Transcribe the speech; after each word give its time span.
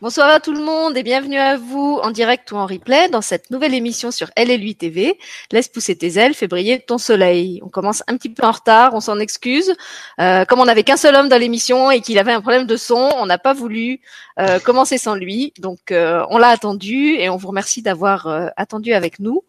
Bonsoir 0.00 0.30
à 0.30 0.38
tout 0.38 0.52
le 0.52 0.60
monde 0.60 0.96
et 0.96 1.02
bienvenue 1.02 1.38
à 1.40 1.56
vous 1.56 1.98
en 2.00 2.12
direct 2.12 2.52
ou 2.52 2.56
en 2.56 2.66
replay 2.66 3.08
dans 3.08 3.20
cette 3.20 3.50
nouvelle 3.50 3.74
émission 3.74 4.12
sur 4.12 4.30
LLU 4.38 4.76
TV. 4.76 5.18
Laisse 5.50 5.66
pousser 5.66 5.96
tes 5.96 6.20
ailes, 6.20 6.34
fais 6.34 6.46
briller 6.46 6.78
ton 6.78 6.98
soleil. 6.98 7.58
On 7.64 7.68
commence 7.68 8.04
un 8.06 8.16
petit 8.16 8.28
peu 8.28 8.46
en 8.46 8.52
retard, 8.52 8.94
on 8.94 9.00
s'en 9.00 9.18
excuse. 9.18 9.74
Euh, 10.20 10.44
comme 10.44 10.60
on 10.60 10.66
n'avait 10.66 10.84
qu'un 10.84 10.96
seul 10.96 11.16
homme 11.16 11.28
dans 11.28 11.36
l'émission 11.36 11.90
et 11.90 12.00
qu'il 12.00 12.16
avait 12.20 12.32
un 12.32 12.40
problème 12.40 12.64
de 12.64 12.76
son, 12.76 13.10
on 13.16 13.26
n'a 13.26 13.38
pas 13.38 13.54
voulu 13.54 14.00
euh, 14.38 14.60
commencer 14.60 14.98
sans 14.98 15.16
lui. 15.16 15.52
Donc 15.58 15.90
euh, 15.90 16.24
on 16.30 16.38
l'a 16.38 16.48
attendu 16.48 17.16
et 17.18 17.28
on 17.28 17.36
vous 17.36 17.48
remercie 17.48 17.82
d'avoir 17.82 18.28
euh, 18.28 18.46
attendu 18.56 18.92
avec 18.92 19.18
nous. 19.18 19.42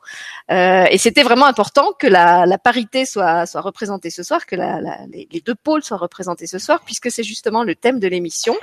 Euh, 0.50 0.86
et 0.90 0.98
c'était 0.98 1.22
vraiment 1.22 1.46
important 1.46 1.92
que 2.00 2.08
la, 2.08 2.48
la, 2.48 2.58
parité 2.58 3.06
soit, 3.06 3.46
soit 3.46 3.62
représentée 3.62 4.10
ce 4.10 4.24
soir, 4.24 4.48
que 4.48 4.56
la, 4.56 4.82
la, 4.82 4.98
les, 5.12 5.44
deux 5.46 5.54
pôles 5.54 5.84
soient 5.84 5.98
représentés 5.98 6.48
ce 6.48 6.58
soir, 6.58 6.82
puisque 6.84 7.12
c'est 7.12 7.24
justement 7.24 7.64
le 7.64 7.76
thème 7.76 8.00
de 8.00 8.08
l'émission. 8.08 8.56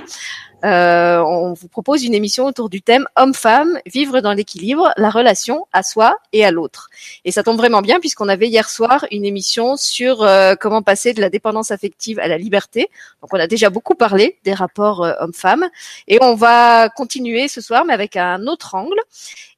on 0.64 1.52
vous 1.52 1.68
propose 1.76 2.04
une 2.04 2.14
émission 2.14 2.46
autour 2.46 2.70
du 2.70 2.80
thème 2.80 3.06
homme-femme, 3.16 3.78
vivre 3.84 4.22
dans 4.22 4.32
l'équilibre, 4.32 4.94
la 4.96 5.10
relation 5.10 5.66
à 5.74 5.82
soi 5.82 6.16
et 6.32 6.42
à 6.42 6.50
l'autre. 6.50 6.88
Et 7.26 7.32
ça 7.32 7.42
tombe 7.42 7.58
vraiment 7.58 7.82
bien 7.82 8.00
puisqu'on 8.00 8.30
avait 8.30 8.48
hier 8.48 8.70
soir 8.70 9.04
une 9.10 9.26
émission 9.26 9.76
sur 9.76 10.22
euh, 10.22 10.54
comment 10.58 10.80
passer 10.80 11.12
de 11.12 11.20
la 11.20 11.28
dépendance 11.28 11.70
affective 11.72 12.18
à 12.18 12.28
la 12.28 12.38
liberté. 12.38 12.88
Donc 13.20 13.34
on 13.34 13.38
a 13.38 13.46
déjà 13.46 13.68
beaucoup 13.68 13.94
parlé 13.94 14.38
des 14.42 14.54
rapports 14.54 15.04
euh, 15.04 15.12
homme-femme 15.20 15.68
et 16.08 16.16
on 16.22 16.34
va 16.34 16.88
continuer 16.88 17.46
ce 17.46 17.60
soir 17.60 17.84
mais 17.84 17.92
avec 17.92 18.16
un 18.16 18.46
autre 18.46 18.74
angle. 18.74 18.98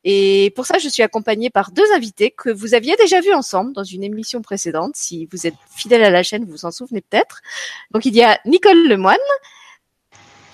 Et 0.02 0.52
pour 0.56 0.66
ça, 0.66 0.78
je 0.78 0.88
suis 0.88 1.04
accompagnée 1.04 1.50
par 1.50 1.70
deux 1.70 1.86
invités 1.94 2.32
que 2.32 2.50
vous 2.50 2.74
aviez 2.74 2.96
déjà 2.96 3.20
vus 3.20 3.34
ensemble 3.34 3.72
dans 3.74 3.84
une 3.84 4.02
émission 4.02 4.42
précédente. 4.42 4.96
Si 4.96 5.28
vous 5.30 5.46
êtes 5.46 5.54
fidèle 5.76 6.02
à 6.02 6.10
la 6.10 6.24
chaîne, 6.24 6.44
vous 6.44 6.50
vous 6.50 6.64
en 6.64 6.72
souvenez 6.72 7.00
peut-être. 7.00 7.42
Donc 7.92 8.06
il 8.06 8.16
y 8.16 8.24
a 8.24 8.40
Nicole 8.44 8.88
Lemoine. 8.88 9.18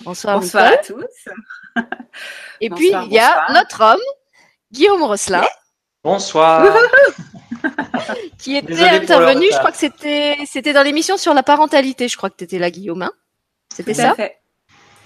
Bonsoir, 0.04 0.38
bonsoir 0.38 0.64
à 0.64 0.76
tous. 0.76 1.28
Et 2.60 2.70
puis, 2.70 2.92
il 3.06 3.12
y 3.12 3.18
a 3.18 3.52
notre 3.52 3.80
homme, 3.82 4.00
Guillaume 4.70 5.02
Rosselin. 5.02 5.44
Bonsoir. 6.02 6.66
qui 8.38 8.56
était 8.56 8.88
intervenu, 8.88 9.46
je 9.50 9.58
crois 9.58 9.72
que 9.72 9.78
c'était 9.78 10.36
c'était 10.46 10.74
dans 10.74 10.82
l'émission 10.82 11.16
sur 11.16 11.32
la 11.32 11.42
parentalité, 11.42 12.08
je 12.08 12.16
crois 12.16 12.28
que 12.28 12.36
tu 12.36 12.44
étais 12.44 12.58
là, 12.58 12.70
Guillaume. 12.70 13.02
Hein. 13.02 13.12
c'était 13.74 13.94
ça? 13.94 14.14
fait. 14.14 14.40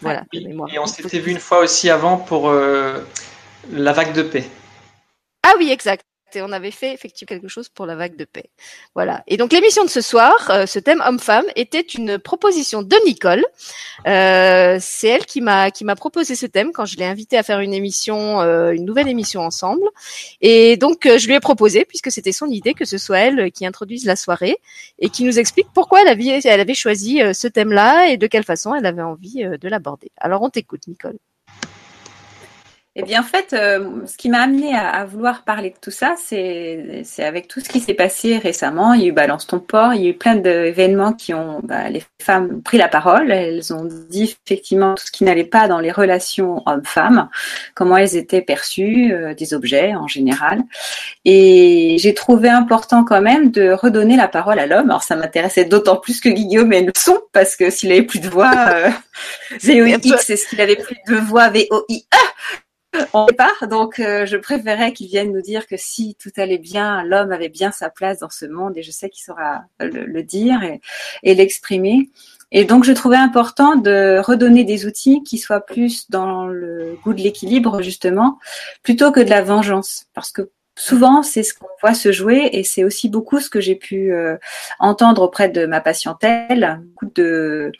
Voilà. 0.00 0.24
Et, 0.32 0.78
on 0.78 0.86
s'était 0.86 1.18
vu 1.18 1.30
une 1.30 1.40
fois 1.40 1.60
aussi 1.60 1.90
avant 1.90 2.16
pour 2.16 2.48
euh, 2.48 3.00
la 3.70 3.92
vague 3.92 4.12
de 4.12 4.22
paix. 4.22 4.44
Ah 5.44 5.54
oui, 5.58 5.70
exact 5.70 6.04
et 6.34 6.42
on 6.42 6.52
avait 6.52 6.70
fait 6.70 6.92
effectivement 6.92 7.28
quelque 7.28 7.48
chose 7.48 7.68
pour 7.68 7.86
la 7.86 7.96
vague 7.96 8.16
de 8.16 8.24
paix. 8.24 8.50
Voilà. 8.94 9.22
Et 9.26 9.36
donc 9.36 9.52
l'émission 9.52 9.84
de 9.84 9.90
ce 9.90 10.00
soir, 10.00 10.32
euh, 10.50 10.66
ce 10.66 10.78
thème 10.78 11.02
homme-femme, 11.04 11.44
était 11.56 11.80
une 11.80 12.18
proposition 12.18 12.82
de 12.82 12.96
Nicole. 13.04 13.44
Euh, 14.06 14.78
c'est 14.80 15.08
elle 15.08 15.26
qui 15.26 15.40
m'a 15.40 15.70
qui 15.70 15.84
m'a 15.84 15.96
proposé 15.96 16.34
ce 16.34 16.46
thème 16.46 16.72
quand 16.72 16.86
je 16.86 16.96
l'ai 16.96 17.04
invitée 17.04 17.38
à 17.38 17.42
faire 17.42 17.60
une 17.60 17.74
émission, 17.74 18.40
euh, 18.40 18.70
une 18.72 18.84
nouvelle 18.84 19.08
émission 19.08 19.42
ensemble. 19.42 19.88
Et 20.40 20.76
donc 20.76 21.00
je 21.04 21.26
lui 21.26 21.34
ai 21.34 21.40
proposé, 21.40 21.84
puisque 21.84 22.10
c'était 22.10 22.32
son 22.32 22.46
idée, 22.46 22.74
que 22.74 22.84
ce 22.84 22.98
soit 22.98 23.18
elle 23.18 23.50
qui 23.52 23.66
introduise 23.66 24.04
la 24.04 24.16
soirée 24.16 24.58
et 24.98 25.10
qui 25.10 25.24
nous 25.24 25.38
explique 25.38 25.68
pourquoi 25.74 26.02
elle 26.02 26.08
avait 26.08 26.40
elle 26.44 26.60
avait 26.60 26.74
choisi 26.74 27.20
ce 27.32 27.48
thème-là 27.48 28.08
et 28.08 28.16
de 28.16 28.26
quelle 28.26 28.44
façon 28.44 28.74
elle 28.74 28.86
avait 28.86 29.02
envie 29.02 29.44
de 29.44 29.68
l'aborder. 29.68 30.10
Alors 30.18 30.42
on 30.42 30.50
t'écoute, 30.50 30.86
Nicole. 30.88 31.18
Eh 33.00 33.04
bien, 33.04 33.20
en 33.20 33.24
fait, 33.24 33.52
euh, 33.52 34.04
ce 34.06 34.16
qui 34.16 34.28
m'a 34.28 34.40
amené 34.40 34.74
à, 34.74 35.04
vouloir 35.04 35.44
parler 35.44 35.70
de 35.70 35.76
tout 35.80 35.92
ça, 35.92 36.16
c'est 36.18 37.04
avec 37.18 37.46
tout 37.46 37.60
ce 37.60 37.68
qui 37.68 37.78
s'est 37.78 37.94
passé 37.94 38.38
récemment. 38.38 38.92
Il 38.92 39.02
y 39.02 39.04
a 39.04 39.06
eu 39.06 39.12
Balance 39.12 39.46
ton 39.46 39.60
port, 39.60 39.94
il 39.94 40.02
y 40.02 40.06
a 40.06 40.10
eu 40.10 40.14
plein 40.14 40.34
d'événements 40.34 41.12
qui 41.12 41.32
ont, 41.32 41.60
bah, 41.62 41.90
les 41.90 42.02
femmes 42.20 42.56
ont 42.56 42.60
pris 42.60 42.76
la 42.76 42.88
parole. 42.88 43.30
Elles 43.30 43.72
ont 43.72 43.88
dit 44.10 44.36
effectivement 44.44 44.96
tout 44.96 45.06
ce 45.06 45.12
qui 45.12 45.22
n'allait 45.22 45.44
pas 45.44 45.68
dans 45.68 45.78
les 45.78 45.92
relations 45.92 46.64
hommes-femmes, 46.66 47.28
comment 47.76 47.96
elles 47.96 48.16
étaient 48.16 48.42
perçues, 48.42 49.12
euh, 49.12 49.32
des 49.32 49.54
objets 49.54 49.94
en 49.94 50.08
général. 50.08 50.60
Et 51.24 51.98
j'ai 52.00 52.14
trouvé 52.14 52.48
important 52.48 53.04
quand 53.04 53.22
même 53.22 53.52
de 53.52 53.70
redonner 53.70 54.16
la 54.16 54.26
parole 54.26 54.58
à 54.58 54.66
l'homme. 54.66 54.90
Alors, 54.90 55.04
ça 55.04 55.14
m'intéressait 55.14 55.66
d'autant 55.66 55.98
plus 55.98 56.20
que 56.20 56.30
Guillaume 56.30 56.72
ait 56.72 56.82
le 56.82 56.92
son, 56.98 57.20
parce 57.32 57.54
que 57.54 57.70
s'il 57.70 57.92
avait 57.92 58.02
plus 58.02 58.18
de 58.18 58.28
voix, 58.28 58.52
euh, 58.72 58.90
VOIX, 59.62 60.16
c'est 60.18 60.36
ce 60.36 60.48
qu'il 60.48 60.60
avait 60.60 60.74
plus 60.74 60.96
de 61.06 61.14
voix, 61.14 61.48
VOIE 61.48 61.68
on 63.12 63.26
départ. 63.26 63.68
Donc, 63.68 64.00
euh, 64.00 64.26
je 64.26 64.36
préférais 64.36 64.92
qu'il 64.92 65.08
vienne 65.08 65.32
nous 65.32 65.40
dire 65.40 65.66
que 65.66 65.76
si 65.76 66.16
tout 66.20 66.30
allait 66.36 66.58
bien, 66.58 67.02
l'homme 67.04 67.32
avait 67.32 67.48
bien 67.48 67.70
sa 67.70 67.90
place 67.90 68.18
dans 68.20 68.30
ce 68.30 68.46
monde, 68.46 68.76
et 68.76 68.82
je 68.82 68.90
sais 68.90 69.08
qu'il 69.08 69.22
saura 69.22 69.62
le, 69.80 70.22
dire 70.22 70.60
et, 71.22 71.34
l'exprimer. 71.34 72.10
Et 72.50 72.64
donc, 72.64 72.84
je 72.84 72.92
trouvais 72.92 73.16
important 73.16 73.76
de 73.76 74.20
redonner 74.24 74.64
des 74.64 74.86
outils 74.86 75.22
qui 75.22 75.38
soient 75.38 75.64
plus 75.64 76.08
dans 76.10 76.46
le 76.46 76.96
goût 77.02 77.12
de 77.12 77.20
l'équilibre, 77.20 77.82
justement, 77.82 78.38
plutôt 78.82 79.12
que 79.12 79.20
de 79.20 79.30
la 79.30 79.42
vengeance. 79.42 80.06
Parce 80.14 80.30
que 80.30 80.50
souvent, 80.78 81.22
c'est 81.22 81.42
ce 81.42 81.54
qu'on 81.54 81.66
voit 81.82 81.94
se 81.94 82.12
jouer 82.12 82.48
et 82.52 82.64
c'est 82.64 82.84
aussi 82.84 83.08
beaucoup 83.08 83.40
ce 83.40 83.50
que 83.50 83.60
j'ai 83.60 83.74
pu 83.74 84.12
euh, 84.12 84.36
entendre 84.78 85.22
auprès 85.22 85.48
de 85.48 85.66
ma 85.66 85.80
patientèle, 85.80 86.80
beaucoup 86.94 87.12
de, 87.14 87.72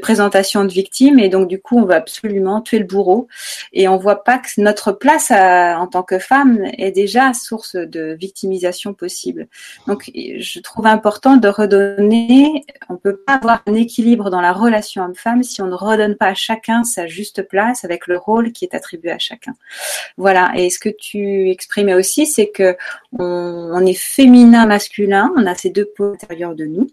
présentations 0.00 0.64
de 0.64 0.72
victimes 0.72 1.18
et 1.18 1.28
donc 1.28 1.48
du 1.48 1.60
coup, 1.60 1.78
on 1.78 1.84
va 1.84 1.96
absolument 1.96 2.60
tuer 2.60 2.78
le 2.78 2.84
bourreau 2.84 3.28
et 3.72 3.88
on 3.88 3.96
voit 3.96 4.24
pas 4.24 4.38
que 4.38 4.48
notre 4.58 4.92
place 4.92 5.30
en 5.30 5.86
tant 5.86 6.02
que 6.02 6.18
femme 6.18 6.64
est 6.78 6.92
déjà 6.92 7.32
source 7.34 7.76
de 7.76 8.16
victimisation 8.18 8.94
possible. 8.94 9.48
Donc, 9.86 10.10
je 10.14 10.60
trouve 10.60 10.86
important 10.86 11.36
de 11.36 11.48
redonner. 11.48 12.64
On 12.88 12.96
peut 12.96 13.16
pas 13.16 13.34
avoir 13.34 13.62
un 13.66 13.74
équilibre 13.74 14.30
dans 14.30 14.40
la 14.40 14.52
relation 14.52 15.04
homme-femme 15.04 15.42
si 15.42 15.60
on 15.60 15.66
ne 15.66 15.74
redonne 15.74 16.16
pas 16.16 16.28
à 16.28 16.34
chacun 16.34 16.84
sa 16.84 17.06
juste 17.06 17.42
place 17.42 17.84
avec 17.84 18.06
le 18.06 18.16
rôle 18.16 18.52
qui 18.52 18.64
est 18.64 18.74
attribué 18.74 19.10
à 19.10 19.18
chacun. 19.18 19.54
Voilà. 20.16 20.52
Et 20.56 20.70
ce 20.70 20.78
que 20.78 20.88
tu 20.88 21.50
exprimais 21.50 21.94
aussi, 21.94 22.26
c'est 22.26 22.45
que 22.50 22.76
on, 23.18 23.84
est 23.84 23.98
féminin, 23.98 24.66
masculin, 24.66 25.32
on 25.36 25.46
a 25.46 25.54
ces 25.54 25.70
deux 25.70 25.88
pôles 25.96 26.14
intérieurs 26.14 26.54
de 26.54 26.64
nous. 26.64 26.86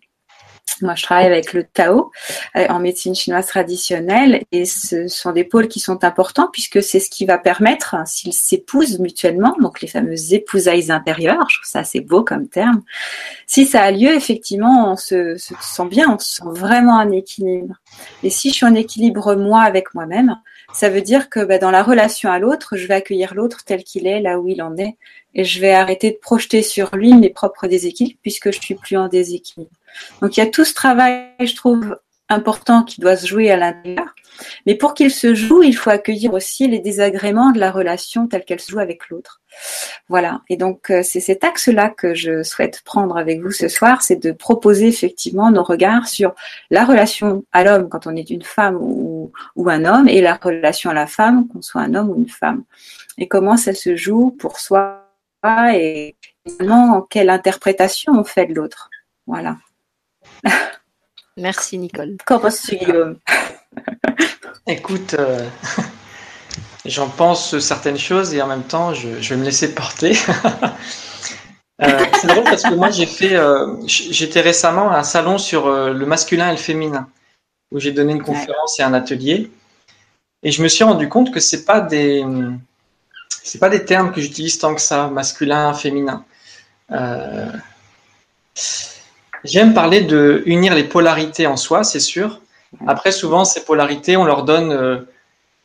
Moi, 0.81 0.95
je 0.95 1.03
travaille 1.03 1.27
avec 1.27 1.53
le 1.53 1.63
Tao 1.63 2.11
euh, 2.55 2.65
en 2.69 2.79
médecine 2.79 3.13
chinoise 3.13 3.45
traditionnelle 3.45 4.43
et 4.51 4.65
ce 4.65 5.07
sont 5.07 5.31
des 5.31 5.43
pôles 5.43 5.67
qui 5.67 5.79
sont 5.79 6.03
importants 6.03 6.49
puisque 6.51 6.81
c'est 6.81 6.99
ce 6.99 7.09
qui 7.09 7.25
va 7.25 7.37
permettre, 7.37 7.95
hein, 7.95 8.05
s'ils 8.05 8.33
s'épousent 8.33 8.99
mutuellement, 8.99 9.55
donc 9.61 9.81
les 9.81 9.87
fameuses 9.87 10.33
épousailles 10.33 10.91
intérieures, 10.91 11.47
je 11.49 11.57
trouve 11.57 11.69
ça 11.69 11.79
assez 11.79 12.01
beau 12.01 12.23
comme 12.23 12.47
terme, 12.47 12.81
si 13.45 13.65
ça 13.65 13.83
a 13.83 13.91
lieu, 13.91 14.13
effectivement, 14.13 14.91
on 14.91 14.95
se 14.95 15.35
sent 15.37 15.85
bien, 15.89 16.09
on 16.09 16.17
se 16.17 16.37
sent 16.37 16.43
vraiment 16.47 16.95
en 16.95 17.11
équilibre. 17.11 17.75
Et 18.23 18.29
si 18.29 18.49
je 18.49 18.55
suis 18.55 18.65
en 18.65 18.75
équilibre 18.75 19.35
moi 19.35 19.61
avec 19.61 19.93
moi-même, 19.93 20.35
ça 20.73 20.89
veut 20.89 21.01
dire 21.01 21.29
que 21.29 21.43
bah, 21.45 21.59
dans 21.59 21.71
la 21.71 21.83
relation 21.83 22.31
à 22.31 22.39
l'autre, 22.39 22.75
je 22.75 22.87
vais 22.87 22.95
accueillir 22.95 23.35
l'autre 23.35 23.63
tel 23.63 23.83
qu'il 23.83 24.07
est, 24.07 24.19
là 24.19 24.39
où 24.39 24.47
il 24.47 24.61
en 24.61 24.75
est, 24.77 24.97
et 25.35 25.43
je 25.43 25.61
vais 25.61 25.71
arrêter 25.71 26.11
de 26.11 26.17
projeter 26.17 26.61
sur 26.61 26.95
lui 26.95 27.13
mes 27.13 27.29
propres 27.29 27.67
déséquilibres 27.67 28.19
puisque 28.21 28.51
je 28.51 28.59
suis 28.59 28.75
plus 28.75 28.97
en 28.97 29.07
déséquilibre. 29.07 29.71
Donc 30.21 30.35
il 30.35 30.39
y 30.39 30.43
a 30.43 30.47
tout 30.47 30.65
ce 30.65 30.73
travail, 30.73 31.27
je 31.39 31.55
trouve, 31.55 31.97
important 32.29 32.83
qui 32.83 33.01
doit 33.01 33.17
se 33.17 33.27
jouer 33.27 33.51
à 33.51 33.57
l'intérieur. 33.57 34.13
Mais 34.65 34.75
pour 34.75 34.93
qu'il 34.93 35.11
se 35.11 35.35
joue, 35.35 35.61
il 35.63 35.75
faut 35.75 35.89
accueillir 35.89 36.33
aussi 36.33 36.67
les 36.67 36.79
désagréments 36.79 37.51
de 37.51 37.59
la 37.59 37.71
relation 37.71 38.27
telle 38.27 38.45
qu'elle 38.45 38.59
se 38.59 38.71
joue 38.71 38.79
avec 38.79 39.09
l'autre. 39.09 39.41
Voilà. 40.09 40.41
Et 40.49 40.57
donc, 40.57 40.89
euh, 40.89 41.03
c'est 41.03 41.19
cet 41.19 41.43
axe-là 41.43 41.89
que 41.89 42.13
je 42.15 42.41
souhaite 42.43 42.81
prendre 42.81 43.17
avec 43.17 43.41
vous 43.41 43.51
ce 43.51 43.67
soir, 43.67 44.01
c'est 44.01 44.15
de 44.15 44.31
proposer 44.31 44.87
effectivement 44.87 45.51
nos 45.51 45.63
regards 45.63 46.07
sur 46.07 46.33
la 46.71 46.85
relation 46.85 47.45
à 47.51 47.63
l'homme 47.63 47.89
quand 47.89 48.07
on 48.07 48.15
est 48.15 48.29
une 48.29 48.43
femme 48.43 48.77
ou, 48.79 49.31
ou 49.55 49.69
un 49.69 49.85
homme 49.85 50.07
et 50.07 50.21
la 50.21 50.35
relation 50.35 50.89
à 50.89 50.93
la 50.93 51.07
femme, 51.07 51.47
qu'on 51.47 51.61
soit 51.61 51.81
un 51.81 51.93
homme 51.93 52.09
ou 52.09 52.15
une 52.17 52.29
femme. 52.29 52.63
Et 53.17 53.27
comment 53.27 53.57
ça 53.57 53.73
se 53.73 53.95
joue 53.95 54.31
pour 54.31 54.59
soi 54.59 54.99
et 55.73 56.15
finalement 56.47 57.01
quelle 57.01 57.29
interprétation 57.29 58.13
on 58.13 58.23
fait 58.23 58.45
de 58.45 58.53
l'autre. 58.53 58.89
Voilà. 59.27 59.57
Merci 61.37 61.77
Nicole. 61.77 62.17
Qu'en 62.25 62.39
penses-tu 62.39 62.77
Guillaume? 62.77 63.17
Écoute, 64.67 65.15
euh, 65.17 65.47
j'en 66.85 67.09
pense 67.09 67.57
certaines 67.59 67.97
choses 67.97 68.33
et 68.33 68.41
en 68.41 68.47
même 68.47 68.63
temps 68.63 68.93
je, 68.93 69.07
vais 69.07 69.35
me 69.35 69.45
laisser 69.45 69.73
porter. 69.73 70.17
Euh, 71.81 72.05
c'est 72.21 72.27
drôle 72.27 72.43
parce 72.43 72.61
que 72.61 72.75
moi 72.75 72.91
j'ai 72.91 73.07
fait, 73.07 73.35
euh, 73.35 73.75
j'étais 73.87 74.41
récemment 74.41 74.91
à 74.91 74.99
un 74.99 75.03
salon 75.03 75.39
sur 75.39 75.67
le 75.67 76.05
masculin 76.05 76.49
et 76.49 76.51
le 76.51 76.57
féminin 76.57 77.09
où 77.71 77.79
j'ai 77.79 77.91
donné 77.91 78.13
une 78.13 78.21
conférence 78.21 78.79
et 78.79 78.83
un 78.83 78.93
atelier 78.93 79.51
et 80.43 80.51
je 80.51 80.61
me 80.61 80.67
suis 80.67 80.83
rendu 80.83 81.09
compte 81.09 81.33
que 81.33 81.39
c'est 81.39 81.65
pas 81.65 81.81
des 81.81 82.23
c'est 83.43 83.59
pas 83.59 83.69
des 83.69 83.85
termes 83.85 84.11
que 84.11 84.21
j'utilise 84.21 84.57
tant 84.57 84.73
que 84.73 84.81
ça, 84.81 85.07
masculin, 85.09 85.73
féminin. 85.73 86.25
Euh, 86.91 87.51
j'aime 89.43 89.73
parler 89.73 90.01
de 90.01 90.43
unir 90.45 90.73
les 90.75 90.83
polarités 90.83 91.47
en 91.47 91.57
soi, 91.57 91.83
c'est 91.83 91.99
sûr. 91.99 92.39
Après, 92.87 93.11
souvent, 93.11 93.45
ces 93.45 93.63
polarités, 93.63 94.17
on 94.17 94.25
leur 94.25 94.43
donne 94.43 94.71
euh, 94.71 94.97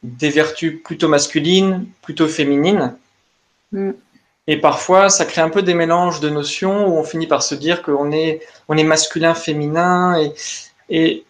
des 0.02 0.30
vertus 0.30 0.82
plutôt 0.82 1.08
masculines, 1.08 1.86
plutôt 2.02 2.28
féminines. 2.28 2.96
Mm. 3.72 3.92
Et 4.46 4.56
parfois, 4.56 5.10
ça 5.10 5.26
crée 5.26 5.42
un 5.42 5.50
peu 5.50 5.62
des 5.62 5.74
mélanges 5.74 6.20
de 6.20 6.30
notions 6.30 6.88
où 6.88 6.98
on 6.98 7.04
finit 7.04 7.26
par 7.26 7.42
se 7.42 7.54
dire 7.54 7.82
qu'on 7.82 8.12
est, 8.12 8.40
on 8.68 8.76
est 8.76 8.84
masculin, 8.84 9.34
féminin. 9.34 10.18
Et, 10.88 11.24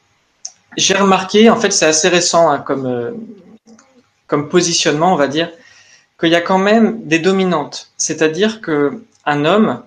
j'ai 0.77 0.95
remarqué, 0.95 1.51
en 1.51 1.57
fait, 1.57 1.73
c'est 1.73 1.87
assez 1.87 2.09
récent 2.09 2.51
hein, 2.51 2.61
comme, 2.61 2.87
euh, 2.87 3.13
comme 4.29 4.49
positionnement, 4.49 5.13
on 5.13 5.17
va 5.17 5.27
dire, 5.27 5.51
qu'il 6.21 6.29
y 6.29 6.37
a 6.37 6.41
quand 6.41 6.59
même 6.59 7.05
des 7.07 7.19
dominantes. 7.19 7.91
C'est-à-dire 7.97 8.61
que 8.61 9.03
un 9.25 9.45
homme 9.45 9.83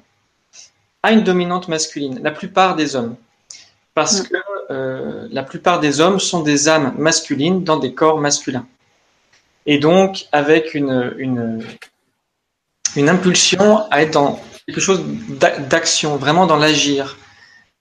a 1.04 1.12
une 1.12 1.24
dominante 1.24 1.68
masculine, 1.68 2.20
la 2.22 2.32
plupart 2.32 2.76
des 2.76 2.96
hommes. 2.96 3.16
Parce 3.94 4.22
que 4.22 4.36
euh, 4.70 5.28
la 5.32 5.44
plupart 5.44 5.80
des 5.80 6.00
hommes 6.00 6.20
sont 6.20 6.42
des 6.42 6.70
âmes 6.70 6.94
masculines 6.98 7.64
dans 7.64 7.78
des 7.78 7.94
corps 7.94 8.20
masculins. 8.20 8.66
Et 9.66 9.80
donc, 9.80 10.26
avec 10.32 10.74
une, 10.74 11.14
une, 11.18 11.64
une 12.96 13.10
impulsion 13.10 13.90
à 13.92 14.02
être 14.02 14.12
dans 14.12 14.42
quelque 14.66 14.80
chose 14.80 15.04
d'action, 15.70 16.16
vraiment 16.18 16.46
dans 16.46 16.56
l'agir, 16.56 17.18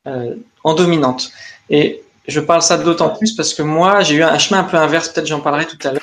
euh, 0.06 0.34
en 0.64 0.74
dominante. 0.74 1.30
Et 1.68 2.02
je 2.26 2.40
parle 2.40 2.62
ça 2.62 2.76
d'autant 2.76 3.10
plus 3.10 3.32
parce 3.32 3.54
que 3.54 3.62
moi, 3.62 4.00
j'ai 4.02 4.16
eu 4.16 4.22
un 4.22 4.38
chemin 4.38 4.60
un 4.60 4.64
peu 4.64 4.76
inverse, 4.76 5.08
peut-être 5.08 5.26
j'en 5.26 5.40
parlerai 5.40 5.66
tout 5.66 5.78
à 5.86 5.92
l'heure. 5.92 6.02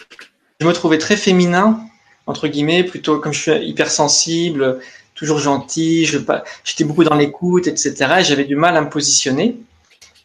Je 0.59 0.65
me 0.65 0.73
trouvais 0.73 0.97
très 0.97 1.15
féminin, 1.15 1.79
entre 2.25 2.47
guillemets, 2.47 2.83
plutôt 2.83 3.19
comme 3.19 3.33
je 3.33 3.41
suis 3.41 3.67
hypersensible, 3.67 4.79
toujours 5.17 5.39
gentil, 5.39 6.05
j'étais 6.05 6.83
beaucoup 6.83 7.03
dans 7.03 7.15
l'écoute, 7.15 7.67
etc. 7.67 7.93
Et 8.19 8.23
j'avais 8.23 8.45
du 8.45 8.55
mal 8.55 8.77
à 8.77 8.81
me 8.81 8.89
positionner. 8.89 9.57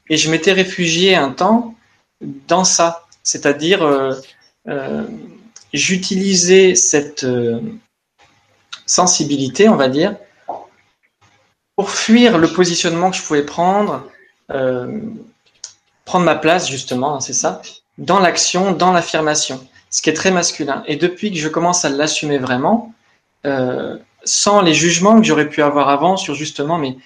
Et 0.08 0.16
je 0.16 0.30
m'étais 0.30 0.52
réfugié 0.52 1.16
un 1.16 1.30
temps 1.30 1.74
dans 2.20 2.64
ça, 2.64 3.06
c'est-à-dire 3.22 3.82
euh, 3.82 4.12
euh, 4.68 5.04
j'utilisais 5.72 6.74
cette 6.74 7.24
euh, 7.24 7.60
sensibilité, 8.84 9.68
on 9.70 9.76
va 9.76 9.88
dire, 9.88 10.14
pour 11.74 11.90
fuir 11.90 12.36
le 12.36 12.48
positionnement 12.48 13.10
que 13.10 13.16
je 13.16 13.22
pouvais 13.22 13.44
prendre, 13.44 14.06
prendre 16.04 16.26
ma 16.26 16.34
place 16.34 16.68
justement, 16.68 17.16
hein, 17.16 17.20
c'est 17.20 17.32
ça, 17.32 17.62
dans 17.96 18.20
l'action, 18.20 18.72
dans 18.72 18.92
l'affirmation, 18.92 19.66
ce 19.88 20.02
qui 20.02 20.10
est 20.10 20.14
très 20.14 20.30
masculin. 20.30 20.84
Et 20.86 20.96
depuis 20.96 21.32
que 21.32 21.38
je 21.38 21.48
commence 21.48 21.86
à 21.86 21.88
l'assumer 21.88 22.36
vraiment, 22.36 22.92
sans 24.24 24.60
les 24.60 24.74
jugements 24.74 25.20
que 25.20 25.26
j'aurais 25.26 25.48
pu 25.48 25.62
avoir 25.62 25.88
avant 25.88 26.16
sur 26.16 26.34
justement, 26.34 26.78
mais 26.78 26.96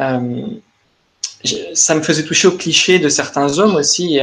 euh, 0.00 0.46
ça 1.74 1.94
me 1.94 2.02
faisait 2.02 2.24
toucher 2.24 2.48
au 2.48 2.52
cliché 2.52 2.98
de 2.98 3.08
certains 3.08 3.58
hommes 3.58 3.74
aussi, 3.74 4.20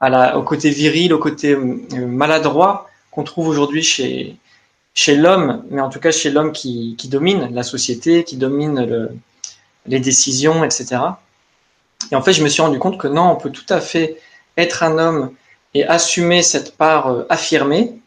la, 0.00 0.36
au 0.36 0.42
côté 0.42 0.70
viril, 0.70 1.12
au 1.12 1.18
côté 1.18 1.56
maladroit 1.56 2.88
qu'on 3.10 3.22
trouve 3.22 3.48
aujourd'hui 3.48 3.82
chez, 3.82 4.36
chez 4.94 5.14
l'homme, 5.14 5.64
mais 5.70 5.80
en 5.80 5.88
tout 5.88 6.00
cas 6.00 6.10
chez 6.10 6.30
l'homme 6.30 6.52
qui, 6.52 6.96
qui, 6.98 7.08
domine 7.08 7.48
la 7.52 7.62
société, 7.62 8.24
qui 8.24 8.36
domine 8.36 8.84
le, 8.84 9.10
les 9.86 10.00
décisions, 10.00 10.64
etc. 10.64 10.98
Et 12.10 12.16
en 12.16 12.22
fait, 12.22 12.32
je 12.32 12.42
me 12.42 12.48
suis 12.48 12.62
rendu 12.62 12.78
compte 12.78 12.98
que 12.98 13.08
non, 13.08 13.30
on 13.30 13.36
peut 13.36 13.50
tout 13.50 13.66
à 13.68 13.80
fait 13.80 14.16
être 14.56 14.82
un 14.82 14.98
homme 14.98 15.32
et 15.74 15.84
assumer 15.84 16.42
cette 16.42 16.76
part 16.76 17.08
euh, 17.08 17.26
affirmée 17.28 17.98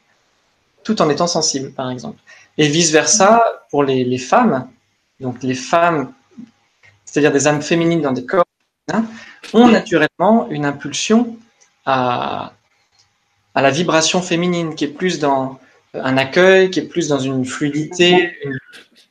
tout 0.84 1.02
en 1.02 1.10
étant 1.10 1.28
sensible, 1.28 1.72
par 1.72 1.92
exemple. 1.92 2.20
Et 2.60 2.68
vice-versa 2.68 3.42
pour 3.72 3.84
les, 3.84 4.18
femmes. 4.18 4.70
Donc 5.20 5.42
les 5.44 5.56
femmes, 5.56 6.14
c'est-à-dire 7.06 7.32
des 7.32 7.48
âmes 7.48 7.62
féminines 7.62 8.02
dans 8.02 8.12
des 8.12 8.26
corps, 8.26 8.46
ont 9.54 9.68
naturellement 9.70 10.48
une 10.50 10.66
impulsion 10.66 11.38
à, 11.86 12.54
à 13.56 13.62
la 13.62 13.72
vibration 13.72 14.22
féminine, 14.22 14.76
qui 14.76 14.84
est 14.84 14.90
plus 14.90 15.20
dans 15.20 15.58
un 15.94 16.18
accueil, 16.18 16.70
qui 16.70 16.80
est 16.80 16.88
plus 16.88 17.08
dans 17.08 17.20
une 17.20 17.46
fluidité, 17.46 18.38
une 18.44 18.58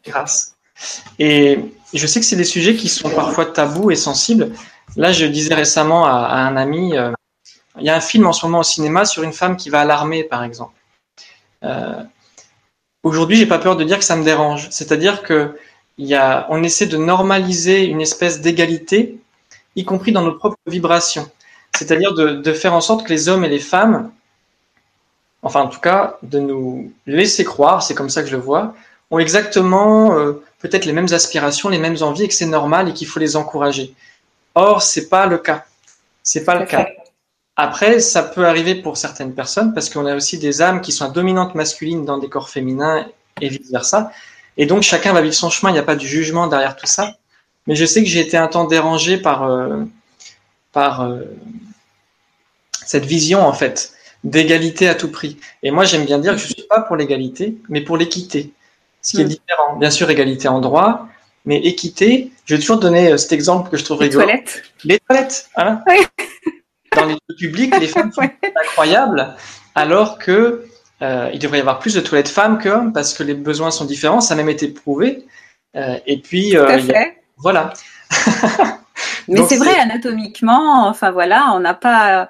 grâce. 0.04 0.54
Et 1.18 1.58
je 1.94 2.06
sais 2.06 2.20
que 2.20 2.26
c'est 2.26 2.36
des 2.36 2.44
sujets 2.44 2.76
qui 2.76 2.88
sont 2.88 3.10
parfois 3.10 3.46
tabous 3.46 3.90
et 3.90 3.96
sensibles. 3.96 4.52
Là, 4.96 5.10
je 5.10 5.24
disais 5.24 5.54
récemment 5.54 6.06
à, 6.06 6.36
un 6.36 6.56
ami, 6.56 6.96
euh, 6.96 7.12
il 7.78 7.86
y 7.86 7.90
a 7.90 7.96
un 7.96 8.00
film 8.00 8.26
en 8.26 8.32
ce 8.32 8.44
moment 8.44 8.60
au 8.60 8.64
cinéma 8.64 9.04
sur 9.06 9.22
une 9.22 9.32
femme 9.32 9.56
qui 9.56 9.70
va 9.70 9.80
à 9.80 9.84
l'armée, 9.84 10.22
par 10.22 10.44
exemple. 10.44 10.74
Euh, 11.64 12.02
Aujourd'hui, 13.08 13.38
j'ai 13.38 13.46
pas 13.46 13.58
peur 13.58 13.74
de 13.76 13.84
dire 13.84 13.98
que 13.98 14.04
ça 14.04 14.16
me 14.16 14.22
dérange. 14.22 14.68
C'est-à-dire 14.70 15.22
que 15.22 15.56
y 15.96 16.14
a, 16.14 16.46
on 16.50 16.62
essaie 16.62 16.84
de 16.84 16.98
normaliser 16.98 17.86
une 17.86 18.02
espèce 18.02 18.42
d'égalité, 18.42 19.18
y 19.76 19.84
compris 19.86 20.12
dans 20.12 20.20
nos 20.20 20.34
propres 20.34 20.58
vibrations. 20.66 21.26
C'est-à-dire 21.74 22.12
de, 22.12 22.32
de 22.32 22.52
faire 22.52 22.74
en 22.74 22.82
sorte 22.82 23.06
que 23.06 23.08
les 23.08 23.30
hommes 23.30 23.44
et 23.44 23.48
les 23.48 23.60
femmes, 23.60 24.10
enfin 25.42 25.62
en 25.62 25.68
tout 25.68 25.80
cas, 25.80 26.18
de 26.22 26.38
nous 26.38 26.92
laisser 27.06 27.44
croire, 27.44 27.82
c'est 27.82 27.94
comme 27.94 28.10
ça 28.10 28.20
que 28.22 28.28
je 28.28 28.36
le 28.36 28.42
vois, 28.42 28.74
ont 29.10 29.18
exactement 29.18 30.18
euh, 30.18 30.44
peut-être 30.58 30.84
les 30.84 30.92
mêmes 30.92 31.12
aspirations, 31.12 31.70
les 31.70 31.78
mêmes 31.78 31.96
envies 32.02 32.24
et 32.24 32.28
que 32.28 32.34
c'est 32.34 32.44
normal 32.44 32.90
et 32.90 32.92
qu'il 32.92 33.06
faut 33.06 33.20
les 33.20 33.36
encourager. 33.36 33.94
Or, 34.54 34.82
c'est 34.82 35.08
pas 35.08 35.24
le 35.24 35.38
cas. 35.38 35.64
C'est 36.22 36.44
pas 36.44 36.56
le 36.56 36.66
cas. 36.66 36.86
Après, 37.60 37.98
ça 37.98 38.22
peut 38.22 38.46
arriver 38.46 38.76
pour 38.76 38.96
certaines 38.96 39.34
personnes 39.34 39.74
parce 39.74 39.90
qu'on 39.90 40.06
a 40.06 40.14
aussi 40.14 40.38
des 40.38 40.62
âmes 40.62 40.80
qui 40.80 40.92
sont 40.92 41.04
à 41.04 41.08
dominante 41.08 41.56
masculine 41.56 42.04
dans 42.04 42.16
des 42.16 42.28
corps 42.28 42.48
féminins 42.48 43.04
et 43.40 43.48
vice 43.48 43.70
versa. 43.72 44.12
Et 44.56 44.64
donc, 44.64 44.82
chacun 44.82 45.12
va 45.12 45.20
vivre 45.20 45.34
son 45.34 45.50
chemin. 45.50 45.70
Il 45.70 45.72
n'y 45.72 45.80
a 45.80 45.82
pas 45.82 45.96
de 45.96 46.00
jugement 46.00 46.46
derrière 46.46 46.76
tout 46.76 46.86
ça. 46.86 47.16
Mais 47.66 47.74
je 47.74 47.84
sais 47.84 48.04
que 48.04 48.08
j'ai 48.08 48.20
été 48.20 48.36
un 48.36 48.46
temps 48.46 48.64
dérangé 48.64 49.18
par, 49.18 49.42
euh, 49.42 49.82
par 50.72 51.02
euh, 51.02 51.24
cette 52.86 53.04
vision, 53.04 53.40
en 53.44 53.52
fait, 53.52 53.92
d'égalité 54.22 54.88
à 54.88 54.94
tout 54.94 55.10
prix. 55.10 55.36
Et 55.64 55.72
moi, 55.72 55.84
j'aime 55.84 56.04
bien 56.04 56.20
dire 56.20 56.34
que 56.34 56.38
je 56.38 56.46
suis 56.46 56.66
pas 56.70 56.80
pour 56.82 56.94
l'égalité, 56.94 57.58
mais 57.68 57.80
pour 57.80 57.96
l'équité 57.96 58.52
ce 59.02 59.16
qui 59.16 59.22
est 59.22 59.24
mm. 59.24 59.28
différent. 59.28 59.76
Bien 59.76 59.90
sûr, 59.90 60.08
égalité 60.10 60.46
en 60.46 60.60
droit, 60.60 61.08
mais 61.44 61.58
équité. 61.58 62.30
Je 62.44 62.54
vais 62.54 62.60
toujours 62.60 62.78
donner 62.78 63.12
euh, 63.12 63.16
cet 63.16 63.32
exemple 63.32 63.70
que 63.70 63.76
je 63.76 63.84
trouve 63.84 64.02
les 64.02 64.10
Toilettes. 64.10 64.62
Les 64.84 65.00
toilettes. 65.00 65.48
Hein 65.56 65.82
Dans 66.96 67.06
les 67.06 67.16
publics, 67.38 67.78
les 67.78 67.86
femmes 67.86 68.12
sont 68.12 68.22
incroyables, 68.64 69.34
alors 69.74 70.18
que 70.18 70.64
euh, 71.02 71.30
il 71.32 71.38
devrait 71.38 71.58
y 71.58 71.60
avoir 71.60 71.78
plus 71.78 71.94
de 71.94 72.00
toilettes 72.00 72.28
femmes 72.28 72.58
qu'hommes 72.58 72.92
parce 72.92 73.14
que 73.14 73.22
les 73.22 73.34
besoins 73.34 73.70
sont 73.70 73.84
différents. 73.84 74.20
Ça 74.20 74.34
a 74.34 74.36
même 74.36 74.48
été 74.48 74.68
prouvé. 74.68 75.24
Euh, 75.76 75.98
et 76.06 76.18
puis, 76.20 76.56
euh, 76.56 76.78
y 76.78 76.92
a... 76.92 77.06
voilà. 77.36 77.72
Mais 79.28 79.44
c'est 79.46 79.56
vrai 79.56 79.78
anatomiquement. 79.78 80.88
Enfin 80.88 81.10
voilà, 81.10 81.52
on 81.54 81.60
n'a 81.60 81.74
pas 81.74 82.28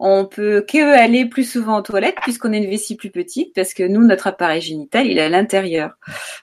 on 0.00 0.24
peut 0.24 0.64
que 0.66 0.98
aller 0.98 1.26
plus 1.26 1.44
souvent 1.44 1.78
aux 1.78 1.82
toilettes 1.82 2.16
puisqu'on 2.22 2.54
a 2.54 2.56
une 2.56 2.68
vessie 2.68 2.96
plus 2.96 3.10
petite 3.10 3.54
parce 3.54 3.74
que 3.74 3.82
nous 3.82 4.02
notre 4.02 4.26
appareil 4.26 4.62
génital 4.62 5.06
il 5.06 5.18
est 5.18 5.22
à 5.22 5.28
l'intérieur. 5.28 5.92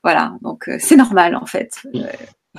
Voilà, 0.03 0.33
donc 0.41 0.69
euh, 0.69 0.77
c'est 0.79 0.95
normal 0.95 1.35
en 1.35 1.47
fait. 1.47 1.81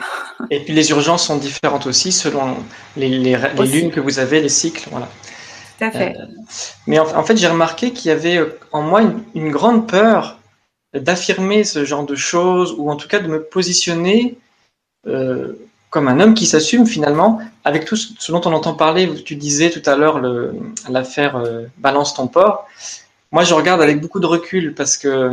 Et 0.51 0.61
puis 0.61 0.73
les 0.73 0.91
urgences 0.91 1.27
sont 1.27 1.37
différentes 1.37 1.87
aussi 1.87 2.13
selon 2.13 2.57
les, 2.97 3.09
les, 3.09 3.37
lunes 3.67 3.91
que 3.91 4.01
vous 4.01 4.19
avez, 4.19 4.41
les 4.41 4.49
cycles, 4.49 4.89
voilà. 4.91 5.09
Tout 5.79 5.85
à 5.85 5.91
fait. 5.91 6.17
Euh, 6.17 6.25
mais 6.87 6.99
en, 6.99 7.23
fait, 7.25 7.37
j'ai 7.37 7.49
remarqué 7.49 7.93
qu'il 7.93 8.09
y 8.09 8.13
avait 8.13 8.39
euh, 8.39 8.59
en 8.73 8.83
moi 8.83 9.03
une, 9.35 9.51
grande 9.51 9.89
peur 9.89 10.39
d'affirmer 10.95 11.65
ce 11.65 11.85
genre 11.85 12.05
de 12.05 12.17
choses 12.17 12.75
ou 12.79 12.91
en 12.91 12.97
tout 12.97 13.09
cas 13.09 13.21
de 13.21 13.29
me 13.29 13.43
positionner 13.43 14.39
comme 15.91 16.09
un 16.09 16.21
homme 16.21 16.35
qui 16.35 16.47
s'assume 16.47 16.87
finalement, 16.87 17.41
avec 17.65 17.85
tout 17.85 17.97
ce 17.97 18.33
dont 18.33 18.43
on 18.45 18.53
entend 18.53 18.75
parler, 18.75 19.13
tu 19.23 19.37
disais 19.37 19.71
tout 19.71 19.89
à 19.89 19.97
l'heure 19.97 20.21
l'affaire 20.89 21.37
euh, 21.37 21.67
Balance 21.79 22.15
ton 22.15 22.27
port. 22.27 22.67
Moi, 23.33 23.45
je 23.45 23.55
regarde 23.55 23.81
avec 23.81 24.01
beaucoup 24.01 24.21
de 24.21 24.27
recul 24.27 24.75
parce 24.75 24.97
que 24.97 25.31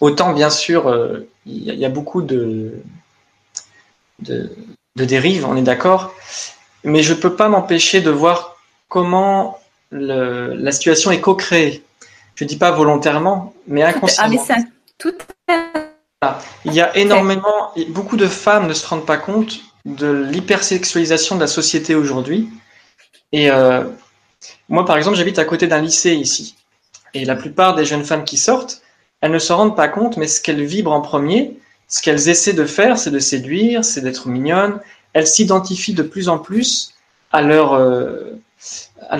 autant, 0.00 0.32
bien 0.32 0.50
sûr, 0.50 0.88
euh, 0.88 1.28
il 1.46 1.62
y, 1.62 1.84
a 1.84 1.88
beaucoup 1.88 2.22
de, 2.22 2.74
de, 4.20 4.50
dérives, 4.96 5.46
on 5.46 5.56
est 5.56 5.62
d'accord, 5.62 6.14
mais 6.84 7.02
je 7.02 7.14
ne 7.14 7.18
peux 7.18 7.36
pas 7.36 7.48
m'empêcher 7.48 8.00
de 8.00 8.10
voir 8.10 8.56
comment 8.88 9.58
le, 9.90 10.54
la 10.54 10.72
situation 10.72 11.10
est 11.10 11.20
co-créée. 11.20 11.82
Je 12.34 12.44
ne 12.44 12.48
dis 12.48 12.56
pas 12.56 12.70
volontairement, 12.70 13.54
mais 13.66 13.82
inconsciemment. 13.82 14.44
Ah, 14.48 14.54
mais 14.56 14.64
tout 14.98 15.14
il 16.64 16.72
y 16.72 16.80
a 16.80 16.96
énormément, 16.96 17.72
beaucoup 17.88 18.16
de 18.16 18.26
femmes 18.26 18.66
ne 18.66 18.74
se 18.74 18.86
rendent 18.86 19.06
pas 19.06 19.18
compte 19.18 19.60
de 19.84 20.10
l'hypersexualisation 20.10 21.36
de 21.36 21.40
la 21.40 21.46
société 21.46 21.94
aujourd'hui. 21.94 22.48
Et 23.32 23.50
euh, 23.50 23.84
moi, 24.68 24.84
par 24.84 24.96
exemple, 24.96 25.16
j'habite 25.16 25.38
à 25.38 25.44
côté 25.44 25.66
d'un 25.66 25.80
lycée 25.80 26.14
ici. 26.14 26.56
Et 27.14 27.24
la 27.24 27.36
plupart 27.36 27.74
des 27.74 27.84
jeunes 27.84 28.04
femmes 28.04 28.24
qui 28.24 28.36
sortent, 28.36 28.82
elles 29.20 29.30
ne 29.30 29.38
se 29.38 29.52
rendent 29.52 29.76
pas 29.76 29.88
compte, 29.88 30.16
mais 30.16 30.26
ce 30.26 30.40
qu'elles 30.40 30.64
vibrent 30.64 30.92
en 30.92 31.00
premier, 31.00 31.56
ce 31.88 32.02
qu'elles 32.02 32.28
essaient 32.28 32.52
de 32.52 32.66
faire, 32.66 32.98
c'est 32.98 33.10
de 33.10 33.18
séduire, 33.18 33.84
c'est 33.84 34.02
d'être 34.02 34.28
mignonnes. 34.28 34.78
Elles 35.14 35.26
s'identifient 35.26 35.94
de 35.94 36.02
plus 36.02 36.28
en 36.28 36.38
plus 36.38 36.94
à 37.32 37.42
leur, 37.42 37.72
euh, 37.72 38.38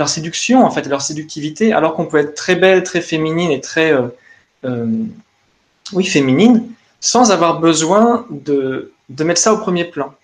séduction, 0.06 0.64
en 0.64 0.70
fait, 0.70 0.86
à 0.86 0.88
leur 0.88 1.02
séductivité, 1.02 1.72
alors 1.72 1.94
qu'on 1.94 2.06
peut 2.06 2.18
être 2.18 2.34
très 2.34 2.56
belle, 2.56 2.82
très 2.82 3.00
féminine 3.00 3.50
et 3.50 3.60
très, 3.60 3.92
euh, 3.92 4.08
euh 4.64 4.86
féminine, 6.04 6.68
sans 7.00 7.30
avoir 7.30 7.60
besoin 7.60 8.26
de, 8.30 8.92
mettre 9.08 9.40
ça 9.40 9.54
au 9.54 9.58
premier 9.58 9.84
plan. 9.84 10.14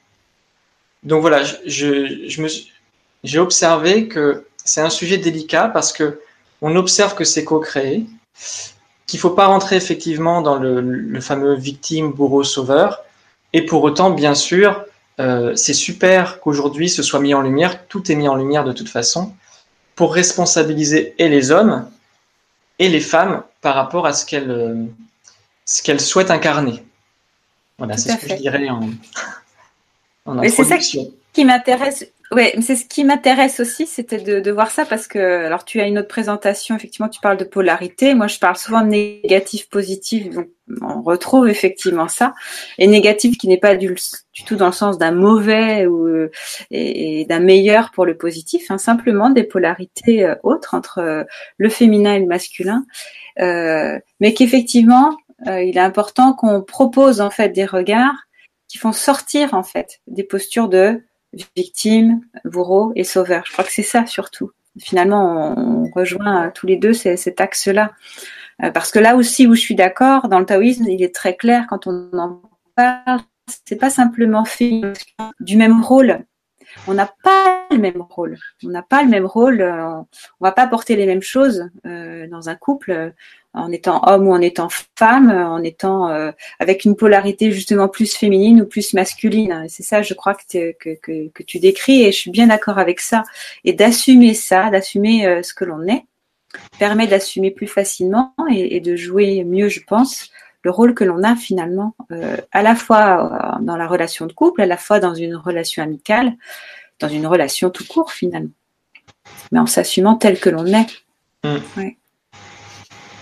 Donc 1.02 1.22
voilà, 1.22 1.42
j'ai 1.64 3.38
observé 3.38 4.08
que 4.08 4.44
c'est 4.62 4.82
un 4.82 4.90
sujet 4.90 5.16
délicat 5.16 5.68
parce 5.68 5.92
que 5.92 6.20
on 6.60 6.76
observe 6.76 7.14
que 7.14 7.24
c'est 7.24 7.44
co-créé, 7.44 8.04
qu'il 9.06 9.20
faut 9.20 9.30
pas 9.30 9.46
rentrer 9.46 9.76
effectivement 9.76 10.40
dans 10.40 10.56
le, 10.56 10.80
le 10.80 11.20
fameux 11.20 11.54
victime, 11.54 12.12
bourreau, 12.12 12.44
sauveur. 12.44 13.02
Et 13.52 13.66
pour 13.66 13.82
autant, 13.84 14.10
bien 14.10 14.34
sûr, 14.34 14.84
euh, 15.20 15.54
c'est 15.54 15.74
super 15.74 16.40
qu'aujourd'hui 16.40 16.88
ce 16.88 17.02
soit 17.02 17.20
mis 17.20 17.34
en 17.34 17.42
lumière. 17.42 17.86
Tout 17.86 18.10
est 18.10 18.14
mis 18.16 18.28
en 18.28 18.34
lumière 18.34 18.64
de 18.64 18.72
toute 18.72 18.88
façon 18.88 19.32
pour 19.94 20.12
responsabiliser 20.12 21.14
et 21.18 21.28
les 21.28 21.52
hommes 21.52 21.88
et 22.78 22.88
les 22.88 23.00
femmes 23.00 23.44
par 23.60 23.76
rapport 23.76 24.06
à 24.06 24.12
ce 24.12 24.26
qu'elles 24.26 24.88
ce 25.64 25.82
qu'elles 25.82 26.00
souhaitent 26.00 26.32
incarner. 26.32 26.84
Voilà, 27.78 27.96
c'est 27.96 28.10
ce 28.12 28.16
que 28.16 28.28
je 28.28 28.34
dirais 28.34 28.68
en, 28.68 28.90
en 30.26 30.38
introduction. 30.38 30.64
C'est 30.80 30.98
ça 30.98 31.10
qui 31.32 31.44
m'intéresse 31.44 32.06
oui, 32.32 32.50
c'est 32.62 32.74
ce 32.74 32.86
qui 32.86 33.04
m'intéresse 33.04 33.60
aussi, 33.60 33.86
c'était 33.86 34.18
de, 34.18 34.50
voir 34.50 34.70
ça 34.70 34.84
parce 34.84 35.06
que, 35.06 35.18
alors 35.18 35.64
tu 35.64 35.80
as 35.80 35.86
une 35.86 35.98
autre 35.98 36.08
présentation, 36.08 36.74
effectivement, 36.74 37.08
tu 37.08 37.20
parles 37.20 37.36
de 37.36 37.44
polarité. 37.44 38.14
Moi, 38.14 38.26
je 38.26 38.38
parle 38.38 38.56
souvent 38.56 38.80
de 38.80 38.88
négatif, 38.88 39.68
positif, 39.68 40.30
donc 40.30 40.48
on 40.80 41.02
retrouve 41.02 41.48
effectivement 41.48 42.08
ça. 42.08 42.34
Et 42.78 42.86
négatif 42.86 43.36
qui 43.36 43.46
n'est 43.46 43.58
pas 43.58 43.76
du, 43.76 43.94
tout 44.46 44.56
dans 44.56 44.66
le 44.66 44.72
sens 44.72 44.98
d'un 44.98 45.12
mauvais 45.12 45.86
ou 45.86 46.28
et, 46.70 47.24
d'un 47.26 47.40
meilleur 47.40 47.90
pour 47.90 48.06
le 48.06 48.16
positif, 48.16 48.70
hein, 48.70 48.78
simplement 48.78 49.30
des 49.30 49.44
polarités 49.44 50.24
euh, 50.24 50.34
autres 50.42 50.74
entre 50.74 50.98
euh, 50.98 51.24
le 51.58 51.68
féminin 51.68 52.14
et 52.14 52.20
le 52.20 52.26
masculin, 52.26 52.84
euh, 53.40 53.98
mais 54.20 54.34
qu'effectivement, 54.34 55.16
il 55.46 55.76
est 55.76 55.80
important 55.80 56.32
qu'on 56.32 56.62
propose 56.62 57.20
en 57.20 57.28
fait 57.28 57.50
des 57.50 57.66
regards 57.66 58.14
qui 58.68 58.78
font 58.78 58.92
sortir 58.92 59.52
en 59.52 59.62
fait 59.62 60.00
des 60.06 60.22
postures 60.22 60.68
de 60.68 61.02
victime, 61.56 62.20
bourreau 62.44 62.92
et 62.96 63.04
sauveur. 63.04 63.44
Je 63.46 63.52
crois 63.52 63.64
que 63.64 63.72
c'est 63.72 63.82
ça 63.82 64.06
surtout. 64.06 64.50
Finalement, 64.78 65.54
on 65.56 65.90
rejoint 65.90 66.50
tous 66.50 66.66
les 66.66 66.76
deux 66.76 66.92
cet 66.92 67.40
axe-là. 67.40 67.92
Euh, 68.62 68.70
parce 68.70 68.90
que 68.90 68.98
là 68.98 69.16
aussi 69.16 69.46
où 69.46 69.54
je 69.54 69.60
suis 69.60 69.74
d'accord, 69.74 70.28
dans 70.28 70.38
le 70.38 70.46
taoïsme, 70.46 70.86
il 70.88 71.02
est 71.02 71.14
très 71.14 71.36
clair 71.36 71.66
quand 71.68 71.86
on 71.86 72.10
en 72.16 72.42
parle, 72.74 73.20
c'est 73.66 73.76
pas 73.76 73.90
simplement 73.90 74.44
fait 74.44 74.80
du 75.40 75.56
même 75.56 75.82
rôle. 75.82 76.24
On 76.88 76.94
n'a 76.94 77.12
pas 77.22 77.66
le 77.70 77.78
même 77.78 78.02
rôle. 78.02 78.36
On 78.64 78.68
n'a 78.68 78.82
pas 78.82 79.02
le 79.02 79.08
même 79.08 79.26
rôle. 79.26 79.60
Euh, 79.60 80.00
on 80.40 80.44
va 80.44 80.52
pas 80.52 80.66
porter 80.66 80.96
les 80.96 81.06
mêmes 81.06 81.22
choses 81.22 81.70
euh, 81.86 82.26
dans 82.28 82.48
un 82.48 82.56
couple 82.56 83.12
en 83.54 83.70
étant 83.70 84.02
homme 84.06 84.28
ou 84.28 84.32
en 84.32 84.40
étant 84.40 84.68
femme, 84.96 85.30
en 85.30 85.62
étant 85.62 86.10
euh, 86.10 86.32
avec 86.58 86.84
une 86.84 86.96
polarité 86.96 87.52
justement 87.52 87.88
plus 87.88 88.14
féminine 88.14 88.62
ou 88.62 88.66
plus 88.66 88.94
masculine. 88.94 89.66
C'est 89.68 89.84
ça, 89.84 90.02
je 90.02 90.12
crois 90.12 90.34
que, 90.34 90.72
que, 90.72 90.94
que, 91.00 91.28
que, 91.28 91.42
tu 91.42 91.60
décris 91.60 92.02
et 92.02 92.12
je 92.12 92.16
suis 92.16 92.30
bien 92.30 92.48
d'accord 92.48 92.78
avec 92.78 93.00
ça. 93.00 93.22
Et 93.64 93.72
d'assumer 93.72 94.34
ça, 94.34 94.70
d'assumer 94.70 95.26
euh, 95.26 95.42
ce 95.42 95.54
que 95.54 95.64
l'on 95.64 95.86
est, 95.86 96.04
permet 96.78 97.06
d'assumer 97.06 97.52
plus 97.52 97.68
facilement 97.68 98.34
et, 98.50 98.76
et, 98.76 98.80
de 98.80 98.96
jouer 98.96 99.44
mieux, 99.44 99.68
je 99.68 99.80
pense, 99.84 100.30
le 100.62 100.70
rôle 100.70 100.94
que 100.94 101.04
l'on 101.04 101.22
a 101.22 101.36
finalement, 101.36 101.94
euh, 102.10 102.36
à 102.50 102.62
la 102.62 102.74
fois 102.74 103.58
dans 103.60 103.76
la 103.76 103.86
relation 103.86 104.26
de 104.26 104.32
couple, 104.32 104.62
à 104.62 104.66
la 104.66 104.76
fois 104.76 104.98
dans 104.98 105.14
une 105.14 105.36
relation 105.36 105.82
amicale, 105.82 106.32
dans 106.98 107.08
une 107.08 107.26
relation 107.26 107.70
tout 107.70 107.86
court 107.86 108.12
finalement, 108.12 108.50
mais 109.52 109.60
en 109.60 109.66
s'assumant 109.66 110.16
tel 110.16 110.40
que 110.40 110.50
l'on 110.50 110.66
est. 110.66 111.04
Mm. 111.44 111.58
Ouais. 111.76 111.96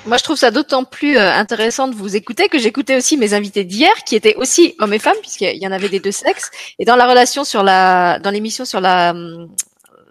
Moi, 0.05 0.17
je 0.17 0.25
trouve 0.25 0.37
ça 0.37 0.51
d'autant 0.51 0.83
plus 0.83 1.17
euh, 1.17 1.33
intéressant 1.33 1.87
de 1.87 1.95
vous 1.95 2.17
écouter 2.17 2.49
que 2.49 2.59
j'écoutais 2.59 2.97
aussi 2.97 3.17
mes 3.17 3.35
invités 3.35 3.63
d'hier, 3.63 3.93
qui 4.05 4.17
étaient 4.17 4.35
aussi 4.35 4.75
hommes 4.81 4.93
et 4.93 4.99
femmes, 4.99 5.17
puisqu'il 5.21 5.57
y 5.57 5.67
en 5.67 5.71
avait 5.71 5.89
des 5.89 6.01
deux 6.01 6.11
sexes. 6.11 6.51
Et 6.81 6.85
dans 6.85 6.97
la 6.97 7.07
relation 7.07 7.45
sur 7.45 7.63
la, 7.63 8.19
dans 8.19 8.31
l'émission 8.31 8.65
sur 8.65 8.81
la, 8.81 9.11
hum, 9.11 9.49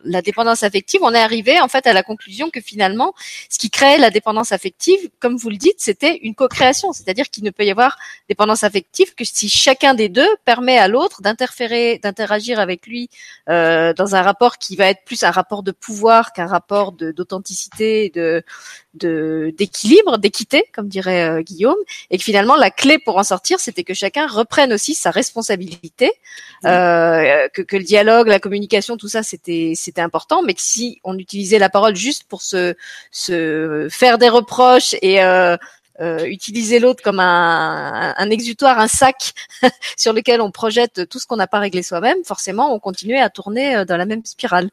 la 0.03 0.21
dépendance 0.21 0.63
affective, 0.63 1.01
on 1.03 1.13
est 1.13 1.19
arrivé 1.19 1.59
en 1.59 1.67
fait 1.67 1.85
à 1.87 1.93
la 1.93 2.03
conclusion 2.03 2.49
que 2.49 2.61
finalement, 2.61 3.13
ce 3.49 3.59
qui 3.59 3.69
crée 3.69 3.97
la 3.97 4.09
dépendance 4.09 4.51
affective, 4.51 5.09
comme 5.19 5.37
vous 5.37 5.49
le 5.49 5.57
dites, 5.57 5.79
c'était 5.79 6.17
une 6.23 6.35
co-création, 6.35 6.93
c'est-à-dire 6.93 7.29
qu'il 7.29 7.43
ne 7.43 7.49
peut 7.49 7.65
y 7.65 7.71
avoir 7.71 7.97
dépendance 8.29 8.63
affective 8.63 9.13
que 9.15 9.23
si 9.23 9.49
chacun 9.49 9.93
des 9.93 10.09
deux 10.09 10.27
permet 10.45 10.77
à 10.77 10.87
l'autre 10.87 11.21
d'interférer, 11.21 11.99
d'interagir 12.01 12.59
avec 12.59 12.87
lui 12.87 13.09
euh, 13.49 13.93
dans 13.93 14.15
un 14.15 14.21
rapport 14.21 14.57
qui 14.57 14.75
va 14.75 14.87
être 14.87 15.03
plus 15.05 15.23
un 15.23 15.31
rapport 15.31 15.63
de 15.63 15.71
pouvoir 15.71 16.33
qu'un 16.33 16.47
rapport 16.47 16.91
d'authenticité, 16.91 18.11
de 18.13 18.43
d'équilibre, 18.93 20.17
d'équité, 20.17 20.65
comme 20.73 20.87
dirait 20.87 21.29
euh, 21.29 21.41
Guillaume, 21.41 21.77
et 22.09 22.17
que 22.17 22.23
finalement 22.23 22.55
la 22.55 22.71
clé 22.71 22.99
pour 22.99 23.17
en 23.17 23.23
sortir, 23.23 23.59
c'était 23.59 23.83
que 23.83 23.93
chacun 23.93 24.27
reprenne 24.27 24.73
aussi 24.73 24.93
sa 24.93 25.11
responsabilité, 25.11 26.11
euh, 26.65 27.47
que, 27.53 27.61
que 27.61 27.77
le 27.77 27.83
dialogue, 27.83 28.27
la 28.27 28.39
communication, 28.39 28.97
tout 28.97 29.07
ça, 29.07 29.23
c'était 29.23 29.73
c'était 29.75 30.01
important, 30.01 30.43
mais 30.43 30.53
que 30.53 30.61
si 30.61 30.99
on 31.03 31.17
utilisait 31.17 31.59
la 31.59 31.69
parole 31.69 31.95
juste 31.95 32.25
pour 32.25 32.41
se, 32.41 32.75
se 33.11 33.87
faire 33.89 34.17
des 34.17 34.29
reproches 34.29 34.95
et 35.01 35.23
euh, 35.23 35.55
euh, 35.99 36.25
utiliser 36.25 36.79
l'autre 36.79 37.03
comme 37.03 37.19
un, 37.19 38.13
un, 38.17 38.29
exutoire, 38.29 38.79
un 38.79 38.87
sac 38.87 39.33
sur 39.97 40.13
lequel 40.13 40.41
on 40.41 40.51
projette 40.51 41.07
tout 41.09 41.19
ce 41.19 41.27
qu'on 41.27 41.35
n'a 41.35 41.47
pas 41.47 41.59
réglé 41.59 41.83
soi-même, 41.83 42.23
forcément, 42.23 42.73
on 42.73 42.79
continuait 42.79 43.19
à 43.19 43.29
tourner 43.29 43.75
euh, 43.75 43.85
dans 43.85 43.97
la 43.97 44.05
même 44.05 44.25
spirale. 44.25 44.69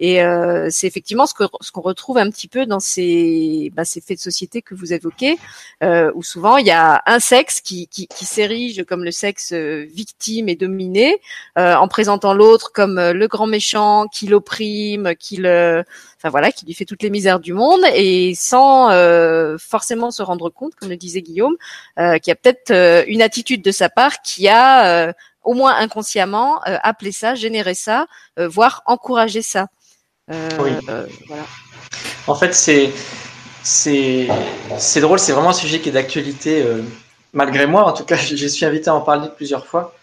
Et 0.00 0.22
euh, 0.22 0.68
c'est 0.70 0.86
effectivement 0.86 1.26
ce 1.26 1.34
que 1.34 1.44
ce 1.60 1.70
qu'on 1.70 1.82
retrouve 1.82 2.16
un 2.16 2.30
petit 2.30 2.48
peu 2.48 2.64
dans 2.64 2.80
ces 2.80 3.70
bah, 3.74 3.84
ces 3.84 4.00
faits 4.00 4.16
de 4.16 4.22
société 4.22 4.62
que 4.62 4.74
vous 4.74 4.94
évoquez, 4.94 5.36
euh, 5.82 6.10
où 6.14 6.22
souvent 6.22 6.56
il 6.56 6.66
y 6.66 6.70
a 6.70 7.02
un 7.04 7.20
sexe 7.20 7.60
qui 7.60 7.86
qui, 7.86 8.08
qui 8.08 8.24
s'érige 8.24 8.82
comme 8.84 9.04
le 9.04 9.10
sexe 9.10 9.52
euh, 9.52 9.86
victime 9.92 10.48
et 10.48 10.56
dominé, 10.56 11.20
en 11.56 11.86
présentant 11.88 12.32
l'autre 12.32 12.72
comme 12.72 12.98
le 12.98 13.28
grand 13.28 13.46
méchant 13.46 14.06
qui 14.08 14.26
l'opprime, 14.26 15.14
qui 15.16 15.36
le 15.36 15.84
enfin 16.20 16.28
voilà, 16.28 16.52
qui 16.52 16.66
lui 16.66 16.74
fait 16.74 16.84
toutes 16.84 17.02
les 17.02 17.08
misères 17.08 17.40
du 17.40 17.54
monde 17.54 17.80
et 17.94 18.34
sans 18.34 18.90
euh, 18.90 19.56
forcément 19.58 20.10
se 20.10 20.22
rendre 20.22 20.50
compte, 20.50 20.74
comme 20.74 20.90
le 20.90 20.98
disait 20.98 21.22
Guillaume, 21.22 21.56
euh, 21.98 22.18
qu'il 22.18 22.30
y 22.30 22.32
a 22.32 22.36
peut-être 22.36 22.70
euh, 22.72 23.04
une 23.06 23.22
attitude 23.22 23.62
de 23.62 23.70
sa 23.70 23.88
part 23.88 24.20
qui 24.20 24.46
a 24.46 25.14
au 25.42 25.54
moins 25.54 25.74
inconsciemment 25.74 26.60
appelé 26.64 27.12
ça, 27.12 27.34
généré 27.34 27.72
ça, 27.72 28.06
voire 28.36 28.82
encouragé 28.84 29.40
ça. 29.40 29.68
oui. 30.28 30.72
voilà. 31.26 31.44
En 32.26 32.34
fait, 32.34 32.54
c'est 32.54 32.92
c'est 33.62 35.00
drôle, 35.00 35.18
c'est 35.18 35.32
vraiment 35.32 35.50
un 35.50 35.54
sujet 35.54 35.80
qui 35.80 35.88
est 35.88 35.92
d'actualité 35.92 36.62
malgré 37.32 37.66
moi. 37.66 37.84
En 37.84 37.92
tout 37.94 38.04
cas, 38.04 38.16
je 38.36 38.46
suis 38.46 38.66
invité 38.66 38.90
à 38.90 38.94
en 38.94 39.00
parler 39.00 39.28
plusieurs 39.34 39.66
fois. 39.66 39.96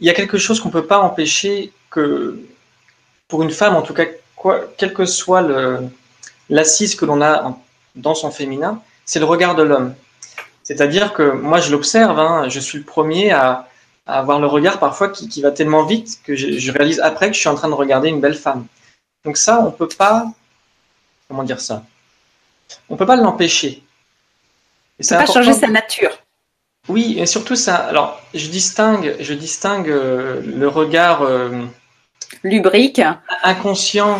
Il 0.00 0.06
y 0.08 0.10
a 0.10 0.14
quelque 0.14 0.38
chose 0.38 0.58
qu'on 0.58 0.70
peut 0.70 0.86
pas 0.86 0.98
empêcher 0.98 1.72
que 1.90 2.40
pour 3.28 3.44
une 3.44 3.52
femme, 3.52 3.76
en 3.76 3.82
tout 3.82 3.94
cas 3.94 4.06
quelle 4.76 4.94
que 4.94 5.06
soit 5.06 5.46
l'assise 6.48 6.94
que 6.94 7.04
l'on 7.04 7.22
a 7.22 7.58
dans 7.94 8.14
son 8.14 8.30
féminin, 8.30 8.80
c'est 9.04 9.18
le 9.18 9.24
regard 9.24 9.54
de 9.54 9.62
l'homme. 9.62 9.94
C'est-à-dire 10.62 11.12
que 11.12 11.22
moi, 11.22 11.60
je 11.60 11.70
l'observe, 11.70 12.18
hein, 12.18 12.48
je 12.48 12.60
suis 12.60 12.78
le 12.78 12.84
premier 12.84 13.32
à, 13.32 13.68
avoir 14.06 14.40
le 14.40 14.46
regard 14.46 14.78
parfois 14.78 15.08
qui, 15.08 15.42
va 15.42 15.50
tellement 15.52 15.84
vite 15.84 16.20
que 16.24 16.34
je, 16.34 16.72
réalise 16.72 17.00
après 17.00 17.28
que 17.28 17.34
je 17.34 17.40
suis 17.40 17.48
en 17.48 17.54
train 17.54 17.68
de 17.68 17.74
regarder 17.74 18.08
une 18.08 18.20
belle 18.20 18.34
femme. 18.34 18.66
Donc 19.24 19.36
ça, 19.36 19.60
on 19.60 19.70
peut 19.70 19.88
pas, 19.88 20.26
comment 21.28 21.44
dire 21.44 21.60
ça? 21.60 21.84
On 22.88 22.96
peut 22.96 23.06
pas 23.06 23.16
l'empêcher. 23.16 23.82
On 24.98 25.06
peut 25.06 25.24
pas 25.24 25.26
changer 25.26 25.52
sa 25.52 25.68
nature. 25.68 26.10
Oui, 26.88 27.16
et 27.18 27.26
surtout 27.26 27.54
ça. 27.54 27.76
Alors, 27.76 28.20
je 28.34 28.48
distingue, 28.48 29.14
je 29.20 29.34
distingue 29.34 29.88
euh, 29.88 30.42
le 30.44 30.66
regard. 30.66 31.22
Euh, 31.22 31.64
lubrique. 32.42 33.00
Inconscient. 33.42 34.18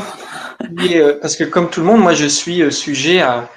Euh, 0.81 1.19
parce 1.21 1.37
que 1.37 1.45
comme 1.45 1.71
tout 1.71 1.81
le 1.81 1.87
monde, 1.87 2.00
moi 2.00 2.14
je 2.14 2.26
suis 2.26 2.62
euh, 2.62 2.71
sujet 2.71 3.21
à, 3.21 3.49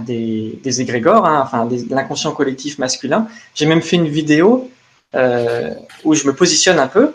des, 0.00 0.58
des 0.62 0.80
égrégores, 0.80 1.26
hein, 1.26 1.40
enfin 1.44 1.68
l'inconscient 1.90 2.32
collectif 2.32 2.78
masculin. 2.78 3.28
J'ai 3.54 3.66
même 3.66 3.82
fait 3.82 3.96
une 3.96 4.08
vidéo 4.08 4.70
euh, 5.14 5.72
où 6.02 6.14
je 6.14 6.26
me 6.26 6.34
positionne 6.34 6.80
un 6.80 6.88
peu. 6.88 7.14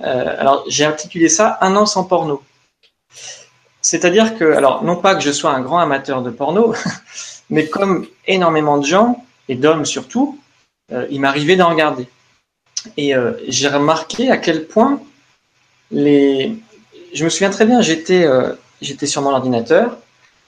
alors 0.00 0.64
j'ai 0.68 0.84
intitulé 0.84 1.28
ça 1.28 1.58
Un 1.60 1.76
an 1.76 1.84
sans 1.84 2.04
porno. 2.04 2.42
C'est-à-dire 3.82 4.38
que, 4.38 4.44
alors 4.52 4.84
non 4.84 4.96
pas 4.96 5.14
que 5.14 5.20
je 5.20 5.30
sois 5.30 5.52
un 5.52 5.60
grand 5.60 5.78
amateur 5.78 6.22
de 6.22 6.30
porno, 6.30 6.74
mais 7.50 7.66
comme 7.68 8.06
énormément 8.26 8.78
de 8.78 8.86
gens, 8.86 9.24
et 9.48 9.54
d'hommes 9.54 9.84
surtout, 9.84 10.38
il 11.10 11.20
m'arrivait 11.20 11.56
d'en 11.56 11.68
regarder. 11.68 12.08
Et 12.96 13.12
j'ai 13.48 13.68
remarqué 13.68 14.30
à 14.30 14.38
quel 14.38 14.66
point 14.66 15.00
les... 15.90 16.56
Je 17.14 17.24
me 17.24 17.30
souviens 17.30 17.50
très 17.50 17.64
bien, 17.64 17.80
j'étais 17.80 18.24
euh, 18.24 18.52
j'étais 18.82 19.06
sur 19.06 19.22
mon 19.22 19.30
ordinateur 19.30 19.96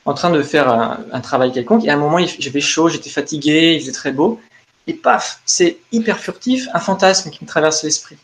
en 0.05 0.15
train 0.15 0.31
de 0.31 0.43
faire 0.43 0.69
un, 0.69 1.21
travail 1.21 1.53
quelconque 1.53 1.85
et 1.85 1.91
à 1.91 1.95
un 1.95 1.99
moment 1.99 2.19
j'avais 2.39 2.61
chaud, 2.61 2.89
j'étais 2.89 3.11
fatigué, 3.11 3.75
il 3.75 3.81
faisait 3.81 3.93
très 3.93 4.13
beau 4.13 4.41
et 4.87 4.95
paf, 4.95 5.41
c'est 5.45 5.79
hyper 5.93 6.19
furtif, 6.19 6.69
un 6.75 6.81
fantasme 6.81 7.31
qui 7.31 7.39
me 7.43 7.49
traverse 7.49 7.85
l'esprit. 7.85 8.17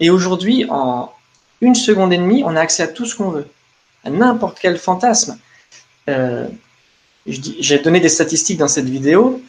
Et 0.00 0.10
aujourd'hui, 0.10 0.66
en 0.68 1.12
une 1.60 1.74
seconde 1.74 2.12
et 2.12 2.18
demie, 2.18 2.42
on 2.44 2.56
a 2.56 2.60
accès 2.60 2.82
à 2.82 2.88
tout 2.88 3.06
ce 3.06 3.14
qu'on 3.14 3.30
veut, 3.30 3.46
à 4.04 4.10
n'importe 4.10 4.58
quel 4.60 4.78
fantasme. 4.78 5.38
Euh, 6.08 6.48
J'ai 7.26 7.78
donné 7.78 8.00
des 8.00 8.08
statistiques 8.08 8.58
dans 8.58 8.68
cette 8.68 8.88
vidéo. 8.88 9.42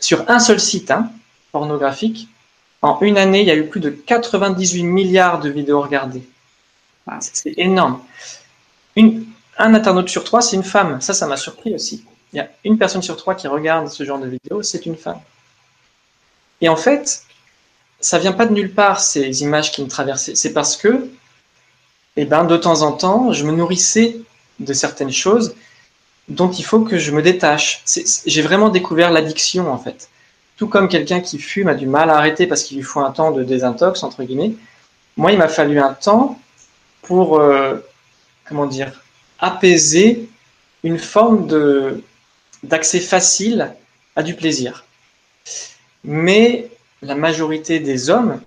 Sur 0.00 0.28
un 0.30 0.38
seul 0.38 0.60
site 0.60 0.90
hein, 0.90 1.10
pornographique, 1.52 2.28
en 2.84 3.00
une 3.00 3.16
année, 3.16 3.40
il 3.40 3.46
y 3.46 3.50
a 3.50 3.56
eu 3.56 3.66
plus 3.66 3.80
de 3.80 3.88
98 3.88 4.82
milliards 4.82 5.40
de 5.40 5.48
vidéos 5.48 5.80
regardées. 5.80 6.22
C'est 7.20 7.54
énorme. 7.56 8.00
Un 8.96 9.74
internaute 9.74 10.10
sur 10.10 10.22
trois, 10.22 10.42
c'est 10.42 10.56
une 10.56 10.64
femme. 10.64 11.00
Ça, 11.00 11.14
ça 11.14 11.26
m'a 11.26 11.38
surpris 11.38 11.74
aussi. 11.74 12.04
Il 12.32 12.36
y 12.36 12.40
a 12.40 12.50
une 12.62 12.76
personne 12.76 13.00
sur 13.00 13.16
trois 13.16 13.34
qui 13.34 13.48
regarde 13.48 13.88
ce 13.88 14.04
genre 14.04 14.18
de 14.18 14.26
vidéos, 14.26 14.62
c'est 14.62 14.84
une 14.84 14.96
femme. 14.96 15.20
Et 16.60 16.68
en 16.68 16.76
fait, 16.76 17.22
ça 18.00 18.18
vient 18.18 18.32
pas 18.32 18.44
de 18.44 18.52
nulle 18.52 18.74
part, 18.74 19.00
ces 19.00 19.42
images 19.42 19.72
qui 19.72 19.82
me 19.82 19.88
traversaient. 19.88 20.34
C'est 20.34 20.52
parce 20.52 20.76
que, 20.76 21.08
eh 22.16 22.26
ben, 22.26 22.44
de 22.44 22.56
temps 22.58 22.82
en 22.82 22.92
temps, 22.92 23.32
je 23.32 23.46
me 23.46 23.52
nourrissais 23.52 24.18
de 24.60 24.72
certaines 24.74 25.12
choses 25.12 25.54
dont 26.28 26.50
il 26.50 26.64
faut 26.64 26.80
que 26.80 26.98
je 26.98 27.12
me 27.12 27.22
détache. 27.22 27.82
J'ai 28.26 28.42
vraiment 28.42 28.68
découvert 28.68 29.10
l'addiction 29.10 29.72
en 29.72 29.78
fait. 29.78 30.10
Tout 30.56 30.68
comme 30.68 30.88
quelqu'un 30.88 31.20
qui 31.20 31.38
fume 31.38 31.68
a 31.68 31.74
du 31.74 31.86
mal 31.86 32.10
à 32.10 32.16
arrêter 32.16 32.46
parce 32.46 32.62
qu'il 32.62 32.76
lui 32.76 32.84
faut 32.84 33.00
un 33.00 33.10
temps 33.10 33.32
de 33.32 33.42
désintox 33.42 34.02
entre 34.02 34.22
guillemets. 34.22 34.52
Moi, 35.16 35.32
il 35.32 35.38
m'a 35.38 35.48
fallu 35.48 35.78
un 35.80 35.94
temps 35.94 36.38
pour 37.02 37.38
euh, 37.38 37.76
comment 38.44 38.66
dire 38.66 38.92
apaiser 39.38 40.28
une 40.82 40.98
forme 40.98 41.46
de 41.46 42.02
d'accès 42.62 43.00
facile 43.00 43.74
à 44.16 44.22
du 44.22 44.34
plaisir. 44.34 44.84
Mais 46.02 46.70
la 47.02 47.14
majorité 47.14 47.80
des 47.80 48.10
hommes 48.10 48.40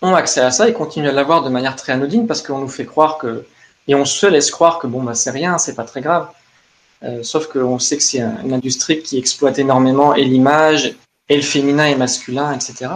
ont 0.00 0.14
accès 0.14 0.40
à 0.40 0.50
ça 0.50 0.68
et 0.68 0.72
continuent 0.72 1.08
à 1.08 1.12
l'avoir 1.12 1.42
de 1.42 1.48
manière 1.48 1.76
très 1.76 1.92
anodine 1.92 2.26
parce 2.26 2.42
qu'on 2.42 2.58
nous 2.58 2.68
fait 2.68 2.86
croire 2.86 3.18
que 3.18 3.44
et 3.86 3.94
on 3.94 4.04
se 4.04 4.26
laisse 4.26 4.50
croire 4.50 4.78
que 4.78 4.86
bon 4.86 5.02
bah 5.02 5.14
c'est 5.14 5.30
rien, 5.30 5.58
c'est 5.58 5.74
pas 5.74 5.84
très 5.84 6.00
grave. 6.00 6.28
Euh, 7.04 7.22
sauf 7.22 7.48
qu'on 7.48 7.78
sait 7.78 7.98
que 7.98 8.02
c'est 8.02 8.20
une 8.20 8.52
industrie 8.52 9.02
qui 9.02 9.18
exploite 9.18 9.58
énormément 9.58 10.14
et 10.14 10.24
l'image, 10.24 10.94
et 11.28 11.36
le 11.36 11.42
féminin 11.42 11.86
et 11.86 11.96
masculin, 11.96 12.52
etc. 12.52 12.92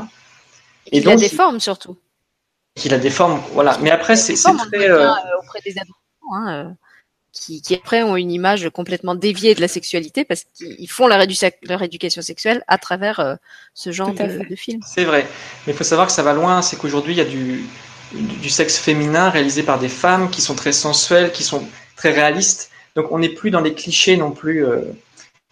Et, 0.86 0.98
il 0.98 1.08
a 1.08 1.16
des 1.16 1.28
formes 1.28 1.60
surtout. 1.60 1.96
Qu'il 2.74 2.94
a 2.94 2.98
des 2.98 3.10
formes, 3.10 3.40
voilà. 3.52 3.76
Mais 3.82 3.90
après, 3.90 4.16
c'est 4.16 4.34
très. 4.34 4.88
Euh, 4.88 5.10
auprès 5.42 5.60
des 5.64 5.72
adolescents, 5.72 6.32
hein, 6.32 6.52
euh, 6.52 6.70
qui, 7.32 7.60
qui, 7.60 7.74
après 7.74 8.02
ont 8.02 8.16
une 8.16 8.30
image 8.30 8.70
complètement 8.70 9.14
déviée 9.14 9.54
de 9.54 9.60
la 9.60 9.68
sexualité 9.68 10.24
parce 10.24 10.44
qu'ils 10.44 10.88
font 10.88 11.06
leur, 11.06 11.18
leur, 11.62 11.82
éducation 11.82 12.22
sexuelle 12.22 12.64
à 12.66 12.78
travers 12.78 13.36
ce 13.74 13.92
genre 13.92 14.12
de, 14.12 14.48
de 14.48 14.56
film. 14.56 14.80
C'est 14.86 15.04
vrai. 15.04 15.26
Mais 15.66 15.72
il 15.72 15.76
faut 15.76 15.84
savoir 15.84 16.06
que 16.06 16.12
ça 16.12 16.22
va 16.22 16.32
loin. 16.32 16.62
C'est 16.62 16.76
qu'aujourd'hui, 16.76 17.14
il 17.14 17.18
y 17.18 17.20
a 17.20 17.24
du, 17.24 17.66
du 18.12 18.48
sexe 18.48 18.78
féminin 18.78 19.30
réalisé 19.30 19.62
par 19.62 19.78
des 19.78 19.88
femmes 19.88 20.30
qui 20.30 20.40
sont 20.40 20.54
très 20.54 20.72
sensuelles, 20.72 21.32
qui 21.32 21.42
sont 21.42 21.62
très 21.96 22.12
réalistes. 22.12 22.70
Donc 22.98 23.12
on 23.12 23.20
n'est 23.20 23.28
plus 23.28 23.52
dans 23.52 23.60
les 23.60 23.74
clichés 23.74 24.16
non 24.16 24.32
plus. 24.32 24.66
Euh, 24.66 24.80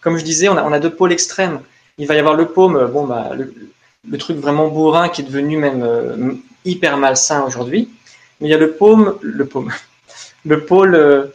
comme 0.01 0.19
je 0.19 0.25
disais, 0.25 0.49
on 0.49 0.57
a, 0.57 0.65
on 0.65 0.73
a 0.73 0.81
deux 0.81 0.93
pôles 0.93 1.13
extrêmes. 1.13 1.61
Il 1.97 2.09
va 2.09 2.17
y 2.17 2.19
avoir 2.19 2.35
le 2.35 2.47
paume, 2.47 2.77
euh, 2.77 2.89
bon 2.89 3.07
bah 3.07 3.31
le, 3.37 4.19
truc 4.19 4.39
vraiment 4.39 4.67
bourrin 4.67 5.09
qui 5.09 5.23
est 5.23 5.25
devenu 5.25 5.57
même 5.57 5.85
euh, 5.85 6.35
hyper 6.65 6.97
malsain 6.97 7.45
aujourd'hui. 7.45 7.89
Mais 8.41 8.49
il 8.49 8.51
y 8.51 8.55
a 8.55 8.59
le 8.59 8.73
paume, 8.73 9.17
le 9.23 9.47
paume, 9.47 9.71
le 10.45 10.65
pôle, 10.65 11.31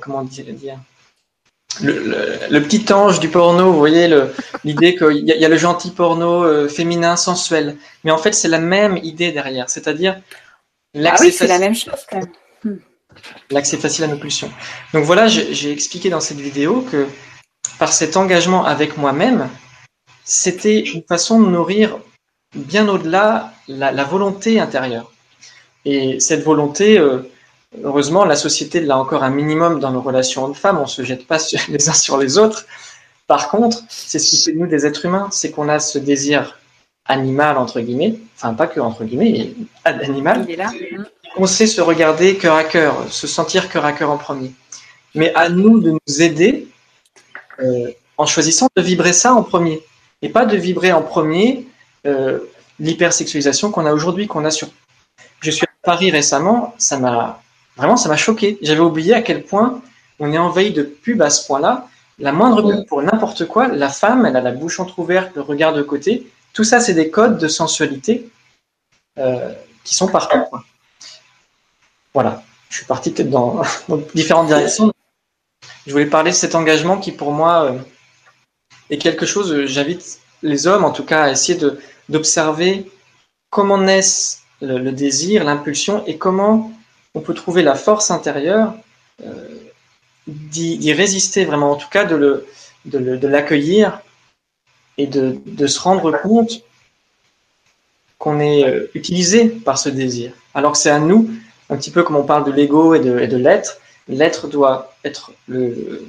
comment 0.00 0.22
dire, 0.22 0.44
le, 1.82 2.60
petit 2.60 2.92
ange 2.92 3.18
du 3.18 3.28
porno, 3.28 3.72
vous 3.72 3.78
voyez 3.78 4.08
l'idée 4.62 4.94
qu'il 4.94 5.28
y, 5.28 5.32
y, 5.32 5.44
a 5.44 5.48
le 5.48 5.56
gentil 5.56 5.90
porno 5.90 6.68
féminin 6.68 7.16
sensuel. 7.16 7.76
Mais 8.04 8.12
en 8.12 8.18
fait, 8.18 8.32
c'est 8.32 8.48
la 8.48 8.60
même 8.60 8.96
idée 8.98 9.32
derrière, 9.32 9.68
c'est-à-dire 9.68 10.20
ah 11.04 11.16
oui, 11.18 11.32
c'est 11.32 11.48
la 11.48 11.58
même 11.58 11.74
chose. 11.74 12.06
Hmm. 12.62 12.76
L'accès 13.50 13.76
facile 13.76 14.04
à 14.04 14.06
nos 14.08 14.16
pulsions. 14.16 14.50
Donc 14.92 15.04
voilà, 15.04 15.26
j'ai 15.26 15.72
expliqué 15.72 16.10
dans 16.10 16.20
cette 16.20 16.38
vidéo 16.38 16.82
que 16.90 17.06
par 17.78 17.92
cet 17.92 18.16
engagement 18.16 18.64
avec 18.64 18.96
moi-même, 18.96 19.48
c'était 20.24 20.80
une 20.80 21.02
façon 21.02 21.40
de 21.40 21.46
nourrir 21.46 21.98
bien 22.54 22.88
au-delà 22.88 23.52
la, 23.68 24.04
volonté 24.04 24.60
intérieure. 24.60 25.12
Et 25.84 26.20
cette 26.20 26.42
volonté, 26.42 26.98
euh, 26.98 27.22
heureusement, 27.82 28.24
la 28.24 28.36
société 28.36 28.80
l'a 28.80 28.98
encore 28.98 29.22
un 29.22 29.30
minimum 29.30 29.80
dans 29.80 29.90
nos 29.90 30.00
relations 30.00 30.44
hommes-femmes, 30.44 30.78
on 30.78 30.82
ne 30.82 30.86
se 30.86 31.02
jette 31.02 31.26
pas 31.26 31.38
les 31.68 31.88
uns 31.88 31.94
sur 31.94 32.18
les 32.18 32.38
autres. 32.38 32.66
Par 33.26 33.48
contre, 33.48 33.82
c'est 33.88 34.18
ce 34.18 34.30
qui 34.30 34.42
fait 34.42 34.52
de 34.52 34.58
nous 34.58 34.66
des 34.66 34.86
êtres 34.86 35.04
humains, 35.04 35.28
c'est 35.30 35.50
qu'on 35.50 35.68
a 35.68 35.78
ce 35.78 35.98
désir 35.98 36.58
animal, 37.04 37.56
entre 37.56 37.80
guillemets, 37.80 38.18
enfin 38.36 38.54
pas 38.54 38.66
que 38.66 38.80
entre 38.80 39.04
guillemets, 39.04 39.52
animal, 39.84 40.46
on 41.38 41.46
sait 41.46 41.66
se 41.66 41.80
regarder 41.80 42.36
cœur 42.36 42.54
à 42.54 42.64
cœur, 42.64 43.10
se 43.10 43.26
sentir 43.26 43.68
cœur 43.68 43.84
à 43.84 43.92
cœur 43.92 44.10
en 44.10 44.18
premier. 44.18 44.52
Mais 45.14 45.32
à 45.34 45.48
nous 45.48 45.80
de 45.80 45.92
nous 45.92 46.22
aider 46.22 46.68
euh, 47.60 47.90
en 48.16 48.26
choisissant 48.26 48.68
de 48.76 48.82
vibrer 48.82 49.12
ça 49.12 49.32
en 49.32 49.42
premier, 49.42 49.82
et 50.22 50.28
pas 50.28 50.44
de 50.44 50.56
vibrer 50.56 50.92
en 50.92 51.02
premier 51.02 51.66
euh, 52.06 52.40
l'hypersexualisation 52.80 53.70
qu'on 53.70 53.86
a 53.86 53.92
aujourd'hui, 53.92 54.26
qu'on 54.26 54.44
a 54.44 54.50
sur. 54.50 54.68
Je 55.40 55.50
suis 55.50 55.64
à 55.64 55.70
Paris 55.82 56.10
récemment, 56.10 56.74
ça 56.78 56.98
m'a 56.98 57.40
vraiment 57.76 57.96
ça 57.96 58.08
m'a 58.08 58.16
choqué. 58.16 58.58
J'avais 58.60 58.80
oublié 58.80 59.14
à 59.14 59.22
quel 59.22 59.44
point 59.44 59.80
on 60.18 60.32
est 60.32 60.38
envahi 60.38 60.72
de 60.72 60.82
pubs 60.82 61.22
à 61.22 61.30
ce 61.30 61.46
point-là. 61.46 61.86
La 62.18 62.32
moindre 62.32 62.62
pub 62.62 62.86
pour 62.86 63.00
n'importe 63.02 63.46
quoi, 63.46 63.68
la 63.68 63.88
femme, 63.88 64.26
elle 64.26 64.36
a 64.36 64.40
la 64.40 64.50
bouche 64.50 64.80
entrouverte, 64.80 65.36
le 65.36 65.42
regard 65.42 65.72
de 65.72 65.82
côté, 65.82 66.26
tout 66.52 66.64
ça, 66.64 66.80
c'est 66.80 66.94
des 66.94 67.10
codes 67.10 67.38
de 67.38 67.46
sensualité 67.46 68.28
euh, 69.18 69.52
qui 69.84 69.94
sont 69.94 70.08
partout. 70.08 70.38
Voilà, 72.14 72.42
je 72.70 72.76
suis 72.76 72.86
parti 72.86 73.10
peut-être 73.10 73.30
dans, 73.30 73.62
différentes 74.14 74.46
directions. 74.46 74.92
Je 75.86 75.92
voulais 75.92 76.06
parler 76.06 76.30
de 76.30 76.36
cet 76.36 76.54
engagement 76.54 76.98
qui, 76.98 77.12
pour 77.12 77.32
moi, 77.32 77.64
euh, 77.64 77.78
est 78.90 78.98
quelque 78.98 79.26
chose, 79.26 79.52
euh, 79.52 79.66
j'invite 79.66 80.20
les 80.42 80.66
hommes, 80.66 80.84
en 80.84 80.92
tout 80.92 81.04
cas, 81.04 81.24
à 81.24 81.30
essayer 81.30 81.58
d'observer 82.08 82.90
comment 83.50 83.78
naissent 83.78 84.42
le, 84.60 84.92
désir, 84.92 85.44
l'impulsion, 85.44 86.04
et 86.06 86.18
comment 86.18 86.72
on 87.14 87.20
peut 87.20 87.34
trouver 87.34 87.62
la 87.62 87.74
force 87.74 88.10
intérieure 88.10 88.74
d'y 90.26 90.92
résister 90.92 91.44
vraiment, 91.44 91.72
en 91.72 91.76
tout 91.76 91.88
cas 91.88 92.04
de 92.04 92.46
l'accueillir 92.84 93.90
de 93.90 94.08
et 94.98 95.06
de, 95.06 95.38
de 95.46 95.66
se 95.66 95.80
rendre 95.80 96.20
compte 96.20 96.60
qu'on 98.18 98.40
est 98.40 98.64
euh, 98.64 98.90
utilisé 98.94 99.48
par 99.48 99.78
ce 99.78 99.88
désir. 99.88 100.32
Alors 100.52 100.72
que 100.72 100.78
c'est 100.78 100.90
à 100.90 100.98
nous, 100.98 101.30
un 101.70 101.76
petit 101.76 101.90
peu 101.90 102.02
comme 102.02 102.16
on 102.16 102.24
parle 102.24 102.44
de 102.44 102.52
l'ego 102.52 102.94
et 102.94 103.00
de, 103.00 103.36
l'être, 103.36 103.78
l'être 104.08 104.48
doit 104.48 104.94
être 105.04 105.32
le, 105.46 106.06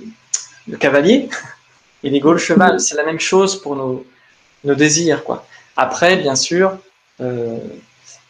cavalier 0.80 1.30
et 2.04 2.10
l'ego 2.10 2.32
le 2.32 2.38
cheval. 2.38 2.80
C'est 2.80 2.96
la 2.96 3.04
même 3.04 3.20
chose 3.20 3.62
pour 3.62 3.76
nos, 3.76 4.06
désirs. 4.64 5.24
Quoi. 5.24 5.46
Après, 5.76 6.18
bien 6.18 6.36
sûr, 6.36 6.78
euh, 7.22 7.58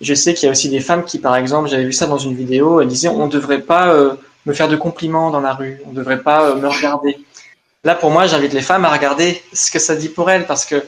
je 0.02 0.14
sais 0.14 0.34
qu'il 0.34 0.46
y 0.46 0.50
a 0.50 0.52
aussi 0.52 0.70
des 0.70 0.80
femmes 0.80 1.04
qui, 1.04 1.20
par 1.20 1.36
exemple, 1.36 1.70
j'avais 1.70 1.86
vu 1.86 1.94
ça 1.94 2.08
dans 2.08 2.18
une 2.18 2.36
vidéo, 2.36 2.82
elles 2.82 2.88
disaient 2.88 3.10
on 3.10 3.28
ne 3.28 3.32
devrait 3.32 3.62
pas 3.62 3.94
euh, 3.94 4.14
me 4.46 4.54
faire 4.54 4.68
de 4.68 4.76
compliments 4.76 5.30
dans 5.32 5.42
la 5.42 5.54
rue, 5.54 5.82
on 5.86 5.92
ne 5.92 5.96
devrait 5.96 6.22
pas 6.22 6.50
euh, 6.50 6.56
me 6.56 6.68
regarder. 6.68 7.18
Là, 7.84 7.96
pour 7.96 8.12
moi, 8.12 8.28
j'invite 8.28 8.54
les 8.54 8.62
femmes 8.62 8.86
à 8.86 8.90
regarder 8.90 9.42
ce 9.54 9.72
que 9.72 9.80
ça 9.80 9.96
dit 9.96 10.10
pour 10.10 10.30
elles, 10.30 10.46
parce 10.46 10.66
que 10.66 10.84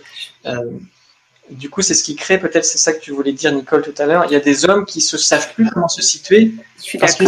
du 1.51 1.69
coup, 1.69 1.81
c'est 1.81 1.93
ce 1.93 2.03
qui 2.03 2.15
crée, 2.15 2.39
peut-être, 2.39 2.65
c'est 2.65 2.77
ça 2.77 2.93
que 2.93 2.99
tu 2.99 3.11
voulais 3.11 3.33
dire, 3.33 3.51
Nicole, 3.51 3.81
tout 3.81 3.93
à 4.01 4.05
l'heure. 4.05 4.25
Il 4.25 4.31
y 4.31 4.35
a 4.35 4.39
des 4.39 4.69
hommes 4.69 4.85
qui 4.85 5.01
se 5.01 5.17
savent 5.17 5.53
plus 5.53 5.69
comment 5.69 5.87
se 5.87 6.01
situer. 6.01 6.53
Je 6.77 6.83
suis 6.83 6.97
parce 6.97 7.15
que 7.15 7.25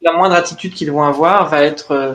la 0.00 0.12
moindre 0.12 0.34
attitude 0.36 0.72
qu'ils 0.72 0.92
vont 0.92 1.02
avoir 1.02 1.48
va 1.48 1.62
être 1.62 1.90
euh, 1.90 2.14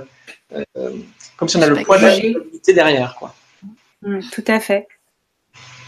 euh, 0.78 0.92
comme 1.38 1.50
si 1.50 1.58
on 1.58 1.62
a 1.62 1.68
le 1.68 1.84
poids 1.84 1.98
de 1.98 2.06
la 2.06 2.74
derrière, 2.74 3.16
quoi. 3.18 3.36
Mmh, 4.02 4.20
tout 4.32 4.44
à 4.48 4.60
fait. 4.60 4.88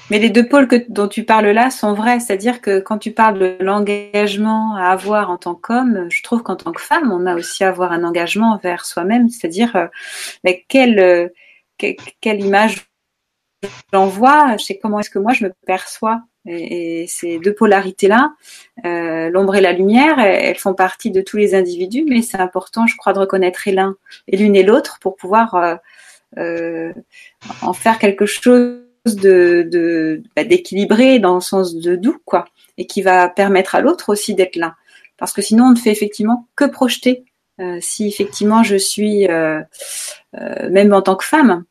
Mais 0.10 0.19
les 0.19 0.30
deux 0.30 0.47
pôles 0.47 0.67
que, 0.67 0.86
dont 0.89 1.08
tu 1.08 1.23
parles 1.23 1.47
là 1.47 1.69
sont 1.69 1.93
vrais, 1.93 2.19
c'est-à-dire 2.19 2.62
que 2.62 2.80
quand 2.80 2.97
tu 2.97 3.12
parles 3.12 3.39
de 3.39 3.58
l'engagement 3.62 4.76
à 4.76 4.89
avoir 4.89 5.30
en 5.30 5.38
tant 5.38 5.56
qu'homme, 5.56 6.08
je 6.10 6.21
trouve 6.23 6.43
qu'en 6.43 6.56
tant 6.56 6.71
que 6.71 6.82
femme, 6.82 7.12
on 7.12 7.26
a 7.26 7.36
aussi 7.36 7.63
à 7.63 7.69
avoir 7.69 7.91
un 7.91 8.04
engagement 8.04 8.58
vers 8.58 8.86
soi-même, 8.86 9.30
c'est-à-dire 9.30 9.76
euh, 9.76 9.88
mais 10.43 10.65
quelle, 10.67 11.32
quelle, 11.78 12.41
image 12.41 12.86
j'envoie, 13.91 14.58
je 14.58 14.65
sais 14.65 14.78
comment 14.78 14.99
est-ce 14.99 15.10
que 15.10 15.19
moi 15.19 15.34
je 15.34 15.45
me 15.45 15.54
perçois. 15.65 16.21
Et, 16.45 17.06
ces 17.08 17.39
deux 17.39 17.54
polarités-là, 17.54 18.34
euh, 18.86 19.30
l'ombre 19.30 19.56
et 19.56 19.62
la 19.62 19.71
lumière, 19.71 20.19
elles, 20.19 20.58
font 20.58 20.73
partie 20.73 21.10
de 21.10 21.21
tous 21.21 21.38
les 21.38 21.56
individus, 21.56 22.06
mais 22.08 22.21
c'est 22.21 22.39
important, 22.39 22.86
je 22.86 22.97
crois, 22.97 23.13
de 23.13 23.19
reconnaître 23.19 23.62
l'un 23.67 23.95
et 24.28 24.36
l'une 24.36 24.56
et 24.56 24.63
l'autre 24.63 24.99
pour 24.99 25.15
pouvoir 25.15 25.80
en 26.36 27.73
faire 27.73 27.97
quelque 27.97 28.26
chose 28.26 28.84
de, 29.06 30.21
bah, 30.36 30.43
d'équilibré 30.43 31.19
dans 31.19 31.36
le 31.36 31.41
sens 31.41 31.76
de 31.76 31.95
doux, 31.95 32.17
quoi, 32.26 32.45
et 32.78 32.88
qui 32.88 33.02
va 33.02 33.30
permettre 33.30 33.76
à 33.76 33.82
l'autre 33.82 34.10
aussi 34.10 34.36
d'être 34.36 34.56
là. 34.56 34.76
Parce 35.17 35.34
que 35.34 35.41
sinon, 35.41 35.65
on 35.65 35.71
ne 35.71 35.78
fait 35.78 35.91
effectivement 35.91 36.47
que 36.56 36.65
projeter. 36.65 37.26
Euh, 37.62 37.78
si 37.82 38.08
effectivement 38.08 38.63
je 38.63 38.76
suis, 38.76 39.28
euh, 39.28 39.62
euh, 40.36 40.69
même 40.71 40.91
en 40.91 41.04
tant 41.04 41.15
que 41.15 41.23
femme, 41.23 41.63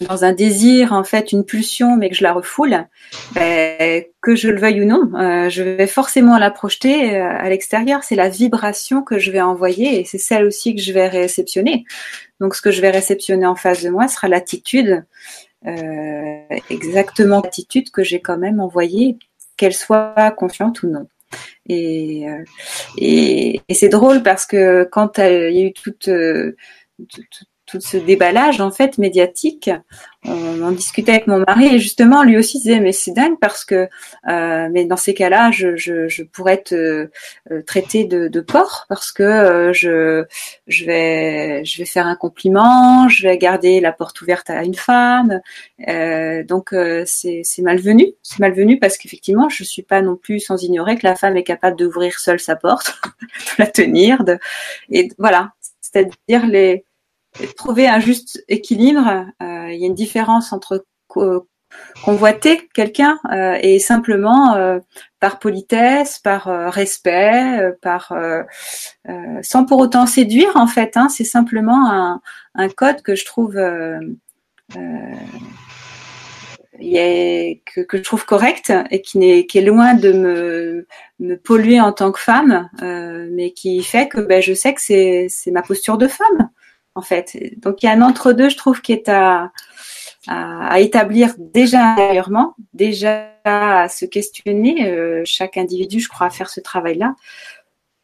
dans 0.00 0.24
un 0.24 0.32
désir, 0.32 0.92
en 0.92 1.04
fait, 1.04 1.32
une 1.32 1.44
pulsion, 1.44 1.96
mais 1.96 2.10
que 2.10 2.14
je 2.14 2.22
la 2.22 2.32
refoule, 2.32 2.86
ben, 3.34 4.04
que 4.20 4.36
je 4.36 4.48
le 4.48 4.60
veuille 4.60 4.82
ou 4.82 4.84
non, 4.84 5.10
je 5.48 5.62
vais 5.62 5.86
forcément 5.86 6.38
la 6.38 6.50
projeter 6.50 7.16
à 7.16 7.48
l'extérieur. 7.48 8.04
C'est 8.04 8.14
la 8.14 8.28
vibration 8.28 9.02
que 9.02 9.18
je 9.18 9.30
vais 9.30 9.40
envoyer 9.40 10.00
et 10.00 10.04
c'est 10.04 10.18
celle 10.18 10.44
aussi 10.44 10.74
que 10.74 10.82
je 10.82 10.92
vais 10.92 11.08
réceptionner. 11.08 11.84
Donc, 12.40 12.54
ce 12.54 12.60
que 12.60 12.70
je 12.70 12.80
vais 12.82 12.90
réceptionner 12.90 13.46
en 13.46 13.56
face 13.56 13.82
de 13.82 13.88
moi 13.88 14.08
sera 14.08 14.28
l'attitude 14.28 15.04
euh, 15.66 16.56
exactement 16.70 17.40
l'attitude 17.42 17.90
que 17.90 18.04
j'ai 18.04 18.20
quand 18.20 18.38
même 18.38 18.60
envoyée, 18.60 19.18
qu'elle 19.56 19.74
soit 19.74 20.32
confiante 20.36 20.82
ou 20.82 20.88
non. 20.88 21.08
Euh, 21.70 22.44
et, 22.98 23.60
c'est 23.72 23.88
drôle 23.88 24.22
parce 24.22 24.46
que 24.46 24.84
quand 24.84 25.18
il 25.18 25.54
y 25.54 25.62
a 25.62 25.66
eu 25.66 25.72
toute, 25.72 26.08
tout 27.66 27.80
ce 27.80 27.96
déballage 27.96 28.60
en 28.60 28.70
fait 28.70 28.98
médiatique. 28.98 29.70
On 30.24 30.62
en 30.62 30.72
discutait 30.72 31.12
avec 31.12 31.26
mon 31.26 31.38
mari 31.38 31.66
et 31.66 31.78
justement 31.78 32.24
lui 32.24 32.36
aussi 32.36 32.58
disait 32.58 32.80
mais 32.80 32.92
c'est 32.92 33.12
dingue 33.12 33.38
parce 33.40 33.64
que 33.64 33.88
euh, 34.28 34.68
mais 34.72 34.84
dans 34.84 34.96
ces 34.96 35.14
cas-là 35.14 35.50
je, 35.52 35.76
je, 35.76 36.08
je 36.08 36.22
pourrais 36.24 36.62
te 36.62 37.08
euh, 37.50 37.62
traiter 37.62 38.04
de, 38.04 38.28
de 38.28 38.40
porc 38.40 38.86
parce 38.88 39.12
que 39.12 39.22
euh, 39.22 39.72
je 39.72 40.24
je 40.66 40.84
vais 40.84 41.64
je 41.64 41.78
vais 41.78 41.84
faire 41.84 42.06
un 42.06 42.16
compliment, 42.16 43.08
je 43.08 43.28
vais 43.28 43.38
garder 43.38 43.80
la 43.80 43.92
porte 43.92 44.20
ouverte 44.20 44.50
à 44.50 44.64
une 44.64 44.74
femme. 44.74 45.40
Euh, 45.88 46.42
donc 46.44 46.74
c'est 47.04 47.42
c'est 47.44 47.62
malvenu, 47.62 48.12
c'est 48.22 48.40
malvenu 48.40 48.78
parce 48.78 48.98
qu'effectivement 48.98 49.48
je 49.48 49.64
suis 49.64 49.82
pas 49.82 50.02
non 50.02 50.16
plus 50.16 50.40
sans 50.40 50.62
ignorer 50.62 50.96
que 50.96 51.06
la 51.06 51.14
femme 51.16 51.36
est 51.36 51.44
capable 51.44 51.76
d'ouvrir 51.76 52.18
seule 52.18 52.40
sa 52.40 52.56
porte, 52.56 52.94
de 53.20 53.54
la 53.58 53.66
tenir, 53.66 54.24
de 54.24 54.38
et 54.90 55.08
voilà, 55.18 55.52
c'est-à-dire 55.80 56.46
les 56.46 56.84
trouver 57.56 57.88
un 57.88 58.00
juste 58.00 58.44
équilibre. 58.48 59.26
Euh, 59.42 59.72
il 59.72 59.80
y 59.80 59.84
a 59.84 59.86
une 59.86 59.94
différence 59.94 60.52
entre 60.52 60.84
convoiter 62.04 62.68
quelqu'un 62.74 63.18
euh, 63.32 63.58
et 63.60 63.78
simplement 63.78 64.54
euh, 64.54 64.78
par 65.20 65.38
politesse, 65.38 66.18
par 66.18 66.44
respect, 66.72 67.72
par 67.82 68.12
sans 69.42 69.64
pour 69.64 69.78
autant 69.78 70.06
séduire 70.06 70.52
en 70.54 70.66
fait. 70.66 70.96
Hein, 70.96 71.08
c'est 71.08 71.24
simplement 71.24 71.90
un, 71.90 72.20
un, 72.54 72.68
code 72.68 73.02
que 73.02 73.14
je 73.14 73.24
trouve 73.24 73.54
que, 73.54 73.92
que, 77.82 77.96
je 77.96 78.02
trouve 78.02 78.24
correct 78.26 78.72
et 78.90 79.00
qui, 79.00 79.24
est, 79.24 79.46
qui 79.46 79.58
est 79.58 79.62
loin 79.62 79.94
de 79.94 80.12
me, 80.12 80.86
me 81.18 81.36
polluer 81.36 81.80
en 81.80 81.92
tant 81.92 82.12
que 82.12 82.20
femme, 82.20 82.68
mais 82.80 83.52
qui 83.52 83.82
fait 83.82 84.08
que 84.08 84.20
ben, 84.20 84.40
je 84.40 84.54
sais 84.54 84.74
que 84.74 84.80
c'est 84.80 85.50
ma 85.50 85.62
posture 85.62 85.98
de 85.98 86.08
femme 86.08 86.50
en 86.96 87.02
fait. 87.02 87.38
Donc 87.58 87.82
il 87.82 87.86
y 87.86 87.88
a 87.88 87.92
un 87.92 88.02
entre-deux, 88.02 88.48
je 88.48 88.56
trouve, 88.56 88.80
qui 88.80 88.92
est 88.92 89.08
à, 89.08 89.52
établir 90.78 91.34
déjà 91.38 91.92
intérieurement, 91.92 92.56
déjà 92.74 93.30
à 93.44 93.88
se 93.88 94.04
questionner, 94.04 94.88
euh, 94.88 95.22
chaque 95.24 95.56
individu, 95.56 96.00
je 96.00 96.08
crois, 96.08 96.26
à 96.26 96.30
faire 96.30 96.50
ce 96.50 96.58
travail-là, 96.58 97.14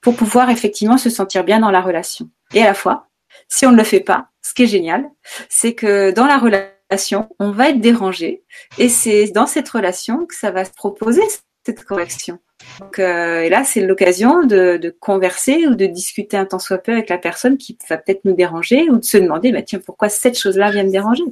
pour 0.00 0.14
pouvoir 0.14 0.48
effectivement 0.50 0.98
se 0.98 1.11
sentir 1.11 1.42
bien 1.42 1.59
dans 1.59 1.72
la 1.72 1.81
relation. 1.81 2.31
Et 2.55 2.62
à 2.62 2.66
la 2.66 2.74
fois, 2.74 3.09
si 3.48 3.66
on 3.66 3.72
ne 3.72 3.76
le 3.76 3.83
fait 3.83 4.00
pas, 4.00 4.28
ce 4.40 4.55
qui 4.55 4.62
est 4.62 4.68
génial, 4.68 5.11
c'est 5.48 5.74
que 5.74 6.12
dans 6.12 6.26
la 6.26 6.38
relation, 6.38 7.28
on 7.40 7.50
va 7.50 7.70
être 7.70 7.81
dérangé, 7.81 8.44
et 8.78 8.88
c'est 8.88 9.33
dans 9.33 9.46
cette 9.46 9.68
relation 9.68 10.24
que 10.26 10.37
ça 10.37 10.52
va 10.52 10.64
se 10.64 10.72
proposer 10.72 11.22
cette 11.64 11.85
correction. 11.85 12.38
Donc, 12.81 12.98
euh, 12.98 13.42
et 13.42 13.48
là, 13.48 13.64
c'est 13.64 13.81
l'occasion 13.81 14.44
de, 14.44 14.77
de, 14.77 14.90
converser 14.90 15.66
ou 15.66 15.75
de 15.75 15.87
discuter 15.87 16.37
un 16.37 16.46
temps 16.46 16.59
soit 16.59 16.79
peu 16.79 16.92
avec 16.92 17.09
la 17.11 17.18
personne 17.18 17.59
qui 17.59 17.77
va 17.88 17.98
peut-être 17.98 18.25
nous 18.25 18.35
déranger 18.35 18.88
ou 18.90 18.98
de 18.98 19.05
se 19.05 19.18
demander, 19.18 19.53
bah, 19.53 19.62
tiens, 19.62 19.81
pourquoi 19.85 20.09
cette 20.09 20.38
chose-là 20.38 20.70
vient 20.70 20.85
me 20.85 20.90
déranger? 20.90 21.25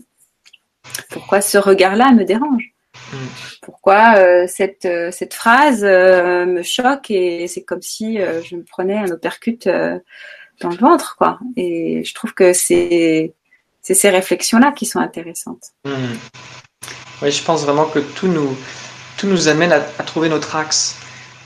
Pourquoi 1.11 1.41
ce 1.41 1.59
regard-là 1.59 2.13
me 2.13 2.25
dérange? 2.25 2.73
Mm. 3.13 3.17
Pourquoi 3.63 4.15
euh, 4.17 4.47
cette, 4.49 4.85
euh, 4.85 5.11
cette 5.11 5.35
phrase 5.35 5.85
euh, 5.85 6.47
me 6.47 6.63
choque 6.63 7.11
et 7.11 7.47
c'est 7.49 7.63
comme 7.63 7.83
si 7.83 8.19
je 8.19 8.57
me 8.57 8.63
prenais 8.63 8.97
un 8.97 9.11
opercute 9.11 9.69
dans 9.69 10.69
le 10.69 10.77
ventre, 10.77 11.17
quoi? 11.17 11.39
Et 11.57 12.05
je 12.05 12.15
trouve 12.15 12.35
que 12.35 12.53
c'est 12.53 13.33
c'est 13.83 13.95
ces 13.95 14.11
réflexions-là 14.11 14.73
qui 14.73 14.87
sont 14.87 14.99
intéressantes. 14.99 15.73
Mm. 15.85 16.15
Oui, 17.23 17.31
je 17.31 17.43
pense 17.43 17.65
vraiment 17.65 17.87
que 17.87 17.99
tout 17.99 18.29
nous 18.29 18.57
tout 19.17 19.27
nous 19.27 19.49
amène 19.49 19.73
à, 19.73 19.83
à 19.99 20.03
trouver 20.03 20.29
notre 20.29 20.57
axe. 20.57 21.00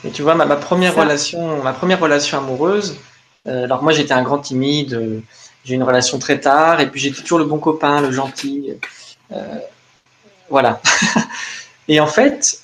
Et 0.05 0.11
tu 0.11 0.23
vois, 0.23 0.35
ma, 0.35 0.45
ma 0.45 0.57
première 0.57 0.95
relation, 0.95 1.63
ma 1.63 1.73
première 1.73 1.99
relation 1.99 2.39
amoureuse, 2.39 2.97
euh, 3.49 3.65
alors 3.65 3.83
moi 3.83 3.93
j'étais 3.93 4.13
un 4.13 4.23
grand 4.23 4.39
timide, 4.39 4.95
euh, 4.95 5.21
j'ai 5.65 5.75
une 5.75 5.83
relation 5.83 6.19
très 6.19 6.41
tard, 6.41 6.81
et 6.81 6.91
puis 6.91 7.01
j'étais 7.01 7.23
toujours 7.23 7.39
le 7.39 7.47
bon 7.47 7.59
copain, 7.59 8.03
le 8.03 8.13
gentil, 8.13 8.73
euh, 9.33 9.59
voilà. 10.51 10.81
et 11.89 12.01
en 12.01 12.07
fait, 12.07 12.61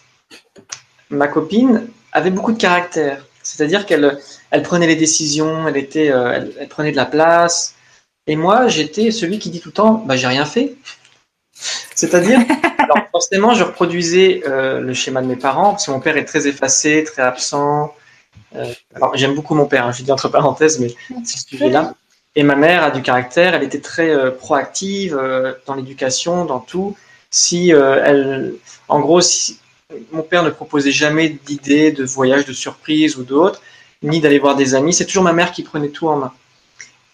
ma 1.08 1.28
copine 1.28 1.88
avait 2.12 2.30
beaucoup 2.30 2.52
de 2.52 2.60
caractère, 2.60 3.24
c'est-à-dire 3.42 3.86
qu'elle 3.86 4.18
elle 4.50 4.62
prenait 4.62 4.86
les 4.86 4.96
décisions, 4.96 5.66
elle 5.66 5.76
était, 5.76 6.06
elle, 6.06 6.52
elle, 6.58 6.68
prenait 6.68 6.92
de 6.92 6.96
la 6.96 7.06
place, 7.06 7.74
et 8.26 8.36
moi 8.36 8.68
j'étais 8.68 9.10
celui 9.12 9.38
qui 9.38 9.48
dit 9.48 9.60
tout 9.60 9.70
le 9.70 9.74
temps, 9.74 10.02
bah 10.06 10.16
j'ai 10.16 10.26
rien 10.26 10.44
fait. 10.44 10.74
C'est-à-dire, 11.94 12.40
alors 12.82 13.06
forcément, 13.10 13.54
je 13.54 13.64
reproduisais 13.64 14.42
euh, 14.46 14.80
le 14.80 14.94
schéma 14.94 15.22
de 15.22 15.26
mes 15.26 15.36
parents, 15.36 15.70
parce 15.70 15.86
que 15.86 15.90
mon 15.90 16.00
père 16.00 16.16
est 16.16 16.24
très 16.24 16.46
effacé, 16.46 17.04
très 17.04 17.22
absent. 17.22 17.94
Euh, 18.56 18.72
alors, 18.94 19.16
j'aime 19.16 19.34
beaucoup 19.34 19.54
mon 19.54 19.66
père, 19.66 19.86
hein, 19.86 19.92
je 19.92 20.02
dis 20.02 20.12
entre 20.12 20.28
parenthèses, 20.28 20.78
mais 20.80 20.94
c'est 21.24 21.38
ce 21.38 21.48
sujet-là. 21.48 21.94
Et 22.36 22.42
ma 22.42 22.54
mère 22.54 22.84
a 22.84 22.90
du 22.90 23.02
caractère, 23.02 23.54
elle 23.54 23.62
était 23.62 23.80
très 23.80 24.10
euh, 24.10 24.30
proactive 24.30 25.20
dans 25.66 25.74
l'éducation, 25.74 26.44
dans 26.44 26.60
tout. 26.60 26.96
Si 27.30 27.70
elle, 27.70 28.54
en 28.88 29.00
gros, 29.00 29.20
si 29.20 29.60
mon 30.12 30.22
père 30.22 30.42
ne 30.42 30.50
proposait 30.50 30.90
jamais 30.90 31.28
d'idées 31.28 31.92
de 31.92 32.04
voyage, 32.04 32.44
de 32.44 32.52
surprise 32.52 33.16
ou 33.16 33.22
d'autres, 33.22 33.62
ni 34.02 34.20
d'aller 34.20 34.38
voir 34.38 34.56
des 34.56 34.74
amis, 34.74 34.94
c'est 34.94 35.04
toujours 35.04 35.22
ma 35.22 35.32
mère 35.32 35.52
qui 35.52 35.62
prenait 35.62 35.90
tout 35.90 36.08
en 36.08 36.16
main. 36.16 36.32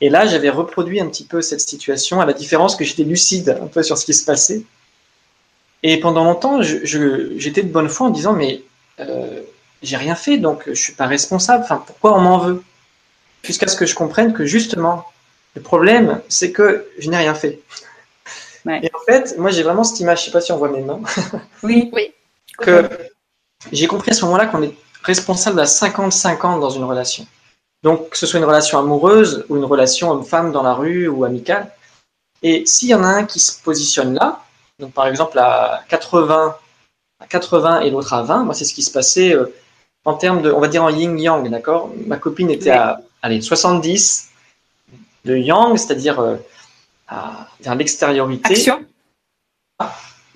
Et 0.00 0.10
là, 0.10 0.26
j'avais 0.26 0.50
reproduit 0.50 1.00
un 1.00 1.08
petit 1.08 1.24
peu 1.24 1.40
cette 1.40 1.60
situation, 1.60 2.20
à 2.20 2.26
la 2.26 2.34
différence 2.34 2.76
que 2.76 2.84
j'étais 2.84 3.04
lucide 3.04 3.58
un 3.62 3.66
peu 3.66 3.82
sur 3.82 3.96
ce 3.96 4.04
qui 4.04 4.14
se 4.14 4.24
passait. 4.24 4.62
Et 5.88 6.00
pendant 6.00 6.24
longtemps, 6.24 6.62
j'étais 6.62 6.86
je, 6.86 7.60
de 7.60 7.68
bonne 7.68 7.88
foi 7.88 8.08
en 8.08 8.10
disant, 8.10 8.32
mais 8.32 8.60
euh, 8.98 9.42
j'ai 9.84 9.96
rien 9.96 10.16
fait, 10.16 10.36
donc 10.36 10.64
je 10.66 10.74
suis 10.74 10.94
pas 10.94 11.06
responsable. 11.06 11.62
Enfin, 11.62 11.80
pourquoi 11.86 12.16
on 12.16 12.20
m'en 12.20 12.38
veut? 12.38 12.60
Jusqu'à 13.44 13.68
ce 13.68 13.76
que 13.76 13.86
je 13.86 13.94
comprenne 13.94 14.32
que 14.32 14.44
justement, 14.44 15.04
le 15.54 15.62
problème, 15.62 16.20
c'est 16.28 16.50
que 16.50 16.88
je 16.98 17.08
n'ai 17.08 17.16
rien 17.16 17.36
fait. 17.36 17.60
Ouais. 18.64 18.80
Et 18.82 18.90
en 18.92 18.98
fait, 19.06 19.38
moi, 19.38 19.52
j'ai 19.52 19.62
vraiment 19.62 19.84
cette 19.84 20.00
image, 20.00 20.22
je 20.22 20.24
sais 20.24 20.30
pas 20.32 20.40
si 20.40 20.50
on 20.50 20.56
voit 20.56 20.70
mes 20.70 20.82
mains. 20.82 21.00
Oui, 21.62 21.88
oui. 21.92 22.12
Que 22.58 22.88
j'ai 23.70 23.86
compris 23.86 24.10
à 24.10 24.14
ce 24.14 24.24
moment-là 24.24 24.46
qu'on 24.46 24.64
est 24.64 24.74
responsable 25.04 25.60
à 25.60 25.66
50-50 25.66 26.58
dans 26.58 26.70
une 26.70 26.82
relation. 26.82 27.24
Donc, 27.84 28.10
que 28.10 28.18
ce 28.18 28.26
soit 28.26 28.40
une 28.40 28.44
relation 28.44 28.80
amoureuse 28.80 29.46
ou 29.48 29.56
une 29.56 29.64
relation 29.64 30.10
homme-femme 30.10 30.50
dans 30.50 30.64
la 30.64 30.74
rue 30.74 31.06
ou 31.06 31.22
amicale. 31.22 31.70
Et 32.42 32.66
s'il 32.66 32.88
y 32.88 32.94
en 32.94 33.04
a 33.04 33.06
un 33.06 33.24
qui 33.24 33.38
se 33.38 33.62
positionne 33.62 34.14
là, 34.14 34.42
donc 34.78 34.92
par 34.92 35.06
exemple 35.06 35.38
à 35.38 35.84
80, 35.88 36.56
à 37.20 37.26
80 37.26 37.80
et 37.80 37.90
l'autre 37.90 38.12
à 38.12 38.22
20, 38.22 38.44
moi 38.44 38.54
c'est 38.54 38.64
ce 38.64 38.74
qui 38.74 38.82
se 38.82 38.90
passait 38.90 39.34
euh, 39.34 39.54
en 40.04 40.14
termes 40.14 40.42
de, 40.42 40.52
on 40.52 40.60
va 40.60 40.68
dire 40.68 40.84
en 40.84 40.90
yin-yang, 40.90 41.48
d'accord? 41.50 41.90
Ma 42.06 42.16
copine 42.16 42.50
était 42.50 42.70
à 42.70 43.00
allez, 43.22 43.40
70 43.40 44.28
de 45.24 45.36
yang, 45.36 45.76
c'est-à-dire 45.76 46.20
euh, 46.20 46.36
à, 47.08 47.48
à 47.64 47.74
l'extériorité. 47.74 48.54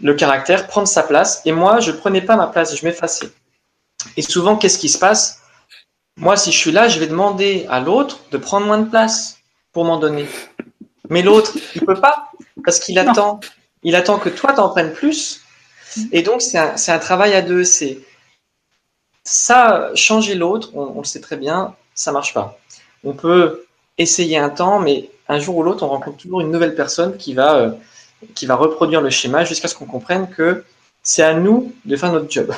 Le 0.03 0.15
caractère, 0.15 0.67
prendre 0.67 0.89
sa 0.89 1.03
place. 1.03 1.43
Et 1.45 1.53
moi, 1.53 1.81
je 1.81 1.93
prenais 1.93 2.23
pas 2.23 2.35
ma 2.35 2.47
place, 2.47 2.75
je 2.75 2.85
m'effaçais. 2.87 3.31
Et 4.17 4.23
souvent, 4.23 4.57
qu'est-ce 4.57 4.79
qui 4.79 4.89
se 4.89 4.99
passe? 4.99 5.43
Moi, 6.17 6.37
si 6.37 6.53
je 6.53 6.59
suis 6.59 6.73
là, 6.73 6.89
je 6.89 6.99
vais 6.99 7.07
demander 7.07 7.67
à 7.69 7.81
l'autre 7.81 8.21
de 8.31 8.39
prendre 8.39 8.67
moins 8.67 8.79
de 8.79 8.89
place 8.89 9.39
pour 9.73 9.85
m'en 9.85 9.99
donner. 9.99 10.27
Mais 11.11 11.23
l'autre, 11.23 11.53
il 11.75 11.85
peut 11.85 12.01
pas 12.01 12.33
parce 12.65 12.81
qu'il 12.81 12.99
attend. 12.99 13.41
Il 13.83 13.97
attend 13.97 14.19
que 14.19 14.29
toi 14.29 14.53
t'en 14.53 14.69
prennes 14.69 14.93
plus. 14.93 15.43
Et 16.13 16.23
donc, 16.23 16.43
c'est 16.43 16.59
un, 16.59 16.75
un, 16.87 16.99
travail 16.99 17.35
à 17.35 17.43
deux. 17.43 17.65
C'est 17.65 17.99
ça, 19.25 19.91
changer 19.95 20.35
l'autre, 20.35 20.71
on, 20.75 20.93
on, 20.97 20.99
le 20.99 21.05
sait 21.05 21.21
très 21.21 21.37
bien, 21.37 21.75
ça 21.95 22.13
marche 22.13 22.35
pas. 22.35 22.59
On 23.05 23.13
peut 23.13 23.67
essayer 23.99 24.39
un 24.39 24.51
temps, 24.51 24.79
mais 24.79 25.11
un 25.29 25.39
jour 25.39 25.57
ou 25.57 25.63
l'autre, 25.63 25.83
on 25.85 25.89
rencontre 25.89 26.19
toujours 26.19 26.41
une 26.41 26.51
nouvelle 26.51 26.75
personne 26.75 27.17
qui 27.17 27.35
va, 27.35 27.57
euh, 27.57 27.71
qui 28.35 28.47
va 28.47 28.57
reproduire 28.57 29.01
le 29.01 29.11
schéma 29.11 29.45
jusqu'à 29.45 29.69
ce 29.69 29.75
qu'on 29.75 29.87
comprenne 29.87 30.29
que 30.29 30.65
c'est 31.03 31.23
à 31.23 31.35
nous 31.35 31.73
de 31.85 31.97
faire 31.97 32.13
notre 32.13 32.31
job. 32.31 32.53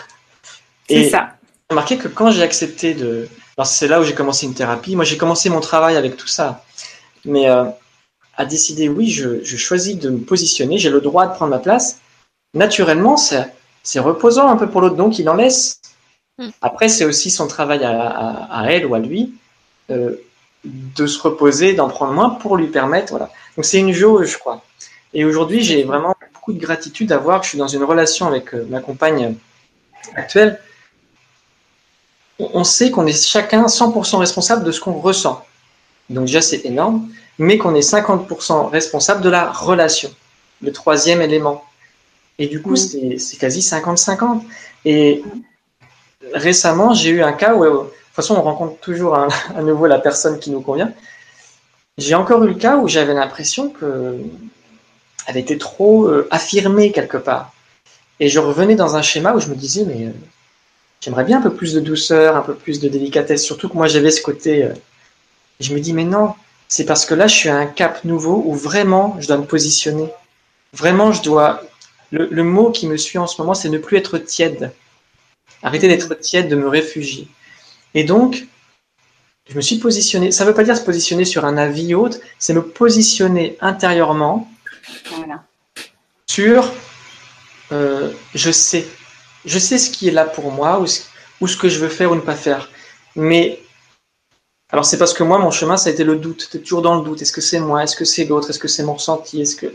C'est 0.89 1.11
ça. 1.11 1.37
J'ai 1.71 1.75
remarqué 1.75 1.97
que 1.97 2.09
quand 2.09 2.31
j'ai 2.31 2.43
accepté 2.43 2.95
de, 2.95 3.29
c'est 3.65 3.89
là 3.89 4.01
où 4.01 4.05
j'ai 4.05 4.15
commencé 4.15 4.47
une 4.47 4.55
thérapie. 4.55 4.97
Moi, 4.97 5.05
j'ai 5.05 5.17
commencé 5.17 5.49
mon 5.49 5.61
travail 5.61 5.97
avec 5.97 6.17
tout 6.17 6.27
ça. 6.27 6.65
Mais 7.25 7.49
euh, 7.49 7.65
à 8.37 8.45
décider, 8.45 8.89
oui, 8.89 9.11
je, 9.11 9.43
je, 9.45 9.57
choisis 9.57 9.97
de 9.99 10.11
me 10.11 10.21
positionner, 10.21 10.79
j'ai 10.79 10.91
le 10.91 11.01
droit 11.01 11.27
de 11.27 11.35
prendre 11.35 11.51
ma 11.51 11.59
place. 11.59 12.01
Naturellement, 12.55 13.17
c'est 13.17 14.01
reposant 14.01 14.49
un 14.49 14.57
peu 14.57 14.69
pour 14.69 14.81
l'autre, 14.81 14.97
donc 14.97 15.19
il 15.19 15.29
en 15.29 15.35
laisse. 15.35 15.81
Hmm. 16.39 16.49
Après, 16.63 16.89
c'est 16.89 17.05
aussi 17.05 17.31
son 17.31 17.47
travail 17.47 17.85
à, 17.85 18.09
à, 18.09 18.61
à, 18.61 18.71
elle 18.71 18.87
ou 18.87 18.95
à 18.95 18.99
lui 18.99 19.35
euh, 19.91 20.17
de 20.65 21.07
se 21.07 21.21
reposer, 21.21 21.75
d'en 21.75 21.89
prendre 21.89 22.13
moins 22.13 22.31
pour 22.31 22.57
lui 22.57 22.69
permettre. 22.69 23.11
Voilà. 23.11 23.31
Donc 23.57 23.65
c'est 23.65 23.79
une 23.79 23.93
jauge, 23.93 24.33
je 24.33 24.39
crois. 24.39 24.65
Et 25.13 25.25
aujourd'hui, 25.25 25.63
j'ai 25.63 25.83
vraiment 25.83 26.15
beaucoup 26.33 26.55
de 26.55 26.61
gratitude 26.61 27.13
à 27.13 27.19
voir 27.19 27.41
que 27.41 27.45
je 27.45 27.51
suis 27.51 27.59
dans 27.59 27.69
une 27.69 27.85
relation 27.85 28.27
avec 28.27 28.55
euh, 28.55 28.67
ma 28.71 28.81
compagne 28.81 29.37
actuelle 30.15 30.59
on 32.53 32.65
sait 32.65 32.91
qu'on 32.91 33.07
est 33.07 33.27
chacun 33.27 33.67
100% 33.67 34.17
responsable 34.17 34.65
de 34.65 34.73
ce 34.73 34.81
qu'on 34.81 34.99
ressent. 35.01 35.45
Donc 36.11 36.27
déjà, 36.27 36.41
c'est 36.41 36.65
énorme, 36.65 37.09
mais 37.43 37.59
qu'on 37.59 37.75
est 37.75 37.81
50% 37.81 38.71
responsable 38.71 39.21
de 39.21 39.29
la 39.29 39.51
relation, 39.51 40.15
le 40.61 40.71
troisième 40.71 41.21
élément. 41.21 41.65
Et 42.39 42.47
du 42.47 42.63
coup, 42.63 42.77
c'est 42.77 43.37
quasi 43.37 43.61
50-50. 43.61 44.43
Et 44.85 45.25
récemment, 46.33 46.95
j'ai 46.95 47.11
eu 47.11 47.23
un 47.23 47.33
cas 47.33 47.57
où, 47.57 47.65
de 47.65 47.71
toute 47.71 47.91
façon, 48.15 48.37
on 48.37 48.43
rencontre 48.43 48.79
toujours 48.79 49.17
à, 49.57 49.61
nouveau 49.61 49.87
la 49.87 49.99
personne 49.99 50.39
qui 50.39 50.53
nous 50.53 50.61
convient. 50.61 50.93
j'ai 51.99 52.15
encore 52.15 52.45
eu 52.45 52.49
le 52.49 52.55
cas 52.55 52.77
où 52.77 52.87
j'avais 52.87 53.13
l'impression 53.13 53.71
que 53.71 54.19
elle 55.27 55.37
était 55.37 55.59
trop 55.59 56.07
euh, 56.07 56.29
affirmée 56.31 56.93
quelque 56.93 57.17
part. 57.17 57.53
Et 58.21 58.29
je 58.29 58.39
revenais 58.39 58.77
dans 58.77 58.95
un 58.95 59.03
schéma 59.03 59.35
où 59.35 59.41
je 59.41 59.49
me 59.49 59.57
disais, 59.57 59.85
mais 59.85 60.07
euh, 60.07 60.13
j'aimerais 61.01 61.25
bien 61.25 61.39
un 61.39 61.43
peu 61.43 61.53
plus 61.53 61.75
de 61.75 61.81
douceur, 61.81 62.37
un 62.37 62.43
peu 62.43 62.55
plus 62.55 62.79
de 62.79 62.89
délicatesse, 62.89 63.45
surtout 63.45 63.69
que 63.69 63.75
moi 63.75 63.89
j'avais 63.89 64.13
ce 64.13 64.23
côté. 64.23 64.65
Euh, 64.65 64.75
je 65.59 65.75
me 65.75 65.81
dis, 65.81 65.93
mais 65.93 66.05
non, 66.05 66.35
c'est 66.73 66.87
parce 66.87 67.05
que 67.05 67.13
là 67.13 67.27
je 67.27 67.35
suis 67.35 67.49
à 67.51 67.57
un 67.57 67.67
cap 67.67 68.03
nouveau 68.05 68.43
où 68.47 68.55
vraiment 68.55 69.15
je 69.21 69.29
dois 69.29 69.37
me 69.37 69.45
positionner. 69.45 70.09
Vraiment, 70.73 71.13
je 71.13 71.23
dois. 71.23 71.63
Le, 72.11 72.43
mot 72.43 72.71
qui 72.71 72.87
me 72.87 72.97
suit 72.97 73.19
en 73.19 73.27
ce 73.27 73.41
moment, 73.41 73.53
c'est 73.53 73.69
ne 73.69 73.77
plus 73.77 73.99
être 73.99 74.17
tiède. 74.17 74.73
Arrêter 75.63 75.87
d'être 75.87 76.15
tiède, 76.15 76.49
de 76.49 76.57
me 76.57 76.69
réfugier. 76.69 77.29
Et 77.95 78.05
donc, 78.05 78.47
je 79.49 79.55
me 79.55 79.61
suis 79.61 79.77
positionné. 79.77 80.33
Ça 80.33 80.45
ne 80.45 80.49
veut 80.49 80.55
pas 80.55 80.65
dire 80.65 80.77
se 80.77 80.83
positionner 80.83 81.27
sur 81.27 81.45
un 81.45 81.59
avis 81.59 81.95
autre, 81.95 82.19
c'est 82.39 82.55
me 82.55 82.63
positionner 82.63 83.59
intérieurement 83.61 84.51
sur 86.27 86.73
euh, 87.71 88.11
je 88.35 88.51
sais. 88.51 88.87
Je 89.45 89.59
sais 89.59 89.77
ce 89.77 89.91
qui 89.91 90.09
est 90.09 90.13
là 90.13 90.25
pour 90.25 90.53
moi 90.53 90.81
ou 90.81 90.87
ce, 90.87 91.57
que 91.57 91.69
je 91.69 91.79
veux 91.79 91.89
faire 91.89 92.13
ou 92.13 92.15
ne 92.15 92.21
pas 92.21 92.37
faire. 92.37 92.71
Mais 93.15 93.61
alors 94.73 94.87
c'est 94.87 94.97
parce 94.97 95.13
que 95.13 95.23
moi, 95.23 95.39
mon 95.39 95.51
chemin, 95.51 95.77
ça 95.77 95.91
a 95.91 95.93
été 95.93 96.03
le 96.03 96.17
doute. 96.17 96.49
Tu 96.51 96.61
toujours 96.61 96.81
dans 96.81 96.97
le 96.97 97.05
doute. 97.05 97.21
Est-ce 97.21 97.33
que 97.33 97.43
c'est 97.43 97.61
moi? 97.61 97.85
Est-ce 97.85 97.95
que 97.95 98.07
c'est 98.07 98.25
l'autre? 98.25 98.49
Est-ce 98.49 98.59
que 98.59 98.69
c'est 98.69 98.83
mon 98.83 98.95
ressenti? 98.95 99.43
Est-ce 99.43 99.55
que 99.55 99.67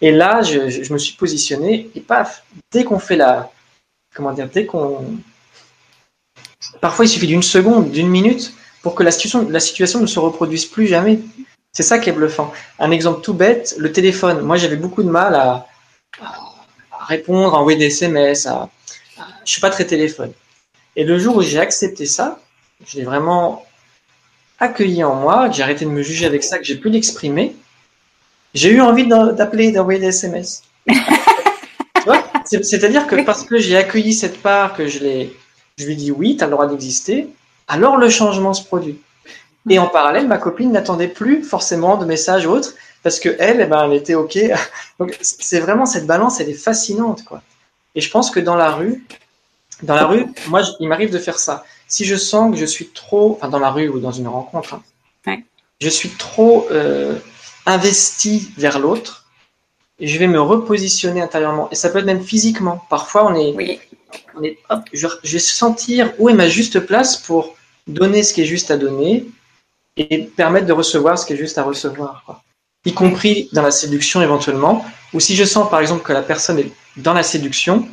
Et 0.00 0.10
là, 0.10 0.42
je, 0.42 0.92
me 0.92 0.98
suis 0.98 1.14
positionné 1.14 1.88
et 1.94 2.00
paf, 2.00 2.42
dès 2.72 2.82
qu'on 2.82 2.98
fait 2.98 3.14
la, 3.14 3.52
comment 4.12 4.32
dire, 4.32 4.48
dès 4.52 4.66
qu'on, 4.66 5.04
parfois 6.80 7.04
il 7.04 7.08
suffit 7.08 7.28
d'une 7.28 7.44
seconde, 7.44 7.92
d'une 7.92 8.08
minute 8.08 8.52
pour 8.82 8.96
que 8.96 9.04
la 9.04 9.12
situation, 9.12 9.48
la 9.48 9.60
situation 9.60 10.00
ne 10.00 10.06
se 10.06 10.18
reproduise 10.18 10.66
plus 10.66 10.88
jamais. 10.88 11.20
C'est 11.72 11.84
ça 11.84 12.00
qui 12.00 12.10
est 12.10 12.12
bluffant. 12.12 12.52
Un 12.80 12.90
exemple 12.90 13.20
tout 13.20 13.34
bête, 13.34 13.76
le 13.78 13.92
téléphone. 13.92 14.40
Moi, 14.40 14.56
j'avais 14.56 14.76
beaucoup 14.76 15.04
de 15.04 15.10
mal 15.10 15.36
à, 15.36 15.66
répondre, 17.08 17.54
à 17.54 17.60
envoyer 17.60 17.78
des 17.78 17.86
SMS. 17.86 18.46
À, 18.46 18.68
je 19.44 19.52
suis 19.52 19.60
pas 19.60 19.70
très 19.70 19.84
téléphone. 19.86 20.32
Et 20.96 21.04
le 21.04 21.18
jour 21.18 21.36
où 21.36 21.42
j'ai 21.42 21.60
accepté 21.60 22.06
ça, 22.06 22.40
je 22.84 22.98
l'ai 22.98 23.04
vraiment 23.04 23.64
accueilli 24.58 25.04
en 25.04 25.14
moi, 25.14 25.48
que 25.48 25.54
j'ai 25.56 25.62
arrêté 25.62 25.84
de 25.84 25.90
me 25.90 26.02
juger 26.02 26.26
avec 26.26 26.44
ça, 26.44 26.58
que 26.58 26.64
j'ai 26.64 26.76
pu 26.76 26.88
l'exprimer, 26.88 27.56
j'ai 28.54 28.70
eu 28.70 28.80
envie 28.80 29.06
d'appeler, 29.06 29.72
d'envoyer 29.72 30.00
des 30.00 30.06
SMS. 30.08 30.62
C'est-à-dire 32.44 33.06
que 33.06 33.22
parce 33.24 33.44
que 33.44 33.58
j'ai 33.58 33.76
accueilli 33.76 34.12
cette 34.12 34.40
part, 34.42 34.74
que 34.74 34.86
je, 34.86 35.26
je 35.76 35.86
lui 35.86 35.96
dis 35.96 36.10
oui, 36.12 36.36
tu 36.36 36.44
as 36.44 36.46
le 36.46 36.52
droit 36.52 36.66
d'exister, 36.66 37.28
alors 37.68 37.96
le 37.96 38.08
changement 38.08 38.52
se 38.52 38.64
produit. 38.64 39.00
Et 39.68 39.78
en 39.78 39.86
parallèle, 39.86 40.28
ma 40.28 40.38
copine 40.38 40.72
n'attendait 40.72 41.08
plus 41.08 41.42
forcément 41.42 41.96
de 41.96 42.04
messages 42.04 42.46
autres 42.46 42.74
parce 43.02 43.18
que 43.18 43.34
elle, 43.38 43.60
eh 43.60 43.66
ben, 43.66 43.84
elle 43.84 43.94
était 43.94 44.14
ok. 44.14 44.38
Donc 44.98 45.16
c'est 45.20 45.60
vraiment 45.60 45.86
cette 45.86 46.06
balance, 46.06 46.40
elle 46.40 46.50
est 46.50 46.54
fascinante, 46.54 47.24
quoi. 47.24 47.42
Et 47.94 48.00
je 48.00 48.10
pense 48.10 48.30
que 48.30 48.40
dans 48.40 48.56
la 48.56 48.70
rue, 48.72 49.04
dans 49.82 49.94
la 49.94 50.06
rue, 50.06 50.26
moi, 50.48 50.62
il 50.80 50.88
m'arrive 50.88 51.10
de 51.10 51.18
faire 51.18 51.38
ça. 51.38 51.64
Si 51.88 52.04
je 52.04 52.16
sens 52.16 52.52
que 52.52 52.56
je 52.58 52.64
suis 52.64 52.88
trop, 52.88 53.36
enfin 53.36 53.48
dans 53.48 53.58
la 53.58 53.70
rue 53.70 53.88
ou 53.88 54.00
dans 54.00 54.12
une 54.12 54.28
rencontre, 54.28 54.74
hein, 54.74 54.82
je 55.80 55.88
suis 55.88 56.10
trop 56.10 56.66
euh, 56.70 57.18
investi 57.66 58.50
vers 58.56 58.78
l'autre, 58.78 59.26
je 60.00 60.18
vais 60.18 60.26
me 60.26 60.40
repositionner 60.40 61.20
intérieurement. 61.20 61.68
Et 61.70 61.74
ça 61.74 61.90
peut 61.90 61.98
être 61.98 62.04
même 62.04 62.24
physiquement. 62.24 62.84
Parfois, 62.90 63.26
on 63.26 63.34
est, 63.34 63.80
on 64.36 64.42
est 64.42 64.58
hop, 64.70 64.82
je, 64.92 65.06
je 65.22 65.32
vais 65.32 65.38
sentir 65.38 66.12
où 66.18 66.28
est 66.28 66.34
ma 66.34 66.48
juste 66.48 66.80
place 66.80 67.16
pour 67.16 67.54
donner 67.86 68.22
ce 68.22 68.32
qui 68.32 68.42
est 68.42 68.46
juste 68.46 68.70
à 68.70 68.76
donner 68.76 69.26
et 69.96 70.24
permettre 70.24 70.66
de 70.66 70.72
recevoir 70.72 71.18
ce 71.18 71.26
qui 71.26 71.34
est 71.34 71.36
juste 71.36 71.58
à 71.58 71.62
recevoir, 71.62 72.42
y 72.84 72.92
compris 72.92 73.48
dans 73.52 73.62
la 73.62 73.70
séduction 73.70 74.22
éventuellement, 74.22 74.84
ou 75.12 75.20
si 75.20 75.36
je 75.36 75.44
sens 75.44 75.70
par 75.70 75.80
exemple 75.80 76.02
que 76.02 76.12
la 76.12 76.22
personne 76.22 76.58
est 76.58 76.72
dans 76.96 77.12
la 77.12 77.22
séduction, 77.22 77.86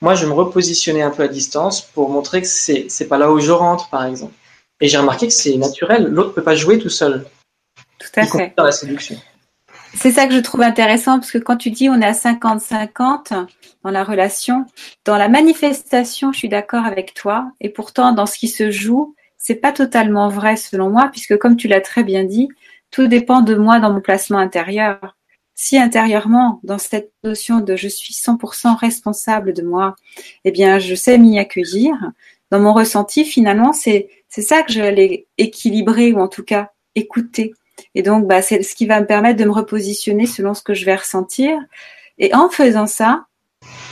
moi 0.00 0.14
je 0.14 0.24
vais 0.24 0.28
me 0.28 0.34
repositionner 0.34 1.02
un 1.02 1.10
peu 1.10 1.22
à 1.22 1.28
distance 1.28 1.80
pour 1.80 2.10
montrer 2.10 2.42
que 2.42 2.48
c'est 2.48 2.86
c'est 2.88 3.08
pas 3.08 3.18
là 3.18 3.30
où 3.32 3.40
je 3.40 3.52
rentre 3.52 3.88
par 3.88 4.04
exemple. 4.04 4.34
Et 4.80 4.88
j'ai 4.88 4.98
remarqué 4.98 5.26
que 5.26 5.32
c'est 5.32 5.56
naturel, 5.56 6.06
l'autre 6.06 6.34
peut 6.34 6.42
pas 6.42 6.54
jouer 6.54 6.78
tout 6.78 6.90
seul. 6.90 7.26
Tout 7.98 8.20
à 8.20 8.26
fait. 8.26 8.52
Dans 8.56 8.64
la 8.64 8.72
séduction. 8.72 9.16
C'est 9.94 10.10
ça 10.10 10.26
que 10.26 10.34
je 10.34 10.40
trouve 10.40 10.60
intéressant 10.60 11.18
parce 11.18 11.32
que 11.32 11.38
quand 11.38 11.56
tu 11.56 11.70
dis 11.70 11.88
on 11.88 12.00
est 12.00 12.06
à 12.06 12.12
50-50 12.12 13.46
dans 13.82 13.90
la 13.90 14.04
relation, 14.04 14.66
dans 15.06 15.16
la 15.16 15.28
manifestation, 15.28 16.32
je 16.32 16.38
suis 16.38 16.48
d'accord 16.48 16.84
avec 16.84 17.14
toi. 17.14 17.50
Et 17.60 17.70
pourtant, 17.70 18.12
dans 18.12 18.26
ce 18.26 18.36
qui 18.36 18.48
se 18.48 18.70
joue, 18.70 19.14
c'est 19.38 19.54
pas 19.54 19.72
totalement 19.72 20.28
vrai 20.28 20.56
selon 20.56 20.90
moi, 20.90 21.08
puisque 21.10 21.38
comme 21.38 21.56
tu 21.56 21.68
l'as 21.68 21.80
très 21.80 22.04
bien 22.04 22.24
dit, 22.24 22.48
tout 22.90 23.06
dépend 23.06 23.40
de 23.40 23.54
moi 23.54 23.78
dans 23.78 23.92
mon 23.92 24.00
placement 24.00 24.38
intérieur. 24.38 25.15
Si 25.58 25.78
intérieurement, 25.78 26.60
dans 26.64 26.76
cette 26.76 27.12
notion 27.24 27.60
de 27.60 27.76
je 27.76 27.88
suis 27.88 28.12
100% 28.12 28.76
responsable 28.76 29.54
de 29.54 29.62
moi, 29.62 29.96
eh 30.44 30.50
bien, 30.50 30.78
je 30.78 30.94
sais 30.94 31.16
m'y 31.16 31.38
accueillir. 31.38 31.94
Dans 32.50 32.60
mon 32.60 32.74
ressenti, 32.74 33.24
finalement, 33.24 33.72
c'est 33.72 34.10
ça 34.28 34.62
que 34.62 34.72
je 34.72 34.82
vais 34.82 35.26
équilibrer 35.38 36.12
ou 36.12 36.20
en 36.20 36.28
tout 36.28 36.44
cas 36.44 36.72
écouter. 36.94 37.54
Et 37.94 38.02
donc, 38.02 38.26
bah, 38.26 38.42
c'est 38.42 38.62
ce 38.62 38.74
qui 38.74 38.84
va 38.86 39.00
me 39.00 39.06
permettre 39.06 39.38
de 39.40 39.46
me 39.46 39.50
repositionner 39.50 40.26
selon 40.26 40.52
ce 40.52 40.62
que 40.62 40.74
je 40.74 40.84
vais 40.84 40.94
ressentir. 40.94 41.58
Et 42.18 42.34
en 42.34 42.50
faisant 42.50 42.86
ça, 42.86 43.24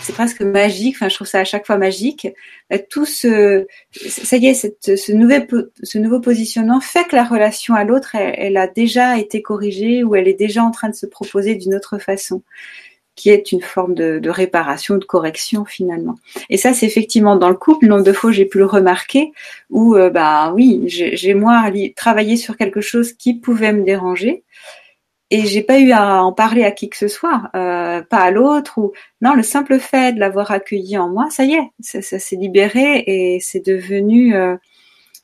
c'est 0.04 0.12
presque 0.12 0.42
magique. 0.42 0.96
Enfin, 0.96 1.08
je 1.08 1.14
trouve 1.14 1.26
ça 1.26 1.40
à 1.40 1.44
chaque 1.44 1.66
fois 1.66 1.78
magique. 1.78 2.28
Euh, 2.72 2.78
tout 2.90 3.06
ce, 3.06 3.66
ça 3.90 4.36
y 4.36 4.46
est, 4.46 4.54
ce, 4.54 4.96
ce 4.96 5.98
nouveau 5.98 6.20
positionnement 6.20 6.80
fait 6.80 7.04
que 7.04 7.16
la 7.16 7.24
relation 7.24 7.74
à 7.74 7.84
l'autre, 7.84 8.14
elle, 8.14 8.56
a 8.56 8.66
déjà 8.66 9.18
été 9.18 9.42
corrigée 9.42 10.04
ou 10.04 10.14
elle 10.14 10.28
est 10.28 10.38
déjà 10.38 10.62
en 10.62 10.70
train 10.70 10.90
de 10.90 10.94
se 10.94 11.06
proposer 11.06 11.54
d'une 11.54 11.74
autre 11.74 11.98
façon, 11.98 12.42
qui 13.16 13.30
est 13.30 13.50
une 13.52 13.62
forme 13.62 13.94
de, 13.94 14.28
réparation, 14.28 14.96
de 14.96 15.04
correction 15.04 15.64
finalement. 15.64 16.16
Et 16.50 16.58
ça, 16.58 16.74
c'est 16.74 16.86
effectivement 16.86 17.36
dans 17.36 17.48
le 17.48 17.56
couple. 17.56 17.86
Le 17.86 17.90
nombre 17.90 18.04
de 18.04 18.12
fois 18.12 18.30
j'ai 18.30 18.44
pu 18.44 18.58
le 18.58 18.66
remarquer 18.66 19.32
où, 19.70 19.96
euh, 19.96 20.10
bah 20.10 20.52
oui, 20.54 20.82
j'ai 20.86 21.34
moi 21.34 21.64
travaillé 21.96 22.36
sur 22.36 22.56
quelque 22.56 22.82
chose 22.82 23.14
qui 23.14 23.34
pouvait 23.34 23.72
me 23.72 23.84
déranger 23.84 24.44
et 25.30 25.46
j'ai 25.46 25.62
pas 25.62 25.78
eu 25.80 25.92
à 25.92 26.22
en 26.22 26.32
parler 26.32 26.64
à 26.64 26.70
qui 26.70 26.88
que 26.90 26.96
ce 26.96 27.08
soit, 27.08 27.50
euh, 27.56 28.02
pas 28.02 28.18
à 28.18 28.30
l'autre 28.30 28.78
ou 28.78 28.92
non, 29.20 29.34
le 29.34 29.42
simple 29.42 29.78
fait 29.80 30.12
de 30.12 30.20
l'avoir 30.20 30.50
accueilli 30.50 30.98
en 30.98 31.08
moi, 31.08 31.28
ça 31.30 31.44
y 31.44 31.54
est, 31.54 31.70
ça, 31.80 32.18
s'est 32.18 32.36
libéré 32.36 33.04
et 33.06 33.40
c'est 33.40 33.64
devenu 33.64 34.34
euh, 34.34 34.56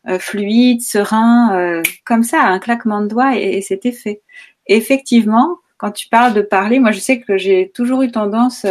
euh, 0.09 0.19
fluide, 0.19 0.81
serein, 0.81 1.83
comme 2.05 2.23
ça, 2.23 2.43
un 2.43 2.59
claquement 2.59 3.03
de 3.03 3.09
doigts 3.09 3.37
et, 3.37 3.61
c'était 3.61 3.93
fait. 3.93 4.23
effectivement, 4.67 5.59
quand 5.77 5.93
tu 5.93 6.09
parles 6.09 6.35
de 6.35 6.43
parler, 6.43 6.79
moi 6.79 6.93
je 6.93 7.01
sais 7.01 7.21
que 7.21 7.37
j'ai 7.37 7.71
toujours 7.75 8.03
eu 8.03 8.11
tendance, 8.11 8.67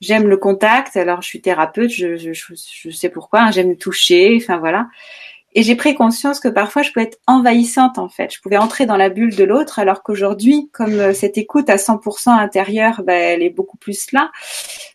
j'aime 0.00 0.28
le 0.28 0.36
contact, 0.36 0.96
alors 0.96 1.22
je 1.22 1.28
suis 1.28 1.40
thérapeute, 1.40 1.90
je, 1.90 2.16
je, 2.16 2.32
je 2.32 2.90
sais 2.90 3.08
pourquoi, 3.08 3.40
hein, 3.42 3.50
j'aime 3.50 3.76
toucher, 3.76 4.38
enfin 4.40 4.58
voilà. 4.58 4.88
Et 5.56 5.62
j'ai 5.62 5.74
pris 5.74 5.94
conscience 5.94 6.38
que 6.38 6.48
parfois 6.48 6.82
je 6.82 6.92
pouvais 6.92 7.06
être 7.06 7.18
envahissante 7.26 7.96
en 7.96 8.10
fait. 8.10 8.30
Je 8.30 8.42
pouvais 8.42 8.58
entrer 8.58 8.84
dans 8.84 8.98
la 8.98 9.08
bulle 9.08 9.34
de 9.34 9.42
l'autre, 9.42 9.78
alors 9.78 10.02
qu'aujourd'hui, 10.02 10.68
comme 10.70 10.92
euh, 10.92 11.14
cette 11.14 11.38
écoute 11.38 11.70
à 11.70 11.76
100% 11.76 12.28
intérieure, 12.28 13.02
ben, 13.02 13.14
elle 13.14 13.42
est 13.42 13.48
beaucoup 13.48 13.78
plus 13.78 14.12
là. 14.12 14.30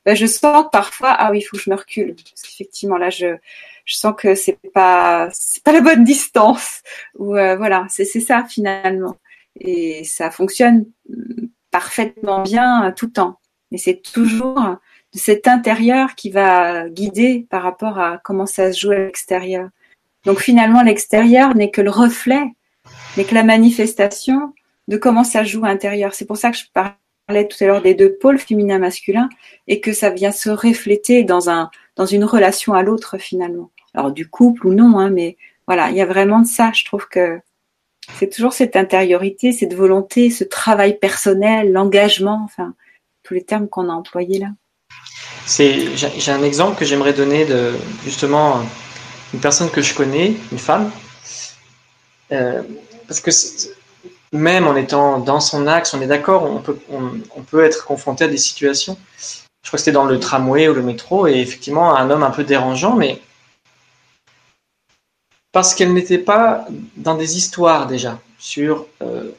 Ben, 0.06 0.15
je 0.15 0.28
sens 0.28 0.65
que 0.65 0.69
parfois, 0.69 1.10
ah 1.10 1.32
oui, 1.32 1.39
il 1.39 1.41
faut 1.41 1.58
que 1.58 1.63
je 1.63 1.71
me 1.71 1.76
recule, 1.76 2.13
parce 2.13 2.43
qu'effectivement 2.43 2.97
là, 2.97 3.10
je, 3.10 3.38
je 3.86 3.95
sens 3.95 4.13
que 4.15 4.36
c'est 4.36 4.60
pas, 4.71 5.30
pas 5.65 5.71
la 5.71 5.82
bonne 5.82 6.04
distance. 6.04 6.84
Ou 7.17 7.36
euh, 7.36 7.56
voilà, 7.56 7.88
c'est 7.89 8.06
c'est 8.06 8.19
ça 8.19 8.45
finalement. 8.47 9.17
Et 9.60 10.04
ça 10.04 10.30
fonctionne 10.30 10.86
mm, 11.10 11.47
parfaitement 11.71 12.43
bien 12.43 12.86
euh, 12.86 12.91
tout 12.95 13.08
le 13.08 13.13
temps. 13.13 13.39
Mais 13.71 13.80
c'est 13.80 14.04
toujours 14.13 14.60
de 14.62 15.19
cet 15.19 15.47
intérieur 15.47 16.13
qui 16.13 16.30
va 16.30 16.88
guider 16.88 17.47
par 17.50 17.63
rapport 17.63 17.97
à 17.97 18.19
comment 18.24 18.45
ça 18.45 18.71
se 18.71 18.80
joue 18.80 18.91
à 18.91 18.97
l'extérieur. 18.97 19.69
Donc 20.25 20.39
finalement, 20.39 20.81
l'extérieur 20.84 21.55
n'est 21.55 21.71
que 21.71 21.81
le 21.81 21.89
reflet, 21.89 22.43
n'est 23.17 23.25
que 23.25 23.36
la 23.36 23.43
manifestation 23.43 24.53
de 24.88 24.97
comment 24.97 25.23
ça 25.23 25.43
joue 25.43 25.65
à 25.65 25.69
l'intérieur. 25.69 26.13
C'est 26.13 26.25
pour 26.25 26.38
ça 26.38 26.51
que 26.51 26.57
je 26.57 26.65
parlais 26.73 27.47
tout 27.47 27.63
à 27.63 27.67
l'heure 27.67 27.81
des 27.81 27.93
deux 27.93 28.13
pôles 28.13 28.38
féminin-masculin 28.38 29.29
et 29.67 29.79
que 29.79 29.93
ça 29.93 30.10
vient 30.10 30.31
se 30.31 30.49
refléter 30.49 31.23
dans 31.23 31.49
un 31.49 31.69
dans 31.95 32.05
une 32.05 32.23
relation 32.23 32.73
à 32.73 32.84
l'autre 32.84 33.17
finalement. 33.17 33.71
Alors 33.93 34.12
du 34.12 34.29
couple 34.29 34.67
ou 34.67 34.73
non, 34.73 34.99
hein, 34.99 35.10
mais 35.10 35.38
voilà, 35.67 35.89
il 35.89 35.97
y 35.97 36.01
a 36.01 36.05
vraiment 36.05 36.39
de 36.39 36.47
ça. 36.47 36.71
Je 36.73 36.86
trouve 36.86 37.07
que 37.07 37.39
c'est 38.17 38.29
toujours 38.29 38.53
cette 38.53 38.75
intériorité, 38.75 39.51
cette 39.51 39.73
volonté, 39.73 40.29
ce 40.29 40.43
travail 40.43 40.97
personnel, 40.97 41.71
l'engagement, 41.71 42.41
enfin 42.43 42.73
tous 43.23 43.34
les 43.34 43.43
termes 43.43 43.67
qu'on 43.67 43.89
a 43.89 43.93
employés 43.93 44.39
là. 44.39 44.47
C'est 45.45 45.95
j'ai 45.95 46.31
un 46.31 46.43
exemple 46.43 46.77
que 46.77 46.86
j'aimerais 46.86 47.13
donner 47.13 47.45
de 47.45 47.73
justement 48.03 48.62
une 49.34 49.39
personne 49.39 49.70
que 49.70 49.82
je 49.82 49.94
connais, 49.94 50.36
une 50.52 50.60
femme, 50.60 50.91
euh, 52.32 52.62
parce 53.08 53.20
que 53.20 53.32
même 54.32 54.67
en 54.67 54.76
étant 54.76 55.20
dans 55.20 55.39
son 55.39 55.67
axe, 55.67 55.94
on 55.94 56.02
est 56.02 56.08
d'accord, 56.08 56.44
on 56.44 57.41
peut, 57.41 57.63
être 57.63 57.86
confronté 57.86 58.24
à 58.24 58.28
des 58.28 58.38
situations. 58.38 58.98
Je 59.63 59.70
crois 59.70 59.78
que 59.78 59.80
c'était 59.80 59.91
dans 59.91 60.06
le 60.06 60.20
tramway 60.20 60.67
ou 60.67 60.74
le 60.74 60.82
métro, 60.82 61.28
et 61.28 61.39
effectivement, 61.39 61.96
un 61.96 62.10
homme 62.10 62.24
un 62.24 62.32
peu 62.32 62.44
dérangeant, 62.44 62.96
mais 62.96 63.22
parce 65.52 65.76
qu'elle 65.76 65.94
n'était 65.94 66.17
pas 66.17 66.65
dans 66.96 67.15
des 67.15 67.38
histoires 67.38 67.88
déjà 67.88 68.20
sur 68.39 68.88
euh, 69.02 69.32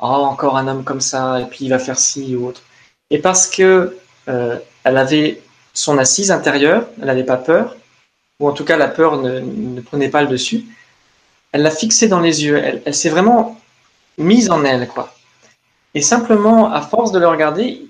oh 0.00 0.04
encore 0.04 0.56
un 0.56 0.66
homme 0.66 0.82
comme 0.82 1.00
ça 1.00 1.40
et 1.40 1.46
puis 1.46 1.64
il 1.64 1.68
va 1.68 1.78
faire 1.78 1.98
ci 1.98 2.34
ou 2.34 2.48
autre. 2.48 2.62
Et 3.10 3.18
parce 3.18 3.46
que 3.46 3.96
euh, 4.28 4.58
elle 4.84 4.96
avait 4.96 5.40
son 5.72 5.98
assise 5.98 6.30
intérieure, 6.30 6.86
elle 7.00 7.06
n'avait 7.06 7.24
pas 7.24 7.36
peur, 7.36 7.76
ou 8.40 8.48
en 8.48 8.52
tout 8.52 8.64
cas 8.64 8.76
la 8.76 8.88
peur 8.88 9.20
ne, 9.20 9.40
ne 9.40 9.80
prenait 9.80 10.08
pas 10.08 10.22
le 10.22 10.28
dessus. 10.28 10.64
Elle 11.52 11.62
l'a 11.62 11.70
fixé 11.70 12.08
dans 12.08 12.20
les 12.20 12.44
yeux. 12.44 12.56
Elle, 12.56 12.82
elle 12.84 12.94
s'est 12.94 13.10
vraiment 13.10 13.60
mise 14.18 14.50
en 14.50 14.64
elle, 14.64 14.88
quoi. 14.88 15.14
Et 15.94 16.00
simplement, 16.00 16.72
à 16.72 16.80
force 16.80 17.12
de 17.12 17.18
le 17.18 17.28
regarder, 17.28 17.86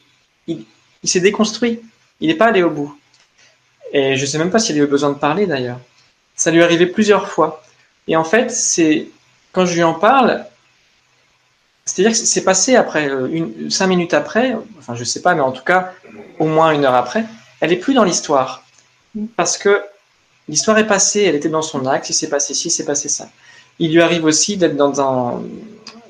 il, 0.47 0.65
il 1.03 1.09
s'est 1.09 1.21
déconstruit. 1.21 1.81
Il 2.21 2.29
n'est 2.29 2.35
pas 2.35 2.47
allé 2.47 2.63
au 2.63 2.71
bout. 2.71 2.97
Et 3.93 4.17
je 4.17 4.27
sais 4.27 4.39
même 4.39 4.51
pas 4.51 4.59
s'il 4.59 4.81
a 4.81 4.85
eu 4.85 4.87
besoin 4.87 5.11
de 5.11 5.19
parler 5.19 5.47
d'ailleurs. 5.47 5.79
Ça 6.35 6.51
lui 6.51 6.61
est 6.61 6.65
arrivé 6.65 6.87
plusieurs 6.87 7.29
fois. 7.29 7.63
Et 8.09 8.17
en 8.17 8.25
fait, 8.25 8.51
c'est 8.51 9.09
quand 9.53 9.67
je 9.67 9.75
lui 9.75 9.83
en 9.83 9.95
parle, 9.95 10.45
c'est-à-dire 11.85 12.13
que 12.13 12.19
c'est 12.19 12.45
passé 12.45 12.77
après 12.77 13.09
euh, 13.09 13.29
une, 13.31 13.71
cinq 13.71 13.89
minutes 13.89 14.15
après, 14.15 14.57
enfin 14.79 14.95
je 14.95 15.05
sais 15.05 15.21
pas, 15.21 15.35
mais 15.35 15.41
en 15.41 15.53
tout 15.53 15.65
cas 15.65 15.93
au 16.39 16.47
moins 16.47 16.73
une 16.73 16.85
heure 16.85 16.95
après, 16.95 17.25
elle 17.61 17.73
est 17.73 17.77
plus 17.77 17.95
dans 17.95 18.05
l'histoire 18.05 18.65
parce 19.37 19.59
que 19.59 19.83
l'histoire 20.49 20.79
est 20.79 20.87
passée, 20.87 21.23
elle 21.23 21.35
était 21.35 21.49
dans 21.49 21.63
son 21.63 21.87
axe, 21.87 22.11
il 22.11 22.15
s'est 22.15 22.29
passé 22.29 22.55
ci, 22.55 22.69
il 22.69 22.71
s'est 22.71 22.85
passé 22.85 23.09
ça. 23.09 23.29
Il 23.79 23.93
lui 23.93 24.03
arrive 24.03 24.25
aussi 24.25 24.57
d'être 24.57 24.77
dans 24.77 25.01
un, 25.01 25.43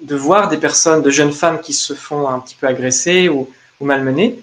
de 0.02 0.16
voir 0.16 0.48
des 0.48 0.58
personnes, 0.58 1.02
de 1.02 1.10
jeunes 1.10 1.32
femmes 1.32 1.60
qui 1.60 1.72
se 1.72 1.94
font 1.94 2.28
un 2.28 2.40
petit 2.40 2.56
peu 2.56 2.66
agresser 2.66 3.28
ou, 3.28 3.48
ou 3.80 3.84
malmener, 3.84 4.42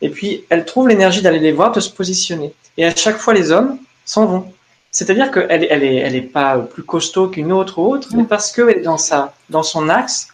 et 0.00 0.08
puis 0.08 0.44
elle 0.48 0.64
trouve 0.64 0.88
l'énergie 0.88 1.22
d'aller 1.22 1.38
les 1.38 1.52
voir, 1.52 1.72
de 1.72 1.80
se 1.80 1.90
positionner. 1.90 2.52
Et 2.76 2.84
à 2.84 2.94
chaque 2.94 3.18
fois, 3.18 3.34
les 3.34 3.50
hommes 3.52 3.78
s'en 4.04 4.26
vont. 4.26 4.52
C'est-à-dire 4.90 5.30
qu'elle 5.30 5.66
elle 5.70 5.84
est, 5.84 5.96
elle 5.96 6.14
est 6.14 6.20
pas 6.20 6.58
plus 6.58 6.82
costaud 6.82 7.28
qu'une 7.28 7.52
autre 7.52 7.78
ou 7.78 7.92
autre, 7.92 8.08
mais 8.14 8.24
parce 8.24 8.52
qu'elle 8.52 8.70
est 8.70 8.80
dans 8.80 8.98
sa, 8.98 9.34
dans 9.48 9.62
son 9.62 9.88
axe, 9.88 10.28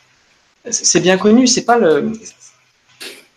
c'est 0.70 1.00
bien 1.00 1.16
connu. 1.16 1.46
C'est 1.46 1.64
pas 1.64 1.78
le, 1.78 2.12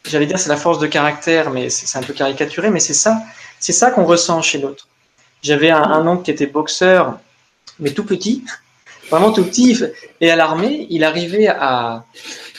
j'allais 0.05 0.25
dire 0.25 0.39
c'est 0.39 0.49
la 0.49 0.57
force 0.57 0.79
de 0.79 0.87
caractère, 0.87 1.51
mais 1.51 1.69
c'est 1.69 1.97
un 1.97 2.01
peu 2.01 2.13
caricaturé, 2.13 2.69
mais 2.71 2.79
c'est 2.79 2.93
ça, 2.93 3.21
c'est 3.59 3.73
ça 3.73 3.91
qu'on 3.91 4.05
ressent 4.05 4.41
chez 4.41 4.57
l'autre. 4.57 4.87
J'avais 5.41 5.71
un, 5.71 5.81
un, 5.81 6.07
oncle 6.07 6.23
qui 6.23 6.31
était 6.31 6.47
boxeur, 6.47 7.19
mais 7.79 7.91
tout 7.91 8.05
petit, 8.05 8.43
vraiment 9.09 9.31
tout 9.31 9.43
petit, 9.43 9.77
et 10.19 10.31
à 10.31 10.35
l'armée, 10.35 10.87
il 10.89 11.03
arrivait 11.03 11.47
à, 11.47 12.05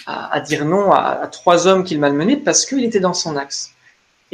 à, 0.06 0.34
à 0.34 0.40
dire 0.40 0.64
non 0.64 0.92
à, 0.92 1.20
à 1.22 1.26
trois 1.28 1.66
hommes 1.66 1.84
qu'il 1.84 2.00
malmenait 2.00 2.36
parce 2.36 2.66
qu'il 2.66 2.84
était 2.84 3.00
dans 3.00 3.14
son 3.14 3.36
axe. 3.36 3.70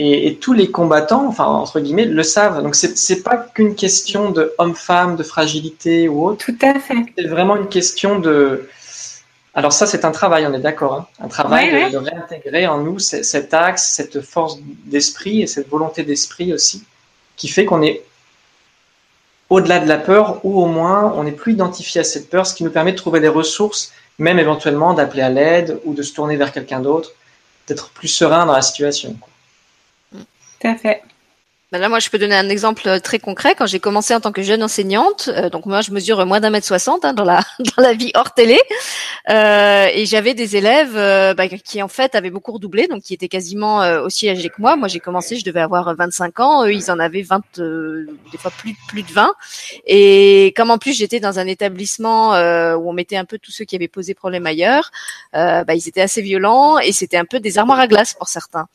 Et, 0.01 0.29
et, 0.29 0.37
tous 0.37 0.53
les 0.53 0.71
combattants, 0.71 1.27
enfin 1.27 1.47
entre 1.47 1.81
guillemets, 1.81 2.05
le 2.05 2.23
savent. 2.23 2.63
Donc 2.63 2.77
c'est 2.77 2.97
c'est 2.97 3.23
pas 3.25 3.37
qu'une 3.37 3.75
question 3.75 4.31
de 4.31 4.55
homme-femme, 4.59 5.17
de 5.17 5.25
fragilité 5.25 6.09
ou 6.09 6.25
autre. 6.25 6.45
Tout 6.45 6.59
à 6.63 6.79
fait. 6.79 7.05
C'est 7.17 7.27
vraiment 7.27 7.57
une 7.57 7.69
question 7.69 8.21
de. 8.21 8.69
Alors 9.55 9.73
ça, 9.73 9.87
c'est 9.87 10.05
un 10.05 10.13
travail, 10.13 10.47
on 10.47 10.55
est 10.55 10.61
d'accord, 10.61 10.95
hein 10.95 11.07
un 11.19 11.27
travail 11.27 11.73
Ouais, 11.73 11.87
de, 11.87 11.95
de 11.95 11.97
réintégrer 11.99 12.69
en 12.69 12.79
nous 12.79 13.01
cet 13.01 13.53
axe, 13.53 13.93
cette 13.93 14.21
force 14.21 14.59
d'esprit 14.85 15.43
et 15.43 15.49
cette 15.49 15.69
volonté 15.69 16.05
d'esprit 16.05 16.53
aussi, 16.53 16.85
qui 17.37 17.49
fait 17.49 17.65
qu'on 17.65 17.83
est 17.83 18.05
au-delà 19.51 19.79
de 19.79 19.89
la 19.89 19.99
peur 19.99 20.41
ou 20.45 20.63
au 20.63 20.67
moins 20.67 21.13
on 21.17 21.25
n'est 21.25 21.33
plus 21.33 21.53
identifié 21.53 22.01
à 22.01 22.05
cette 22.05 22.29
peur, 22.29 22.47
ce 22.47 22.55
qui 22.55 22.65
nous 22.65 22.71
permet 22.71 22.93
de 22.93 22.97
trouver 22.97 23.21
des 23.21 23.29
ressources, 23.29 23.93
même 24.19 24.39
éventuellement 24.39 24.95
d'appeler 24.95 25.23
à 25.23 25.31
l'aide 25.31 25.81
ou 25.85 25.95
de 25.95 26.03
se 26.03 26.13
tourner 26.13 26.37
vers 26.37 26.53
quelqu'un 26.53 26.81
d'autre, 26.81 27.13
d'être 27.67 27.91
plus 27.91 28.09
serein 28.09 28.47
dans 28.47 28.53
la 28.53 28.63
situation. 28.63 29.17
Tout 30.13 30.67
à 30.67 30.75
fait. 30.75 31.03
Ben 31.71 31.79
là, 31.79 31.91
moi, 31.91 31.99
je 31.99 32.09
peux 32.09 32.19
donner 32.19 32.35
un 32.35 32.49
exemple 32.49 32.89
euh, 32.89 32.99
très 32.99 33.19
concret. 33.19 33.55
Quand 33.55 33.67
j'ai 33.67 33.79
commencé 33.79 34.15
en 34.15 34.21
tant 34.21 34.33
que 34.33 34.41
jeune 34.41 34.63
enseignante, 34.63 35.29
euh, 35.29 35.51
donc 35.51 35.67
moi, 35.67 35.83
je 35.83 35.91
mesure 35.91 36.25
moins 36.25 36.41
d'un 36.41 36.49
mètre 36.49 36.67
soixante 36.67 37.05
hein, 37.05 37.13
dans 37.13 37.25
la 37.25 37.41
dans 37.59 37.83
la 37.83 37.93
vie 37.93 38.11
hors 38.15 38.33
télé, 38.33 38.59
euh, 39.29 39.87
et 39.93 40.07
j'avais 40.07 40.33
des 40.33 40.57
élèves 40.57 40.97
euh, 40.97 41.35
bah, 41.35 41.47
qui 41.47 41.83
en 41.83 41.89
fait 41.89 42.15
avaient 42.15 42.31
beaucoup 42.31 42.53
redoublé, 42.53 42.87
donc 42.87 43.03
qui 43.03 43.13
étaient 43.13 43.29
quasiment 43.29 43.83
euh, 43.83 44.03
aussi 44.03 44.31
âgés 44.31 44.49
que 44.49 44.63
moi. 44.63 44.77
Moi, 44.77 44.89
j'ai 44.89 44.99
commencé, 44.99 45.37
je 45.37 45.45
devais 45.45 45.61
avoir 45.61 45.95
25 45.95 46.41
ans, 46.41 46.65
eux, 46.65 46.73
ils 46.73 46.91
en 46.91 46.99
avaient 46.99 47.21
20, 47.21 47.43
euh, 47.59 48.07
des 48.33 48.39
fois 48.39 48.51
plus 48.51 48.75
plus 48.89 49.03
de 49.03 49.13
20. 49.13 49.35
Et 49.87 50.55
comme 50.57 50.71
en 50.71 50.79
plus 50.79 50.97
j'étais 50.97 51.21
dans 51.21 51.39
un 51.39 51.47
établissement 51.47 52.31
où 52.31 52.89
on 52.89 52.93
mettait 52.95 53.17
un 53.19 53.27
peu 53.27 53.39
tous 53.39 53.53
ceux 53.53 53.67
qui 53.67 53.77
avaient 53.77 53.89
posé 53.89 54.15
problème 54.15 54.47
ailleurs, 54.47 54.91
bah, 55.35 55.75
ils 55.75 55.87
étaient 55.87 56.01
assez 56.01 56.23
violents 56.23 56.79
et 56.79 56.93
c'était 56.93 57.19
un 57.19 57.27
peu 57.27 57.41
des 57.41 57.59
armoires 57.59 57.81
à 57.81 57.87
glace 57.87 58.15
pour 58.15 58.29
certains. 58.29 58.69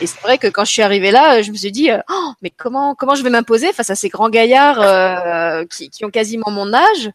Et 0.00 0.06
c'est 0.06 0.20
vrai 0.22 0.38
que 0.38 0.46
quand 0.46 0.64
je 0.64 0.72
suis 0.72 0.82
arrivée 0.82 1.10
là, 1.10 1.42
je 1.42 1.50
me 1.50 1.56
suis 1.56 1.72
dit, 1.72 1.90
oh, 2.08 2.32
mais 2.42 2.50
comment 2.50 2.94
comment 2.94 3.14
je 3.14 3.22
vais 3.22 3.30
m'imposer 3.30 3.72
face 3.72 3.90
à 3.90 3.94
ces 3.94 4.08
grands 4.08 4.28
gaillards 4.30 4.80
euh, 4.80 5.64
qui, 5.66 5.90
qui 5.90 6.04
ont 6.04 6.10
quasiment 6.10 6.50
mon 6.50 6.72
âge 6.72 7.10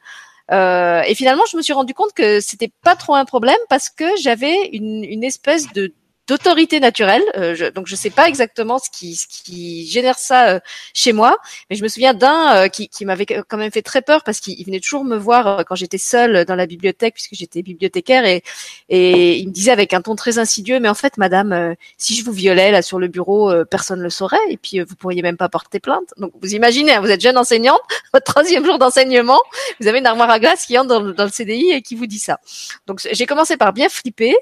Euh, 0.52 1.02
Et 1.08 1.16
finalement, 1.16 1.44
je 1.50 1.56
me 1.58 1.62
suis 1.62 1.74
rendu 1.74 1.94
compte 1.94 2.14
que 2.14 2.42
c'était 2.42 2.72
pas 2.84 2.96
trop 2.98 3.16
un 3.16 3.24
problème 3.26 3.60
parce 3.70 3.90
que 3.90 4.04
j'avais 4.22 4.56
une, 4.74 5.04
une 5.04 5.24
espèce 5.24 5.72
de 5.74 5.94
d'autorité 6.28 6.80
naturelle. 6.80 7.24
Euh, 7.36 7.56
je, 7.56 7.66
donc 7.66 7.88
je 7.88 7.96
sais 7.96 8.10
pas 8.10 8.28
exactement 8.28 8.80
ce 8.80 8.90
qui 8.90 9.16
ce 9.16 9.28
qui 9.28 9.86
génère 9.88 10.18
ça 10.18 10.50
euh, 10.50 10.60
chez 10.94 11.14
moi, 11.14 11.38
mais 11.70 11.76
je 11.76 11.84
me 11.84 11.88
souviens 11.88 12.14
d'un 12.14 12.56
euh, 12.56 12.68
qui, 12.68 12.88
qui 12.88 13.06
m'avait 13.06 13.26
quand 13.26 13.58
même 13.58 13.72
fait 13.72 13.82
très 13.82 14.02
peur 14.02 14.24
parce 14.24 14.40
qu'il 14.40 14.64
venait 14.66 14.80
toujours 14.80 15.04
me 15.04 15.18
voir 15.18 15.48
euh, 15.48 15.64
quand 15.64 15.76
j'étais 15.76 15.98
seule 15.98 16.46
dans 16.46 16.56
la 16.56 16.66
bibliothèque 16.66 17.16
puisque 17.16 17.34
j'étais 17.34 17.62
bibliothécaire 17.62 18.26
et 18.26 18.44
et 18.90 19.38
il 19.38 19.48
me 19.48 19.54
disait 19.54 19.72
avec 19.72 19.94
un 19.94 20.02
ton 20.02 20.16
très 20.16 20.40
insidieux 20.40 20.80
mais 20.80 20.90
en 20.90 20.94
fait 20.94 21.18
madame 21.18 21.52
euh, 21.54 21.74
si 21.98 22.16
je 22.16 22.24
vous 22.24 22.32
violais 22.32 22.72
là 22.72 22.82
sur 22.82 23.00
le 23.00 23.08
bureau 23.08 23.52
euh, 23.52 23.66
personne 23.66 24.02
le 24.02 24.10
saurait 24.10 24.38
et 24.50 24.58
puis 24.58 24.80
vous 24.80 24.96
pourriez 24.96 25.22
même 25.22 25.38
pas 25.38 25.50
porter 25.50 25.80
plainte. 25.80 26.14
Donc 26.18 26.32
vous 26.42 26.56
imaginez, 26.56 26.94
hein, 26.94 27.02
vous 27.02 27.10
êtes 27.10 27.22
jeune 27.22 27.38
enseignante, 27.38 27.82
votre 28.14 28.26
troisième 28.26 28.66
jour 28.66 28.80
d'enseignement, 28.80 29.42
vous 29.80 29.88
avez 29.88 30.00
une 30.00 30.06
armoire 30.06 30.30
à 30.30 30.40
glace 30.40 30.66
qui 30.66 30.78
entre 30.78 30.88
dans, 30.88 31.02
dans 31.02 31.24
le 31.26 31.30
CDI 31.30 31.72
et 31.72 31.82
qui 31.82 31.96
vous 31.96 32.08
dit 32.08 32.20
ça. 32.20 32.40
Donc 32.88 33.02
j'ai 33.12 33.26
commencé 33.26 33.58
par 33.58 33.74
bien 33.74 33.90
flipper 33.90 34.36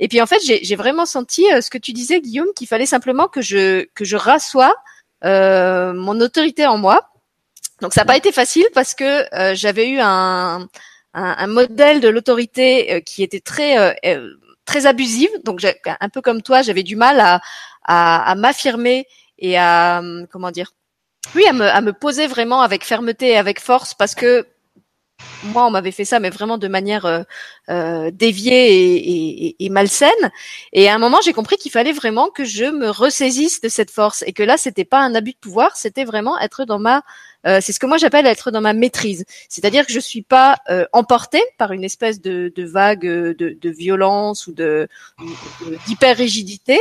et 0.00 0.08
puis 0.08 0.20
en 0.20 0.26
fait 0.26 0.40
j'ai 0.42 0.76
vraiment 0.76 1.06
senti 1.06 1.27
euh, 1.52 1.60
ce 1.60 1.70
que 1.70 1.78
tu 1.78 1.92
disais 1.92 2.20
Guillaume 2.20 2.48
qu'il 2.56 2.66
fallait 2.66 2.86
simplement 2.86 3.28
que 3.28 3.40
je 3.40 3.84
que 3.94 4.04
je 4.04 4.16
rassoie 4.16 4.74
euh, 5.24 5.92
mon 5.92 6.20
autorité 6.20 6.66
en 6.66 6.78
moi. 6.78 7.10
Donc 7.80 7.92
ça 7.92 8.02
n'a 8.02 8.06
pas 8.06 8.16
été 8.16 8.32
facile 8.32 8.66
parce 8.74 8.94
que 8.94 9.34
euh, 9.34 9.54
j'avais 9.54 9.88
eu 9.88 9.98
un, 10.00 10.68
un, 11.14 11.34
un 11.38 11.46
modèle 11.46 12.00
de 12.00 12.08
l'autorité 12.08 13.02
qui 13.06 13.22
était 13.22 13.40
très 13.40 13.98
très 14.64 14.86
abusive. 14.86 15.30
Donc 15.44 15.64
un 15.86 16.08
peu 16.08 16.20
comme 16.20 16.42
toi, 16.42 16.62
j'avais 16.62 16.82
du 16.82 16.96
mal 16.96 17.20
à 17.20 17.40
à, 17.84 18.30
à 18.30 18.34
m'affirmer 18.34 19.06
et 19.38 19.56
à 19.56 19.98
hum, 20.00 20.26
comment 20.30 20.50
dire 20.50 20.72
oui 21.34 21.44
à 21.46 21.52
me 21.52 21.64
à 21.64 21.80
me 21.80 21.92
poser 21.92 22.26
vraiment 22.26 22.60
avec 22.62 22.84
fermeté 22.84 23.30
et 23.30 23.36
avec 23.36 23.60
force 23.60 23.94
parce 23.94 24.14
que 24.14 24.46
moi 25.44 25.66
on 25.66 25.70
m'avait 25.70 25.92
fait 25.92 26.04
ça 26.04 26.20
mais 26.20 26.30
vraiment 26.30 26.58
de 26.58 26.68
manière 26.68 27.04
euh, 27.06 27.22
euh, 27.68 28.10
déviée 28.12 28.72
et, 28.72 29.46
et, 29.46 29.64
et 29.64 29.68
malsaine. 29.70 30.08
Et 30.72 30.88
à 30.88 30.94
un 30.94 30.98
moment 30.98 31.18
j'ai 31.24 31.32
compris 31.32 31.56
qu'il 31.56 31.72
fallait 31.72 31.92
vraiment 31.92 32.28
que 32.28 32.44
je 32.44 32.64
me 32.64 32.90
ressaisisse 32.90 33.60
de 33.60 33.68
cette 33.68 33.90
force 33.90 34.22
et 34.26 34.32
que 34.32 34.42
là 34.42 34.56
c'était 34.56 34.84
pas 34.84 35.00
un 35.00 35.14
abus 35.14 35.32
de 35.32 35.38
pouvoir 35.38 35.76
c'était 35.76 36.04
vraiment 36.04 36.38
être 36.38 36.64
dans 36.64 36.78
ma 36.78 37.02
euh, 37.46 37.60
c'est 37.62 37.72
ce 37.72 37.78
que 37.78 37.86
moi 37.86 37.98
j'appelle 37.98 38.26
être 38.26 38.50
dans 38.50 38.60
ma 38.60 38.72
maîtrise. 38.72 39.24
C'est-à-dire 39.48 39.86
que 39.86 39.92
je 39.92 40.00
suis 40.00 40.22
pas 40.22 40.56
euh, 40.70 40.84
emportée 40.92 41.42
par 41.56 41.72
une 41.72 41.84
espèce 41.84 42.20
de, 42.20 42.52
de 42.54 42.64
vague 42.64 43.06
de, 43.06 43.34
de 43.34 43.70
violence 43.70 44.46
ou 44.48 44.52
de 44.52 44.88
d'hyper 45.86 46.16
rigidité 46.16 46.78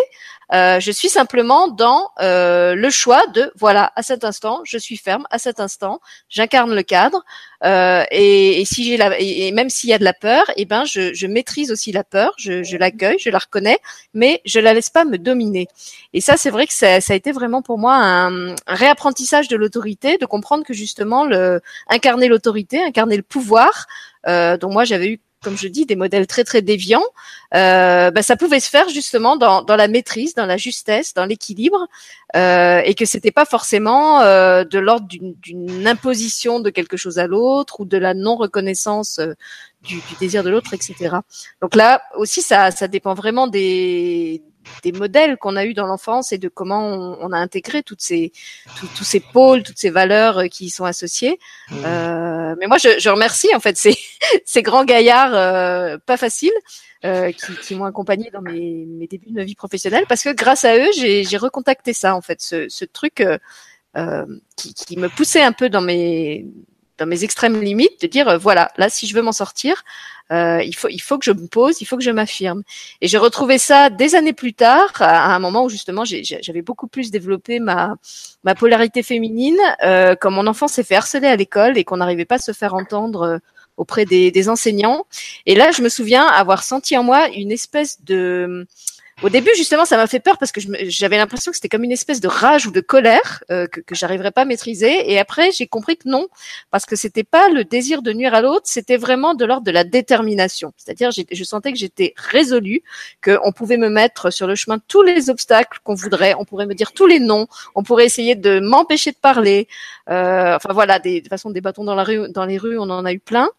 euh, 0.53 0.79
je 0.79 0.91
suis 0.91 1.09
simplement 1.09 1.67
dans 1.67 2.09
euh, 2.21 2.73
le 2.73 2.89
choix 2.89 3.25
de 3.33 3.51
voilà 3.55 3.91
à 3.97 4.01
cet 4.01 4.23
instant 4.23 4.61
je 4.63 4.77
suis 4.77 4.95
ferme 4.95 5.25
à 5.29 5.39
cet 5.39 5.59
instant 5.59 5.99
j'incarne 6.29 6.73
le 6.73 6.83
cadre 6.83 7.25
euh, 7.65 8.05
et, 8.11 8.61
et 8.61 8.65
si 8.65 8.85
j'ai 8.85 8.95
la 8.95 9.19
et, 9.19 9.51
même 9.51 9.69
s'il 9.69 9.89
y 9.89 9.93
a 9.93 9.97
de 9.97 10.05
la 10.05 10.13
peur 10.13 10.45
et 10.55 10.63
ben 10.63 10.85
je, 10.85 11.13
je 11.13 11.27
maîtrise 11.27 11.69
aussi 11.69 11.91
la 11.91 12.05
peur 12.05 12.33
je, 12.37 12.63
je 12.63 12.77
l'accueille 12.77 13.17
je 13.19 13.29
la 13.29 13.39
reconnais 13.39 13.79
mais 14.13 14.41
je 14.45 14.59
la 14.59 14.73
laisse 14.73 14.89
pas 14.89 15.03
me 15.03 15.17
dominer. 15.17 15.67
Et 16.13 16.21
ça 16.21 16.37
c'est 16.37 16.49
vrai 16.49 16.65
que 16.65 16.73
ça, 16.73 17.01
ça 17.01 17.11
a 17.13 17.15
été 17.15 17.33
vraiment 17.33 17.61
pour 17.61 17.77
moi 17.77 17.95
un, 17.95 18.51
un 18.51 18.55
réapprentissage 18.67 19.49
de 19.49 19.57
l'autorité 19.57 20.17
de 20.17 20.25
comprendre 20.25 20.63
que 20.63 20.73
justement 20.73 21.25
le 21.25 21.61
incarner 21.89 22.29
l'autorité 22.29 22.81
incarner 22.81 23.17
le 23.17 23.23
pouvoir 23.23 23.85
euh, 24.27 24.57
dont 24.57 24.71
moi 24.71 24.83
j'avais 24.83 25.09
eu 25.09 25.19
comme 25.47 25.57
je 25.57 25.69
dis, 25.69 25.85
des 25.85 25.95
modèles 25.95 26.27
très 26.27 26.43
très 26.43 26.61
déviants, 26.61 27.05
euh, 27.55 28.11
bah, 28.11 28.21
ça 28.21 28.35
pouvait 28.35 28.59
se 28.59 28.69
faire 28.69 28.89
justement 28.89 29.37
dans, 29.37 29.61
dans 29.61 29.77
la 29.77 29.87
maîtrise, 29.87 30.33
dans 30.35 30.45
la 30.45 30.57
justesse, 30.57 31.13
dans 31.13 31.25
l'équilibre, 31.25 31.87
euh, 32.35 32.81
et 32.83 32.95
que 32.95 33.05
c'était 33.05 33.31
pas 33.31 33.45
forcément 33.45 34.19
euh, 34.19 34.65
de 34.65 34.77
l'ordre 34.77 35.07
d'une- 35.07 35.87
imposition 35.87 36.59
de 36.59 36.69
quelque 36.69 36.97
chose 36.97 37.17
à 37.17 37.27
l'autre 37.27 37.79
ou 37.79 37.85
de 37.85 37.97
la 37.97 38.13
non 38.13 38.35
reconnaissance 38.35 39.19
euh, 39.19 39.35
du, 39.83 39.95
du 39.95 40.15
désir 40.19 40.43
de 40.43 40.49
l'autre, 40.49 40.73
etc. 40.73 41.15
Donc 41.61 41.75
là 41.75 42.01
aussi, 42.17 42.41
ça, 42.41 42.71
ça 42.71 42.89
dépend 42.89 43.13
vraiment 43.13 43.47
des 43.47 44.41
des 44.83 44.91
modèles 44.91 45.37
qu'on 45.37 45.55
a 45.55 45.65
eu 45.65 45.73
dans 45.73 45.85
l'enfance 45.85 46.31
et 46.31 46.37
de 46.37 46.49
comment 46.49 46.87
on, 46.87 47.17
on 47.21 47.31
a 47.31 47.37
intégré 47.37 47.83
toutes 47.83 48.01
ces 48.01 48.31
tous, 48.79 48.87
tous 48.95 49.03
ces 49.03 49.19
pôles, 49.19 49.63
toutes 49.63 49.77
ces 49.77 49.89
valeurs 49.89 50.39
euh, 50.39 50.47
qui 50.47 50.65
y 50.65 50.69
sont 50.69 50.85
associées. 50.85 51.39
Mmh. 51.69 51.75
Euh, 51.85 52.55
mais 52.59 52.67
moi, 52.67 52.77
je, 52.77 52.99
je 52.99 53.09
remercie 53.09 53.53
en 53.55 53.59
fait 53.59 53.77
ces, 53.77 53.97
ces 54.45 54.61
grands 54.61 54.85
gaillards 54.85 55.35
euh, 55.35 55.97
pas 56.05 56.17
faciles 56.17 56.53
euh, 57.05 57.31
qui, 57.31 57.55
qui 57.57 57.75
m'ont 57.75 57.85
accompagné 57.85 58.31
dans 58.31 58.41
mes, 58.41 58.85
mes 58.87 59.05
débuts 59.05 59.29
de 59.29 59.35
ma 59.35 59.43
vie 59.43 59.53
professionnelle 59.53 60.05
parce 60.09 60.23
que 60.23 60.33
grâce 60.33 60.65
à 60.65 60.77
eux, 60.77 60.89
j'ai 60.97 61.23
j'ai 61.23 61.37
recontacté 61.37 61.93
ça 61.93 62.15
en 62.15 62.21
fait, 62.21 62.41
ce, 62.41 62.69
ce 62.69 62.85
truc 62.85 63.21
euh, 63.21 63.37
euh, 63.95 64.25
qui, 64.55 64.73
qui 64.73 64.97
me 64.97 65.07
poussait 65.07 65.43
un 65.43 65.51
peu 65.51 65.69
dans 65.69 65.81
mes 65.81 66.47
dans 66.97 67.05
mes 67.05 67.23
extrêmes 67.23 67.61
limites, 67.61 68.01
de 68.01 68.07
dire 68.07 68.37
voilà, 68.39 68.71
là 68.77 68.89
si 68.89 69.07
je 69.07 69.15
veux 69.15 69.21
m'en 69.21 69.31
sortir, 69.31 69.83
euh, 70.31 70.61
il 70.63 70.75
faut 70.75 70.89
il 70.89 70.99
faut 70.99 71.17
que 71.17 71.25
je 71.25 71.31
me 71.31 71.47
pose, 71.47 71.81
il 71.81 71.85
faut 71.85 71.97
que 71.97 72.03
je 72.03 72.11
m'affirme. 72.11 72.63
Et 73.01 73.07
j'ai 73.07 73.17
retrouvé 73.17 73.57
ça 73.57 73.89
des 73.89 74.15
années 74.15 74.33
plus 74.33 74.53
tard, 74.53 74.91
à 74.99 75.33
un 75.33 75.39
moment 75.39 75.63
où 75.63 75.69
justement 75.69 76.03
j'avais 76.05 76.61
beaucoup 76.61 76.87
plus 76.87 77.11
développé 77.11 77.59
ma 77.59 77.95
ma 78.43 78.55
polarité 78.55 79.03
féminine, 79.03 79.59
euh, 79.83 80.15
quand 80.19 80.31
mon 80.31 80.47
enfant 80.47 80.67
s'est 80.67 80.83
fait 80.83 80.95
harceler 80.95 81.27
à 81.27 81.35
l'école 81.35 81.77
et 81.77 81.83
qu'on 81.83 81.97
n'arrivait 81.97 82.25
pas 82.25 82.35
à 82.35 82.39
se 82.39 82.51
faire 82.51 82.73
entendre 82.73 83.39
auprès 83.77 84.05
des, 84.05 84.31
des 84.31 84.49
enseignants. 84.49 85.05
Et 85.45 85.55
là, 85.55 85.71
je 85.71 85.81
me 85.81 85.89
souviens 85.89 86.25
avoir 86.25 86.63
senti 86.63 86.97
en 86.97 87.03
moi 87.03 87.29
une 87.29 87.51
espèce 87.51 88.03
de 88.03 88.65
au 89.23 89.29
début, 89.29 89.49
justement, 89.55 89.85
ça 89.85 89.97
m'a 89.97 90.05
fait 90.05 90.19
peur 90.19 90.37
parce 90.37 90.51
que 90.51 90.61
j'avais 90.83 91.17
l'impression 91.17 91.51
que 91.51 91.57
c'était 91.57 91.69
comme 91.69 91.83
une 91.83 91.91
espèce 91.91 92.21
de 92.21 92.27
rage 92.27 92.67
ou 92.67 92.71
de 92.71 92.81
colère 92.81 93.43
euh, 93.49 93.65
que, 93.65 93.81
que 93.81 93.95
j'arriverais 93.95 94.31
pas 94.31 94.41
à 94.41 94.45
maîtriser. 94.45 95.11
Et 95.11 95.17
après, 95.17 95.51
j'ai 95.51 95.65
compris 95.65 95.97
que 95.97 96.07
non, 96.07 96.27
parce 96.69 96.85
que 96.85 96.95
c'était 96.95 97.23
pas 97.23 97.49
le 97.49 97.63
désir 97.63 98.01
de 98.03 98.13
nuire 98.13 98.35
à 98.35 98.41
l'autre, 98.41 98.65
c'était 98.65 98.97
vraiment 98.97 99.33
de 99.33 99.43
l'ordre 99.43 99.65
de 99.65 99.71
la 99.71 99.83
détermination. 99.83 100.73
C'est-à-dire, 100.77 101.09
je 101.11 101.43
sentais 101.43 101.71
que 101.71 101.79
j'étais 101.79 102.13
résolue, 102.15 102.83
qu'on 103.23 103.51
pouvait 103.51 103.77
me 103.77 103.89
mettre 103.89 104.31
sur 104.31 104.45
le 104.45 104.55
chemin 104.55 104.77
tous 104.87 105.01
les 105.01 105.29
obstacles 105.29 105.79
qu'on 105.83 105.95
voudrait, 105.95 106.35
on 106.37 106.45
pourrait 106.45 106.67
me 106.67 106.75
dire 106.75 106.91
tous 106.91 107.07
les 107.07 107.19
noms, 107.19 107.47
on 107.73 107.83
pourrait 107.83 108.05
essayer 108.05 108.35
de 108.35 108.59
m'empêcher 108.59 109.11
de 109.11 109.17
parler. 109.17 109.67
Euh, 110.09 110.55
enfin 110.55 110.73
voilà, 110.73 110.99
des, 110.99 111.21
de 111.21 111.27
façon, 111.27 111.49
des 111.49 111.61
bâtons 111.61 111.83
dans 111.83 111.95
la 111.95 112.03
rue, 112.03 112.29
dans 112.29 112.45
les 112.45 112.57
rues, 112.57 112.77
on 112.77 112.89
en 112.89 113.05
a 113.05 113.13
eu 113.13 113.19
plein. 113.19 113.49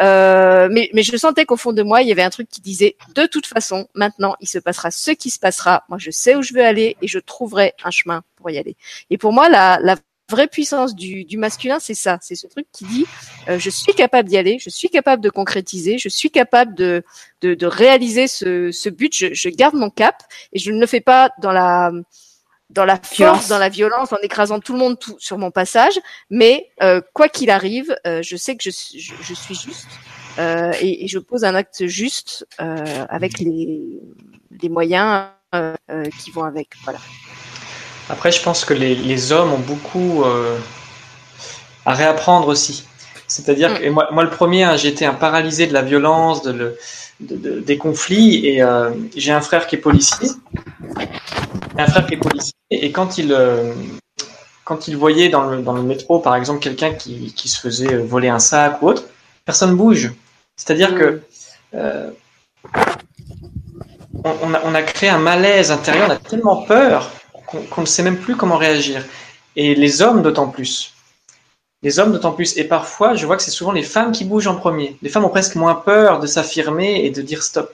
Euh, 0.00 0.68
mais, 0.70 0.90
mais 0.92 1.02
je 1.02 1.16
sentais 1.16 1.44
qu'au 1.44 1.56
fond 1.56 1.72
de 1.72 1.82
moi, 1.82 2.02
il 2.02 2.08
y 2.08 2.12
avait 2.12 2.22
un 2.22 2.30
truc 2.30 2.48
qui 2.48 2.60
disait, 2.60 2.96
de 3.14 3.26
toute 3.26 3.46
façon, 3.46 3.88
maintenant, 3.94 4.34
il 4.40 4.48
se 4.48 4.58
passera 4.58 4.90
ce 4.90 5.12
qui 5.12 5.30
se 5.30 5.38
passera. 5.38 5.84
Moi, 5.88 5.98
je 5.98 6.10
sais 6.10 6.34
où 6.34 6.42
je 6.42 6.52
veux 6.54 6.64
aller 6.64 6.96
et 7.00 7.08
je 7.08 7.18
trouverai 7.18 7.74
un 7.84 7.90
chemin 7.90 8.22
pour 8.36 8.50
y 8.50 8.58
aller. 8.58 8.76
Et 9.10 9.18
pour 9.18 9.32
moi, 9.32 9.48
la, 9.48 9.78
la 9.82 9.96
vraie 10.30 10.48
puissance 10.48 10.94
du, 10.94 11.24
du 11.24 11.36
masculin, 11.36 11.78
c'est 11.78 11.94
ça. 11.94 12.18
C'est 12.22 12.34
ce 12.34 12.46
truc 12.46 12.66
qui 12.72 12.84
dit 12.86 13.06
euh, 13.48 13.58
je 13.58 13.70
suis 13.70 13.92
capable 13.92 14.28
d'y 14.28 14.36
aller, 14.36 14.58
je 14.58 14.70
suis 14.70 14.88
capable 14.88 15.22
de 15.22 15.30
concrétiser, 15.30 15.98
je 15.98 16.08
suis 16.08 16.30
capable 16.30 16.74
de, 16.74 17.04
de, 17.42 17.54
de 17.54 17.66
réaliser 17.66 18.26
ce, 18.26 18.70
ce 18.72 18.88
but. 18.88 19.14
Je, 19.14 19.34
je, 19.34 19.48
garde 19.48 19.74
mon 19.74 19.90
cap 19.90 20.22
et 20.52 20.58
je 20.58 20.70
ne 20.72 20.80
le 20.80 20.86
fais 20.86 21.00
pas 21.00 21.30
dans 21.40 21.52
la 21.52 21.92
dans 22.70 22.84
la 22.84 22.96
force, 22.96 23.48
dans 23.48 23.58
la 23.58 23.68
violence, 23.68 24.12
en 24.12 24.18
écrasant 24.22 24.60
tout 24.60 24.72
le 24.72 24.78
monde 24.78 24.98
tout, 24.98 25.16
sur 25.18 25.38
mon 25.38 25.50
passage. 25.50 25.98
Mais 26.30 26.70
euh, 26.82 27.00
quoi 27.12 27.28
qu'il 27.28 27.50
arrive, 27.50 27.96
euh, 28.06 28.22
je 28.22 28.36
sais 28.36 28.56
que 28.56 28.62
je, 28.64 28.70
je, 28.70 29.12
je 29.20 29.34
suis 29.34 29.54
juste 29.54 29.88
euh, 30.38 30.72
et, 30.80 31.04
et, 31.04 31.08
je 31.08 31.18
pose 31.18 31.44
un 31.44 31.54
acte 31.54 31.86
juste 31.86 32.46
euh, 32.60 33.06
avec 33.08 33.38
les, 33.38 34.00
les 34.62 34.68
moyens 34.68 35.26
euh, 35.54 35.74
euh, 35.90 36.04
qui 36.18 36.30
vont 36.30 36.42
avec. 36.42 36.70
Voilà. 36.82 36.98
Après, 38.08 38.32
je 38.32 38.42
pense 38.42 38.64
que 38.64 38.74
les, 38.74 38.94
les 38.96 39.32
hommes 39.32 39.52
ont 39.52 39.58
beaucoup 39.58 40.24
euh, 40.24 40.58
à 41.86 41.94
réapprendre 41.94 42.48
aussi. 42.48 42.84
C'est-à-dire 43.28 43.70
mm. 43.70 43.78
que 43.78 43.88
moi, 43.90 44.08
moi, 44.10 44.24
le 44.24 44.30
premier, 44.30 44.64
hein, 44.64 44.76
été 44.76 45.06
un 45.06 45.14
paralysé 45.14 45.66
de 45.68 45.72
la 45.72 45.82
violence, 45.82 46.42
de, 46.42 46.50
le, 46.50 46.78
de, 47.20 47.36
de 47.36 47.60
des 47.60 47.78
conflits, 47.78 48.46
et 48.46 48.62
euh, 48.62 48.90
j'ai 49.16 49.32
un 49.32 49.40
frère 49.40 49.66
qui 49.66 49.76
est 49.76 49.78
policier. 49.78 50.28
Un 51.78 51.86
frère 51.86 52.06
qui 52.06 52.14
est 52.14 52.18
policier, 52.18 52.54
et 52.70 52.92
quand 52.92 53.18
il, 53.18 53.32
euh, 53.32 53.72
quand 54.64 54.88
il 54.88 54.96
voyait 54.96 55.28
dans 55.28 55.44
le, 55.44 55.62
dans 55.62 55.74
le 55.74 55.82
métro, 55.82 56.18
par 56.18 56.36
exemple, 56.36 56.60
quelqu'un 56.60 56.94
qui, 56.94 57.32
qui 57.34 57.48
se 57.48 57.60
faisait 57.60 57.96
voler 57.96 58.28
un 58.28 58.38
sac 58.38 58.82
ou 58.82 58.88
autre, 58.88 59.04
personne 59.44 59.76
bouge. 59.76 60.12
C'est-à-dire 60.56 60.92
mm. 60.92 60.98
que 60.98 61.22
euh, 61.74 62.10
on, 64.24 64.54
a, 64.54 64.60
on, 64.64 64.74
a, 64.74 64.82
créé 64.82 65.10
un 65.10 65.18
malaise 65.18 65.70
intérieur, 65.70 66.08
on 66.08 66.12
a 66.12 66.16
tellement 66.16 66.62
peur 66.62 67.10
qu'on 67.46 67.60
qu 67.60 67.80
ne 67.80 67.86
sait 67.86 68.02
même 68.02 68.18
plus 68.18 68.36
comment 68.36 68.56
réagir. 68.56 69.04
Et 69.56 69.74
les 69.74 70.02
hommes 70.02 70.22
d'autant 70.22 70.48
plus. 70.48 70.93
Les 71.84 71.98
hommes 71.98 72.12
d'autant 72.12 72.32
plus. 72.32 72.56
Et 72.56 72.64
parfois, 72.64 73.14
je 73.14 73.26
vois 73.26 73.36
que 73.36 73.42
c'est 73.42 73.50
souvent 73.50 73.72
les 73.72 73.82
femmes 73.82 74.10
qui 74.10 74.24
bougent 74.24 74.46
en 74.48 74.56
premier. 74.56 74.96
Les 75.02 75.10
femmes 75.10 75.26
ont 75.26 75.28
presque 75.28 75.54
moins 75.54 75.74
peur 75.74 76.18
de 76.18 76.26
s'affirmer 76.26 77.04
et 77.04 77.10
de 77.10 77.22
dire 77.22 77.42
stop. 77.42 77.72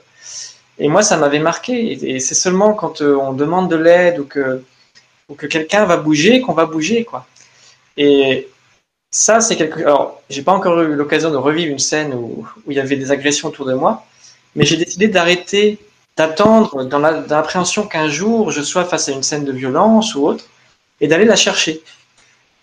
Et 0.81 0.89
moi, 0.89 1.03
ça 1.03 1.17
m'avait 1.17 1.39
marqué. 1.39 1.93
Et 2.15 2.19
c'est 2.19 2.35
seulement 2.35 2.75
quand 2.75 3.01
euh, 3.01 3.15
on 3.15 3.33
demande 3.33 3.71
de 3.71 3.77
l'aide 3.77 4.19
ou 4.19 4.25
que, 4.25 4.63
quelqu'un 5.47 5.85
va 5.85 5.97
bouger 5.97 6.41
qu'on 6.41 6.55
va 6.55 6.67
bouger, 6.67 7.05
quoi. 7.05 7.27
Et 7.97 8.49
ça, 9.13 9.41
c'est 9.41 9.57
quelque. 9.57 9.81
Alors, 9.81 10.21
j'ai 10.29 10.43
pas 10.43 10.53
encore 10.53 10.81
eu 10.81 10.95
l'occasion 10.95 11.31
de 11.31 11.37
revivre 11.37 11.71
une 11.71 11.79
scène 11.79 12.13
où 12.15 12.47
il 12.67 12.75
y 12.75 12.81
avait 12.81 12.97
des 12.97 13.13
agressions 13.13 13.49
autour 13.49 13.67
de 13.67 13.75
moi, 13.75 14.05
mais 14.57 14.65
j'ai 14.65 14.77
décidé 14.77 15.07
d'arrêter 15.07 15.79
d'attendre 16.17 16.85
dans 16.85 16.99
l'appréhension 16.99 17.87
qu'un 17.87 18.09
jour 18.09 18.51
je 18.51 18.63
sois 18.63 18.85
face 18.85 19.09
à 19.09 19.13
une 19.13 19.23
scène 19.23 19.45
de 19.45 19.53
violence 19.53 20.15
ou 20.15 20.27
autre, 20.27 20.45
et 21.01 21.07
d'aller 21.07 21.25
la 21.25 21.37
chercher. 21.37 21.83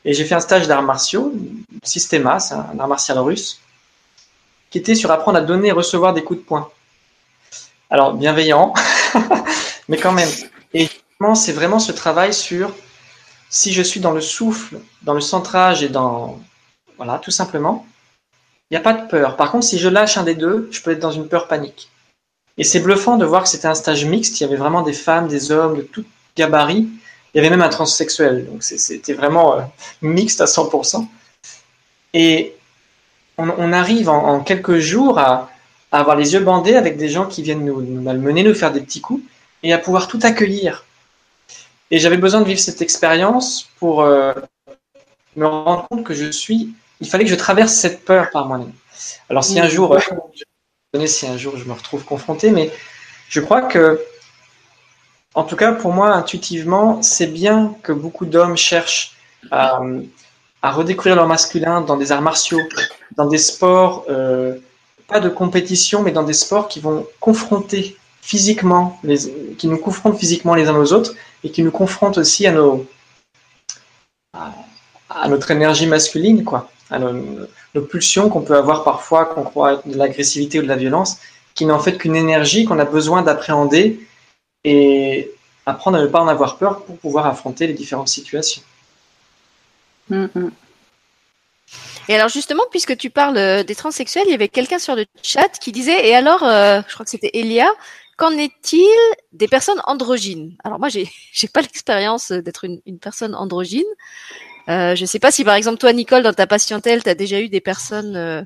Et 0.06 0.14
j'ai 0.14 0.26
fait 0.26 0.36
un 0.36 0.40
stage 0.40 0.68
d'arts 0.68 0.84
martiaux, 0.84 1.34
Systema, 1.84 2.40
c'est 2.40 2.54
un 2.54 2.80
art 2.80 2.88
martial 2.88 3.20
russe, 3.20 3.60
qui 4.70 4.78
était 4.78 4.96
sur 4.96 5.12
apprendre 5.12 5.38
à 5.38 5.42
donner 5.42 5.70
et 5.70 5.72
recevoir 5.72 6.14
des 6.14 6.24
coups 6.24 6.40
de 6.40 6.46
poing. 6.46 6.70
Alors, 7.90 8.14
bienveillant, 8.14 8.74
mais 9.90 9.98
quand 9.98 10.12
même. 10.12 10.30
Et 10.74 10.90
c'est 11.34 11.54
vraiment 11.54 11.80
ce 11.80 11.92
travail 11.92 12.34
sur 12.34 12.72
si 13.50 13.74
je 13.74 13.82
suis 13.82 14.00
dans 14.00 14.12
le 14.12 14.22
souffle, 14.22 14.80
dans 15.04 15.14
le 15.14 15.22
centrage 15.22 15.84
et 15.84 15.90
dans. 15.90 16.40
Voilà, 16.98 17.20
tout 17.20 17.32
simplement, 17.32 17.86
il 18.70 18.74
n'y 18.74 18.78
a 18.78 18.82
pas 18.82 18.94
de 18.94 19.08
peur. 19.08 19.36
Par 19.36 19.52
contre, 19.52 19.66
si 19.66 19.80
je 19.80 19.88
lâche 19.88 20.18
un 20.18 20.24
des 20.24 20.36
deux, 20.36 20.68
je 20.72 20.82
peux 20.82 20.92
être 20.92 21.00
dans 21.00 21.12
une 21.12 21.28
peur 21.28 21.48
panique. 21.48 21.90
Et 22.58 22.64
c'est 22.64 22.80
bluffant 22.80 23.18
de 23.18 23.26
voir 23.26 23.44
que 23.44 23.50
c'était 23.50 23.68
un 23.68 23.76
stage 23.76 24.06
mixte. 24.06 24.40
Il 24.40 24.44
y 24.44 24.46
avait 24.46 24.56
vraiment 24.56 24.82
des 24.82 24.94
femmes, 24.94 25.28
des 25.28 25.52
hommes 25.52 25.78
de 25.78 25.84
tout 25.84 26.04
gabarit. 26.36 26.90
Il 27.34 27.38
y 27.38 27.40
avait 27.40 27.50
même 27.50 27.62
un 27.62 27.70
transsexuel. 27.70 28.46
Donc 28.46 28.64
c'était 28.64 29.14
vraiment 29.14 29.58
euh, 29.58 29.62
mixte 30.02 30.42
à 30.42 30.46
100%. 30.46 31.08
Et 32.14 32.56
on, 33.38 33.50
on 33.58 33.74
arrive 33.74 34.10
en, 34.10 34.28
en, 34.28 34.40
quelques 34.42 34.80
jours 34.80 35.20
à, 35.20 35.50
à, 35.92 36.00
avoir 36.00 36.16
les 36.16 36.34
yeux 36.34 36.40
bandés 36.40 36.76
avec 36.76 36.98
des 36.98 37.10
gens 37.10 37.26
qui 37.26 37.44
viennent 37.44 37.66
nous, 37.66 37.82
nous, 37.82 38.02
malmener, 38.02 38.44
nous 38.44 38.56
faire 38.56 38.72
des 38.72 38.82
petits 38.82 39.02
coups 39.02 39.24
et 39.64 39.74
à 39.74 39.78
pouvoir 39.78 40.08
tout 40.08 40.20
accueillir. 40.24 40.86
Et 41.92 42.00
j'avais 42.00 42.18
besoin 42.18 42.42
de 42.42 42.46
vivre 42.46 42.60
cette 42.60 42.82
expérience 42.82 43.70
pour 43.78 44.02
euh, 44.02 44.34
me 45.36 45.46
rendre 45.46 45.88
compte 45.88 46.04
que 46.04 46.14
je 46.14 46.30
suis. 46.32 46.74
Il 47.00 47.10
fallait 47.10 47.24
que 47.24 47.30
je 47.30 47.36
traverse 47.36 47.74
cette 47.74 48.04
peur 48.04 48.30
par 48.32 48.46
moi-même. 48.48 48.74
Alors 49.30 49.44
si 49.44 49.60
un 49.60 49.68
jour, 49.68 49.94
euh, 49.94 51.06
si 51.06 51.28
un 51.28 51.38
jour 51.38 51.56
je 51.58 51.66
me 51.66 51.74
retrouve 51.74 52.04
confronté, 52.04 52.52
mais 52.52 52.72
je 53.30 53.40
crois 53.40 53.62
que, 53.62 54.02
en 55.38 55.44
tout 55.44 55.56
cas 55.56 55.72
pour 55.72 55.94
moi, 55.94 56.10
intuitivement, 56.14 57.04
c'est 57.04 57.28
bien 57.28 57.76
que 57.84 57.92
beaucoup 57.92 58.26
d'hommes 58.26 58.58
cherchent 58.58 59.16
à, 59.52 59.80
redécouvrir 60.64 61.16
leur 61.16 61.28
masculin 61.28 61.82
dans 61.82 61.96
des 61.96 62.12
arts 62.12 62.24
martiaux, 62.24 62.60
dans 63.16 63.28
des 63.28 63.38
sports, 63.38 64.04
euh, 64.10 64.56
pas 65.08 65.20
de 65.20 65.30
compétition, 65.30 66.02
mais 66.02 66.12
dans 66.12 66.24
des 66.24 66.34
sports 66.34 66.68
qui 66.68 66.80
vont 66.80 67.06
confronter 67.20 67.96
physiquement, 68.20 69.00
les, 69.04 69.56
qui 69.60 69.68
nous 69.68 69.78
confrontent 69.78 70.18
physiquement 70.18 70.56
les 70.56 70.70
uns 70.70 70.76
aux 70.76 70.92
autres 70.92 71.14
et 71.44 71.52
qui 71.52 71.62
nous 71.62 71.70
confrontent 71.70 72.18
aussi 72.18 72.48
à 72.48 72.54
notre 75.30 75.52
énergie 75.52 75.86
masculine, 75.86 76.44
quoi. 76.46 76.68
À 76.90 76.98
nos, 76.98 77.14
nos 77.76 77.82
pulsions 77.82 78.30
qu'on 78.30 78.42
peut 78.42 78.58
avoir 78.58 78.84
parfois, 78.84 79.26
qu'on 79.26 79.44
croit 79.44 79.74
être 79.74 79.88
de 79.88 79.96
l'agressivité 79.96 80.58
ou 80.58 80.64
de 80.64 80.68
la 80.68 80.78
violence, 80.78 81.20
qui 81.54 81.68
n'est 81.68 81.74
en 81.74 81.80
fait 81.80 82.00
qu'une 82.00 82.16
énergie 82.16 82.66
qu'on 82.66 82.80
a 82.80 82.86
besoin 82.86 83.22
d'appréhender 83.22 84.00
et 84.64 85.32
apprendre 85.66 85.98
à 85.98 86.02
ne 86.02 86.08
pas 86.08 86.22
en 86.22 86.28
avoir 86.28 86.58
peur 86.58 86.84
pour 86.84 86.98
pouvoir 86.98 87.26
affronter 87.28 87.68
les 87.68 87.74
différentes 87.74 88.08
situations. 88.08 88.62
Mm 90.10 90.26
-hmm. 90.26 90.52
Et 92.08 92.16
alors 92.16 92.30
justement, 92.30 92.64
puisque 92.72 92.96
tu 92.96 93.10
parles 93.10 93.38
euh, 93.38 93.64
des 93.64 93.76
transsexuels, 93.76 94.28
il 94.28 94.32
y 94.32 94.34
avait 94.34 94.48
quelqu'un 94.48 94.80
sur 94.80 94.96
le 94.96 95.06
chat 95.22 95.50
qui 95.60 95.72
disait, 95.72 96.08
et 96.08 96.16
alors, 96.16 96.44
euh, 96.44 96.82
je 96.88 96.94
crois 96.94 97.04
que 97.06 97.12
c'était 97.12 97.32
Elia, 97.34 97.70
qu'en 98.18 98.32
est-il 98.32 98.98
des 99.34 99.48
personnes 99.48 99.82
androgynes? 99.86 100.56
Alors 100.64 100.80
moi, 100.80 100.90
j'ai 101.38 101.48
pas 101.48 101.62
l'expérience 101.62 102.32
d'être 102.32 102.64
une, 102.66 103.00
personne 103.00 103.36
androgyne, 103.36 103.92
euh, 104.70 104.96
je 104.96 105.02
ne 105.02 105.06
sais 105.08 105.20
pas 105.20 105.32
si 105.32 105.44
par 105.44 105.56
exemple 105.56 105.78
toi, 105.78 105.94
Nicole, 105.94 106.24
dans 106.24 106.34
ta 106.34 106.48
patientèle, 106.48 107.04
tu 107.04 107.10
as 107.10 107.16
déjà 107.16 107.40
eu 107.40 107.50
des 107.50 107.62
personnes, 107.62 108.16
euh, 108.16 108.42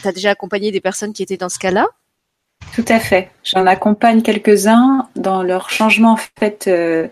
tu 0.00 0.08
as 0.08 0.12
déjà 0.12 0.30
accompagné 0.30 0.70
des 0.70 0.80
personnes 0.80 1.12
qui 1.12 1.22
étaient 1.22 1.38
dans 1.38 1.48
ce 1.48 1.58
cas-là 1.58 1.86
Tout 2.74 2.84
à 2.88 2.98
fait. 2.98 3.30
J'en 3.44 3.66
accompagne 3.66 4.22
quelques-uns 4.22 5.08
dans 5.16 5.42
leur 5.42 5.70
changement 5.70 6.12
en 6.12 6.18
fait 6.38 6.66
euh, 6.66 7.06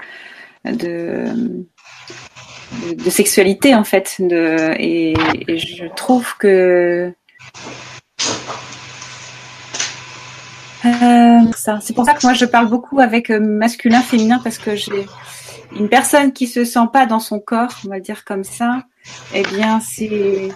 de, 0.65 1.27
de, 2.97 3.11
sexualité 3.11 3.75
en 3.75 3.85
fait, 3.85 4.17
et, 4.19 5.15
je 5.49 5.85
trouve 5.95 6.37
que 6.39 7.13
euh. 10.85 11.39
C'est 11.55 11.95
pour 11.95 12.05
ça 12.05 12.15
que 12.15 12.25
moi 12.27 12.35
je 12.35 12.45
parle 12.45 12.69
beaucoup 12.69 12.99
avec 12.99 13.31
masculin, 13.31 14.01
féminin 14.01 14.41
parce 14.43 14.59
que 14.59 14.75
j'ai 14.75 15.07
une 15.79 15.89
personne 15.89 16.33
qui 16.33 16.47
se 16.47 16.65
sent 16.65 16.89
pas 16.93 17.07
dans 17.07 17.21
son 17.21 17.39
corps, 17.39 17.75
on 17.87 17.89
va 17.89 18.01
dire 18.01 18.25
comme 18.25 18.45
ça, 18.45 18.83
eh 19.35 19.43
bien 19.43 19.81
c'est 19.81 20.51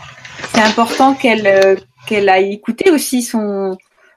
important 0.57 1.15
qu'elle 1.15 1.47
euh, 1.47 1.77
qu'elle 2.07 2.29
aille 2.29 2.53
écouter 2.53 2.91
aussi 2.91 3.23
son 3.23 3.77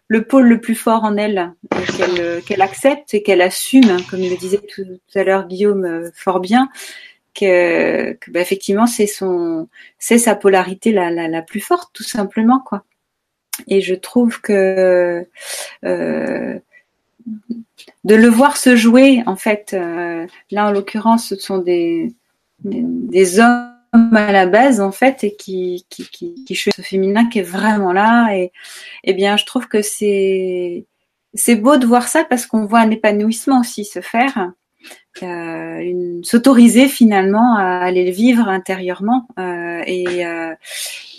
le 0.10 0.24
pôle 0.24 0.48
le 0.48 0.60
plus 0.60 0.76
fort 0.76 1.04
en 1.04 1.16
elle, 1.16 1.54
qu'elle 1.96 2.42
qu'elle 2.44 2.62
accepte 2.62 3.14
et 3.14 3.24
qu'elle 3.24 3.42
assume, 3.42 4.04
comme 4.10 4.20
le 4.20 4.38
disait 4.38 4.58
tout, 4.58 4.84
à 5.16 5.24
l'heure 5.24 5.48
Guillaume 5.48 5.86
euh, 5.86 6.10
fort 6.16 6.40
bien, 6.40 6.68
que, 7.36 8.18
bah, 8.32 8.42
effectivement 8.42 8.88
c'est 8.88 9.08
son 9.08 9.70
c'est 10.00 10.18
sa 10.18 10.36
polarité 10.36 10.92
la, 10.92 11.12
la, 11.12 11.28
la, 11.28 11.42
plus 11.44 11.60
forte 11.62 11.92
tout 11.94 12.04
simplement 12.04 12.60
quoi. 12.60 12.84
Et 13.68 13.82
je 13.82 13.94
trouve 13.94 14.42
que 14.42 15.28
euh, 15.86 16.60
de 18.04 18.16
le 18.16 18.28
voir 18.28 18.58
se 18.58 18.76
jouer 18.76 19.22
en 19.28 19.36
fait 19.36 19.76
euh, 19.76 20.26
là 20.50 20.68
en 20.68 20.72
l'occurrence 20.72 21.30
ce 21.30 21.36
sont 21.36 21.60
des, 21.60 22.16
des 22.64 23.40
hommes 23.40 23.79
à 23.94 24.32
la 24.32 24.46
base 24.46 24.82
en 24.82 24.92
fait 24.92 25.24
et 25.24 25.36
qui 25.36 25.86
qui 25.90 26.08
qui, 26.10 26.44
qui 26.46 26.56
ce 26.56 26.82
féminin 26.82 27.28
qui 27.30 27.40
est 27.40 27.44
vraiment 27.44 27.94
là. 27.94 28.36
Et 28.36 28.52
eh 29.04 29.14
bien 29.14 29.38
je 29.38 29.46
trouve 29.46 29.68
que 29.68 29.82
c'est 29.82 30.86
c'est 31.34 31.56
beau 31.56 31.78
de 31.78 31.86
voir 31.86 32.08
ça 32.08 32.24
parce 32.24 32.46
qu'on 32.46 32.66
voit 32.66 32.80
un 32.80 32.92
épanouissement 32.92 33.62
aussi 33.62 33.86
se 33.86 34.02
faire 34.02 34.52
euh, 35.24 36.20
s'autoriser 36.24 36.88
finalement 36.88 37.56
à 37.58 37.80
aller 37.80 38.06
le 38.06 38.12
vivre 38.12 38.48
intérieurement. 38.48 39.28
Euh, 39.38 39.82
et 39.86 40.26
euh, 40.26 40.54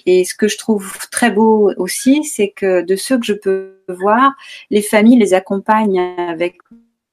et 0.07 0.25
ce 0.25 0.35
que 0.35 0.49
je 0.49 0.57
trouve 0.57 0.97
très 1.11 1.31
beau 1.31 1.73
aussi 1.77 2.25
c'est 2.25 2.49
que 2.51 2.83
de 2.83 2.97
ceux 2.97 3.18
que 3.18 3.27
je 3.27 3.35
peux 3.35 3.77
voir 3.89 4.33
les 4.71 4.83
familles 4.83 5.18
les 5.18 5.35
accompagnent 5.35 6.14
avec 6.16 6.59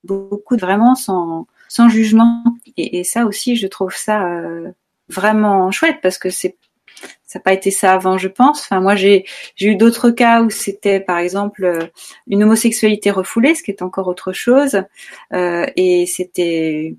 beaucoup 0.03 0.55
vraiment 0.57 0.95
sans 0.95 1.47
sans 1.67 1.89
jugement. 1.89 2.43
Et, 2.77 2.99
et 2.99 3.03
ça 3.03 3.25
aussi 3.25 3.55
je 3.55 3.67
trouve 3.67 3.95
ça 3.95 4.25
euh, 4.25 4.71
vraiment 5.09 5.71
chouette 5.71 5.97
parce 6.01 6.17
que 6.17 6.29
c'est 6.29 6.57
ça 7.25 7.39
n'a 7.39 7.43
pas 7.43 7.53
été 7.53 7.71
ça 7.71 7.93
avant, 7.93 8.17
je 8.17 8.27
pense. 8.27 8.61
Enfin, 8.61 8.79
moi, 8.79 8.95
j'ai 8.95 9.25
eu 9.59 9.75
d'autres 9.75 10.09
cas 10.09 10.41
où 10.41 10.49
c'était, 10.49 10.99
par 10.99 11.17
exemple, 11.19 11.65
euh, 11.65 11.85
une 12.27 12.43
homosexualité 12.43 13.11
refoulée, 13.11 13.53
ce 13.53 13.63
qui 13.63 13.71
est 13.71 13.81
encore 13.81 14.07
autre 14.07 14.31
chose, 14.31 14.81
euh, 15.33 15.65
et 15.75 16.05
c'était 16.05 16.95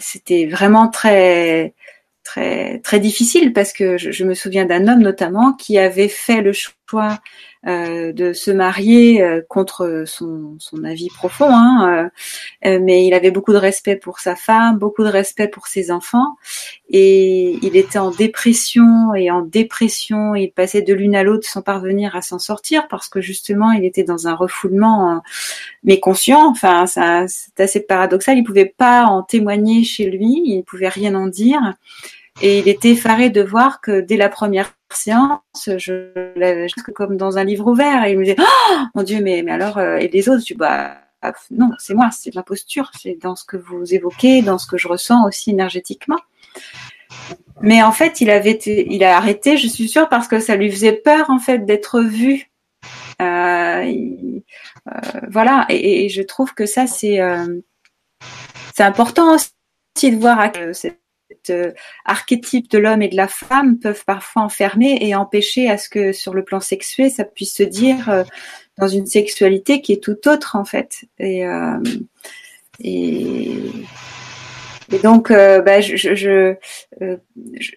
c'était 0.00 0.46
vraiment 0.46 0.88
très 0.88 1.74
très 2.24 2.78
très 2.80 3.00
difficile 3.00 3.52
parce 3.52 3.72
que 3.72 3.96
je, 3.96 4.10
je 4.10 4.24
me 4.24 4.34
souviens 4.34 4.66
d'un 4.66 4.88
homme 4.88 5.00
notamment 5.00 5.52
qui 5.52 5.78
avait 5.78 6.08
fait 6.08 6.42
le 6.42 6.52
choix 6.52 6.74
euh, 6.96 8.12
de 8.12 8.32
se 8.32 8.50
marier 8.50 9.22
euh, 9.22 9.42
contre 9.46 10.04
son, 10.06 10.56
son 10.58 10.82
avis 10.84 11.08
profond, 11.08 11.50
hein, 11.50 12.10
euh, 12.64 12.78
mais 12.80 13.06
il 13.06 13.12
avait 13.12 13.30
beaucoup 13.30 13.52
de 13.52 13.58
respect 13.58 13.96
pour 13.96 14.18
sa 14.18 14.34
femme, 14.34 14.78
beaucoup 14.78 15.04
de 15.04 15.08
respect 15.08 15.48
pour 15.48 15.66
ses 15.66 15.90
enfants, 15.90 16.36
et 16.88 17.58
il 17.62 17.76
était 17.76 17.98
en 17.98 18.10
dépression 18.10 19.14
et 19.14 19.30
en 19.30 19.42
dépression. 19.42 20.34
Il 20.34 20.52
passait 20.52 20.80
de 20.80 20.94
l'une 20.94 21.14
à 21.14 21.22
l'autre 21.22 21.46
sans 21.46 21.60
parvenir 21.60 22.16
à 22.16 22.22
s'en 22.22 22.38
sortir 22.38 22.88
parce 22.88 23.08
que 23.08 23.20
justement 23.20 23.72
il 23.72 23.84
était 23.84 24.04
dans 24.04 24.26
un 24.26 24.34
refoulement 24.34 25.22
mais 25.84 26.00
conscient. 26.00 26.48
Enfin, 26.48 26.86
c'est 26.86 27.60
assez 27.60 27.80
paradoxal. 27.80 28.38
Il 28.38 28.44
pouvait 28.44 28.64
pas 28.64 29.04
en 29.04 29.22
témoigner 29.22 29.84
chez 29.84 30.10
lui, 30.10 30.42
il 30.46 30.64
pouvait 30.64 30.88
rien 30.88 31.14
en 31.14 31.26
dire. 31.26 31.74
Et 32.42 32.60
il 32.60 32.68
était 32.68 32.90
effaré 32.90 33.30
de 33.30 33.42
voir 33.42 33.80
que 33.80 34.00
dès 34.00 34.16
la 34.16 34.28
première 34.28 34.72
séance, 34.94 35.68
je 35.78 36.12
l'avais 36.36 36.66
comme 36.94 37.16
dans 37.16 37.38
un 37.38 37.44
livre 37.44 37.66
ouvert. 37.70 38.04
Et 38.04 38.12
il 38.12 38.18
me 38.18 38.24
disait, 38.24 38.36
oh, 38.38 38.76
mon 38.94 39.02
Dieu, 39.02 39.20
mais, 39.22 39.48
alors, 39.50 39.78
euh, 39.78 39.96
et 39.96 40.08
les 40.08 40.28
autres, 40.28 40.44
je 40.46 40.54
bah, 40.54 40.96
non, 41.50 41.70
c'est 41.78 41.94
moi, 41.94 42.10
c'est 42.10 42.34
ma 42.34 42.42
posture, 42.42 42.90
c'est 42.98 43.18
dans 43.20 43.36
ce 43.36 43.44
que 43.44 43.56
vous 43.56 43.94
évoquez, 43.94 44.42
dans 44.42 44.58
ce 44.58 44.66
que 44.66 44.78
je 44.78 44.88
ressens 44.88 45.26
aussi 45.26 45.50
énergétiquement. 45.50 46.18
Mais 47.60 47.82
en 47.82 47.92
fait, 47.92 48.20
il 48.20 48.30
avait, 48.30 48.58
il 48.64 49.04
a 49.04 49.16
arrêté, 49.16 49.56
je 49.58 49.68
suis 49.68 49.88
sûre, 49.88 50.08
parce 50.08 50.28
que 50.28 50.40
ça 50.40 50.56
lui 50.56 50.70
faisait 50.70 50.92
peur 50.92 51.28
en 51.28 51.38
fait 51.38 51.66
d'être 51.66 52.00
vu. 52.00 52.50
Euh, 53.20 53.84
euh, 53.84 55.20
voilà, 55.28 55.66
et, 55.68 56.08
je 56.08 56.22
trouve 56.22 56.54
que 56.54 56.64
ça 56.64 56.86
c'est 56.86 57.20
important 58.78 59.34
aussi 59.34 60.10
de 60.10 60.16
voir 60.16 60.50
que 60.52 60.72
c'est 60.72 60.99
euh, 61.50 61.72
archétype 62.04 62.70
de 62.70 62.78
l'homme 62.78 63.02
et 63.02 63.08
de 63.08 63.16
la 63.16 63.28
femme 63.28 63.78
peuvent 63.78 64.04
parfois 64.04 64.42
enfermer 64.42 64.98
et 65.00 65.14
empêcher 65.14 65.68
à 65.70 65.78
ce 65.78 65.88
que 65.88 66.12
sur 66.12 66.34
le 66.34 66.44
plan 66.44 66.60
sexuel, 66.60 67.10
ça 67.10 67.24
puisse 67.24 67.54
se 67.54 67.62
dire 67.62 68.08
euh, 68.08 68.24
dans 68.78 68.88
une 68.88 69.06
sexualité 69.06 69.80
qui 69.80 69.92
est 69.92 70.02
tout 70.02 70.28
autre 70.28 70.56
en 70.56 70.64
fait. 70.64 71.04
Et, 71.18 71.46
euh, 71.46 71.78
et, 72.80 73.52
et 74.92 74.98
donc, 75.02 75.30
euh, 75.30 75.62
bah, 75.62 75.80
je 75.80 75.96
je, 75.96 76.14
je, 76.14 77.16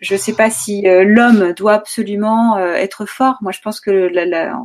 je 0.01 0.15
sais 0.15 0.33
pas 0.33 0.49
si 0.49 0.83
l'homme 0.83 1.53
doit 1.53 1.73
absolument 1.73 2.57
être 2.57 3.05
fort. 3.05 3.37
Moi, 3.41 3.51
je 3.51 3.61
pense 3.61 3.79
que 3.79 3.91
la, 3.91 4.25
la, 4.25 4.59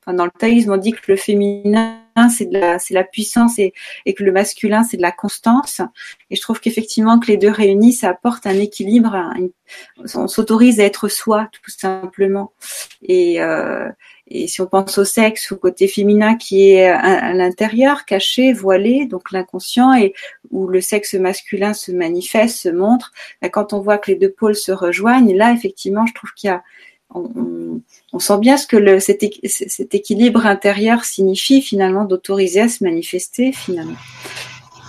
enfin, 0.00 0.14
dans 0.14 0.24
le 0.24 0.30
taoïsme, 0.30 0.72
on 0.72 0.76
dit 0.76 0.92
que 0.92 1.00
le 1.08 1.16
féminin 1.16 1.98
c'est 2.28 2.46
de 2.46 2.58
la, 2.58 2.78
c'est 2.78 2.94
la 2.94 3.04
puissance 3.04 3.58
et, 3.58 3.72
que 4.14 4.24
le 4.24 4.32
masculin, 4.32 4.82
c'est 4.82 4.96
de 4.96 5.02
la 5.02 5.12
constance. 5.12 5.80
Et 6.30 6.36
je 6.36 6.40
trouve 6.40 6.60
qu'effectivement, 6.60 7.18
que 7.18 7.28
les 7.28 7.36
deux 7.36 7.50
réunis, 7.50 7.92
ça 7.92 8.10
apporte 8.10 8.46
un 8.46 8.58
équilibre. 8.58 9.16
on 10.14 10.28
s'autorise 10.28 10.80
à 10.80 10.84
être 10.84 11.08
soi, 11.08 11.48
tout 11.52 11.70
simplement. 11.70 12.52
Et, 13.02 13.40
euh, 13.40 13.88
et 14.30 14.46
si 14.46 14.60
on 14.60 14.66
pense 14.66 14.98
au 14.98 15.04
sexe, 15.04 15.52
au 15.52 15.56
côté 15.56 15.88
féminin 15.88 16.36
qui 16.36 16.70
est 16.70 16.88
à, 16.88 17.32
l'intérieur, 17.32 18.04
caché, 18.04 18.52
voilé, 18.52 19.06
donc 19.06 19.32
l'inconscient, 19.32 19.94
et 19.94 20.14
où 20.50 20.66
le 20.68 20.80
sexe 20.80 21.14
masculin 21.14 21.72
se 21.72 21.92
manifeste, 21.92 22.58
se 22.58 22.68
montre, 22.68 23.12
ben, 23.40 23.48
quand 23.50 23.72
on 23.72 23.80
voit 23.80 23.98
que 23.98 24.10
les 24.10 24.18
deux 24.18 24.30
pôles 24.30 24.54
se 24.54 24.72
rejoignent, 24.72 25.34
là, 25.34 25.52
effectivement, 25.52 26.06
je 26.06 26.14
trouve 26.14 26.32
qu'il 26.34 26.48
y 26.48 26.52
a 26.52 26.62
on, 27.14 27.80
sent 28.18 28.38
bien 28.38 28.56
ce 28.56 28.66
que 28.66 28.98
cet, 28.98 29.94
équilibre 29.94 30.46
intérieur 30.46 31.04
signifie 31.04 31.62
finalement 31.62 32.04
d'autoriser 32.04 32.62
à 32.62 32.68
se 32.68 32.84
manifester 32.84 33.52
finalement. 33.52 33.96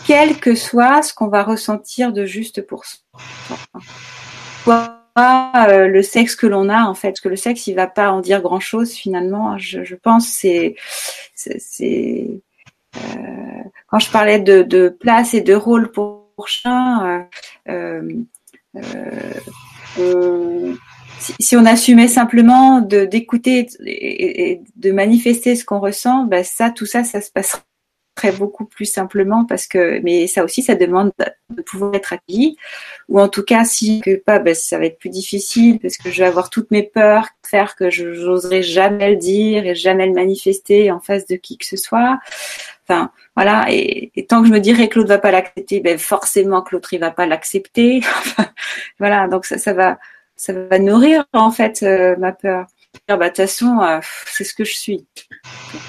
Quel 0.08 0.40
que 0.40 0.56
soit 0.56 1.04
ce 1.04 1.14
qu'on 1.14 1.28
va 1.28 1.44
ressentir 1.44 2.12
de 2.12 2.26
juste 2.26 2.66
pour 2.66 2.86
soi. 2.86 4.96
Euh, 5.18 5.88
le 5.88 6.02
sexe 6.02 6.36
que 6.36 6.48
l'on 6.48 6.70
a 6.70 6.84
en 6.84 6.94
fait, 6.94 7.10
parce 7.10 7.20
que 7.20 7.30
le 7.30 7.36
sexe 7.36 7.68
il 7.68 7.76
va 7.76 7.88
pas 7.88 8.12
en 8.12 8.22
dire 8.22 8.42
grand 8.42 8.62
chose 8.62 8.94
finalement. 8.94 9.58
Je, 9.58 9.96
pense 9.96 10.28
c'est 10.28 10.76
c'est 11.36 12.42
euh, 12.96 13.00
quand 13.88 14.00
je 14.00 14.12
parlais 14.12 14.40
de, 14.40 14.90
place 14.90 15.34
et 15.34 15.42
de 15.42 15.54
rôle 15.54 15.92
pour, 15.92 16.30
pour 16.36 16.48
chien, 16.48 17.28
euh, 17.68 18.02
euh 21.30 21.34
si, 21.40 21.58
on 21.58 21.66
assumait 21.66 22.08
simplement 22.08 22.82
de 22.82 23.06
d'écouter 23.06 23.68
et, 23.86 24.62
de 24.76 24.92
manifester 24.92 25.56
ce 25.56 25.66
qu'on 25.66 25.80
ressent, 25.80 26.26
ben 26.26 26.44
ça, 26.44 26.70
tout 26.70 26.86
ça, 26.86 27.04
ça 27.04 27.22
se 27.22 27.32
passerait 27.32 27.64
beaucoup 28.38 28.66
plus 28.66 28.86
simplement 28.86 29.46
parce 29.46 29.68
que, 29.68 30.00
mais 30.04 30.28
ça 30.28 30.44
aussi, 30.44 30.62
ça 30.62 30.76
demande 30.76 31.12
de 31.50 31.62
pouvoir 31.62 31.96
être 31.96 32.14
accueilli, 32.14 32.58
ou 33.08 33.20
en 33.20 33.30
tout 33.30 33.44
cas, 33.44 33.64
si 33.64 34.02
que 34.02 34.16
pas, 34.16 34.40
ben, 34.40 34.54
ça 34.54 34.78
va 34.78 34.86
être 34.86 35.00
plus 35.00 35.10
difficile 35.10 35.80
parce 35.80 35.98
que 35.98 36.12
je 36.12 36.22
vais 36.22 36.28
avoir 36.28 36.50
toutes 36.50 36.72
mes 36.72 36.84
peurs, 36.84 37.28
faire 37.46 37.76
que 37.76 37.90
je 37.90 38.06
n'oserais 38.06 38.62
jamais 38.62 39.12
le 39.12 39.16
dire 39.16 39.66
et 39.66 39.76
jamais 39.76 40.06
le 40.08 40.14
manifester 40.14 40.92
en 40.92 41.00
face 41.00 41.26
de 41.28 41.36
qui 41.36 41.58
que 41.58 41.66
ce 41.66 41.78
soit. 41.78 42.20
Enfin, 42.88 43.12
voilà. 43.36 43.68
Et, 43.70 44.12
tant 44.28 44.42
que 44.42 44.48
je 44.48 44.54
me 44.54 44.60
dirais 44.60 44.90
que 44.90 45.00
l'autre 45.00 45.10
va 45.10 45.20
pas 45.20 45.32
l'accepter, 45.32 45.80
ben 45.80 45.98
forcément 45.98 46.62
que 46.62 46.76
l'autre 46.76 46.94
il 46.94 47.00
va 47.00 47.12
pas 47.12 47.26
l'accepter. 47.26 48.02
voilà. 49.00 49.28
Donc 49.28 49.46
ça, 49.46 49.58
ça 49.58 49.74
va 49.74 50.00
ça 50.40 50.54
va 50.54 50.80
nourrir 50.80 51.26
en 51.34 51.52
fait 51.52 51.84
euh, 51.84 52.16
ma 52.16 52.32
peur. 52.32 52.66
Bah, 53.10 53.18
de 53.18 53.26
toute 53.28 53.38
façon, 53.38 53.82
euh, 53.82 54.00
c'est 54.26 54.46
ce 54.46 54.54
que 54.54 54.64
je 54.64 54.74
suis. 54.74 55.06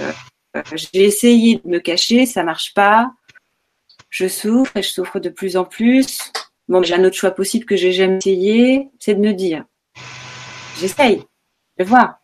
Euh, 0.00 0.62
j'ai 0.74 1.04
essayé 1.04 1.60
de 1.64 1.68
me 1.68 1.78
cacher, 1.78 2.26
ça 2.26 2.42
marche 2.42 2.74
pas. 2.74 3.12
Je 4.10 4.26
souffre 4.26 4.76
et 4.76 4.82
je 4.82 4.88
souffre 4.88 5.20
de 5.20 5.28
plus 5.28 5.56
en 5.56 5.64
plus. 5.64 6.32
Bon, 6.66 6.82
j'ai 6.82 6.94
un 6.94 7.04
autre 7.04 7.14
choix 7.14 7.30
possible 7.30 7.64
que 7.64 7.76
j'ai 7.76 7.92
jamais 7.92 8.18
essayé, 8.18 8.90
c'est 8.98 9.14
de 9.14 9.20
me 9.20 9.32
dire, 9.32 9.64
j'essaye, 10.80 11.18
je 11.78 11.84
vais 11.84 11.88
voir. 11.88 12.18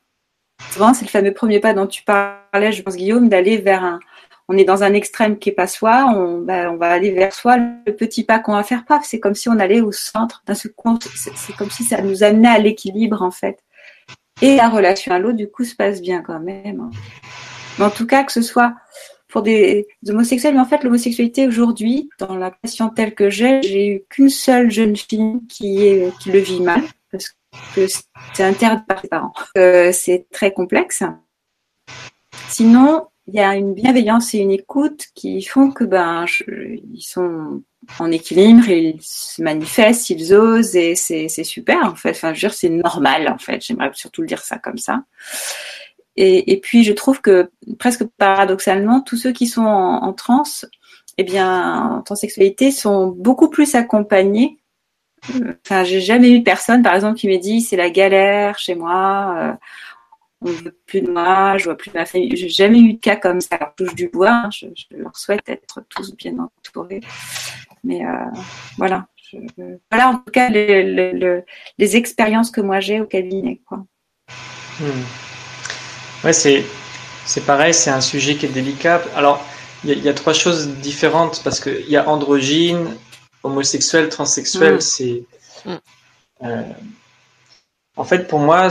Souvent, 0.72 0.94
c'est 0.94 1.04
le 1.04 1.10
fameux 1.10 1.32
premier 1.32 1.60
pas 1.60 1.74
dont 1.74 1.86
tu 1.86 2.02
parlais, 2.02 2.72
je 2.72 2.82
pense 2.82 2.96
Guillaume, 2.96 3.28
d'aller 3.28 3.58
vers 3.58 3.84
un, 3.84 4.00
on 4.48 4.56
est 4.56 4.64
dans 4.64 4.82
un 4.82 4.94
extrême 4.94 5.38
qui 5.38 5.48
est 5.48 5.52
pas 5.52 5.66
soi, 5.66 6.06
on, 6.14 6.38
bah, 6.38 6.70
on 6.70 6.76
va 6.76 6.90
aller 6.90 7.10
vers 7.10 7.34
soi. 7.34 7.56
Le 7.58 7.94
petit 7.94 8.24
pas 8.24 8.38
qu'on 8.38 8.54
va 8.54 8.62
faire, 8.62 8.84
paf, 8.84 9.04
c'est 9.04 9.18
comme 9.18 9.34
si 9.34 9.48
on 9.48 9.58
allait 9.58 9.80
au 9.80 9.92
centre. 9.92 10.42
D'un 10.46 10.54
seul 10.54 10.72
coup, 10.72 10.98
c'est 11.34 11.56
comme 11.56 11.70
si 11.70 11.82
ça 11.84 12.00
nous 12.00 12.22
amenait 12.22 12.48
à 12.48 12.58
l'équilibre 12.58 13.22
en 13.22 13.30
fait. 13.30 13.58
Et 14.42 14.56
la 14.56 14.68
relation 14.68 15.14
à 15.14 15.18
l'autre, 15.18 15.36
du 15.36 15.48
coup, 15.48 15.64
se 15.64 15.74
passe 15.74 16.00
bien 16.00 16.22
quand 16.22 16.38
même. 16.38 16.80
Hein. 16.80 16.90
Mais 17.78 17.84
en 17.84 17.90
tout 17.90 18.06
cas, 18.06 18.22
que 18.22 18.32
ce 18.32 18.42
soit 18.42 18.74
pour 19.28 19.42
des, 19.42 19.86
homosexuels, 20.08 20.54
mais 20.54 20.60
en 20.60 20.66
fait, 20.66 20.84
l'homosexualité 20.84 21.46
aujourd'hui, 21.46 22.08
dans 22.18 22.36
la 22.36 22.50
passion 22.50 22.88
telle 22.90 23.14
que 23.14 23.30
j'ai, 23.30 23.62
j'ai 23.62 23.88
eu 23.88 24.02
qu'une 24.08 24.28
seule 24.28 24.70
jeune 24.70 24.96
fille 24.96 25.40
qui, 25.48 25.86
est, 25.86 26.16
qui 26.18 26.30
le 26.30 26.38
vit 26.38 26.60
mal, 26.60 26.82
parce 27.10 27.34
que 27.74 27.86
c'est 28.34 28.44
interdit 28.44 28.82
par 28.86 29.00
ses 29.00 29.08
parents. 29.08 29.32
Euh, 29.58 29.90
c'est 29.92 30.26
très 30.30 30.52
complexe. 30.52 31.02
Sinon, 32.48 33.08
il 33.26 33.34
y 33.34 33.40
a 33.40 33.56
une 33.56 33.74
bienveillance 33.74 34.34
et 34.34 34.38
une 34.38 34.52
écoute 34.52 35.06
qui 35.14 35.42
font 35.42 35.70
que 35.70 35.84
ben 35.84 36.24
ils 36.48 37.02
sont 37.02 37.62
en 37.98 38.10
équilibre, 38.10 38.68
ils 38.68 38.98
se 39.00 39.42
manifestent, 39.42 40.10
ils 40.10 40.34
osent 40.34 40.76
et 40.76 40.94
c'est 40.94 41.28
super 41.28 41.84
en 41.84 41.94
fait. 41.94 42.10
Enfin, 42.10 42.34
je 42.34 42.46
veux 42.46 42.48
dire, 42.48 42.54
c'est 42.54 42.68
normal 42.68 43.28
en 43.28 43.38
fait. 43.38 43.60
J'aimerais 43.64 43.90
surtout 43.94 44.22
le 44.22 44.28
dire 44.28 44.42
ça 44.42 44.58
comme 44.58 44.78
ça. 44.78 45.04
Et, 46.18 46.60
puis 46.62 46.82
je 46.82 46.92
trouve 46.94 47.20
que 47.20 47.50
presque 47.78 48.04
paradoxalement, 48.16 49.02
tous 49.02 49.16
ceux 49.16 49.32
qui 49.32 49.46
sont 49.46 49.62
en, 49.66 50.02
en 50.02 50.12
transe, 50.14 50.64
eh 51.18 51.24
bien, 51.24 51.98
en 51.98 52.02
transsexualité, 52.02 52.70
sont 52.70 53.08
beaucoup 53.08 53.50
plus 53.50 53.74
accompagnés 53.74 54.58
Enfin, 55.64 55.84
j'ai 55.84 56.00
jamais 56.00 56.30
eu 56.30 56.42
personne, 56.42 56.82
par 56.82 56.94
exemple, 56.94 57.18
qui 57.18 57.26
m'ait 57.26 57.38
dit 57.38 57.60
c'est 57.60 57.76
la 57.76 57.90
galère 57.90 58.58
chez 58.58 58.74
moi, 58.74 59.34
euh, 59.38 59.52
on 60.46 60.52
veut 60.52 60.78
plus 60.86 61.00
de 61.00 61.10
moi, 61.10 61.58
je 61.58 61.64
vois 61.64 61.76
plus 61.76 61.92
ma 61.92 62.06
famille. 62.06 62.34
J'ai 62.36 62.48
jamais 62.48 62.80
eu 62.80 62.94
de 62.94 63.00
cas 63.00 63.16
comme 63.16 63.40
ça. 63.40 63.56
Alors, 63.56 63.74
touche 63.74 63.94
du 63.94 64.08
bois, 64.08 64.30
hein, 64.30 64.50
je, 64.50 64.66
leur 64.90 65.16
souhaite 65.16 65.48
être 65.48 65.82
tous 65.88 66.14
bien 66.14 66.36
entourés. 66.38 67.00
Mais 67.84 68.04
euh, 68.04 68.10
voilà. 68.76 69.06
voilà 69.90 70.08
en 70.08 70.14
tout 70.18 70.30
cas 70.32 70.48
les, 70.48 71.44
expériences 71.78 72.50
que 72.50 72.60
moi 72.60 72.80
j'ai 72.80 73.00
au 73.00 73.06
cabinet. 73.06 73.60
Quoi. 73.66 73.84
Hmm. 74.80 76.24
Ouais, 76.24 76.32
c'est, 76.32 76.64
c'est 77.24 77.44
pareil, 77.44 77.74
c'est 77.74 77.90
un 77.90 78.00
sujet 78.00 78.36
qui 78.36 78.46
est 78.46 78.50
délicat. 78.50 79.02
Alors, 79.14 79.44
il 79.84 79.98
y, 80.02 80.08
a 80.08 80.14
trois 80.14 80.32
choses 80.32 80.68
différentes 80.68 81.42
parce 81.44 81.60
qu'il 81.60 81.88
y 81.88 81.96
a 81.96 82.08
androgyne, 82.08 82.96
homosexuel, 83.42 84.08
transsexuel. 84.08 84.76
Mm. 84.76 84.80
C'est. 84.80 85.22
Mm. 85.64 85.74
Euh, 86.42 86.62
en 87.96 88.04
fait, 88.04 88.26
pour 88.26 88.40
moi, 88.40 88.68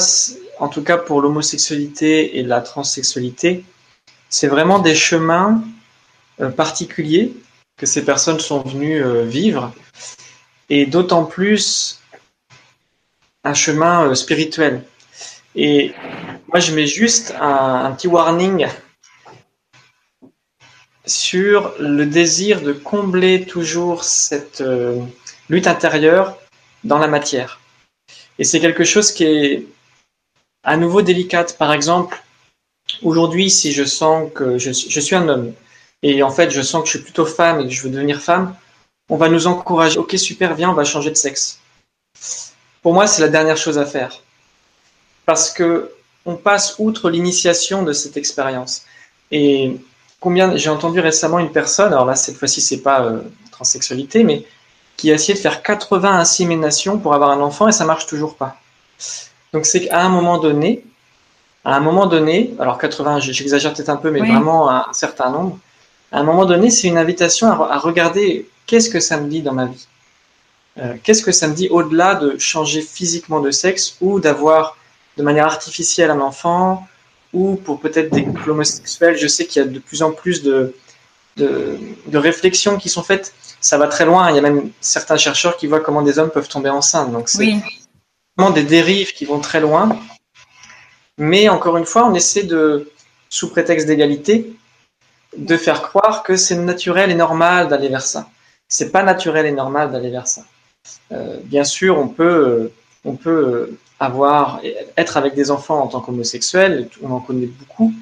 en 0.59 0.67
tout 0.67 0.83
cas 0.83 0.97
pour 0.97 1.21
l'homosexualité 1.21 2.37
et 2.37 2.43
la 2.43 2.61
transsexualité, 2.61 3.63
c'est 4.29 4.47
vraiment 4.47 4.79
des 4.79 4.95
chemins 4.95 5.63
euh, 6.41 6.49
particuliers 6.49 7.33
que 7.77 7.85
ces 7.85 8.05
personnes 8.05 8.39
sont 8.39 8.61
venues 8.61 9.03
euh, 9.03 9.23
vivre, 9.23 9.73
et 10.69 10.85
d'autant 10.85 11.25
plus 11.25 11.99
un 13.43 13.53
chemin 13.53 14.15
spirituel. 14.15 14.83
Et 15.55 15.93
moi, 16.47 16.59
je 16.59 16.73
mets 16.73 16.87
juste 16.87 17.33
un 17.39 17.91
petit 17.91 18.07
warning 18.07 18.67
sur 21.05 21.73
le 21.79 22.05
désir 22.05 22.61
de 22.61 22.73
combler 22.73 23.45
toujours 23.45 24.03
cette 24.03 24.61
euh, 24.61 24.99
lutte 25.49 25.67
intérieure 25.67 26.37
dans 26.83 26.97
la 26.97 27.07
matière. 27.07 27.59
Et 28.39 28.43
c'est 28.43 28.59
quelque 28.59 28.83
chose 28.83 29.11
qui 29.11 29.23
est 29.23 29.65
à 30.65 30.77
nouveau 30.77 31.01
délicate. 31.01 31.57
Par 31.57 31.71
exemple, 31.71 32.21
aujourd'hui, 33.01 33.49
si 33.49 33.71
je 33.71 33.85
sens 33.85 34.29
que 34.33 34.57
je, 34.57 34.71
suis 34.71 35.15
un 35.15 35.29
homme 35.29 35.53
et 36.03 36.21
en 36.23 36.31
fait 36.31 36.49
je 36.49 36.61
sens 36.61 36.81
que 36.81 36.87
je 36.87 36.97
suis 36.97 37.03
plutôt 37.03 37.25
femme 37.25 37.61
et 37.61 37.63
que 37.65 37.73
je 37.73 37.81
veux 37.83 37.89
devenir 37.89 38.19
femme, 38.19 38.55
on 39.09 39.17
va 39.17 39.29
nous 39.29 39.47
encourager. 39.47 39.97
Ok, 39.99 40.17
super, 40.17 40.55
viens, 40.55 40.71
on 40.71 40.73
va 40.73 40.83
changer 40.83 41.11
de 41.11 41.15
sexe. 41.15 41.59
Pour 42.81 42.93
moi, 42.93 43.07
c'est 43.07 43.21
la 43.21 43.29
dernière 43.29 43.57
chose 43.57 43.77
à 43.77 43.85
faire 43.85 44.21
parce 45.25 45.49
que 45.51 45.91
on 46.25 46.35
passe 46.35 46.75
outre 46.79 47.09
l'initiation 47.09 47.83
de 47.83 47.93
cette 47.93 48.17
expérience. 48.17 48.83
Et 49.31 49.77
combien 50.19 50.55
j'ai 50.55 50.69
entendu 50.69 50.99
récemment 50.99 51.39
une 51.39 51.51
personne, 51.51 51.93
alors 51.93 52.05
là 52.05 52.15
cette 52.15 52.37
fois-ci 52.37 52.61
c'est 52.61 52.81
pas 52.81 53.03
euh, 53.03 53.21
transsexualité, 53.51 54.23
mais 54.23 54.43
qui 54.97 55.11
a 55.11 55.15
essayé 55.15 55.33
de 55.33 55.39
faire 55.39 55.61
80 55.61 56.19
inséminations 56.19 56.97
pour 56.97 57.13
avoir 57.13 57.29
un 57.31 57.41
enfant 57.41 57.67
et 57.67 57.71
ça 57.71 57.85
marche 57.85 58.07
toujours 58.07 58.35
pas. 58.35 58.57
Donc 59.55 59.65
c'est 59.65 59.85
qu'à 59.85 60.01
un 60.01 60.09
moment 60.09 60.37
donné, 60.37 60.83
à 61.63 61.77
un 61.77 61.79
moment 61.79 62.07
donné, 62.07 62.53
alors 62.59 62.77
80, 62.77 63.21
j'exagère 63.21 63.73
peut-être 63.73 63.87
un 63.87 63.95
peu, 63.95 64.11
mais 64.11 64.19
vraiment 64.19 64.69
un 64.69 64.91
certain 64.91 65.29
nombre, 65.29 65.57
à 66.11 66.19
un 66.19 66.23
moment 66.23 66.43
donné, 66.43 66.69
c'est 66.69 66.89
une 66.89 66.97
invitation 66.97 67.47
à, 67.47 67.77
regarder 67.77 68.49
qu'est-ce 68.65 68.89
que 68.89 68.99
ça 68.99 69.15
me 69.17 69.29
dit 69.29 69.41
dans 69.41 69.53
ma 69.53 69.67
vie. 69.67 69.87
Euh, 70.77 70.95
qu'est-ce 71.01 71.23
que 71.23 71.31
ça 71.31 71.47
me 71.47 71.53
dit 71.53 71.69
au-delà 71.69 72.15
de 72.15 72.37
changer 72.37 72.81
physiquement 72.81 73.39
de 73.39 73.49
sexe 73.49 73.95
ou 74.01 74.19
d'avoir 74.19 74.75
de 75.15 75.23
manière 75.23 75.45
artificielle 75.45 76.11
un 76.11 76.19
enfant 76.19 76.85
ou 77.31 77.55
pour 77.55 77.79
peut-être 77.79 78.11
des 78.11 78.25
couples 78.25 78.51
homosexuels, 78.51 79.17
je 79.17 79.27
sais 79.27 79.45
qu'il 79.45 79.61
y 79.61 79.65
a 79.65 79.69
de 79.69 79.79
plus 79.79 80.03
en 80.03 80.11
plus 80.11 80.43
de, 80.43 80.75
de, 81.37 82.17
réflexions 82.17 82.77
qui 82.77 82.89
sont 82.89 83.03
faites. 83.03 83.33
Ça 83.61 83.77
va 83.77 83.87
très 83.87 84.03
loin. 84.03 84.29
Il 84.31 84.35
y 84.35 84.39
a 84.39 84.41
même 84.41 84.71
certains 84.81 85.15
chercheurs 85.15 85.55
qui 85.55 85.67
voient 85.67 85.79
comment 85.79 86.01
des 86.01 86.19
hommes 86.19 86.29
peuvent 86.29 86.49
tomber 86.49 86.69
enceintes. 86.69 87.13
Donc 87.13 87.29
c'est 87.29 87.55
des 88.37 88.63
dérives 88.63 89.13
qui 89.13 89.25
vont 89.25 89.39
très 89.39 89.59
loin. 89.59 89.97
Mais 91.17 91.47
encore 91.49 91.77
une 91.77 91.85
fois, 91.85 92.05
on 92.05 92.13
essaie 92.13 92.43
de, 92.43 92.91
sous 93.29 93.49
prétexte 93.49 93.87
d'égalité, 93.87 94.53
de 95.37 95.57
faire 95.57 95.81
croire 95.81 96.23
que 96.23 96.35
c'est 96.35 96.55
naturel 96.55 97.11
et 97.11 97.15
normal 97.15 97.67
d'aller 97.67 97.89
vers 97.89 98.01
ça. 98.01 98.29
C'est 98.67 98.91
pas 98.91 99.03
naturel 99.03 99.45
et 99.45 99.51
normal 99.51 99.91
d'aller 99.91 100.09
vers 100.09 100.27
ça. 100.27 100.45
Euh, 101.11 101.37
bien 101.43 101.63
sûr, 101.63 101.97
on 101.97 102.07
peut, 102.07 102.71
on 103.05 103.15
peut 103.15 103.77
avoir, 103.99 104.59
être 104.97 105.17
avec 105.17 105.33
des 105.35 105.51
enfants 105.51 105.81
en 105.81 105.87
tant 105.87 106.01
qu'homosexuel, 106.01 106.89
on 107.01 107.11
en 107.11 107.19
connaît 107.19 107.47
beaucoup, 107.47 107.93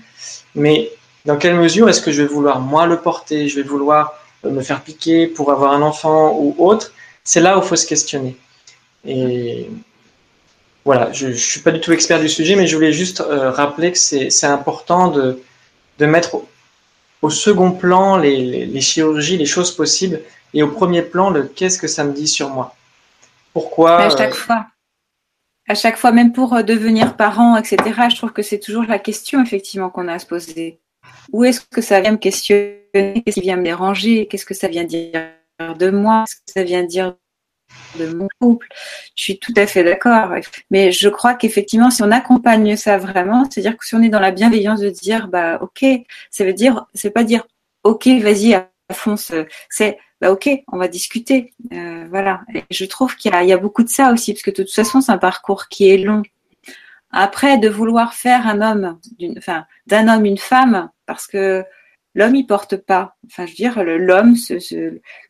mais 0.55 0.91
dans 1.25 1.37
quelle 1.37 1.55
mesure 1.55 1.87
est-ce 1.89 2.01
que 2.01 2.11
je 2.11 2.21
vais 2.23 2.27
vouloir 2.27 2.59
moi 2.59 2.85
le 2.87 2.99
porter, 2.99 3.47
je 3.47 3.55
vais 3.55 3.67
vouloir 3.67 4.13
euh, 4.45 4.49
me 4.49 4.61
faire 4.61 4.81
piquer 4.81 5.27
pour 5.27 5.51
avoir 5.51 5.71
un 5.73 5.81
enfant 5.81 6.35
ou 6.37 6.55
autre? 6.57 6.91
C'est 7.23 7.39
là 7.39 7.57
où 7.57 7.61
il 7.61 7.67
faut 7.67 7.75
se 7.75 7.87
questionner. 7.87 8.35
Et 9.05 9.69
voilà, 10.85 11.11
je 11.13 11.27
ne 11.27 11.33
suis 11.33 11.61
pas 11.61 11.71
du 11.71 11.79
tout 11.79 11.91
expert 11.91 12.19
du 12.19 12.27
sujet, 12.27 12.55
mais 12.55 12.67
je 12.67 12.75
voulais 12.75 12.91
juste 12.91 13.21
euh, 13.21 13.51
rappeler 13.51 13.91
que 13.91 13.97
c'est 13.97 14.45
important 14.45 15.09
de, 15.09 15.41
de 15.99 16.05
mettre 16.05 16.41
au, 17.21 17.29
second 17.29 17.71
plan 17.71 18.17
les, 18.17 18.65
les, 18.65 18.81
chirurgies, 18.81 19.37
les 19.37 19.45
choses 19.45 19.73
possibles, 19.73 20.19
et 20.53 20.61
au 20.61 20.67
premier 20.67 21.01
plan 21.01 21.29
le 21.29 21.43
qu'est-ce 21.43 21.79
que 21.79 21.87
ça 21.87 22.03
me 22.03 22.11
dit 22.11 22.27
sur 22.27 22.49
moi. 22.49 22.75
Pourquoi 23.53 23.97
À 23.97 24.09
chaque 24.09 24.31
euh, 24.31 24.33
fois 24.33 24.65
à 25.69 25.75
chaque 25.75 25.95
fois, 25.95 26.11
même 26.11 26.33
pour 26.33 26.53
euh, 26.53 26.61
devenir 26.61 27.15
parent, 27.15 27.55
etc., 27.55 27.77
je 28.09 28.17
trouve 28.17 28.33
que 28.33 28.41
c'est 28.41 28.59
toujours 28.59 28.83
la 28.83 28.99
question 28.99 29.41
effectivement 29.41 29.89
qu'on 29.89 30.09
a 30.09 30.13
à 30.13 30.19
se 30.19 30.25
poser. 30.25 30.81
Où 31.31 31.45
est-ce 31.45 31.61
que 31.61 31.81
ça 31.81 32.01
vient 32.01 32.11
me 32.11 32.17
questionner? 32.17 32.81
Qu'est-ce 32.93 33.35
qui 33.35 33.41
vient 33.41 33.55
me 33.55 33.63
déranger? 33.63 34.27
Qu'est-ce 34.27 34.45
que 34.45 34.53
ça 34.53 34.67
vient 34.67 34.83
dire 34.83 35.11
de 35.79 35.89
moi? 35.89 36.25
Qu'est-ce 36.25 36.35
que 36.35 36.59
ça 36.59 36.63
vient 36.63 36.83
dire 36.83 37.15
de 37.99 38.07
mon 38.07 38.27
couple 38.39 38.67
Je 39.15 39.23
suis 39.23 39.39
tout 39.39 39.53
à 39.55 39.67
fait 39.67 39.83
d'accord. 39.83 40.33
Mais 40.71 40.91
je 40.91 41.09
crois 41.09 41.33
qu'effectivement, 41.33 41.89
si 41.89 42.03
on 42.03 42.11
accompagne 42.11 42.75
ça 42.75 42.97
vraiment, 42.97 43.45
c'est-à-dire 43.49 43.77
que 43.77 43.85
si 43.85 43.95
on 43.95 44.01
est 44.01 44.09
dans 44.09 44.19
la 44.19 44.31
bienveillance 44.31 44.79
de 44.79 44.89
dire, 44.89 45.27
bah, 45.27 45.59
ok, 45.61 45.85
ça 46.31 46.45
veut 46.45 46.53
dire, 46.53 46.85
c'est 46.93 47.11
pas 47.11 47.23
dire, 47.23 47.45
ok, 47.83 48.07
vas-y, 48.07 48.59
fonce. 48.91 49.31
C'est 49.69 49.97
bah, 50.23 50.31
ok, 50.31 50.49
on 50.71 50.77
va 50.77 50.87
discuter. 50.87 51.53
Euh, 51.73 52.07
voilà. 52.09 52.43
Et 52.55 52.63
je 52.71 52.85
trouve 52.85 53.17
qu'il 53.17 53.33
y, 53.33 53.51
a 53.51 53.57
beaucoup 53.57 53.83
de 53.83 53.89
ça 53.89 54.13
aussi, 54.13 54.31
parce 54.31 54.43
que 54.43 54.51
de 54.51 54.63
toute 54.63 54.71
façon, 54.71 55.01
c'est 55.01 55.11
un 55.11 55.17
parcours 55.17 55.67
qui 55.67 55.89
est 55.89 55.97
long. 55.97 56.21
Après, 57.11 57.57
de 57.57 57.67
vouloir 57.67 58.13
faire 58.13 58.47
un 58.47 58.61
homme, 58.61 58.99
enfin, 59.37 59.65
d'un 59.85 60.07
homme 60.07 60.25
une 60.25 60.37
femme, 60.37 60.89
parce 61.05 61.27
que 61.27 61.65
l'homme 62.15 62.35
il 62.35 62.45
porte 62.45 62.77
pas. 62.77 63.15
Enfin, 63.25 63.45
je 63.45 63.51
veux 63.51 63.55
dire, 63.55 63.83
l'homme, 63.83 64.35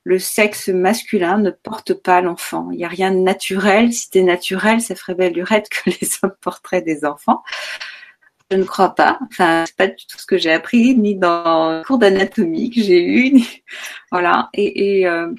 le 0.04 0.20
sexe 0.20 0.70
masculin 0.70 1.38
ne 1.38 1.52
porte 1.52 1.94
pas 1.94 2.22
l'enfant. 2.22 2.70
Il 2.72 2.78
n'y 2.78 2.86
a 2.86 2.90
rien 2.90 3.12
de 3.12 3.20
naturel. 3.20 3.94
Si 3.94 4.06
c'était 4.06 4.24
naturel, 4.24 4.82
ça 4.82 4.96
ferait 4.96 5.16
belle 5.16 5.34
lurette 5.34 5.70
que 5.70 5.90
les 5.90 6.10
hommes 6.22 6.36
porteraient 6.42 6.82
des 6.82 7.06
enfants. 7.06 7.44
Je 8.52 8.58
ne 8.58 8.64
crois 8.64 8.94
pas. 8.94 9.20
Enfin, 9.32 9.64
c'est 9.66 9.76
pas 9.76 9.88
du 9.88 10.06
tout 10.06 10.18
ce 10.18 10.26
que 10.26 10.38
j'ai 10.38 10.52
appris, 10.52 10.96
ni 10.96 11.16
dans 11.16 11.80
le 11.80 11.84
cours 11.84 11.98
d'anatomie 11.98 12.70
que 12.70 12.82
j'ai 12.82 13.04
eu. 13.04 13.42
Voilà. 14.12 14.50
Et, 14.54 15.08
euh, 15.08 15.34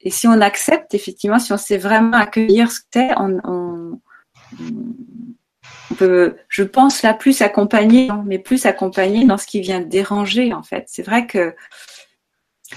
et, 0.00 0.10
si 0.10 0.26
on 0.26 0.40
accepte, 0.40 0.92
effectivement, 0.94 1.38
si 1.38 1.52
on 1.52 1.56
sait 1.56 1.78
vraiment 1.78 2.16
accueillir 2.16 2.72
ce 2.72 2.80
que 2.80 2.86
c'est, 2.94 3.10
on, 3.16 4.00
peut, 5.96 6.36
je 6.48 6.62
pense 6.62 7.02
là, 7.02 7.14
plus 7.14 7.42
accompagner, 7.42 8.08
mais 8.26 8.38
plus 8.38 8.66
accompagner 8.66 9.24
dans 9.24 9.36
ce 9.36 9.46
qui 9.46 9.60
vient 9.60 9.80
déranger, 9.80 10.52
en 10.52 10.62
fait. 10.62 10.84
C'est 10.86 11.02
vrai 11.02 11.26
que 11.26 11.54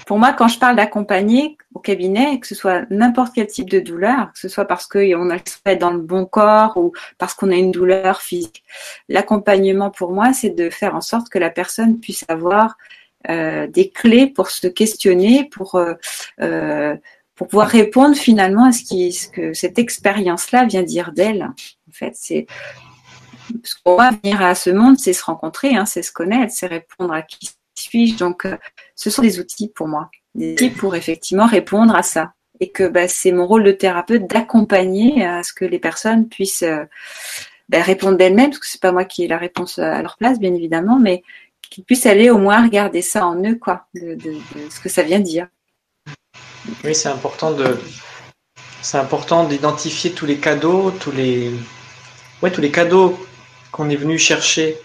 pour 0.06 0.20
moi, 0.20 0.34
quand 0.34 0.48
je 0.48 0.60
parle 0.60 0.76
d'accompagner 0.76 1.58
au 1.74 1.80
cabinet, 1.80 2.40
que 2.40 2.48
ce 2.48 2.56
soit 2.56 2.86
n'importe 2.90 3.34
quel 3.34 3.48
type 3.48 3.70
de 3.70 3.80
douleur, 3.80 4.32
que 4.34 4.40
ce 4.40 4.50
soit 4.50 4.66
parce 4.66 4.88
qu'on 4.88 5.30
a 5.30 5.36
le 5.36 5.42
souhait 5.46 5.78
dans 5.78 5.92
le 5.92 6.00
bon 6.00 6.26
corps 6.26 6.78
ou 6.78 6.92
parce 7.18 7.34
qu'on 7.34 7.52
a 7.52 7.56
une 7.56 7.72
douleur 7.72 8.22
physique, 8.22 8.64
l'accompagnement 9.08 9.92
pour 9.92 10.12
moi, 10.12 10.34
c'est 10.34 10.50
de 10.50 10.70
faire 10.70 10.96
en 10.96 11.02
sorte 11.02 11.30
que 11.30 11.40
la 11.40 11.50
personne 11.50 12.00
puisse 12.00 12.26
avoir 12.28 12.76
euh, 13.30 13.68
des 13.68 13.90
clés 13.90 14.28
pour 14.28 14.50
se 14.50 14.68
questionner, 14.68 15.46
pour 15.46 15.76
euh, 15.76 15.94
euh, 16.42 16.96
pour 17.36 17.48
pouvoir 17.48 17.68
répondre 17.68 18.16
finalement 18.16 18.66
à 18.66 18.72
ce, 18.72 18.84
qui, 18.84 19.12
ce 19.12 19.28
que 19.28 19.54
cette 19.54 19.78
expérience-là 19.78 20.66
vient 20.66 20.84
dire 20.84 21.12
d'elle. 21.12 21.44
En 21.44 21.92
fait, 21.92 22.14
c'est 22.16 22.48
ce 23.64 23.76
qu'on 23.84 23.96
va 23.96 24.12
venir 24.12 24.42
à 24.42 24.56
ce 24.56 24.70
monde, 24.70 24.98
c'est 25.00 25.14
se 25.14 25.24
rencontrer, 25.24 25.76
hein, 25.76 25.86
c'est 25.86 26.02
se 26.02 26.12
connaître, 26.12 26.54
c'est 26.56 26.68
répondre 26.68 27.14
à 27.14 27.22
qui 27.22 27.50
suis-je 27.76 28.18
Donc, 28.18 28.46
euh, 28.46 28.58
ce 28.96 29.10
sont 29.10 29.22
des 29.22 29.40
outils 29.40 29.70
pour 29.70 29.88
moi, 29.88 30.10
des 30.34 30.54
outils 30.54 30.70
pour 30.70 30.96
effectivement 30.96 31.46
répondre 31.46 31.96
à 31.96 32.04
ça. 32.04 32.34
Et 32.62 32.72
que 32.72 32.88
bah, 32.88 33.10
c'est 33.10 33.34
mon 33.34 33.46
rôle 33.46 33.66
de 33.66 33.74
thérapeute 33.74 34.28
d'accompagner 34.28 35.26
à 35.26 35.44
ce 35.44 35.52
que 35.52 35.66
les 35.66 35.80
personnes 35.80 36.30
puissent 36.30 36.64
euh, 36.64 36.86
bah, 37.68 37.82
répondre 37.82 38.18
d'elles-mêmes, 38.18 38.50
parce 38.50 38.60
que 38.60 38.68
c'est 38.68 38.82
pas 38.82 38.94
moi 38.94 39.04
qui 39.04 39.24
ai 39.24 39.28
la 39.28 39.38
réponse 39.38 39.78
à 39.78 40.02
leur 40.02 40.18
place, 40.18 40.40
bien 40.40 40.54
évidemment, 40.54 40.98
mais 40.98 41.22
qu'ils 41.70 41.84
puissent 41.84 42.06
aller 42.06 42.30
au 42.30 42.38
moins 42.38 42.64
regarder 42.64 43.02
ça 43.02 43.26
en 43.26 43.44
eux, 43.44 43.56
quoi, 43.56 43.88
de, 43.94 44.18
ce 44.70 44.80
que 44.80 44.88
ça 44.88 45.04
vient 45.04 45.20
dire. 45.20 45.48
Oui, 46.84 46.96
c'est 46.96 47.10
important 47.10 47.52
de, 47.52 47.78
c'est 48.82 48.98
important 48.98 49.46
d'identifier 49.46 50.12
tous 50.12 50.26
les 50.26 50.38
cadeaux, 50.38 50.92
tous 50.92 51.12
les, 51.12 51.52
ouais, 52.42 52.52
tous 52.52 52.62
les 52.62 52.72
cadeaux 52.72 53.20
qu'on 53.76 53.90
est 53.90 53.98
venu 53.98 54.18
chercher 54.18 54.78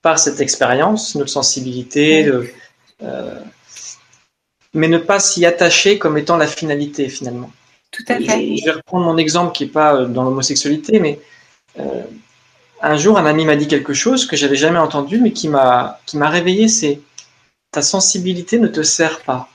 par 0.00 0.18
cette 0.18 0.40
expérience, 0.40 1.14
notre 1.14 1.30
sensibilité, 1.30 2.26
euh, 3.02 3.38
mais 4.72 4.88
ne 4.88 4.98
pas 4.98 5.18
s'y 5.18 5.44
attacher 5.44 5.98
comme 5.98 6.16
étant 6.16 6.38
la 6.38 6.46
finalité 6.46 7.08
finalement. 7.10 7.50
Tout 7.90 8.04
à 8.08 8.16
fait. 8.16 8.56
Je, 8.56 8.64
vais 8.64 8.70
reprendre 8.70 9.04
mon 9.04 9.18
exemple 9.18 9.52
qui 9.52 9.64
n'est 9.64 9.70
pas 9.70 9.94
euh, 9.94 10.06
dans 10.06 10.22
l'homosexualité, 10.22 11.00
mais 11.00 11.20
euh, 11.78 12.02
un 12.80 12.96
jour, 12.96 13.18
un 13.18 13.26
ami 13.26 13.44
m'a 13.44 13.56
dit 13.56 13.68
quelque 13.68 13.92
chose 13.92 14.26
que 14.26 14.36
j'avais 14.36 14.56
jamais 14.56 14.78
entendu, 14.78 15.18
mais 15.18 15.32
qui 15.32 15.48
m'a 15.48 16.00
qui 16.06 16.16
m'a 16.16 16.30
réveillé. 16.30 16.68
C'est 16.68 17.00
ta 17.72 17.82
sensibilité 17.82 18.58
ne 18.58 18.68
te 18.68 18.82
sert 18.82 19.20
pas. 19.20 19.50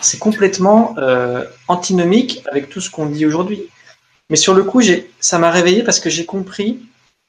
C'est 0.00 0.18
complètement 0.18 0.94
euh, 0.98 1.44
antinomique 1.68 2.42
avec 2.50 2.68
tout 2.68 2.80
ce 2.80 2.90
qu'on 2.90 3.06
dit 3.06 3.26
aujourd'hui. 3.26 3.62
Mais 4.30 4.36
sur 4.36 4.54
le 4.54 4.64
coup, 4.64 4.82
ça 5.20 5.38
m'a 5.38 5.50
réveillé 5.50 5.82
parce 5.82 6.00
que 6.00 6.10
j'ai 6.10 6.26
compris 6.26 6.80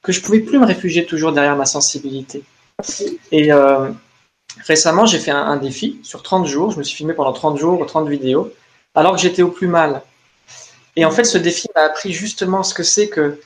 que 0.02 0.12
je 0.12 0.20
pouvais 0.20 0.40
plus 0.40 0.58
me 0.58 0.66
réfugier 0.66 1.04
toujours 1.04 1.32
derrière 1.32 1.56
ma 1.56 1.66
sensibilité. 1.66 2.42
Et 3.32 3.52
euh, 3.52 3.90
récemment, 4.66 5.06
j'ai 5.06 5.18
fait 5.18 5.30
un, 5.30 5.44
un, 5.44 5.56
défi 5.56 6.00
sur 6.02 6.22
30 6.22 6.46
jours. 6.46 6.70
Je 6.70 6.78
me 6.78 6.82
suis 6.82 6.96
filmé 6.96 7.12
pendant 7.12 7.32
30 7.32 7.58
jours, 7.58 7.84
30 7.84 8.08
vidéos, 8.08 8.52
alors 8.94 9.14
que 9.14 9.20
j'étais 9.20 9.42
au 9.42 9.50
plus 9.50 9.68
mal. 9.68 10.02
Et 10.96 11.04
en 11.04 11.10
fait, 11.10 11.24
ce 11.24 11.38
défi 11.38 11.68
m'a 11.74 11.82
appris 11.82 12.12
justement 12.12 12.62
ce 12.62 12.74
que 12.74 12.82
c'est 12.82 13.08
que 13.08 13.40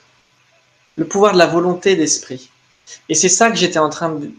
le 0.97 1.05
pouvoir 1.05 1.33
de 1.33 1.39
la 1.39 1.47
volonté 1.47 1.97
d'esprit. 1.97 2.51
Et 3.09 3.15
c'est 3.15 3.29
ça 3.29 3.51
que 3.51 3.57
j'étais 3.57 3.79
en 3.79 3.91
train 3.91 4.11
de... 4.11 4.31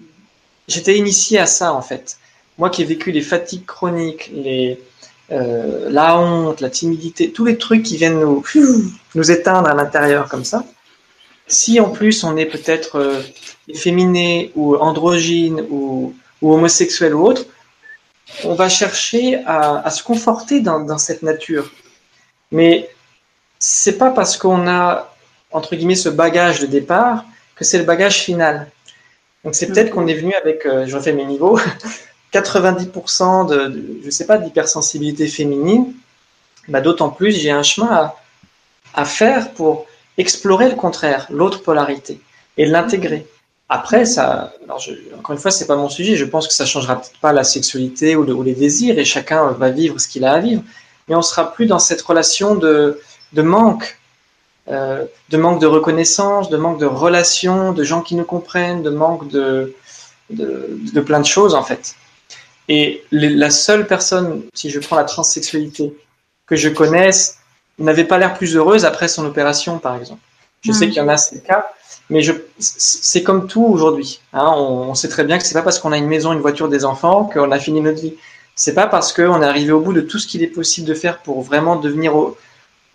J'étais 0.67 0.97
initié 0.97 1.39
à 1.39 1.45
ça, 1.45 1.73
en 1.73 1.81
fait. 1.81 2.17
Moi 2.57 2.69
qui 2.69 2.81
ai 2.81 2.85
vécu 2.85 3.11
les 3.11 3.21
fatigues 3.21 3.65
chroniques, 3.65 4.31
les, 4.33 4.79
euh, 5.31 5.89
la 5.89 6.17
honte, 6.17 6.61
la 6.61 6.69
timidité, 6.69 7.31
tous 7.31 7.45
les 7.45 7.57
trucs 7.57 7.83
qui 7.83 7.97
viennent 7.97 8.19
nous, 8.19 8.43
nous 9.15 9.31
éteindre 9.31 9.67
à 9.67 9.73
l'intérieur 9.73 10.29
comme 10.29 10.45
ça. 10.45 10.63
Si 11.47 11.79
en 11.79 11.89
plus 11.89 12.23
on 12.23 12.37
est 12.37 12.45
peut-être 12.45 12.97
euh, 12.97 13.21
efféminé 13.67 14.51
ou 14.55 14.75
androgyne 14.75 15.65
ou, 15.69 16.13
homosexuel 16.41 17.15
ou 17.15 17.25
autre, 17.25 17.45
on 18.43 18.53
va 18.53 18.69
chercher 18.69 19.43
à, 19.45 19.89
se 19.89 20.03
conforter 20.03 20.59
dans, 20.59 20.97
cette 20.97 21.23
nature. 21.23 21.71
Mais 22.51 22.89
c'est 23.59 23.97
pas 23.97 24.11
parce 24.11 24.37
qu'on 24.37 24.67
a 24.67 25.15
entre 25.51 25.75
guillemets 25.75 25.95
ce 25.95 26.09
bagage 26.09 26.59
de 26.59 26.65
départ 26.65 27.25
que 27.55 27.63
c'est 27.63 27.77
le 27.77 27.83
bagage 27.83 28.19
final. 28.19 28.67
Donc 29.43 29.55
c'est 29.55 29.67
peut-être 29.67 29.91
qu'on 29.91 30.07
est 30.07 30.15
venu 30.15 30.33
avec, 30.33 30.65
euh, 30.65 30.85
je 30.87 30.95
refais 30.95 31.13
mes 31.13 31.25
niveaux, 31.25 31.59
90% 32.33 33.47
de, 33.47 34.01
je 34.03 34.09
sais 34.09 34.25
pas, 34.25 34.37
d'hypersensibilité 34.37 35.27
féminine, 35.27 35.93
bah, 36.67 36.81
d'autant 36.81 37.09
plus 37.09 37.31
j'ai 37.31 37.51
un 37.51 37.63
chemin 37.63 37.91
à, 37.91 38.15
à, 38.93 39.05
faire 39.05 39.51
pour 39.51 39.87
explorer 40.17 40.69
le 40.69 40.75
contraire, 40.75 41.27
l'autre 41.29 41.61
polarité, 41.61 42.19
et 42.57 42.65
l'intégrer. 42.65 43.25
Après, 43.67 44.05
ça, 44.05 44.53
encore 44.69 45.33
une 45.33 45.41
fois, 45.41 45.51
c'est 45.51 45.65
pas 45.65 45.75
mon 45.75 45.89
sujet. 45.89 46.15
Je 46.15 46.25
pense 46.25 46.47
que 46.47 46.53
ça 46.53 46.65
changera 46.65 46.97
peut-être 46.97 47.19
pas 47.19 47.33
la 47.33 47.43
sexualité 47.43 48.15
ou, 48.15 48.43
les 48.43 48.53
désirs, 48.53 48.99
et 48.99 49.05
chacun 49.05 49.51
va 49.51 49.69
vivre 49.71 49.99
ce 49.99 50.07
qu'il 50.07 50.23
a 50.23 50.33
à 50.33 50.39
vivre. 50.39 50.61
Mais 51.07 51.15
on 51.15 51.21
sera 51.21 51.51
plus 51.51 51.65
dans 51.65 51.79
cette 51.79 52.01
relation 52.01 52.55
de, 52.55 52.99
manque, 53.35 53.97
euh, 54.69 55.05
de 55.29 55.37
manque 55.37 55.59
de 55.59 55.67
reconnaissance, 55.67 56.49
de 56.49 56.57
manque 56.57 56.79
de 56.79 56.85
relations, 56.85 57.73
de 57.73 57.83
gens 57.83 58.01
qui 58.01 58.15
nous 58.15 58.23
comprennent, 58.23 58.83
de 58.83 58.89
manque 58.91 59.27
de 59.29 59.73
plein 61.05 61.19
de 61.19 61.25
choses 61.25 61.55
en 61.55 61.63
fait. 61.63 61.95
Et 62.67 63.03
la 63.11 63.49
seule 63.49 63.85
personne, 63.85 64.43
si 64.53 64.69
je 64.69 64.79
prends 64.79 64.95
la 64.95 65.03
transsexualité, 65.03 65.93
que 66.47 66.55
je 66.55 66.69
connaisse, 66.69 67.39
n'avait 67.79 68.05
pas 68.05 68.17
l'air 68.17 68.33
plus 68.33 68.55
heureuse 68.55 68.85
après 68.85 69.07
son 69.07 69.25
opération, 69.25 69.79
par 69.79 69.95
exemple. 69.95 70.21
Je 70.61 70.71
sais 70.71 70.87
hmm. 70.87 70.89
qu'il 70.89 70.97
y 70.97 71.01
en 71.01 71.07
a 71.09 71.17
ces 71.17 71.41
cas, 71.41 71.69
mais 72.09 72.21
c'est 72.57 73.23
comme 73.23 73.47
tout 73.47 73.65
aujourd'hui. 73.65 74.21
Hein. 74.33 74.51
on, 74.55 74.89
on, 74.89 74.95
sait 74.95 75.09
très 75.09 75.23
bien 75.23 75.37
que 75.37 75.45
c'est 75.45 75.53
pas 75.53 75.61
parce 75.61 75.79
qu'on 75.79 75.91
a 75.91 75.97
une 75.97 76.07
maison, 76.07 76.33
une 76.33 76.39
voiture, 76.39 76.69
des 76.69 76.85
enfants 76.85 77.25
qu'on 77.25 77.51
a 77.51 77.59
fini 77.59 77.81
notre 77.81 78.01
vie. 78.01 78.15
C'est 78.55 78.73
pas 78.73 78.87
parce 78.87 79.11
qu'on 79.13 79.41
est 79.41 79.45
arrivé 79.45 79.73
au 79.73 79.81
bout 79.81 79.93
de 79.93 80.01
tout 80.01 80.17
ce 80.17 80.27
qu'il 80.27 80.41
est 80.41 80.47
possible 80.47 80.87
de 80.87 80.93
faire 80.93 81.19
pour 81.19 81.41
vraiment 81.41 81.75
devenir 81.75 82.13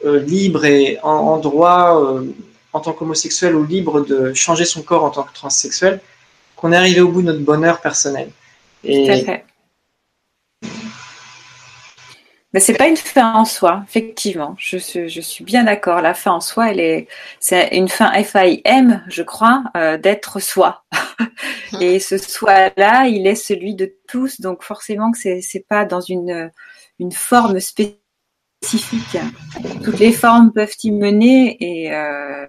euh, 0.04 0.18
libre 0.20 0.64
et 0.64 0.98
en, 1.02 1.10
en 1.10 1.36
droit 1.36 2.02
euh, 2.02 2.24
en 2.72 2.80
tant 2.80 2.92
qu'homosexuel 2.92 3.54
ou 3.54 3.64
libre 3.64 4.00
de 4.00 4.32
changer 4.32 4.64
son 4.64 4.82
corps 4.82 5.04
en 5.04 5.10
tant 5.10 5.24
que 5.24 5.34
transsexuel 5.34 6.00
qu'on 6.56 6.72
est 6.72 6.76
arrivé 6.76 7.00
au 7.00 7.08
bout 7.08 7.22
de 7.22 7.26
notre 7.26 7.40
bonheur 7.40 7.80
personnel. 7.80 8.30
Et, 8.84 9.06
Tout 9.06 9.12
à 9.12 9.16
fait. 9.16 9.44
Mais 12.52 12.58
c'est 12.58 12.74
pas 12.74 12.88
une 12.88 12.96
fin 12.96 13.34
en 13.34 13.44
soi, 13.44 13.84
effectivement. 13.86 14.56
Je, 14.58 14.78
je 14.78 15.20
suis 15.20 15.44
bien 15.44 15.64
d'accord. 15.64 16.00
La 16.00 16.14
fin 16.14 16.32
en 16.32 16.40
soi, 16.40 16.70
elle 16.70 16.80
est, 16.80 17.08
c'est 17.38 17.68
une 17.76 17.88
fin 17.88 18.10
F-I-M, 18.22 19.04
je 19.08 19.22
crois, 19.22 19.62
euh, 19.76 19.96
d'être 19.98 20.40
soi. 20.40 20.84
Et 21.80 22.00
ce 22.00 22.18
soi-là, 22.18 23.06
il 23.06 23.26
est 23.28 23.36
celui 23.36 23.74
de 23.76 23.94
tous. 24.08 24.40
Donc 24.40 24.64
forcément 24.64 25.12
que 25.12 25.18
c'est, 25.18 25.40
c'est 25.42 25.64
pas 25.68 25.84
dans 25.84 26.00
une, 26.00 26.50
une 26.98 27.12
forme 27.12 27.60
spécifique. 27.60 28.00
Toutes 29.84 30.00
les 30.00 30.12
formes 30.12 30.52
peuvent 30.52 30.74
y 30.82 30.90
mener 30.90 31.56
et, 31.60 31.94
euh, 31.94 32.46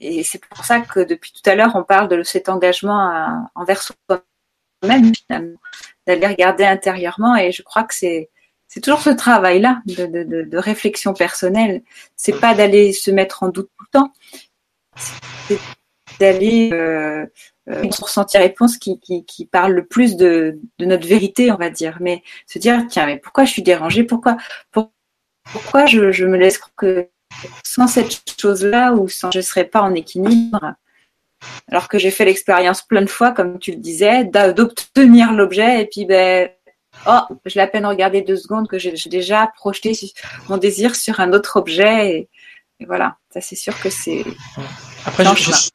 et 0.00 0.22
c'est 0.24 0.44
pour 0.44 0.64
ça 0.66 0.80
que 0.80 1.00
depuis 1.00 1.32
tout 1.32 1.48
à 1.48 1.54
l'heure, 1.54 1.72
on 1.74 1.84
parle 1.84 2.08
de 2.08 2.22
cet 2.22 2.50
engagement 2.50 2.98
à, 2.98 3.50
envers 3.54 3.80
soi-même, 3.80 5.12
d'aller 6.06 6.26
regarder 6.26 6.64
intérieurement. 6.64 7.34
Et 7.36 7.50
je 7.50 7.62
crois 7.62 7.84
que 7.84 7.94
c'est, 7.94 8.30
c'est 8.74 8.80
toujours 8.80 9.02
ce 9.02 9.10
travail-là 9.10 9.82
de, 9.86 10.58
réflexion 10.58 11.14
personnelle. 11.14 11.82
C'est 12.16 12.40
pas 12.40 12.54
d'aller 12.56 12.92
se 12.92 13.12
mettre 13.12 13.44
en 13.44 13.48
doute 13.48 13.70
tout 13.78 13.84
le 13.84 14.00
temps. 14.00 14.12
C'est 15.46 15.60
d'aller 16.18 16.70
euh, 16.72 17.24
euh, 17.70 17.82
ressentir 18.02 18.40
réponse 18.40 18.76
qui, 18.76 18.98
qui, 18.98 19.46
parle 19.46 19.74
le 19.74 19.86
plus 19.86 20.16
de, 20.16 20.58
notre 20.80 21.06
vérité, 21.06 21.52
on 21.52 21.56
va 21.56 21.70
dire. 21.70 21.98
Mais 22.00 22.24
se 22.48 22.58
dire, 22.58 22.84
tiens, 22.90 23.06
mais 23.06 23.16
pourquoi 23.16 23.44
je 23.44 23.52
suis 23.52 23.62
dérangée? 23.62 24.02
Pourquoi, 24.02 24.38
pourquoi 24.72 25.86
je, 25.86 26.24
me 26.24 26.36
laisse 26.36 26.58
que 26.76 27.06
sans 27.62 27.86
cette 27.86 28.22
chose-là 28.40 28.92
ou 28.94 29.06
sans 29.06 29.30
je 29.30 29.38
ne 29.38 29.42
serais 29.42 29.66
pas 29.66 29.82
en 29.82 29.94
équilibre? 29.94 30.74
Alors 31.70 31.86
que 31.86 32.00
j'ai 32.00 32.10
fait 32.10 32.24
l'expérience 32.24 32.82
plein 32.82 33.02
de 33.02 33.06
fois, 33.06 33.30
comme 33.30 33.60
tu 33.60 33.70
le 33.70 33.78
disais, 33.78 34.24
d'obtenir 34.24 35.32
l'objet 35.32 35.82
et 35.82 35.86
puis 35.86 36.06
ben 36.06 36.50
oh, 37.06 37.36
je 37.44 37.54
l'ai 37.54 37.60
à 37.60 37.66
peine 37.66 37.86
regardé 37.86 38.22
deux 38.22 38.36
secondes 38.36 38.68
que 38.68 38.78
j'ai 38.78 38.92
déjà 39.08 39.50
projeté 39.56 39.92
mon 40.48 40.56
désir 40.56 40.94
sur 40.96 41.20
un 41.20 41.32
autre 41.32 41.56
objet. 41.56 42.10
Et, 42.10 42.28
voilà, 42.86 43.16
ça 43.32 43.40
c'est 43.40 43.56
sûr 43.56 43.78
que 43.80 43.90
c'est. 43.90 44.24
Après, 45.06 45.24
je, 45.36 45.50
sais 45.52 45.70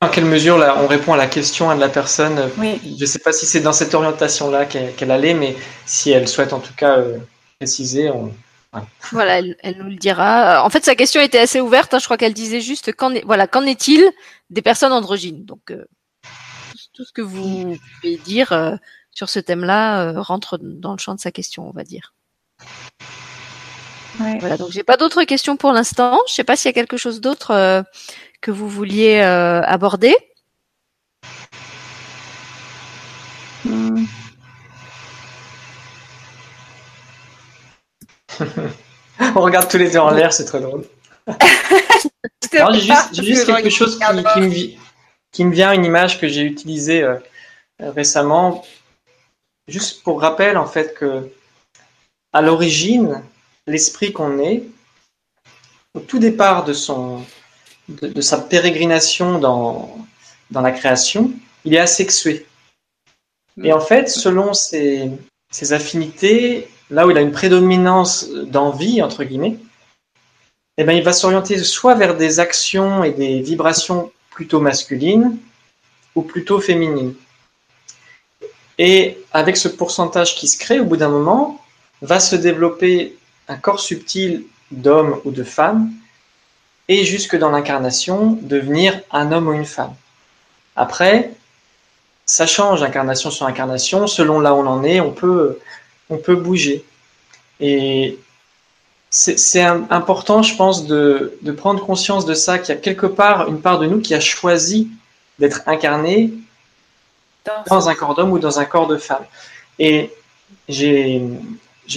dans 0.00 0.08
quelle 0.08 0.24
mesure 0.24 0.58
là, 0.58 0.76
on 0.78 0.88
répond 0.88 1.12
à 1.12 1.16
la 1.16 1.28
question 1.28 1.72
de 1.74 1.80
la 1.80 1.88
personne. 1.88 2.50
Je 2.58 3.00
ne 3.00 3.06
sais 3.06 3.20
pas 3.20 3.32
si 3.32 3.46
c'est 3.46 3.60
dans 3.60 3.72
cette 3.72 3.94
orientation-là 3.94 4.66
qu'elle 4.66 5.10
allait, 5.10 5.34
mais 5.34 5.56
si 5.86 6.10
elle 6.10 6.26
souhaite 6.26 6.52
en 6.52 6.58
tout 6.58 6.74
cas 6.74 6.98
euh, 6.98 7.18
préciser, 7.60 8.10
on, 8.10 8.34
voilà, 9.10 9.38
elle, 9.38 9.56
elle, 9.62 9.78
nous 9.78 9.90
le 9.90 9.96
dira. 9.96 10.64
En 10.64 10.70
fait, 10.70 10.84
sa 10.84 10.94
question 10.94 11.20
était 11.20 11.38
assez 11.38 11.60
ouverte. 11.60 11.92
Hein. 11.92 11.98
Je 11.98 12.04
crois 12.04 12.16
qu'elle 12.16 12.32
disait 12.32 12.60
juste 12.60 12.94
qu'en 12.94 13.12
est, 13.14 13.24
voilà, 13.24 13.46
qu'en 13.46 13.64
est-il 13.64 14.10
des 14.50 14.62
personnes 14.62 14.92
androgynes? 14.92 15.44
Donc, 15.44 15.70
euh, 15.70 15.84
tout, 16.94 17.04
ce 17.04 17.12
que 17.12 17.22
vous 17.22 17.76
pouvez 18.00 18.16
dire, 18.18 18.52
euh, 18.52 18.76
sur 19.12 19.28
ce 19.28 19.38
thème-là 19.38 20.02
euh, 20.02 20.20
rentre 20.20 20.58
dans 20.58 20.92
le 20.92 20.98
champ 20.98 21.14
de 21.14 21.20
sa 21.20 21.30
question, 21.30 21.68
on 21.68 21.72
va 21.72 21.84
dire. 21.84 22.14
Ouais. 24.20 24.38
Voilà, 24.40 24.56
donc 24.56 24.70
j'ai 24.70 24.82
pas 24.82 24.96
d'autres 24.96 25.24
questions 25.24 25.56
pour 25.56 25.72
l'instant. 25.72 26.20
Je 26.28 26.34
sais 26.34 26.44
pas 26.44 26.56
s'il 26.56 26.68
y 26.68 26.70
a 26.70 26.74
quelque 26.74 26.96
chose 26.96 27.20
d'autre 27.20 27.52
euh, 27.52 27.82
que 28.40 28.50
vous 28.50 28.68
vouliez 28.68 29.20
euh, 29.20 29.62
aborder. 29.62 30.14
Hmm. 33.64 34.04
On 39.36 39.40
regarde 39.40 39.70
tous 39.70 39.78
les 39.78 39.90
deux 39.90 39.98
en 39.98 40.10
l'air, 40.10 40.32
c'est 40.32 40.44
très 40.44 40.60
drôle. 40.60 40.84
j'ai 42.52 42.80
juste, 42.80 43.22
juste 43.22 43.46
quelque 43.46 43.70
chose 43.70 43.98
qui, 43.98 44.04
qui, 44.04 44.40
me, 44.40 44.76
qui, 45.30 45.44
me, 45.44 45.52
vient, 45.52 45.72
une 45.72 45.84
image 45.84 46.20
que 46.20 46.26
j'ai 46.26 46.42
utilisée 46.42 47.02
euh, 47.02 47.16
récemment 47.80 48.64
Juste 49.68 50.02
pour 50.02 50.20
rappel, 50.20 50.56
en 50.56 50.66
fait, 50.66 50.94
que 50.94 51.30
à 52.32 52.42
l'origine, 52.42 53.22
l'esprit 53.66 54.12
qu'on 54.12 54.38
est, 54.38 54.64
au 55.94 56.00
tout 56.00 56.18
départ 56.18 56.64
de, 56.64 56.72
son, 56.72 57.24
de, 57.88 58.08
de, 58.08 58.20
sa 58.20 58.38
pérégrination 58.38 59.38
dans, 59.38 59.96
dans 60.50 60.62
la 60.62 60.72
création, 60.72 61.32
il 61.64 61.74
est 61.74 61.78
asexué. 61.78 62.46
Et 63.62 63.72
en 63.72 63.80
fait, 63.80 64.08
selon 64.08 64.54
ses, 64.54 65.10
ses 65.50 65.72
affinités, 65.72 66.68
là 66.90 67.06
où 67.06 67.10
il 67.10 67.18
a 67.18 67.20
une 67.20 67.32
prédominance 67.32 68.28
d'envie, 68.30 69.02
entre 69.02 69.24
guillemets, 69.24 69.58
eh 70.78 70.84
ben, 70.84 70.92
il 70.92 71.02
va 71.02 71.12
s'orienter 71.12 71.58
soit 71.58 71.94
vers 71.94 72.16
des 72.16 72.40
actions 72.40 73.04
et 73.04 73.12
des 73.12 73.42
vibrations 73.42 74.10
plutôt 74.30 74.60
masculines 74.60 75.38
ou 76.14 76.22
plutôt 76.22 76.60
féminines. 76.60 77.14
Et 78.84 79.16
avec 79.32 79.56
ce 79.56 79.68
pourcentage 79.68 80.34
qui 80.34 80.48
se 80.48 80.58
crée, 80.58 80.80
au 80.80 80.84
bout 80.84 80.96
d'un 80.96 81.08
moment, 81.08 81.60
va 82.00 82.18
se 82.18 82.34
développer 82.34 83.16
un 83.46 83.54
corps 83.54 83.78
subtil 83.78 84.42
d'homme 84.72 85.20
ou 85.24 85.30
de 85.30 85.44
femme, 85.44 85.92
et 86.88 87.04
jusque 87.04 87.36
dans 87.38 87.50
l'incarnation, 87.50 88.36
devenir 88.42 89.00
un 89.12 89.30
homme 89.30 89.46
ou 89.46 89.52
une 89.52 89.66
femme. 89.66 89.94
Après, 90.74 91.30
ça 92.26 92.44
change 92.48 92.82
incarnation 92.82 93.30
sur 93.30 93.46
incarnation, 93.46 94.08
selon 94.08 94.40
là 94.40 94.52
où 94.52 94.56
on 94.58 94.66
en 94.66 94.82
est, 94.82 95.00
on 95.00 95.12
peut, 95.12 95.60
on 96.10 96.16
peut 96.16 96.34
bouger. 96.34 96.84
Et 97.60 98.18
c'est 99.10 99.62
important, 99.62 100.42
je 100.42 100.56
pense, 100.56 100.88
de, 100.88 101.38
de, 101.42 101.52
prendre 101.52 101.86
conscience 101.86 102.26
de 102.26 102.34
ça, 102.34 102.58
qu'il 102.58 102.74
y 102.74 102.78
a 102.78 102.80
quelque 102.80 103.06
part 103.06 103.46
une 103.46 103.60
part 103.60 103.78
de 103.78 103.86
nous 103.86 104.00
qui 104.00 104.12
a 104.16 104.20
choisi 104.20 104.88
d'être 105.38 105.62
incarné 105.66 106.34
dans 107.68 107.88
un 107.88 107.94
corps 107.94 108.14
d'homme 108.14 108.32
ou 108.32 108.38
dans 108.38 108.58
un 108.58 108.64
corps 108.64 108.86
de 108.86 108.96
femme. 108.96 109.24
Et 109.78 110.12
j'ai 110.68 111.22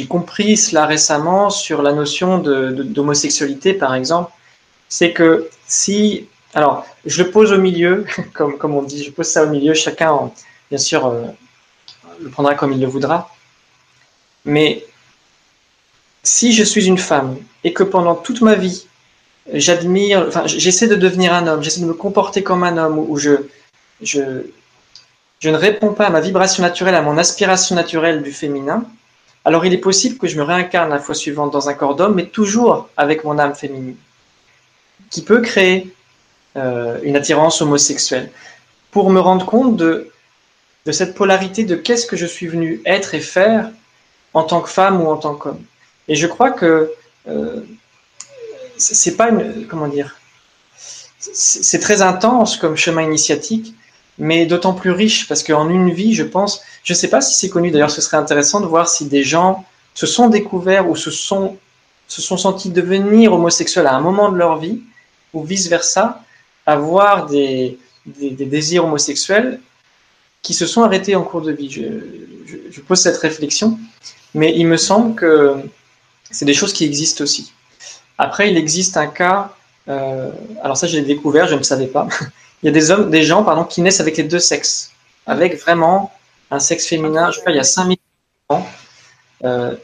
compris 0.08 0.58
cela 0.58 0.86
récemment 0.86 1.50
sur 1.50 1.82
la 1.82 1.94
notion 1.94 2.40
d'homosexualité, 2.40 3.74
par 3.74 3.94
exemple. 3.96 4.32
C'est 4.90 5.14
que 5.14 5.50
si. 5.68 6.28
Alors, 6.54 6.86
je 7.06 7.22
le 7.24 7.32
pose 7.32 7.52
au 7.52 7.58
milieu, 7.58 8.06
comme, 8.34 8.58
comme 8.58 8.76
on 8.76 8.82
dit, 8.82 9.04
je 9.04 9.12
pose 9.12 9.28
ça 9.28 9.44
au 9.44 9.50
milieu, 9.50 9.74
chacun, 9.74 10.32
bien 10.70 10.78
sûr, 10.78 11.06
euh, 11.06 11.24
le 12.22 12.30
prendra 12.30 12.56
comme 12.56 12.72
il 12.72 12.80
le 12.80 12.88
voudra. 12.88 13.30
Mais 14.46 14.86
si 16.24 16.54
je 16.54 16.64
suis 16.64 16.88
une 16.88 16.98
femme 16.98 17.38
et 17.64 17.74
que 17.74 17.84
pendant 17.84 18.16
toute 18.16 18.42
ma 18.42 18.56
vie, 18.56 18.88
j'admire, 19.54 20.26
enfin, 20.28 20.48
j'essaie 20.48 20.88
de 20.88 20.96
devenir 20.96 21.34
un 21.34 21.48
homme, 21.48 21.64
j'essaie 21.64 21.82
de 21.82 21.86
me 21.86 21.94
comporter 21.94 22.42
comme 22.44 22.64
un 22.64 22.78
homme, 22.78 22.98
ou 22.98 23.18
je, 23.18 23.48
je, 24.02 24.44
je 25.40 25.50
ne 25.50 25.58
réponds 25.58 25.94
pas 25.94 26.08
à 26.08 26.10
ma 26.10 26.22
vibration 26.22 26.64
naturelle, 26.64 26.96
à 26.96 27.02
mon 27.02 27.18
aspiration 27.18 27.76
naturelle 27.76 28.24
du 28.24 28.32
féminin, 28.32 28.86
alors 29.46 29.64
il 29.66 29.74
est 29.74 29.80
possible 29.80 30.18
que 30.18 30.28
je 30.28 30.38
me 30.38 30.44
réincarne 30.44 30.90
la 30.90 31.00
fois 31.00 31.14
suivante 31.14 31.52
dans 31.52 31.70
un 31.70 31.76
corps 31.76 31.96
d'homme, 31.96 32.16
mais 32.16 32.26
toujours 32.26 32.90
avec 32.98 33.24
mon 33.24 33.38
âme 33.38 33.54
féminine, 33.54 33.96
qui 35.12 35.22
peut 35.22 35.42
créer 35.42 35.94
euh, 36.58 37.00
une 37.04 37.16
attirance 37.16 37.62
homosexuelle, 37.62 38.32
pour 38.90 39.12
me 39.12 39.20
rendre 39.20 39.46
compte 39.46 39.78
de, 39.78 40.12
cette 40.92 41.14
polarité 41.16 41.64
de 41.64 41.76
qu'est-ce 41.76 42.08
que 42.08 42.16
je 42.16 42.26
suis 42.26 42.48
venu 42.48 42.82
être 42.86 43.14
et 43.14 43.20
faire 43.20 43.70
en 44.34 44.44
tant 44.44 44.62
que 44.62 44.70
femme 44.70 45.02
ou 45.02 45.10
en 45.10 45.18
tant 45.18 45.36
qu'homme. 45.36 45.64
Et 46.08 46.16
je 46.16 46.28
crois 46.28 46.52
que 46.52 46.92
euh, 47.28 47.62
c'est 48.78 49.16
pas 49.16 49.30
une 49.30 49.68
comment 49.68 49.88
dire, 49.88 50.18
c'est 51.20 51.80
très 51.80 52.02
intense 52.02 52.58
comme 52.58 52.76
chemin 52.76 53.04
initiatique, 53.04 53.76
mais 54.18 54.46
d'autant 54.46 54.74
plus 54.74 54.92
riche 54.92 55.28
parce 55.28 55.44
qu'en 55.44 55.70
une 55.70 55.92
vie, 55.92 56.14
je 56.14 56.24
pense, 56.24 56.62
je 56.84 56.94
ne 56.94 56.98
sais 56.98 57.10
pas 57.10 57.22
si 57.22 57.34
c'est 57.34 57.50
connu. 57.50 57.72
D'ailleurs, 57.72 57.92
ce 57.92 58.02
serait 58.02 58.18
intéressant 58.18 58.62
de 58.62 58.66
voir 58.66 58.88
si 58.88 59.06
des 59.06 59.24
gens 59.24 59.66
se 59.94 60.06
sont 60.06 60.30
découverts 60.30 60.90
ou 60.90 60.96
se 60.96 61.12
sont 61.12 61.58
se 62.08 62.22
sont 62.22 62.38
sentis 62.38 62.70
devenir 62.70 63.34
homosexuels 63.34 63.88
à 63.88 63.96
un 63.96 64.00
moment 64.00 64.32
de 64.32 64.38
leur 64.38 64.58
vie 64.58 64.82
ou 65.34 65.44
vice 65.44 65.68
versa, 65.68 66.22
avoir 66.68 67.26
des, 67.26 67.80
des, 68.06 68.46
désirs 68.46 68.86
homosexuels 68.86 69.60
qui 70.42 70.54
se 70.54 70.68
sont 70.68 70.84
arrêtés 70.84 71.16
en 71.16 71.24
cours 71.24 71.42
de 71.42 71.52
vie. 71.52 71.70
Je 71.70 72.82
pose 72.82 73.00
cette 73.00 73.18
réflexion, 73.18 73.80
mais 74.34 74.54
il 74.56 74.68
me 74.68 74.78
semble 74.78 75.16
que 75.16 75.56
c'est 76.30 76.46
des 76.46 76.54
choses 76.54 76.74
qui 76.74 76.86
existent 76.86 77.24
aussi. 77.24 77.52
Après, 78.18 78.50
il 78.50 78.58
existe 78.58 78.98
un 78.98 79.08
cas, 79.08 79.54
euh, 79.88 80.32
alors 80.64 80.78
ça, 80.78 80.88
je 80.88 80.98
l'ai 80.98 81.04
découvert, 81.04 81.48
je 81.48 81.56
ne 81.56 81.64
savais 81.64 81.88
pas. 81.88 82.08
il 82.66 82.70
y 82.70 82.72
a 82.72 82.72
des 82.72 82.90
hommes, 82.90 83.12
des 83.12 83.22
gens, 83.22 83.44
pardon, 83.44 83.64
qui 83.64 83.84
naissent 83.84 84.00
avec 84.00 84.18
les 84.18 84.24
deux 84.24 84.40
sexes, 84.40 84.92
avec 85.28 85.62
vraiment 85.62 86.12
un 86.50 86.60
sexe 86.60 86.88
féminin. 86.88 87.30
Je 87.30 87.40
pas, 87.42 87.52
il 87.52 87.58
y 87.58 87.60
a 87.60 87.64
5000 87.64 87.96
ans. 88.50 88.66
Euh, 89.44 89.76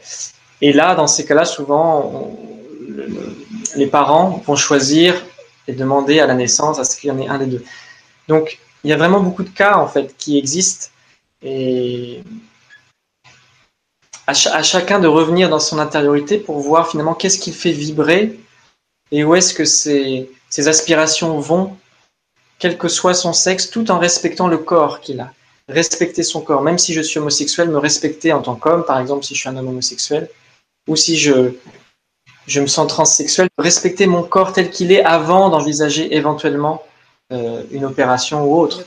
et 0.60 0.72
là, 0.72 0.96
dans 0.96 1.06
ces 1.06 1.24
cas-là, 1.24 1.44
souvent, 1.44 2.36
les 3.76 3.86
parents 3.86 4.42
vont 4.44 4.56
choisir 4.56 5.14
et 5.68 5.74
demander 5.74 6.18
à 6.18 6.26
la 6.26 6.34
naissance 6.34 6.80
à 6.80 6.84
ce 6.84 6.96
qu'il 6.96 7.06
y 7.08 7.12
en 7.12 7.20
ait 7.20 7.28
un 7.28 7.38
des 7.38 7.46
deux. 7.46 7.64
Donc, 8.26 8.58
il 8.82 8.90
y 8.90 8.92
a 8.92 8.96
vraiment 8.96 9.20
beaucoup 9.20 9.44
de 9.44 9.48
cas 9.48 9.76
en 9.76 9.86
fait 9.86 10.16
qui 10.16 10.36
existent 10.36 10.88
et 11.40 12.24
à, 14.26 14.34
chacun 14.34 14.98
de 14.98 15.06
revenir 15.06 15.48
dans 15.48 15.60
son 15.60 15.78
intériorité 15.78 16.38
pour 16.38 16.58
voir 16.58 16.90
finalement 16.90 17.14
qu'est-ce 17.14 17.38
qui 17.38 17.52
fait 17.52 17.70
vibrer 17.70 18.40
et 19.12 19.22
où 19.22 19.36
est-ce 19.36 19.54
que 19.54 19.64
ses, 19.64 20.28
aspirations 20.66 21.38
vont, 21.38 21.76
quel 22.62 22.78
que 22.78 22.86
soit 22.86 23.12
son 23.12 23.32
sexe, 23.32 23.70
tout 23.70 23.90
en 23.90 23.98
respectant 23.98 24.46
le 24.46 24.56
corps 24.56 25.00
qu'il 25.00 25.18
a. 25.18 25.32
Respecter 25.68 26.22
son 26.22 26.42
corps, 26.42 26.62
même 26.62 26.78
si 26.78 26.94
je 26.94 27.00
suis 27.00 27.18
homosexuel, 27.18 27.68
me 27.68 27.78
respecter 27.78 28.32
en 28.32 28.40
tant 28.40 28.54
qu'homme, 28.54 28.84
par 28.84 29.00
exemple 29.00 29.24
si 29.24 29.34
je 29.34 29.40
suis 29.40 29.48
un 29.48 29.56
homme 29.56 29.66
homosexuel, 29.66 30.28
ou 30.86 30.94
si 30.94 31.18
je, 31.18 31.54
je 32.46 32.60
me 32.60 32.68
sens 32.68 32.86
transsexuel, 32.86 33.48
respecter 33.58 34.06
mon 34.06 34.22
corps 34.22 34.52
tel 34.52 34.70
qu'il 34.70 34.92
est 34.92 35.02
avant 35.02 35.48
d'envisager 35.48 36.14
éventuellement 36.14 36.84
euh, 37.32 37.64
une 37.72 37.84
opération 37.84 38.44
ou 38.44 38.56
autre. 38.56 38.84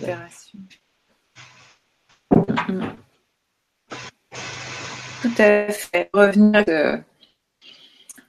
tout 5.22 5.36
à 5.38 5.68
fait. 5.74 6.10
Revenir 6.14 7.04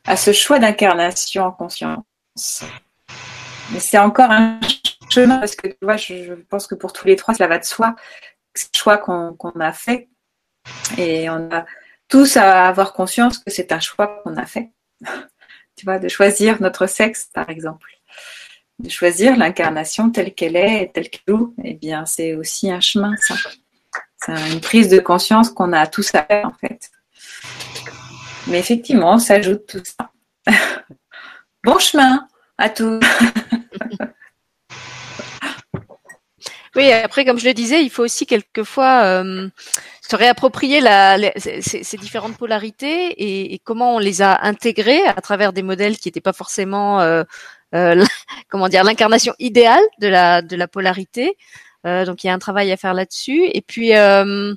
à 0.05 0.17
ce 0.17 0.33
choix 0.33 0.59
d'incarnation 0.59 1.45
en 1.45 1.53
conscience. 1.53 2.65
Mais 3.71 3.79
c'est 3.79 3.99
encore 3.99 4.33
un 4.33 4.59
parce 5.25 5.57
que 5.57 5.69
tu 5.69 5.77
vois, 5.83 5.97
je, 5.97 6.35
pense 6.35 6.67
que 6.67 6.75
pour 6.75 6.93
tous 6.93 7.07
les 7.07 7.17
trois, 7.17 7.35
cela 7.35 7.49
va 7.49 7.59
de 7.59 7.65
soi. 7.65 7.95
C'est 8.55 8.71
le 8.75 8.79
choix 8.79 8.99
qu'on 8.99 9.61
a 9.61 9.73
fait. 9.73 10.09
Et 10.99 11.29
on 11.31 11.51
a 11.51 11.65
tous 12.09 12.37
à 12.37 12.69
avoir 12.69 12.93
conscience 12.93 13.39
que 13.39 13.51
c'est 13.51 13.73
un 13.73 13.81
choix 13.81 14.21
qu'on 14.23 14.37
a 14.37 14.47
fait. 14.47 14.71
tu 15.77 15.85
vois, 15.85 15.99
de 15.99 16.09
choisir 16.09 16.61
notre 16.61 16.87
sexe, 16.87 17.29
par 17.33 17.51
exemple. 17.51 17.91
De 18.79 18.89
choisir 18.89 19.37
l'incarnation 19.37 20.11
telle 20.11 20.35
qu'elle 20.35 20.57
est, 20.57 20.93
telle 20.93 21.09
qu'elle 21.09 21.35
est. 21.35 21.63
Eh 21.65 21.75
bien, 21.75 22.07
c'est 22.07 22.35
aussi 22.35 22.71
un 22.71 22.81
chemin, 22.81 23.15
ça. 23.19 23.35
C'est 24.19 24.53
une 24.53 24.61
prise 24.61 24.89
de 24.89 24.99
conscience 24.99 25.51
qu'on 25.51 25.73
a 25.73 25.87
tous 25.87 26.15
à 26.15 26.23
faire 26.25 26.47
en 26.47 26.55
fait. 26.55 26.91
Mais 28.49 28.59
effectivement, 28.59 29.15
on 29.15 29.19
s'ajoute 29.19 29.67
tout 29.67 29.83
ça. 29.85 30.11
bon 31.65 31.79
chemin 31.79 32.27
à 32.59 32.71
tous. 32.71 33.01
oui, 36.77 36.93
après, 36.93 37.25
comme 37.25 37.39
je 37.39 37.47
le 37.47 37.55
disais, 37.55 37.83
il 37.83 37.91
faut 37.91 38.05
aussi 38.05 38.27
quelquefois 38.27 39.03
euh, 39.05 39.49
se 40.09 40.15
réapproprier 40.17 40.81
la, 40.81 41.19
ces, 41.39 41.97
différentes 41.97 42.37
polarités 42.37 43.53
et, 43.53 43.59
comment 43.61 43.97
on 43.97 43.99
les 43.99 44.23
a 44.23 44.45
intégrées 44.45 45.05
à 45.07 45.21
travers 45.21 45.53
des 45.53 45.63
modèles 45.63 45.99
qui 45.99 46.09
n'étaient 46.09 46.21
pas 46.21 46.33
forcément, 46.33 47.01
euh, 47.01 47.25
euh, 47.75 48.05
comment 48.49 48.69
dire, 48.69 48.85
l'incarnation 48.85 49.35
idéale 49.39 49.83
de 50.01 50.09
la 50.09 50.43
de 50.43 50.57
la 50.57 50.69
polarité. 50.69 51.37
Euh, 51.87 52.05
donc 52.05 52.25
il 52.25 52.27
y 52.27 52.31
a 52.31 52.35
un 52.35 52.39
travail 52.39 52.73
à 52.73 52.77
faire 52.77 52.95
là-dessus. 52.95 53.49
Et 53.53 53.63
puis 53.63 53.97
euh, 53.97 54.55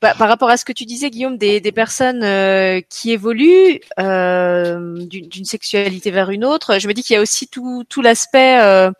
bah, 0.00 0.14
par 0.18 0.28
rapport 0.28 0.50
à 0.50 0.56
ce 0.56 0.64
que 0.64 0.72
tu 0.72 0.84
disais, 0.84 1.10
Guillaume, 1.10 1.38
des, 1.38 1.60
des 1.60 1.72
personnes 1.72 2.22
euh, 2.24 2.80
qui 2.88 3.12
évoluent 3.12 3.80
d'une 3.98 5.44
sexualité 5.44 6.10
vers 6.10 6.30
une 6.30 6.44
autre, 6.44 6.78
je 6.78 6.88
me 6.88 6.92
dis 6.92 7.02
qu'il 7.02 7.14
y 7.14 7.18
a 7.18 7.22
aussi 7.22 7.48
tout, 7.48 7.84
tout 7.88 8.02
l'aspect 8.02 8.60
euh, 8.60 8.90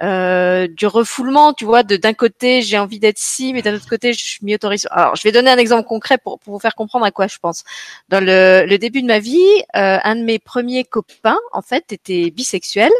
du 0.00 0.86
refoulement, 0.86 1.52
tu 1.52 1.64
vois, 1.64 1.82
de 1.82 1.96
d'un 1.96 2.14
côté 2.14 2.62
j'ai 2.62 2.78
envie 2.78 2.98
d'être 2.98 3.18
ci, 3.18 3.52
mais 3.52 3.62
d'un 3.62 3.74
autre 3.74 3.88
côté 3.88 4.12
je 4.12 4.38
m'y 4.42 4.54
autorise. 4.54 4.86
Alors 4.90 5.16
je 5.16 5.22
vais 5.22 5.32
donner 5.32 5.50
un 5.50 5.58
exemple 5.58 5.86
concret 5.88 6.18
pour, 6.18 6.38
pour 6.38 6.54
vous 6.54 6.60
faire 6.60 6.74
comprendre 6.74 7.04
à 7.04 7.10
quoi 7.10 7.26
je 7.26 7.38
pense. 7.38 7.64
Dans 8.08 8.20
le, 8.24 8.64
le 8.66 8.78
début 8.78 9.02
de 9.02 9.06
ma 9.06 9.18
vie, 9.18 9.38
euh, 9.76 9.98
un 10.02 10.16
de 10.16 10.22
mes 10.22 10.38
premiers 10.38 10.84
copains 10.84 11.38
en 11.52 11.62
fait 11.62 11.92
était 11.92 12.30
bisexuel 12.30 12.92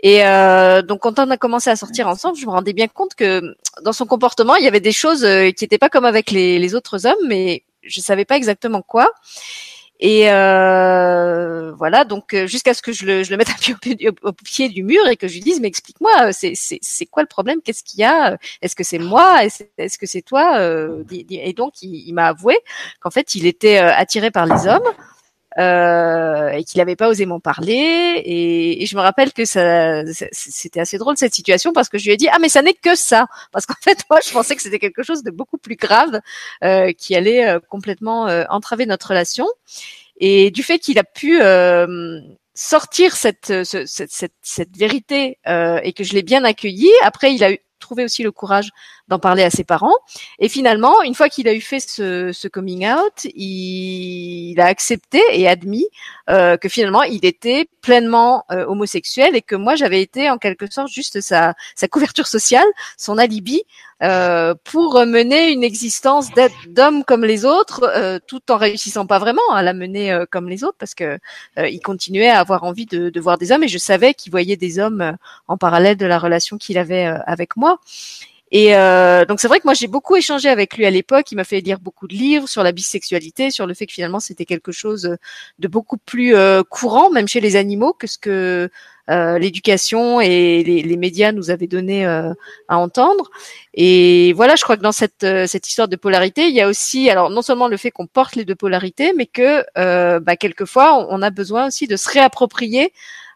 et 0.00 0.24
euh, 0.24 0.82
donc 0.82 1.00
quand 1.00 1.18
on 1.18 1.30
a 1.30 1.36
commencé 1.36 1.70
à 1.70 1.76
sortir 1.76 2.08
ensemble, 2.08 2.38
je 2.38 2.46
me 2.46 2.50
rendais 2.50 2.72
bien 2.72 2.88
compte 2.88 3.14
que 3.14 3.54
dans 3.82 3.92
son 3.92 4.06
comportement 4.06 4.56
il 4.56 4.64
y 4.64 4.68
avait 4.68 4.80
des 4.80 4.92
choses 4.92 5.24
euh, 5.24 5.50
qui 5.50 5.64
n'étaient 5.64 5.78
pas 5.78 5.88
comme 5.90 6.04
avec 6.04 6.30
les, 6.30 6.58
les 6.58 6.74
autres 6.74 7.06
hommes, 7.06 7.26
mais 7.26 7.62
je 7.82 8.00
savais 8.00 8.24
pas 8.24 8.36
exactement 8.36 8.82
quoi. 8.82 9.10
Et 10.04 10.28
euh, 10.28 11.70
voilà, 11.76 12.04
donc 12.04 12.34
euh, 12.34 12.48
jusqu'à 12.48 12.74
ce 12.74 12.82
que 12.82 12.90
je 12.90 13.06
le, 13.06 13.36
mette 13.36 13.48
au, 14.24 14.32
pied 14.32 14.68
du 14.68 14.82
mur 14.82 15.06
et 15.06 15.16
que 15.16 15.28
je 15.28 15.34
lui 15.34 15.42
dise, 15.42 15.60
mais 15.60 15.68
explique-moi, 15.68 16.10
euh, 16.26 16.30
c'est, 16.32 17.06
quoi 17.06 17.22
le 17.22 17.28
problème? 17.28 17.60
Qu'est-ce 17.62 17.84
qu'il 17.84 18.00
y 18.00 18.04
a? 18.04 18.36
Est-ce 18.62 18.74
que 18.74 18.82
c'est 18.82 18.98
moi? 18.98 19.44
Est-ce 19.44 19.98
que 19.98 20.06
c'est 20.06 20.22
toi? 20.22 20.58
Et 21.08 21.52
donc, 21.52 21.82
il 21.82 22.12
m'a 22.14 22.26
avoué 22.26 22.58
qu'en 22.98 23.10
fait, 23.10 23.36
il 23.36 23.46
était 23.46 23.78
attiré 23.78 24.32
par 24.32 24.44
les 24.44 24.66
hommes. 24.66 24.90
Euh, 25.58 26.48
et 26.48 26.64
qu'il 26.64 26.78
n'avait 26.78 26.96
pas 26.96 27.08
osé 27.08 27.26
m'en 27.26 27.40
parler. 27.40 28.22
Et, 28.24 28.86
je 28.86 28.96
me 28.96 29.02
rappelle 29.02 29.32
que 29.32 29.44
ça, 29.44 30.02
c'était 30.32 30.80
assez 30.80 30.96
drôle 30.96 31.16
cette 31.18 31.34
situation 31.34 31.72
parce 31.72 31.88
que 31.90 31.98
je 31.98 32.04
lui 32.04 32.12
ai 32.12 32.16
dit 32.16 32.28
ah 32.30 32.38
mais 32.40 32.48
ça 32.48 32.62
n'est 32.62 32.74
que 32.74 32.94
ça 32.94 33.26
parce 33.52 33.66
qu'en 33.66 33.74
fait 33.82 33.98
moi 34.10 34.18
je 34.26 34.32
pensais 34.32 34.56
que 34.56 34.62
c'était 34.62 34.78
quelque 34.78 35.02
chose 35.02 35.22
de 35.22 35.30
beaucoup 35.30 35.58
plus 35.58 35.76
grave 35.76 36.20
euh, 36.64 36.92
qui 36.92 37.14
allait 37.14 37.46
euh, 37.46 37.60
complètement 37.60 38.28
euh, 38.28 38.44
entraver 38.48 38.86
notre 38.86 39.08
relation. 39.08 39.46
Et 40.18 40.50
du 40.50 40.62
fait 40.62 40.78
qu'il 40.78 40.98
a 40.98 41.04
pu 41.04 41.40
euh, 41.42 42.20
sortir 42.54 43.16
cette, 43.16 43.64
cette, 43.64 43.88
cette, 43.88 44.32
cette 44.42 44.76
vérité 44.76 45.38
et 45.46 45.92
que 45.92 46.04
je 46.04 46.12
l'ai 46.12 46.22
bien 46.22 46.44
accueilli, 46.44 46.90
après 47.02 47.34
il 47.34 47.42
a 47.42 47.52
eu 47.52 47.58
trouvé 47.78 48.04
aussi 48.04 48.22
le 48.22 48.30
courage 48.30 48.70
d'en 49.12 49.18
parler 49.18 49.42
à 49.42 49.50
ses 49.50 49.62
parents. 49.64 49.94
Et 50.38 50.48
finalement, 50.48 51.02
une 51.02 51.14
fois 51.14 51.28
qu'il 51.28 51.46
a 51.48 51.52
eu 51.52 51.60
fait 51.60 51.80
ce, 51.80 52.32
ce 52.32 52.48
coming 52.48 52.86
out, 52.88 53.24
il, 53.34 54.52
il, 54.52 54.60
a 54.60 54.66
accepté 54.66 55.20
et 55.32 55.46
admis 55.46 55.86
euh, 56.30 56.56
que 56.56 56.68
finalement 56.68 57.02
il 57.02 57.24
était 57.26 57.68
pleinement 57.82 58.44
euh, 58.50 58.64
homosexuel 58.66 59.36
et 59.36 59.42
que 59.42 59.54
moi 59.54 59.74
j'avais 59.74 60.00
été 60.00 60.30
en 60.30 60.38
quelque 60.38 60.72
sorte 60.72 60.88
juste 60.88 61.20
sa, 61.20 61.54
sa 61.74 61.88
couverture 61.88 62.26
sociale, 62.26 62.66
son 62.96 63.18
alibi 63.18 63.62
euh, 64.02 64.54
pour 64.64 64.94
mener 65.06 65.52
une 65.52 65.62
existence 65.62 66.30
d'homme 66.66 67.04
comme 67.04 67.24
les 67.24 67.44
autres, 67.44 67.84
euh, 67.84 68.18
tout 68.26 68.50
en 68.50 68.56
réussissant 68.56 69.06
pas 69.06 69.20
vraiment 69.20 69.48
à 69.52 69.62
la 69.62 69.74
mener 69.74 70.10
euh, 70.10 70.24
comme 70.28 70.48
les 70.48 70.64
autres, 70.64 70.76
parce 70.78 70.94
que 70.94 71.18
il 71.56 71.80
continuait 71.80 72.28
à 72.28 72.40
avoir 72.40 72.64
envie 72.64 72.86
de, 72.86 73.10
de, 73.10 73.20
voir 73.20 73.38
des 73.38 73.52
hommes, 73.52 73.62
et 73.62 73.68
je 73.68 73.78
savais 73.78 74.14
qu'il 74.14 74.32
voyait 74.32 74.56
des 74.56 74.80
hommes 74.80 75.16
en 75.46 75.56
parallèle 75.56 75.96
de 75.96 76.06
la 76.06 76.18
relation 76.18 76.58
qu'il 76.58 76.78
avait 76.78 77.04
avec 77.04 77.56
moi. 77.56 77.78
Et 78.54 78.76
euh, 78.76 79.24
donc 79.24 79.40
c'est 79.40 79.48
vrai 79.48 79.60
que 79.60 79.66
moi 79.66 79.72
j'ai 79.72 79.86
beaucoup 79.86 80.14
échangé 80.14 80.50
avec 80.50 80.76
lui 80.76 80.84
à 80.84 80.90
l'époque. 80.90 81.32
Il 81.32 81.36
m'a 81.36 81.44
fait 81.44 81.60
lire 81.60 81.80
beaucoup 81.80 82.06
de 82.06 82.12
livres 82.12 82.46
sur 82.46 82.62
la 82.62 82.70
bisexualité, 82.72 83.50
sur 83.50 83.66
le 83.66 83.72
fait 83.72 83.86
que 83.86 83.94
finalement 83.94 84.20
c'était 84.20 84.44
quelque 84.44 84.72
chose 84.72 85.16
de 85.58 85.68
beaucoup 85.68 85.96
plus 85.96 86.34
euh, 86.36 86.62
courant, 86.62 87.10
même 87.10 87.26
chez 87.26 87.40
les 87.40 87.56
animaux, 87.56 87.94
que 87.94 88.06
ce 88.06 88.18
que 88.18 88.68
l'éducation 89.38 90.20
et 90.20 90.62
les, 90.64 90.82
les, 90.82 90.96
médias 90.96 91.32
nous 91.32 91.50
avaient 91.50 91.66
donné 91.66 92.06
euh, 92.06 92.32
à 92.68 92.78
entendre. 92.78 93.30
Et 93.74 94.32
voilà, 94.34 94.56
je 94.56 94.62
crois 94.62 94.76
que 94.76 94.82
dans 94.82 94.92
cette 94.92 95.24
euh, 95.24 95.46
cette 95.46 95.68
histoire 95.68 95.88
de 95.88 95.96
polarité, 95.96 96.48
il 96.48 96.54
y 96.54 96.60
a 96.60 96.68
aussi 96.68 97.10
alors 97.10 97.30
non 97.30 97.42
seulement 97.42 97.68
le 97.68 97.76
fait 97.76 97.90
qu'on 97.90 98.06
porte 98.06 98.36
les 98.36 98.44
deux 98.44 98.54
polarités, 98.54 99.12
mais 99.16 99.26
que 99.26 99.64
bah, 100.18 100.36
quelquefois 100.36 101.06
on 101.10 101.22
a 101.22 101.30
besoin 101.30 101.66
aussi 101.68 101.86
de 101.86 101.96
se 101.96 102.10
réapproprier 102.10 102.92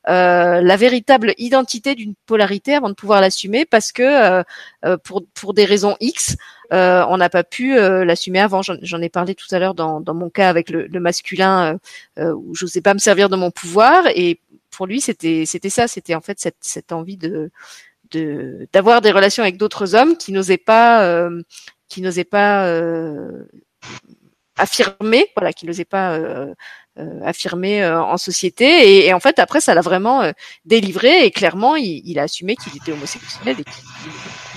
euh, 0.09 0.61
la 0.61 0.77
véritable 0.77 1.35
identité 1.37 1.97
d'une 1.97 2.14
polarité 2.27 2.74
avant 2.74 2.89
de 2.89 2.95
pouvoir 2.95 3.20
l'assumer 3.20 3.64
parce 3.64 3.91
que 3.91 4.03
euh, 4.03 4.45
euh, 4.85 4.97
pour 5.03 5.24
pour 5.35 5.53
des 5.53 5.64
raisons 5.64 5.97
X, 5.99 6.37
on 6.70 7.16
n'a 7.16 7.29
pas 7.29 7.45
pu 7.45 7.77
l'assumer 7.77 8.41
avant. 8.41 8.61
J'en 8.62 9.01
ai 9.01 9.09
parlé 9.09 9.37
tout 9.37 9.47
à 9.53 9.59
l'heure 9.61 9.74
dans, 9.74 10.01
dans 10.01 10.14
mon 10.14 10.31
cas 10.31 10.49
avec 10.49 10.68
le, 10.70 10.89
le 10.89 11.01
masculin 11.01 11.79
où 12.18 12.55
je 12.57 12.64
n'osais 12.64 12.81
pas 12.81 12.93
me 12.93 12.99
servir 12.99 13.29
de 13.29 13.37
mon 13.37 13.53
pouvoir 13.53 14.05
et 14.09 14.41
pour 14.77 14.87
lui 14.87 15.01
c'était 15.01 15.45
c'était 15.47 15.70
ça, 15.70 15.89
c'était 15.89 16.14
en 16.14 16.20
fait 16.20 16.49
cette 16.61 16.93
envie 16.93 17.16
de 17.16 17.51
de 18.11 18.68
d'avoir 18.72 19.01
des 19.01 19.11
relations 19.11 19.43
avec 19.43 19.57
d'autres 19.57 19.95
hommes 19.95 20.16
qui 20.16 20.33
n'osaient 20.33 20.59
pas 20.59 21.29
qui 21.89 22.03
n'osaient 22.03 22.24
pas 22.24 22.70
affirmer, 24.59 25.27
voilà, 25.37 25.53
qui 25.53 25.66
n'osaient 25.66 25.85
pas 25.85 26.18
euh, 26.99 27.20
affirmé 27.27 27.83
euh, 27.83 28.03
en 28.03 28.16
société. 28.16 29.05
Et, 29.07 29.12
en 29.12 29.20
fait, 29.20 29.39
après, 29.39 29.61
ça 29.61 29.74
l'a 29.74 29.83
vraiment 29.83 30.22
euh, 30.22 30.33
délivré 30.64 31.27
et 31.27 31.31
clairement, 31.31 31.77
il, 31.77 32.18
a 32.18 32.22
assumé 32.22 32.57
qu'il 32.57 32.74
était 32.74 32.93
homosexuel 32.93 33.57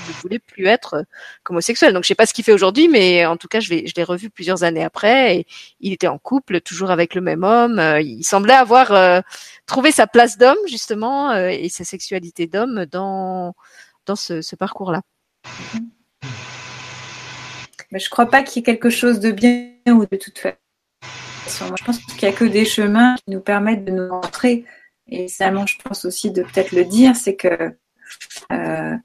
ne 0.09 0.21
voulait 0.21 0.39
plus 0.39 0.67
être 0.67 1.05
homosexuel. 1.49 1.93
Donc, 1.93 2.03
je 2.03 2.09
sais 2.09 2.15
pas 2.15 2.25
ce 2.25 2.33
qu'il 2.33 2.45
fait 2.45 2.53
aujourd'hui, 2.53 2.87
mais 2.87 3.25
en 3.25 3.37
tout 3.37 3.47
cas, 3.47 3.59
je 3.59 3.69
l'ai, 3.69 4.03
revu 4.03 4.29
plusieurs 4.29 4.63
années 4.63 4.83
après. 4.83 5.37
Et 5.37 5.47
il 5.79 5.93
était 5.93 6.07
en 6.07 6.17
couple, 6.17 6.61
toujours 6.61 6.91
avec 6.91 7.15
le 7.15 7.21
même 7.21 7.43
homme. 7.43 7.81
il 8.01 8.23
semblait 8.23 8.53
avoir 8.53 9.23
trouvé 9.65 9.91
sa 9.91 10.07
place 10.07 10.37
d'homme 10.37 10.57
justement 10.67 11.35
et 11.35 11.69
sa 11.69 11.83
sexualité 11.83 12.47
d'homme 12.47 12.85
dans 12.85 13.53
dans 14.09 14.15
ce, 14.15 14.55
parcours-là. 14.55 15.01
Mais 17.91 17.99
je 17.99 18.09
crois 18.09 18.25
pas 18.25 18.43
qu'il 18.43 18.57
y 18.57 18.59
ait 18.61 18.63
quelque 18.63 18.89
chose 18.89 19.19
de 19.19 19.31
bien 19.31 19.71
ou 19.87 20.05
de 20.05 20.17
toute 20.17 20.39
façon 20.39 21.75
je 21.75 21.83
pense 21.83 21.97
qu'il 21.99 22.27
n'y 22.27 22.33
a 22.33 22.37
que 22.37 22.45
des 22.45 22.65
chemins 22.65 23.15
qui 23.15 23.31
nous 23.31 23.39
permettent 23.39 23.85
de 23.85 23.91
nous 23.91 24.07
montrer. 24.07 24.65
Et 25.07 25.27
seulement, 25.27 25.65
je 25.65 25.77
pense 25.83 26.05
aussi 26.05 26.29
de 26.29 26.43
peut-être 26.43 26.71
le 26.71 26.85
dire, 26.85 27.15
c'est 27.15 27.35
que 27.35 27.75
euh, 28.51 28.95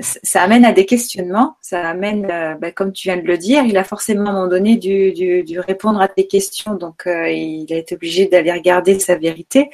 ça 0.00 0.42
amène 0.42 0.64
à 0.64 0.72
des 0.72 0.84
questionnements, 0.84 1.56
ça 1.60 1.88
amène, 1.88 2.26
euh, 2.30 2.54
bah, 2.54 2.70
comme 2.70 2.92
tu 2.92 3.08
viens 3.08 3.16
de 3.16 3.26
le 3.26 3.38
dire, 3.38 3.64
il 3.64 3.76
a 3.76 3.84
forcément 3.84 4.26
à 4.26 4.30
un 4.30 4.32
moment 4.32 4.46
donné 4.46 4.76
dû, 4.76 5.12
dû, 5.12 5.60
répondre 5.60 6.00
à 6.00 6.08
tes 6.08 6.26
questions, 6.26 6.74
donc 6.74 7.06
euh, 7.06 7.30
il 7.30 7.72
a 7.72 7.76
été 7.76 7.94
obligé 7.94 8.26
d'aller 8.26 8.52
regarder 8.52 8.98
sa 8.98 9.16
vérité. 9.16 9.70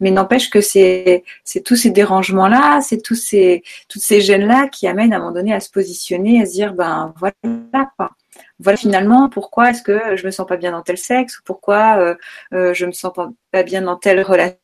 Mais 0.00 0.10
n'empêche 0.10 0.50
que 0.50 0.60
c'est 0.60 1.24
tous 1.64 1.76
ces 1.76 1.90
dérangements-là, 1.90 2.80
c'est 2.80 3.02
tous 3.02 3.14
ces 3.14 3.62
ces 3.88 4.20
gènes-là 4.20 4.68
qui 4.68 4.86
amènent 4.88 5.12
à 5.12 5.16
un 5.16 5.18
moment 5.20 5.32
donné 5.32 5.52
à 5.54 5.60
se 5.60 5.70
positionner, 5.70 6.42
à 6.42 6.46
se 6.46 6.52
dire 6.52 6.74
ben 6.74 7.14
voilà 7.18 7.90
quoi 7.96 8.10
voilà 8.58 8.76
finalement 8.76 9.28
pourquoi 9.28 9.70
est-ce 9.70 9.82
que 9.82 10.16
je 10.16 10.26
me 10.26 10.30
sens 10.30 10.46
pas 10.46 10.56
bien 10.56 10.72
dans 10.72 10.82
tel 10.82 10.98
sexe 10.98 11.38
ou 11.38 11.42
pourquoi 11.44 11.98
euh, 11.98 12.14
euh, 12.52 12.74
je 12.74 12.86
me 12.86 12.92
sens 12.92 13.12
pas 13.50 13.62
bien 13.62 13.82
dans 13.82 13.96
telle 13.96 14.20
relation. 14.22 14.59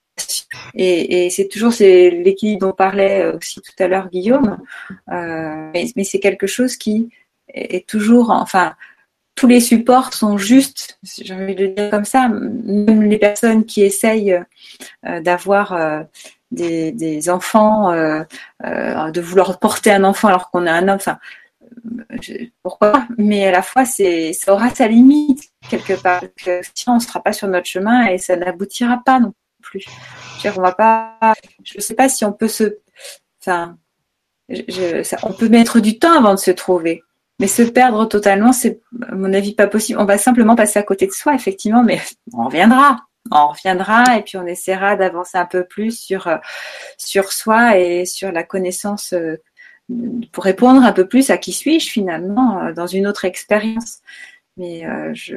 Et, 0.75 1.31
c'est 1.31 1.49
toujours 1.49 1.73
l'équilibre 1.79 2.67
dont 2.67 2.73
parlait 2.73 3.27
aussi 3.35 3.61
tout 3.61 3.73
à 3.83 3.89
l'heure 3.89 4.09
Guillaume, 4.11 4.59
euh, 5.11 5.71
mais, 5.75 6.05
c'est 6.05 6.21
quelque 6.21 6.47
chose 6.47 6.77
qui 6.77 7.09
est, 7.53 7.87
toujours, 7.89 8.31
enfin, 8.31 8.75
tous 9.35 9.47
les 9.47 9.61
supports 9.61 10.15
sont 10.15 10.39
justes, 10.39 10.99
j'ai 11.21 11.35
envie 11.35 11.55
de 11.55 11.65
le 11.65 11.69
dire 11.71 11.91
comme 11.91 12.05
ça, 12.05 12.29
même 12.29 13.03
les 13.03 13.19
personnes 13.19 13.65
qui 13.65 13.83
essayent 13.83 14.41
d'avoir 15.03 16.07
des, 16.51 17.31
enfants, 17.31 17.93
de 17.93 19.21
vouloir 19.21 19.59
porter 19.59 19.93
un 19.93 20.05
enfant 20.05 20.29
alors 20.29 20.51
qu'on 20.51 20.67
est 20.67 20.71
un 20.71 20.89
homme, 20.89 20.97
enfin, 20.97 21.19
pourquoi 22.63 23.07
Mais 23.19 23.47
à 23.47 23.51
la 23.51 23.63
fois, 23.63 23.85
ça 23.85 24.03
aura 24.49 24.71
sa 24.71 24.89
limite 24.89 25.51
quelque 25.69 26.01
part. 26.01 26.23
Que, 26.37 26.61
on 26.87 26.95
ne 26.95 27.01
sera 27.01 27.23
pas 27.23 27.33
sur 27.33 27.49
notre 27.49 27.67
chemin 27.67 28.07
et 28.07 28.19
ça 28.19 28.37
n'aboutira 28.37 29.03
pas 29.05 29.21
non 29.21 29.33
plus. 29.67 29.85
Je 30.43 30.49
va 30.49 30.73
pas. 30.73 31.35
Je 31.65 31.77
ne 31.77 31.83
sais 31.83 31.95
pas 31.95 32.09
si 32.09 32.25
on 32.25 32.33
peut 32.33 32.49
se. 32.49 32.79
Enfin, 33.41 33.77
on 35.23 35.33
peut 35.33 35.49
mettre 35.49 35.81
du 35.81 35.99
temps 35.99 36.17
avant 36.17 36.35
de 36.35 36.39
se 36.39 36.51
trouver. 36.51 37.03
Mais 37.39 37.49
se 37.49 37.63
perdre 37.63 38.07
totalement, 38.07 38.53
c'est, 38.53 38.81
à 39.11 39.15
mon 39.15 39.33
avis, 39.35 39.55
pas 39.55 39.67
possible. 39.67 40.01
On 40.01 40.07
va 40.07 40.17
simplement 40.17 40.57
passer 40.57 40.79
à 40.79 40.83
côté 40.83 41.07
de 41.07 41.13
soi, 41.13 41.35
effectivement, 41.35 41.83
mais 41.83 42.01
on 42.33 42.47
reviendra. 42.47 42.97
On 43.31 43.49
reviendra 43.49 44.17
et 44.17 44.23
puis 44.23 44.39
on 44.39 44.47
essaiera 44.47 44.97
d'avancer 44.97 45.37
un 45.37 45.47
peu 45.47 45.65
plus 45.65 45.99
sur, 45.99 46.29
sur 46.97 47.33
soi 47.33 47.77
et 47.77 48.07
sur 48.07 48.31
la 48.31 48.45
connaissance 48.45 49.13
euh, 49.13 49.37
pour 50.33 50.45
répondre 50.45 50.83
un 50.83 50.93
peu 50.93 51.07
plus 51.07 51.31
à 51.31 51.39
qui 51.39 51.53
suis-je 51.53 51.91
finalement 51.91 52.61
euh, 52.61 52.73
dans 52.73 52.87
une 52.87 53.07
autre 53.07 53.25
expérience. 53.25 54.01
Mais 54.57 54.87
euh, 54.87 55.13
je 55.13 55.37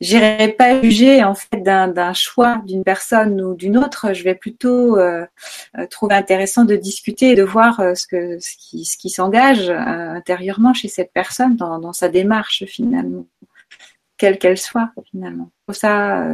n'irai 0.00 0.48
pas 0.48 0.80
juger 0.82 1.22
en 1.22 1.34
fait 1.34 1.60
d'un 1.62 2.14
choix 2.14 2.62
d'une 2.66 2.82
personne 2.82 3.40
ou 3.42 3.54
d'une 3.54 3.76
autre. 3.76 4.14
Je 4.14 4.24
vais 4.24 4.34
plutôt 4.34 4.98
euh, 4.98 5.26
trouver 5.90 6.14
intéressant 6.14 6.64
de 6.64 6.76
discuter 6.76 7.30
et 7.30 7.34
de 7.34 7.42
voir 7.42 7.80
ce 7.94 8.06
que 8.06 8.38
ce 8.38 8.56
qui, 8.56 8.84
ce 8.84 8.96
qui 8.96 9.10
s'engage 9.10 9.68
intérieurement 9.70 10.72
chez 10.72 10.88
cette 10.88 11.12
personne 11.12 11.56
dans, 11.56 11.78
dans 11.78 11.92
sa 11.92 12.08
démarche 12.08 12.64
finalement, 12.64 13.26
quelle 14.16 14.38
qu'elle 14.38 14.58
soit 14.58 14.92
finalement. 15.10 15.50
Pour 15.66 15.74
ça 15.74 16.26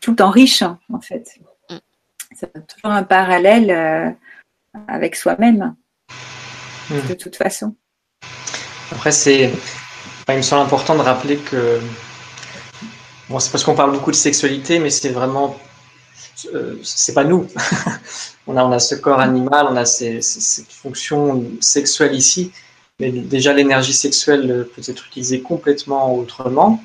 tout 0.00 0.22
en 0.22 0.30
riche 0.30 0.62
en 0.62 1.00
fait. 1.00 1.40
Mm. 1.68 1.76
C'est 2.34 2.66
toujours 2.68 2.92
un 2.92 3.02
parallèle 3.02 4.16
avec 4.88 5.16
soi-même. 5.16 5.74
Hmm. 6.88 7.08
de 7.08 7.14
toute 7.14 7.36
façon. 7.36 7.74
Après, 8.92 9.10
c'est, 9.10 9.50
il 10.32 10.38
me 10.38 10.42
semble 10.42 10.62
important 10.62 10.96
de 10.96 11.02
rappeler 11.02 11.36
que, 11.36 11.80
bon, 13.28 13.38
c'est 13.38 13.50
parce 13.50 13.62
qu'on 13.62 13.74
parle 13.74 13.92
beaucoup 13.92 14.10
de 14.10 14.16
sexualité, 14.16 14.78
mais 14.78 14.90
c'est 14.90 15.10
vraiment, 15.10 15.56
euh, 16.52 16.76
c'est 16.82 17.14
pas 17.14 17.24
nous. 17.24 17.46
on 18.46 18.56
a, 18.56 18.64
on 18.64 18.72
a 18.72 18.78
ce 18.78 18.96
corps 18.96 19.20
animal, 19.20 19.66
on 19.70 19.76
a 19.76 19.84
ces, 19.84 20.20
cette 20.22 20.72
fonction 20.72 21.44
sexuelle 21.60 22.14
ici, 22.14 22.50
mais 22.98 23.10
déjà 23.10 23.52
l'énergie 23.52 23.92
sexuelle 23.92 24.66
peut 24.74 24.82
être 24.86 25.06
utilisée 25.06 25.42
complètement 25.42 26.14
autrement. 26.16 26.82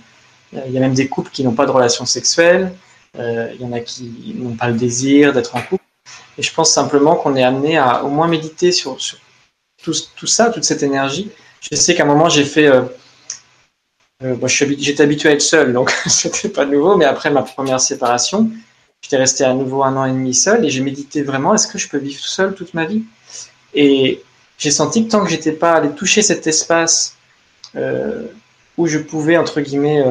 Il 0.53 0.71
y 0.71 0.77
a 0.77 0.81
même 0.81 0.93
des 0.93 1.07
couples 1.07 1.31
qui 1.31 1.43
n'ont 1.43 1.53
pas 1.53 1.65
de 1.65 1.71
relation 1.71 2.05
sexuelle. 2.05 2.73
Euh, 3.17 3.51
il 3.55 3.61
y 3.61 3.65
en 3.65 3.73
a 3.73 3.79
qui 3.79 4.35
n'ont 4.37 4.55
pas 4.55 4.67
le 4.67 4.75
désir 4.75 5.33
d'être 5.33 5.55
en 5.55 5.61
couple. 5.61 5.83
Et 6.37 6.43
je 6.43 6.53
pense 6.53 6.71
simplement 6.71 7.15
qu'on 7.15 7.35
est 7.35 7.43
amené 7.43 7.77
à 7.77 8.03
au 8.03 8.09
moins 8.09 8.27
méditer 8.27 8.71
sur, 8.71 8.99
sur 9.01 9.17
tout, 9.81 9.93
tout, 10.15 10.27
ça, 10.27 10.49
toute 10.49 10.63
cette 10.63 10.83
énergie. 10.83 11.29
Je 11.61 11.75
sais 11.75 11.95
qu'à 11.95 12.03
un 12.03 12.05
moment, 12.05 12.29
j'ai 12.29 12.45
fait. 12.45 12.67
Euh, 12.67 12.83
euh, 14.24 14.36
j'étais 14.47 15.01
habitué 15.03 15.30
à 15.30 15.32
être 15.34 15.41
seul, 15.41 15.74
donc 15.74 15.91
c'était 16.07 16.49
pas 16.49 16.65
nouveau, 16.65 16.95
mais 16.95 17.05
après 17.05 17.30
ma 17.30 17.41
première 17.41 17.82
séparation, 17.82 18.49
j'étais 19.01 19.17
resté 19.17 19.43
à 19.43 19.53
nouveau 19.53 19.84
un 19.84 19.95
an 19.97 20.05
et 20.05 20.11
demi 20.11 20.34
seul 20.34 20.65
et 20.65 20.69
j'ai 20.69 20.82
médité 20.82 21.24
vraiment 21.24 21.53
est-ce 21.53 21.67
que 21.67 21.78
je 21.78 21.88
peux 21.89 21.97
vivre 21.97 22.24
seul 22.24 22.53
toute 22.53 22.74
ma 22.74 22.86
vie? 22.86 23.03
Et 23.74 24.22
j'ai 24.57 24.72
senti 24.72 25.05
que 25.05 25.11
tant 25.11 25.24
que 25.24 25.30
j'étais 25.30 25.53
pas 25.53 25.74
allé 25.74 25.89
toucher 25.91 26.22
cet 26.22 26.45
espace 26.45 27.15
euh, 27.76 28.28
où 28.78 28.88
je 28.88 28.99
pouvais, 28.99 29.38
entre 29.38 29.61
guillemets, 29.61 30.03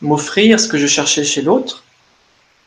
m'offrir 0.00 0.60
ce 0.60 0.68
que 0.68 0.78
je 0.78 0.86
cherchais 0.86 1.24
chez 1.24 1.42
l'autre 1.42 1.84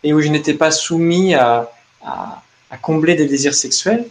et 0.03 0.13
où 0.13 0.21
je 0.21 0.27
n'étais 0.29 0.53
pas 0.53 0.71
soumis 0.71 1.33
à, 1.33 1.71
à, 2.03 2.41
à 2.69 2.77
combler 2.77 3.15
des 3.15 3.25
désirs 3.25 3.53
sexuels, 3.53 4.05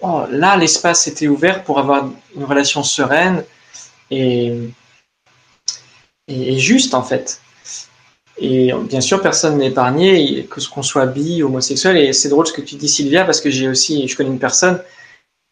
oh, 0.00 0.24
là, 0.30 0.56
l'espace 0.56 1.06
était 1.06 1.28
ouvert 1.28 1.62
pour 1.62 1.78
avoir 1.78 2.10
une 2.36 2.44
relation 2.44 2.82
sereine 2.82 3.44
et, 4.10 4.54
et, 6.30 6.58
juste, 6.58 6.94
en 6.94 7.02
fait. 7.02 7.40
Et 8.38 8.72
bien 8.88 9.00
sûr, 9.00 9.20
personne 9.20 9.58
n'est 9.58 9.66
épargné, 9.66 10.46
que 10.50 10.60
ce 10.60 10.68
qu'on 10.68 10.82
soit 10.82 11.06
bi, 11.06 11.42
homosexuel. 11.42 11.96
Et 11.98 12.12
c'est 12.12 12.28
drôle 12.28 12.46
ce 12.46 12.52
que 12.52 12.62
tu 12.62 12.76
dis, 12.76 12.88
Sylvia, 12.88 13.24
parce 13.24 13.40
que 13.40 13.50
j'ai 13.50 13.68
aussi, 13.68 14.08
je 14.08 14.16
connais 14.16 14.30
une 14.30 14.38
personne 14.38 14.80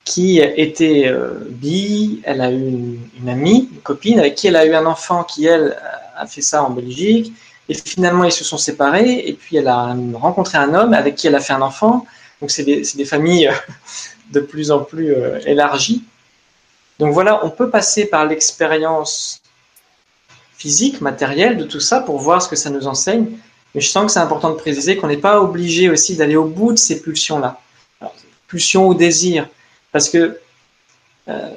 qui 0.05 0.39
était 0.39 1.13
bi, 1.51 2.21
elle 2.25 2.41
a 2.41 2.51
eu 2.51 2.99
une, 3.21 3.29
amie, 3.29 3.69
une 3.73 3.81
copine, 3.81 4.19
avec 4.19 4.37
qui 4.37 4.47
elle 4.47 4.57
a 4.57 4.65
eu 4.65 4.75
un 4.75 4.87
enfant 4.87 5.25
qui, 5.25 5.45
elle, 5.45 5.77
a 6.17 6.27
fait 6.27 6.41
ça 6.41 6.63
en 6.65 6.71
Belgique. 6.71 7.33
Et 7.69 7.75
finalement, 7.75 8.25
ils 8.25 8.33
se 8.33 8.45
sont 8.45 8.57
séparés. 8.57 9.25
Et 9.27 9.35
puis, 9.35 9.57
elle 9.57 9.69
a 9.69 9.95
rencontré 10.15 10.57
un 10.57 10.73
homme 10.75 10.95
avec 10.95 11.17
qui 11.17 11.27
elle 11.27 11.35
a 11.35 11.41
fait 11.41 11.53
un 11.53 11.63
enfant. 11.63 12.07
Donc, 12.41 12.51
c'est 12.51 12.65
des, 12.65 12.83
des, 12.95 13.05
familles 13.05 13.51
de 14.33 14.41
plus 14.41 14.71
en 14.71 14.81
plus 14.81 15.15
élargies. 15.45 16.05
Donc 16.99 17.13
voilà, 17.13 17.45
on 17.45 17.51
peut 17.51 17.71
passer 17.71 18.07
par 18.07 18.27
l'expérience 18.27 19.41
physique, 20.59 21.01
matérielle 21.01 21.57
de 21.57 21.65
tout 21.65 21.81
ça 21.81 22.01
pour 22.01 22.19
voir 22.19 22.43
ce 22.43 22.49
que 22.49 22.57
ça 22.57 22.69
nous 22.69 22.87
enseigne. 22.87 23.27
Mais 23.75 23.81
je 23.81 23.89
sens 23.89 24.07
que 24.07 24.13
c'est 24.13 24.21
important 24.21 24.51
de 24.51 24.57
préciser 24.57 24.97
qu'on 24.97 25.07
n'est 25.07 25.17
pas 25.17 25.41
obligé 25.41 25.89
aussi 25.89 26.17
d'aller 26.17 26.37
au 26.37 26.45
bout 26.45 26.73
de 26.73 26.79
ces 26.79 27.01
pulsions-là. 27.01 27.61
Pulsions 28.49 28.89
ou 28.89 28.95
désirs. 28.95 29.49
Parce 29.93 30.11
que, 30.11 30.39
euh, 31.29 31.51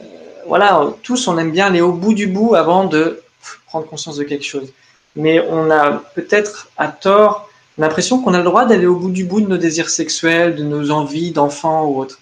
voilà, 0.45 0.93
tous, 1.03 1.27
on 1.27 1.37
aime 1.37 1.51
bien 1.51 1.67
aller 1.67 1.81
au 1.81 1.91
bout 1.91 2.13
du 2.13 2.27
bout 2.27 2.53
avant 2.53 2.85
de 2.85 3.21
prendre 3.65 3.87
conscience 3.87 4.17
de 4.17 4.23
quelque 4.23 4.45
chose. 4.45 4.71
Mais 5.15 5.43
on 5.49 5.71
a 5.71 6.03
peut-être 6.15 6.69
à 6.77 6.87
tort 6.87 7.49
l'impression 7.77 8.21
qu'on 8.21 8.33
a 8.33 8.37
le 8.37 8.43
droit 8.43 8.65
d'aller 8.65 8.85
au 8.85 8.95
bout 8.95 9.09
du 9.09 9.23
bout 9.23 9.41
de 9.41 9.47
nos 9.47 9.57
désirs 9.57 9.89
sexuels, 9.89 10.55
de 10.55 10.63
nos 10.63 10.91
envies 10.91 11.31
d'enfants 11.31 11.85
ou 11.85 11.99
autres. 11.99 12.19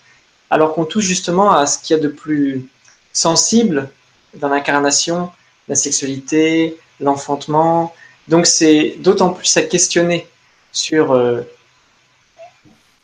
Alors 0.50 0.74
qu'on 0.74 0.86
touche 0.86 1.04
justement 1.04 1.52
à 1.52 1.66
ce 1.66 1.78
qu'il 1.80 1.98
y 1.98 2.00
a 2.00 2.02
de 2.02 2.08
plus 2.08 2.68
sensible 3.12 3.90
dans 4.36 4.48
l'incarnation, 4.48 5.30
la 5.70 5.76
sexualité, 5.76 6.78
l'enfantement. 7.00 7.94
Donc 8.28 8.46
c'est 8.46 8.96
d'autant 9.00 9.32
plus 9.32 9.56
à 9.58 9.62
questionner 9.62 10.28
sur 10.72 11.14
euh, 11.14 11.42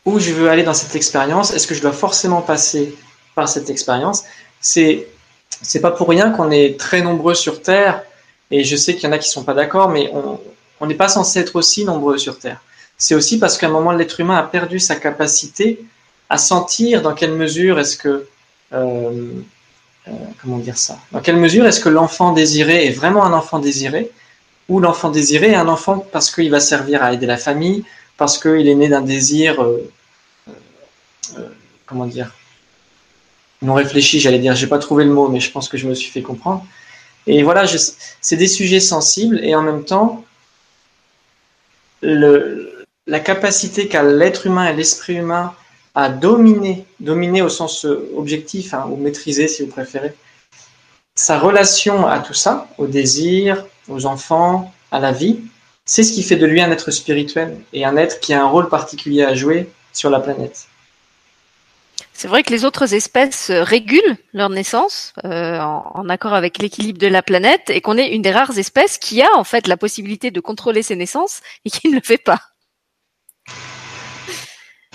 où 0.04 0.20
je 0.20 0.32
veux 0.34 0.50
aller 0.50 0.64
dans 0.64 0.74
cette 0.74 0.96
expérience. 0.96 1.54
Est-ce 1.54 1.68
que 1.68 1.76
je 1.76 1.82
dois 1.82 1.94
forcément 1.94 2.42
passer 2.42 2.94
par 3.36 3.48
cette 3.48 3.70
expérience? 3.70 4.24
C'est 4.60 5.08
c'est 5.62 5.80
pas 5.80 5.92
pour 5.92 6.10
rien 6.10 6.32
qu'on 6.32 6.52
est 6.52 6.78
très 6.78 7.02
nombreux 7.02 7.36
sur 7.36 7.62
Terre. 7.62 8.04
Et 8.52 8.64
je 8.64 8.76
sais 8.76 8.96
qu'il 8.96 9.06
y 9.06 9.08
en 9.08 9.12
a 9.12 9.18
qui 9.18 9.30
sont 9.30 9.44
pas 9.44 9.54
d'accord, 9.54 9.90
mais 9.90 10.12
on 10.80 10.86
n'est 10.86 10.96
pas 10.96 11.08
censé 11.08 11.40
être 11.40 11.56
aussi 11.56 11.86
nombreux 11.86 12.18
sur 12.18 12.38
Terre. 12.38 12.62
C'est 12.98 13.16
aussi 13.16 13.40
parce 13.40 13.58
qu'à 13.58 13.68
un 13.68 13.72
moment, 13.72 13.92
l'être 13.92 14.20
humain 14.20 14.38
a 14.38 14.44
perdu 14.44 14.80
sa 14.80 14.96
capacité 14.96 15.84
à 16.30 16.38
sentir 16.38 17.02
dans 17.02 17.14
quelle 17.14 17.34
mesure 17.34 17.80
est-ce 17.80 17.98
que 17.98 18.28
euh, 18.74 19.32
comment 20.42 20.58
dire 20.58 20.78
ça? 20.78 21.00
Dans 21.12 21.22
quelle 21.22 21.38
mesure 21.38 21.66
est-ce 21.66 21.80
que 21.80 21.90
l'enfant 21.90 22.32
désiré 22.32 22.86
est 22.86 22.92
vraiment 22.92 23.26
un 23.26 23.34
enfant 23.34 23.60
désiré? 23.60 24.12
Ou 24.70 24.80
l'enfant 24.80 25.10
désiré 25.10 25.52
est 25.52 25.56
un 25.56 25.68
enfant 25.68 26.00
parce 26.12 26.32
qu'il 26.32 26.50
va 26.50 26.60
servir 26.60 27.04
à 27.04 27.14
aider 27.14 27.26
la 27.26 27.38
famille, 27.38 27.84
parce 28.18 28.38
qu'il 28.38 28.68
est 28.68 28.76
né 28.76 28.88
d'un 28.88 29.02
désir, 29.02 29.62
euh, 29.62 29.92
euh, 31.38 31.50
comment 31.86 32.06
dire, 32.06 32.34
non 33.62 33.74
réfléchi, 33.74 34.20
j'allais 34.20 34.40
dire, 34.40 34.56
j'ai 34.56 34.68
pas 34.68 34.80
trouvé 34.80 35.04
le 35.06 35.12
mot, 35.12 35.28
mais 35.28 35.40
je 35.40 35.52
pense 35.52 35.70
que 35.70 35.78
je 35.78 35.88
me 35.88 35.94
suis 35.94 36.12
fait 36.12 36.22
comprendre. 36.22 36.66
Et 37.28 37.44
voilà, 37.44 37.66
c'est 37.68 38.36
des 38.36 38.48
sujets 38.48 38.80
sensibles 38.80 39.40
et 39.44 39.56
en 39.56 39.62
même 39.62 39.84
temps, 39.84 40.24
la 42.02 43.20
capacité 43.20 43.88
qu'a 43.88 44.04
l'être 44.04 44.46
humain 44.46 44.70
et 44.70 44.74
l'esprit 44.74 45.16
humain 45.16 45.54
à 45.96 46.10
dominer, 46.10 46.86
dominer 47.00 47.42
au 47.42 47.50
sens 47.50 47.86
euh, 47.86 48.12
objectif, 48.16 48.74
hein, 48.74 48.88
ou 48.92 48.98
maîtriser 48.98 49.48
si 49.48 49.64
vous 49.64 49.70
préférez, 49.70 50.14
sa 51.16 51.40
relation 51.40 52.06
à 52.08 52.20
tout 52.20 52.34
ça, 52.34 52.68
au 52.78 52.88
désir, 52.88 53.66
aux 53.88 54.06
enfants, 54.06 54.74
à 54.92 55.00
la 55.00 55.14
vie, 55.14 55.40
c'est 55.86 56.04
ce 56.04 56.12
qui 56.12 56.24
fait 56.24 56.36
de 56.36 56.46
lui 56.46 56.62
un 56.62 56.72
être 56.72 56.92
spirituel 56.92 57.58
et 57.72 57.86
un 57.86 57.96
être 57.96 58.20
qui 58.20 58.34
a 58.34 58.44
un 58.44 58.48
rôle 58.48 58.68
particulier 58.68 59.24
à 59.24 59.34
jouer 59.34 59.70
sur 59.94 60.10
la 60.10 60.20
planète. 60.20 60.68
C'est 62.12 62.28
vrai 62.28 62.44
que 62.44 62.52
les 62.52 62.66
autres 62.66 62.94
espèces 62.94 63.50
euh, 63.50 63.64
régulent 63.64 64.18
leur 64.34 64.50
naissance 64.50 65.14
euh, 65.24 65.60
en, 65.60 65.92
en, 65.94 66.10
accord 66.10 66.34
avec 66.34 66.58
l'équilibre 66.58 67.00
de 67.00 67.08
la 67.08 67.22
planète 67.22 67.70
et 67.70 67.82
qu'on 67.82 67.98
est 67.98 68.10
une 68.10 68.22
des 68.22 68.32
rares 68.32 68.58
espèces 68.58 68.98
qui 68.98 69.22
a 69.22 69.30
en 69.36 69.44
fait 69.44 69.68
la 69.68 69.78
possibilité 69.78 70.32
de 70.32 70.40
contrôler 70.40 70.82
ses 70.82 70.96
naissances 70.96 71.42
et 71.64 71.70
qui 71.70 71.90
ne 71.90 71.96
le 71.96 72.02
fait 72.02 72.18
pas 72.18 72.42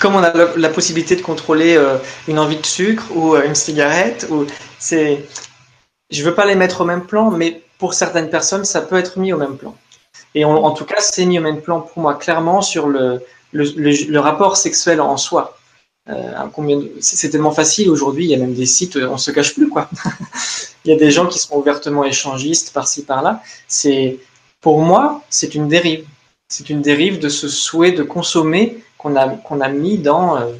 comme 0.01 0.16
on 0.16 0.22
a 0.22 0.32
la, 0.57 0.68
possibilité 0.70 1.14
de 1.14 1.20
contrôler 1.20 1.76
euh, 1.76 1.98
une 2.26 2.38
envie 2.38 2.57
de 2.57 2.66
sucre 2.66 3.05
ou 3.14 3.34
euh, 3.34 3.46
une 3.46 3.55
cigarette, 3.55 4.26
ou 4.30 4.46
c'est, 4.78 5.24
je 6.11 6.24
veux 6.24 6.34
pas 6.34 6.46
les 6.46 6.57
mettre 6.57 6.80
au 6.80 6.84
même 6.84 7.05
plan, 7.05 7.30
mais 7.30 7.62
pour 7.78 7.94
certaines 7.94 8.30
personnes, 8.30 8.64
ça 8.64 8.80
peut 8.80 8.96
être 8.96 9.18
mis 9.18 9.32
au 9.32 9.36
même 9.36 9.57
plan. 9.57 9.76
Et 10.34 10.44
en 10.44 10.70
tout 10.70 10.84
cas, 10.84 11.01
c'est 11.01 11.26
mis 11.26 11.38
au 11.38 11.42
même 11.42 11.61
plan 11.61 11.80
pour 11.80 12.03
moi, 12.03 12.14
clairement, 12.14 12.62
sur 12.62 12.88
le, 12.88 13.20
le, 13.53 14.18
rapport 14.18 14.57
sexuel 14.57 15.01
en 15.01 15.16
soi. 15.16 15.59
Euh, 16.09 16.32
c'est 17.01 17.30
tellement 17.30 17.51
facile 17.51 17.90
aujourd'hui, 17.90 18.24
il 18.24 18.30
y 18.30 18.34
a 18.34 18.38
même 18.38 18.55
des 18.55 18.66
sites, 18.66 18.96
on 18.96 19.18
se 19.18 19.30
cache 19.30 19.55
plus 19.55 19.68
quoi. 19.68 19.90
il 20.84 20.92
y 20.92 20.94
a 20.94 20.96
des 20.96 21.11
gens 21.11 21.26
qui 21.26 21.38
sont 21.38 21.57
ouvertement 21.57 22.05
échangistes 22.05 22.72
par-ci 22.72 23.05
par-là. 23.05 23.42
C'est, 23.68 24.18
pour 24.61 24.80
moi, 24.80 25.22
c'est 25.28 25.55
une 25.55 25.68
dérive. 25.68 26.07
C'est 26.48 26.70
une 26.70 26.80
dérive 26.80 27.18
de 27.18 27.28
ce 27.28 27.48
souhait 27.48 27.92
de 27.92 28.03
consommer 28.03 28.82
qu'on 29.01 29.16
a, 29.16 29.28
qu'on 29.28 29.61
a 29.61 29.68
mis 29.68 29.98
dans... 29.98 30.36
Euh, 30.36 30.53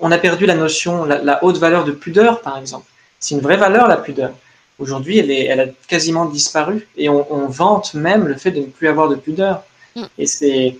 on 0.00 0.10
a 0.10 0.18
perdu 0.18 0.44
la 0.44 0.56
notion, 0.56 1.04
la, 1.04 1.44
haute 1.44 1.58
valeur 1.58 1.84
de 1.84 1.92
pudeur, 1.92 2.40
par 2.40 2.58
exemple. 2.58 2.86
C'est 3.20 3.36
une 3.36 3.40
vraie 3.40 3.56
valeur, 3.56 3.86
la 3.86 3.96
pudeur. 3.96 4.32
Aujourd'hui, 4.80 5.18
elle, 5.18 5.30
est, 5.30 5.44
elle 5.44 5.60
a 5.60 5.66
quasiment 5.86 6.24
disparu 6.24 6.88
et 6.96 7.08
on, 7.08 7.46
vante 7.46 7.94
même 7.94 8.26
le 8.26 8.34
fait 8.34 8.50
de 8.50 8.60
ne 8.60 8.66
plus 8.66 8.88
avoir 8.88 9.08
de 9.08 9.14
pudeur. 9.14 9.62
Mm. 9.94 10.02
Et 10.18 10.26
c'est... 10.26 10.78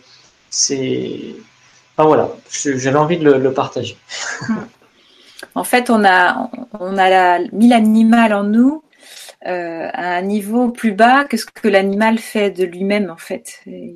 c'est... 0.51 1.37
Enfin 1.97 2.09
voilà, 2.09 2.31
j'avais 2.51 2.99
envie 2.99 3.19
de 3.19 3.31
le, 3.31 3.53
partager. 3.53 3.97
En 5.55 5.65
fait, 5.65 5.91
on 5.91 6.05
a, 6.05 6.51
on 6.79 6.99
a 6.99 7.39
mis 7.53 7.69
l'animal 7.69 8.35
en 8.35 8.45
nous 8.45 8.83
euh, 9.47 9.89
à 9.93 10.17
un 10.17 10.23
niveau 10.23 10.69
plus 10.71 10.93
bas 10.93 11.25
que 11.25 11.37
ce 11.37 11.47
que 11.47 11.69
l'animal 11.69 12.19
fait 12.19 12.51
de 12.51 12.65
lui-même, 12.65 13.11
en 13.11 13.17
fait. 13.17 13.61
Et 13.67 13.95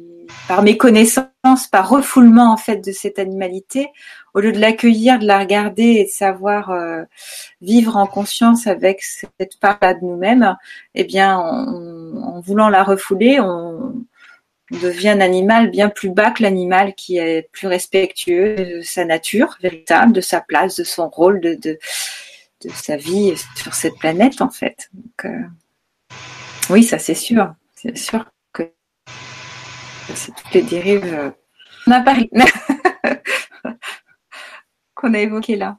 par 0.48 0.62
méconnaissance, 0.62 1.66
par 1.70 1.88
refoulement 1.88 2.52
en 2.52 2.56
fait 2.56 2.84
de 2.84 2.92
cette 2.92 3.18
animalité, 3.18 3.88
au 4.34 4.40
lieu 4.40 4.52
de 4.52 4.58
l'accueillir, 4.58 5.18
de 5.18 5.26
la 5.26 5.38
regarder 5.38 5.82
et 5.82 6.04
de 6.04 6.10
savoir 6.10 6.70
euh, 6.70 7.02
vivre 7.60 7.96
en 7.96 8.06
conscience 8.06 8.66
avec 8.66 9.02
cette 9.02 9.58
part-là 9.60 9.94
de 9.94 10.04
nous-mêmes, 10.04 10.56
eh 10.94 11.04
bien, 11.04 11.38
en 11.38 12.40
voulant 12.40 12.68
la 12.68 12.82
refouler, 12.82 13.40
on, 13.40 14.04
devient 14.70 15.10
un 15.10 15.20
animal 15.20 15.70
bien 15.70 15.90
plus 15.90 16.08
bas 16.08 16.30
que 16.30 16.42
l'animal 16.42 16.94
qui 16.94 17.18
est 17.18 17.46
plus 17.52 17.68
respectueux 17.68 18.56
de 18.56 18.80
sa 18.80 19.04
nature 19.04 19.58
véritable, 19.60 20.14
de 20.14 20.22
sa 20.22 20.40
place, 20.40 20.76
de 20.76 20.84
son 20.84 21.10
rôle, 21.10 21.42
de, 21.42 21.78
sa 22.72 22.96
vie 22.96 23.34
sur 23.54 23.74
cette 23.74 23.98
planète 23.98 24.40
en 24.40 24.48
fait. 24.48 24.88
Donc, 24.94 25.24
euh, 25.26 26.16
oui, 26.70 26.84
ça 26.84 26.98
c'est 26.98 27.14
sûr, 27.14 27.54
c'est 27.74 27.98
sûr 27.98 28.31
c'est 30.14 30.34
toutes 30.34 30.52
les 30.54 30.62
dérives 30.62 31.04
euh, 31.04 31.30
qu'on 31.84 31.92
a 31.92 32.00
parlé, 32.00 32.30
qu'on 34.94 35.14
a 35.14 35.18
évoquées 35.18 35.56
là. 35.56 35.78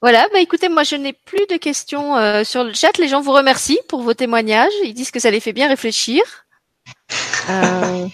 Voilà, 0.00 0.26
bah 0.34 0.40
écoutez, 0.40 0.68
moi 0.68 0.82
je 0.82 0.96
n'ai 0.96 1.14
plus 1.14 1.46
de 1.48 1.56
questions 1.56 2.16
euh, 2.16 2.44
sur 2.44 2.62
le 2.62 2.74
chat. 2.74 2.98
Les 2.98 3.08
gens 3.08 3.22
vous 3.22 3.32
remercient 3.32 3.80
pour 3.88 4.02
vos 4.02 4.12
témoignages. 4.12 4.72
Ils 4.82 4.92
disent 4.92 5.10
que 5.10 5.20
ça 5.20 5.30
les 5.30 5.40
fait 5.40 5.54
bien 5.54 5.68
réfléchir. 5.68 6.22
Euh, 7.48 8.06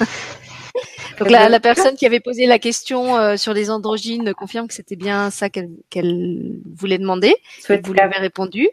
donc 1.20 1.30
la, 1.30 1.48
la, 1.48 1.60
personne 1.60 1.94
qui 1.94 2.06
avait 2.06 2.18
posé 2.18 2.46
la 2.46 2.58
question 2.58 3.36
sur 3.36 3.54
les 3.54 3.70
androgynes 3.70 4.34
confirme 4.34 4.66
que 4.66 4.74
c'était 4.74 4.96
bien 4.96 5.30
ça 5.30 5.48
qu'elle 5.48 6.60
voulait 6.74 6.98
demander. 6.98 7.36
Vous 7.68 7.92
lui 7.92 8.00
avez 8.00 8.18
répondu. 8.18 8.68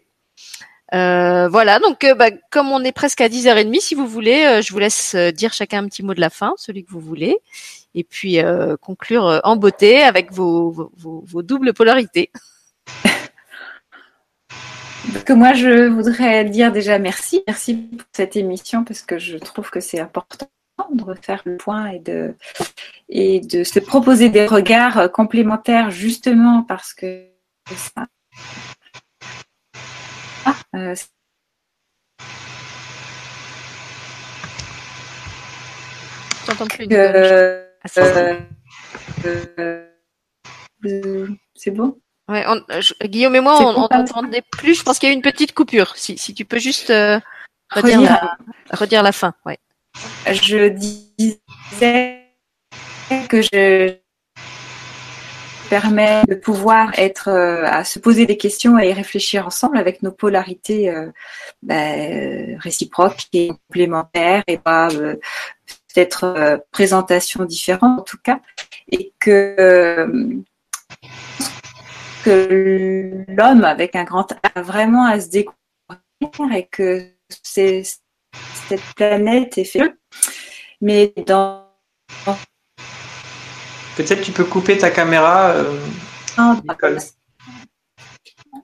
Euh, 0.93 1.47
voilà, 1.49 1.79
donc 1.79 2.03
euh, 2.03 2.13
bah, 2.13 2.29
comme 2.51 2.71
on 2.71 2.83
est 2.83 2.91
presque 2.91 3.21
à 3.21 3.27
10h30, 3.27 3.81
si 3.81 3.95
vous 3.95 4.07
voulez, 4.07 4.45
euh, 4.45 4.61
je 4.61 4.71
vous 4.71 4.79
laisse 4.79 5.15
dire 5.15 5.51
chacun 5.51 5.83
un 5.83 5.87
petit 5.87 6.03
mot 6.03 6.13
de 6.13 6.21
la 6.21 6.29
fin, 6.29 6.53
celui 6.57 6.85
que 6.85 6.91
vous 6.91 6.99
voulez, 6.99 7.37
et 7.95 8.03
puis 8.03 8.37
conclure 8.81 9.41
en 9.43 9.55
beauté 9.55 10.03
avec 10.03 10.31
vos, 10.31 10.91
vos, 10.97 11.41
doubles 11.41 11.73
polarités. 11.73 12.29
que 15.25 15.33
moi, 15.33 15.53
je 15.53 15.87
voudrais 15.87 16.45
dire 16.45 16.71
déjà 16.71 16.99
merci. 16.99 17.43
Merci 17.47 17.75
pour 17.75 18.05
cette 18.11 18.35
émission 18.35 18.83
parce 18.83 19.01
que 19.01 19.17
je 19.17 19.37
trouve 19.37 19.69
que 19.69 19.79
c'est 19.79 19.99
important 19.99 20.47
de 20.91 21.03
refaire 21.03 21.41
le 21.45 21.55
point 21.55 21.87
et 21.87 21.99
de, 21.99 22.35
et 23.07 23.39
de 23.39 23.63
se 23.63 23.79
proposer 23.79 24.29
des 24.29 24.45
regards 24.45 25.09
complémentaires 25.11 25.89
justement 25.89 26.63
parce 26.63 26.93
que 26.93 27.27
ça 27.75 28.07
euh, 30.75 30.95
c'est 41.55 41.71
bon? 41.71 41.99
Ouais, 42.27 42.43
Guillaume 43.03 43.35
et 43.35 43.39
moi, 43.39 43.59
on 43.61 43.87
n'entendait 43.87 44.43
plus. 44.51 44.75
Je 44.75 44.83
pense 44.83 44.99
qu'il 44.99 45.09
y 45.09 45.11
a 45.11 45.13
eu 45.13 45.15
une 45.15 45.21
petite 45.21 45.53
coupure. 45.53 45.95
Si, 45.95 46.17
si 46.17 46.33
tu 46.33 46.45
peux 46.45 46.57
juste 46.57 46.89
euh, 46.89 47.19
redire, 47.71 48.01
la, 48.01 48.37
redire 48.71 49.03
la 49.03 49.11
fin. 49.11 49.33
Ouais. 49.45 49.59
Je 50.25 50.69
disais 50.69 52.23
que 53.29 53.41
je 53.41 53.97
permet 55.69 56.23
de 56.27 56.35
pouvoir 56.35 56.91
être 56.97 57.29
à 57.29 57.83
se 57.83 57.99
poser 57.99 58.25
des 58.25 58.37
questions 58.37 58.79
et 58.79 58.89
y 58.89 58.93
réfléchir 58.93 59.47
ensemble 59.47 59.77
avec 59.77 60.03
nos 60.03 60.11
polarités 60.11 60.93
ben, 61.63 62.57
réciproques 62.59 63.27
et 63.33 63.49
complémentaires 63.67 64.43
et 64.47 64.57
pas 64.57 64.89
peut-être 64.89 66.63
présentation 66.71 67.45
différente 67.45 67.99
en 67.99 68.03
tout 68.03 68.19
cas 68.23 68.39
et 68.91 69.13
que 69.19 70.43
que 72.23 73.25
l'homme 73.27 73.63
avec 73.63 73.95
un 73.95 74.03
grand 74.03 74.33
a 74.55 74.61
vraiment 74.61 75.05
à 75.05 75.19
se 75.19 75.29
découvrir 75.29 75.59
et 76.55 76.65
que 76.65 77.11
c'est 77.43 77.83
cette 78.67 78.81
planète 78.95 79.57
est 79.57 79.63
faite. 79.63 79.95
Mais 80.81 81.13
dans 81.25 81.65
peut-être 83.95 84.21
tu 84.21 84.31
peux 84.31 84.43
couper 84.43 84.77
ta 84.77 84.91
caméra, 84.91 85.51
euh, 85.51 85.79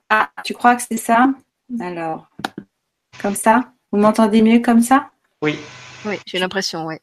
Ah, 0.09 0.29
tu 0.43 0.53
crois 0.53 0.75
que 0.75 0.81
c'est 0.81 0.97
ça? 0.97 1.29
Alors, 1.79 2.27
comme 3.21 3.35
ça? 3.35 3.71
Vous 3.91 3.99
m'entendez 3.99 4.41
mieux 4.41 4.59
comme 4.59 4.81
ça? 4.81 5.09
Oui. 5.41 5.57
Oui, 6.05 6.19
j'ai 6.25 6.39
l'impression, 6.39 6.85
oui. 6.85 6.95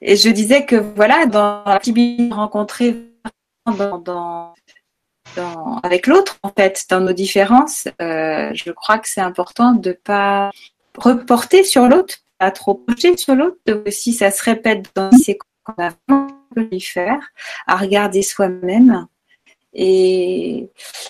Et 0.00 0.16
je 0.16 0.28
disais 0.28 0.66
que 0.66 0.76
voilà, 0.76 1.26
dans 1.26 1.64
la 1.64 1.80
rencontrer 2.34 3.12
dans, 3.66 4.54
avec 5.82 6.06
l'autre, 6.06 6.38
en 6.42 6.50
fait, 6.50 6.84
dans 6.90 7.00
nos 7.00 7.12
différences, 7.12 7.88
euh, 8.00 8.50
je 8.54 8.70
crois 8.70 8.98
que 8.98 9.08
c'est 9.08 9.20
important 9.20 9.72
de 9.72 9.92
pas 9.92 10.50
reporter 10.96 11.64
sur 11.64 11.88
l'autre, 11.88 12.16
pas 12.42 12.50
trop 12.50 12.74
projeter 12.74 13.16
sur 13.16 13.36
l'autre, 13.36 13.58
si 13.90 14.12
ça 14.12 14.32
se 14.32 14.42
répète 14.42 14.90
dans 14.96 15.12
ces 15.12 15.38
qu'on 15.38 15.80
a 15.80 15.90
vraiment 16.08 16.28
faire, 16.80 17.20
à 17.68 17.76
regarder 17.76 18.22
soi-même 18.22 19.06
et, 19.72 20.68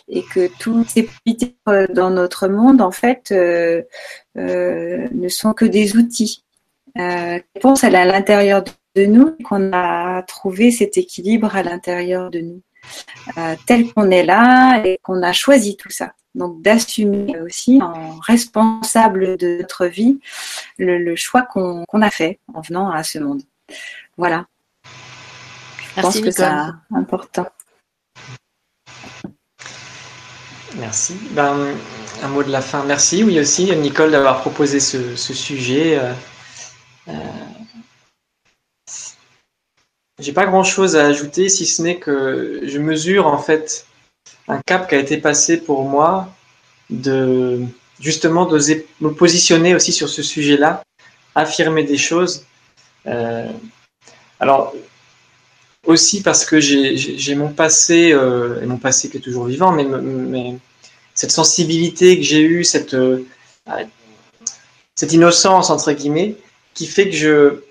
et 0.08 0.22
que 0.34 0.46
toutes 0.58 0.90
ces 0.90 1.04
petites 1.04 1.56
dans 1.94 2.10
notre 2.10 2.48
monde, 2.48 2.82
en 2.82 2.90
fait, 2.90 3.32
euh, 3.32 3.82
euh, 4.36 5.08
ne 5.10 5.28
sont 5.28 5.54
que 5.54 5.64
des 5.64 5.96
outils. 5.96 6.44
Euh, 6.98 7.38
est 7.54 7.84
à 7.94 8.04
l'intérieur 8.04 8.62
de 8.94 9.06
nous, 9.06 9.34
qu'on 9.42 9.72
a 9.72 10.22
trouvé 10.24 10.70
cet 10.70 10.98
équilibre 10.98 11.56
à 11.56 11.62
l'intérieur 11.62 12.30
de 12.30 12.40
nous, 12.40 12.62
euh, 13.38 13.56
tel 13.66 13.90
qu'on 13.90 14.10
est 14.10 14.24
là 14.24 14.82
et 14.84 14.98
qu'on 15.02 15.22
a 15.22 15.32
choisi 15.32 15.78
tout 15.78 15.90
ça. 15.90 16.12
Donc 16.34 16.62
d'assumer 16.62 17.38
aussi 17.40 17.80
en 17.82 18.18
responsable 18.20 19.36
de 19.36 19.58
notre 19.58 19.86
vie 19.86 20.18
le, 20.78 21.14
choix 21.14 21.42
qu'on 21.42 21.84
a 22.00 22.10
fait 22.10 22.38
en 22.54 22.60
venant 22.62 22.90
à 22.90 23.02
ce 23.02 23.18
monde. 23.18 23.42
Voilà. 24.16 24.46
Je 25.96 26.00
pense 26.00 26.20
que 26.20 26.30
c'est 26.30 26.48
important. 26.90 27.46
Merci. 30.76 31.14
Ben, 31.32 31.74
un 32.22 32.28
mot 32.28 32.42
de 32.42 32.50
la 32.50 32.62
fin. 32.62 32.84
Merci. 32.84 33.24
Oui 33.24 33.38
aussi, 33.38 33.74
Nicole, 33.76 34.10
d'avoir 34.10 34.40
proposé 34.40 34.80
ce, 34.80 35.14
sujet. 35.16 35.98
Euh, 35.98 36.12
euh, 37.08 37.12
j'ai 40.18 40.32
pas 40.32 40.46
grand 40.46 40.64
chose 40.64 40.96
à 40.96 41.04
ajouter 41.06 41.48
si 41.48 41.66
ce 41.66 41.82
n'est 41.82 41.98
que 41.98 42.62
je 42.64 42.78
mesure 42.78 43.26
en 43.26 43.38
fait 43.38 43.86
un 44.48 44.60
cap 44.60 44.88
qui 44.88 44.94
a 44.94 44.98
été 44.98 45.18
passé 45.18 45.58
pour 45.58 45.84
moi 45.84 46.32
de 46.90 47.60
justement 48.00 48.46
d'oser 48.46 48.86
me 49.00 49.12
positionner 49.12 49.74
aussi 49.74 49.92
sur 49.92 50.08
ce 50.08 50.22
sujet-là, 50.22 50.82
affirmer 51.34 51.84
des 51.84 51.98
choses. 51.98 52.44
Euh, 53.06 53.50
alors 54.40 54.74
aussi 55.86 56.22
parce 56.22 56.44
que 56.44 56.60
j'ai 56.60 57.34
mon 57.34 57.52
passé 57.52 58.12
euh, 58.12 58.60
et 58.62 58.66
mon 58.66 58.76
passé 58.76 59.08
qui 59.10 59.16
est 59.16 59.20
toujours 59.20 59.46
vivant, 59.46 59.72
mais, 59.72 60.56
cette 61.14 61.30
sensibilité 61.30 62.16
que 62.16 62.22
j'ai 62.22 62.40
eue, 62.40 62.64
cette 62.64 62.94
euh, 62.94 63.26
cette 64.94 65.12
innocence 65.12 65.68
entre 65.68 65.92
guillemets, 65.92 66.36
qui 66.72 66.86
fait 66.86 67.10
que 67.10 67.16
je 67.16 67.62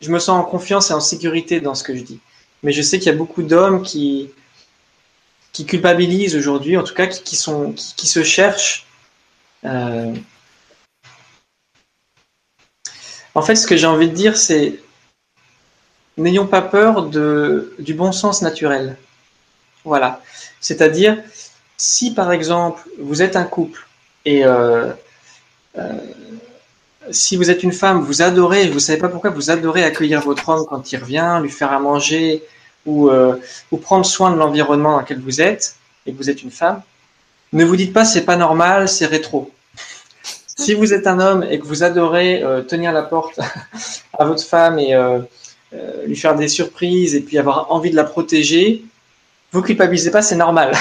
je 0.00 0.10
me 0.10 0.20
sens 0.20 0.40
en 0.40 0.44
confiance 0.44 0.90
et 0.90 0.94
en 0.94 1.00
sécurité 1.00 1.60
dans 1.60 1.74
ce 1.74 1.82
que 1.82 1.96
je 1.96 2.02
dis. 2.02 2.20
Mais 2.62 2.72
je 2.72 2.82
sais 2.82 2.98
qu'il 2.98 3.08
y 3.08 3.14
a 3.14 3.18
beaucoup 3.18 3.42
d'hommes 3.42 3.82
qui, 3.82 4.30
qui 5.58 5.66
culpabilisent 5.66 6.36
aujourd'hui, 6.36 6.76
en 6.76 6.84
tout 6.84 6.94
cas 6.94 7.08
qui, 7.08 7.34
sont, 7.34 7.72
qui, 7.72 8.06
se 8.06 8.22
cherchent. 8.22 8.86
Euh, 9.64 10.14
en 13.34 13.42
fait, 13.42 13.56
ce 13.56 13.66
que 13.66 13.76
j'ai 13.76 13.88
envie 13.88 14.08
de 14.08 14.14
dire, 14.14 14.36
c'est 14.36 14.78
n'ayons 16.16 16.46
pas 16.46 16.62
peur 16.62 17.06
de, 17.06 17.74
du 17.80 17.92
bon 17.92 18.12
sens 18.12 18.40
naturel. 18.40 18.96
Voilà. 19.82 20.22
C'est-à-dire, 20.60 21.20
si 21.76 22.14
par 22.14 22.30
exemple 22.30 22.88
vous 23.00 23.20
êtes 23.20 23.34
un 23.34 23.42
couple 23.42 23.88
et 24.24 24.44
euh, 24.44 24.92
euh, 25.76 25.92
si 27.10 27.36
vous 27.36 27.50
êtes 27.50 27.64
une 27.64 27.72
femme, 27.72 28.00
vous 28.00 28.22
adorez, 28.22 28.68
vous 28.68 28.78
savez 28.78 29.00
pas 29.00 29.08
pourquoi, 29.08 29.30
vous 29.30 29.50
adorez 29.50 29.82
accueillir 29.82 30.20
votre 30.20 30.48
homme 30.50 30.66
quand 30.70 30.92
il 30.92 30.98
revient, 30.98 31.40
lui 31.42 31.50
faire 31.50 31.72
à 31.72 31.80
manger 31.80 32.44
ou, 32.88 33.10
euh, 33.10 33.36
prendre 33.82 34.04
soin 34.04 34.30
de 34.30 34.36
l'environnement 34.36 34.92
dans 34.92 35.00
lequel 35.00 35.20
vous 35.20 35.40
êtes 35.40 35.76
et 36.06 36.12
que 36.12 36.16
vous 36.16 36.30
êtes 36.30 36.42
une 36.42 36.50
femme, 36.50 36.82
ne 37.52 37.64
vous 37.64 37.76
dites 37.76 37.92
pas 37.92 38.04
c'est 38.04 38.24
pas 38.24 38.36
normal, 38.36 38.88
c'est 38.88 39.06
rétro. 39.06 39.50
Si 40.60 40.74
vous 40.74 40.92
êtes 40.92 41.06
un 41.06 41.20
homme 41.20 41.44
et 41.48 41.60
que 41.60 41.64
vous 41.64 41.84
adorez 41.84 42.42
euh, 42.42 42.62
tenir 42.62 42.92
la 42.92 43.02
porte 43.02 43.38
à 44.18 44.24
votre 44.24 44.42
femme 44.42 44.80
et 44.80 44.92
euh, 44.92 45.20
lui 46.04 46.16
faire 46.16 46.34
des 46.34 46.48
surprises 46.48 47.14
et 47.14 47.20
puis 47.20 47.38
avoir 47.38 47.70
envie 47.70 47.92
de 47.92 47.96
la 47.96 48.02
protéger, 48.02 48.84
vous 49.52 49.62
culpabilisez 49.62 50.10
pas, 50.10 50.20
c'est 50.20 50.34
normal. 50.34 50.72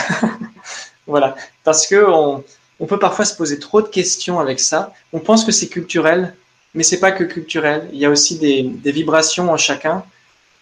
voilà, 1.07 1.35
parce 1.63 1.85
que 1.85 2.03
on, 2.09 2.43
on 2.79 2.85
peut 2.85 2.99
parfois 2.99 3.25
se 3.25 3.35
poser 3.35 3.59
trop 3.59 3.81
de 3.81 3.87
questions 3.87 4.39
avec 4.39 4.59
ça. 4.59 4.93
On 5.13 5.19
pense 5.19 5.45
que 5.45 5.51
c'est 5.51 5.67
culturel, 5.67 6.35
mais 6.73 6.83
c'est 6.83 6.99
pas 6.99 7.11
que 7.11 7.23
culturel. 7.23 7.89
Il 7.91 7.99
y 7.99 8.05
a 8.05 8.09
aussi 8.09 8.37
des, 8.37 8.91
vibrations 8.91 9.51
en 9.51 9.57
chacun, 9.57 10.03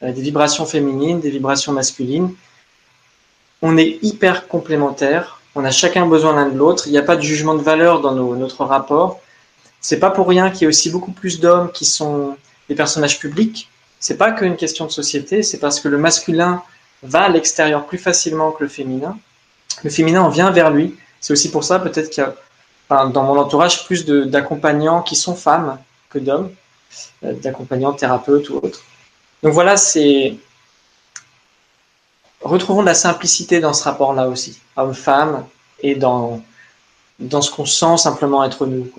des 0.01 0.21
vibrations 0.21 0.65
féminines, 0.65 1.19
des 1.19 1.29
vibrations 1.29 1.71
masculines. 1.71 2.33
On 3.61 3.77
est 3.77 3.99
hyper 4.01 4.47
complémentaires. 4.47 5.41
On 5.55 5.63
a 5.63 5.71
chacun 5.71 6.05
besoin 6.05 6.35
l'un 6.35 6.49
de 6.49 6.57
l'autre. 6.57 6.87
Il 6.87 6.91
n'y 6.91 6.97
a 6.97 7.03
pas 7.03 7.15
de 7.15 7.21
jugement 7.21 7.55
de 7.55 7.61
valeur 7.61 8.01
dans 8.01 8.13
notre 8.13 8.65
rapport. 8.65 9.21
C'est 9.81 9.99
pas 9.99 10.11
pour 10.11 10.27
rien 10.27 10.51
qu'il 10.51 10.63
y 10.63 10.65
a 10.65 10.69
aussi 10.69 10.89
beaucoup 10.89 11.11
plus 11.11 11.39
d'hommes 11.39 11.71
qui 11.71 11.85
sont 11.85 12.35
des 12.69 12.75
personnages 12.75 13.19
publics. 13.19 13.69
C'est 13.99 14.17
pas 14.17 14.31
qu'une 14.31 14.57
question 14.57 14.85
de 14.85 14.91
société. 14.91 15.43
C'est 15.43 15.59
parce 15.59 15.79
que 15.79 15.87
le 15.87 15.97
masculin 15.97 16.61
va 17.03 17.23
à 17.23 17.29
l'extérieur 17.29 17.85
plus 17.85 17.97
facilement 17.97 18.51
que 18.51 18.63
le 18.63 18.69
féminin. 18.69 19.17
Le 19.83 19.89
féminin 19.89 20.21
en 20.21 20.29
vient 20.29 20.51
vers 20.51 20.71
lui 20.71 20.95
c'est 21.25 21.33
aussi 21.33 21.49
pour 21.49 21.63
ça 21.63 21.79
peut-être 21.79 22.11
qu'il 22.11 22.23
y 22.23 22.27
a 22.27 23.05
dans 23.07 23.23
mon 23.23 23.39
entourage 23.39 23.83
plus 23.85 24.05
d'accompagnants 24.05 25.01
qui 25.01 25.15
sont 25.15 25.33
femmes 25.33 25.79
que 26.07 26.19
d'hommes, 26.19 26.51
euh, 27.23 27.33
d'accompagnants 27.33 27.93
thérapeutes 27.93 28.47
ou 28.51 28.57
autres. 28.57 28.83
Donc 29.45 29.53
voilà, 29.53 29.77
c'est 29.77 30.37
retrouvons 32.41 32.81
de 32.81 32.87
la 32.87 32.95
simplicité 32.95 33.59
dans 33.59 33.73
ce 33.73 33.83
rapport-là 33.83 34.27
aussi, 34.27 34.59
homme-femme, 34.75 35.45
et 35.81 35.93
dans, 35.93 36.41
dans 37.19 37.43
ce 37.43 37.51
qu'on 37.51 37.67
sent 37.67 37.97
simplement 37.97 38.43
être 38.43 38.65
nous. 38.65 38.91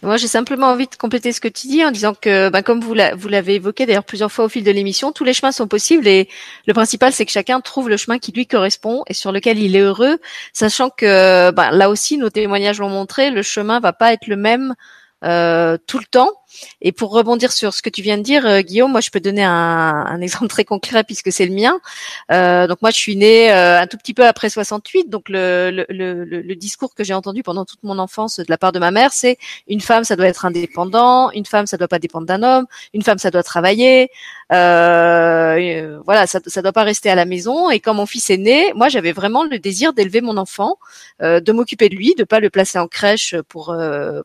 Moi, 0.00 0.16
j'ai 0.16 0.28
simplement 0.28 0.68
envie 0.68 0.86
de 0.86 0.94
compléter 0.94 1.32
ce 1.32 1.42
que 1.42 1.48
tu 1.48 1.66
dis 1.66 1.84
en 1.84 1.90
disant 1.90 2.14
que, 2.14 2.48
ben, 2.48 2.62
comme 2.62 2.80
vous 2.80 2.94
l'avez 2.94 3.56
évoqué 3.56 3.84
d'ailleurs 3.84 4.02
plusieurs 4.02 4.32
fois 4.32 4.46
au 4.46 4.48
fil 4.48 4.64
de 4.64 4.70
l'émission, 4.70 5.12
tous 5.12 5.24
les 5.24 5.34
chemins 5.34 5.52
sont 5.52 5.68
possibles 5.68 6.08
et 6.08 6.30
le 6.66 6.72
principal, 6.72 7.12
c'est 7.12 7.26
que 7.26 7.32
chacun 7.32 7.60
trouve 7.60 7.90
le 7.90 7.98
chemin 7.98 8.18
qui 8.18 8.32
lui 8.32 8.46
correspond 8.46 9.02
et 9.08 9.12
sur 9.14 9.30
lequel 9.30 9.58
il 9.58 9.76
est 9.76 9.80
heureux, 9.80 10.16
sachant 10.54 10.88
que 10.88 11.50
ben, 11.50 11.70
là 11.70 11.90
aussi, 11.90 12.16
nos 12.16 12.30
témoignages 12.30 12.78
l'ont 12.78 12.88
montré, 12.88 13.28
le 13.28 13.42
chemin 13.42 13.78
va 13.78 13.92
pas 13.92 14.14
être 14.14 14.26
le 14.26 14.36
même 14.36 14.74
euh, 15.22 15.76
tout 15.86 15.98
le 15.98 16.06
temps. 16.06 16.30
Et 16.80 16.92
pour 16.92 17.12
rebondir 17.12 17.52
sur 17.52 17.74
ce 17.74 17.82
que 17.82 17.90
tu 17.90 18.02
viens 18.02 18.18
de 18.18 18.22
dire, 18.22 18.46
euh, 18.46 18.60
Guillaume, 18.60 18.90
moi 18.92 19.00
je 19.00 19.10
peux 19.10 19.20
donner 19.20 19.44
un, 19.44 19.50
un 19.50 20.20
exemple 20.20 20.48
très 20.48 20.64
concret 20.64 21.04
puisque 21.04 21.32
c'est 21.32 21.46
le 21.46 21.54
mien. 21.54 21.80
Euh, 22.30 22.66
donc 22.66 22.82
moi 22.82 22.90
je 22.90 22.96
suis 22.96 23.16
née 23.16 23.52
euh, 23.52 23.80
un 23.80 23.86
tout 23.86 23.96
petit 23.96 24.14
peu 24.14 24.26
après 24.26 24.50
68, 24.50 25.08
donc 25.08 25.28
le, 25.28 25.70
le, 25.88 26.24
le, 26.24 26.42
le 26.42 26.56
discours 26.56 26.94
que 26.94 27.04
j'ai 27.04 27.14
entendu 27.14 27.42
pendant 27.42 27.64
toute 27.64 27.82
mon 27.82 27.98
enfance 27.98 28.38
de 28.38 28.46
la 28.48 28.58
part 28.58 28.72
de 28.72 28.78
ma 28.78 28.90
mère, 28.90 29.12
c'est 29.12 29.38
une 29.68 29.80
femme 29.80 30.04
ça 30.04 30.16
doit 30.16 30.26
être 30.26 30.44
indépendant, 30.44 31.30
une 31.30 31.46
femme 31.46 31.66
ça 31.66 31.76
doit 31.76 31.88
pas 31.88 31.98
dépendre 31.98 32.26
d'un 32.26 32.42
homme, 32.42 32.66
une 32.94 33.02
femme 33.02 33.18
ça 33.18 33.30
doit 33.30 33.42
travailler, 33.42 34.10
euh, 34.52 35.98
voilà 36.04 36.26
ça 36.26 36.40
ça 36.46 36.62
doit 36.62 36.72
pas 36.72 36.84
rester 36.84 37.10
à 37.10 37.14
la 37.14 37.24
maison. 37.24 37.70
Et 37.70 37.80
quand 37.80 37.94
mon 37.94 38.06
fils 38.06 38.30
est 38.30 38.38
né, 38.38 38.72
moi 38.74 38.88
j'avais 38.88 39.12
vraiment 39.12 39.44
le 39.44 39.58
désir 39.58 39.92
d'élever 39.92 40.20
mon 40.20 40.36
enfant, 40.36 40.78
de 41.20 41.52
m'occuper 41.52 41.88
de 41.88 41.94
lui, 41.94 42.14
de 42.16 42.24
pas 42.24 42.40
le 42.40 42.50
placer 42.50 42.78
en 42.78 42.88
crèche 42.88 43.36
pour 43.48 43.76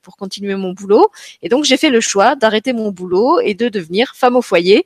pour 0.01 0.17
continuer 0.17 0.55
mon 0.55 0.73
boulot. 0.73 1.09
Et 1.41 1.49
donc 1.49 1.63
j'ai 1.63 1.77
fait 1.77 1.89
le 1.89 2.01
choix 2.01 2.16
d'arrêter 2.35 2.73
mon 2.73 2.91
boulot 2.91 3.39
et 3.39 3.53
de 3.53 3.69
devenir 3.69 4.13
femme 4.15 4.35
au 4.35 4.41
foyer, 4.41 4.85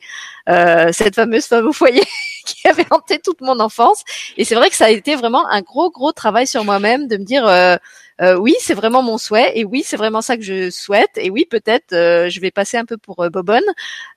euh, 0.49 0.89
cette 0.91 1.15
fameuse 1.15 1.45
femme 1.45 1.67
au 1.67 1.73
foyer 1.73 2.03
qui 2.45 2.67
avait 2.67 2.85
hanté 2.91 3.19
toute 3.19 3.41
mon 3.41 3.59
enfance. 3.59 4.03
Et 4.37 4.45
c'est 4.45 4.55
vrai 4.55 4.69
que 4.69 4.75
ça 4.75 4.85
a 4.85 4.89
été 4.89 5.15
vraiment 5.15 5.47
un 5.49 5.61
gros 5.61 5.89
gros 5.91 6.11
travail 6.11 6.47
sur 6.47 6.63
moi-même 6.63 7.07
de 7.07 7.17
me 7.17 7.23
dire 7.23 7.47
euh, 7.47 7.77
Euh, 8.21 8.35
oui, 8.35 8.53
c'est 8.59 8.75
vraiment 8.75 9.01
mon 9.01 9.17
souhait, 9.17 9.51
et 9.57 9.65
oui, 9.65 9.81
c'est 9.83 9.97
vraiment 9.97 10.21
ça 10.21 10.37
que 10.37 10.43
je 10.43 10.69
souhaite, 10.69 11.09
et 11.17 11.31
oui, 11.31 11.45
peut-être 11.49 11.93
euh, 11.93 12.29
je 12.29 12.39
vais 12.39 12.51
passer 12.51 12.77
un 12.77 12.85
peu 12.85 12.97
pour 12.97 13.27
bobonne, 13.31 13.63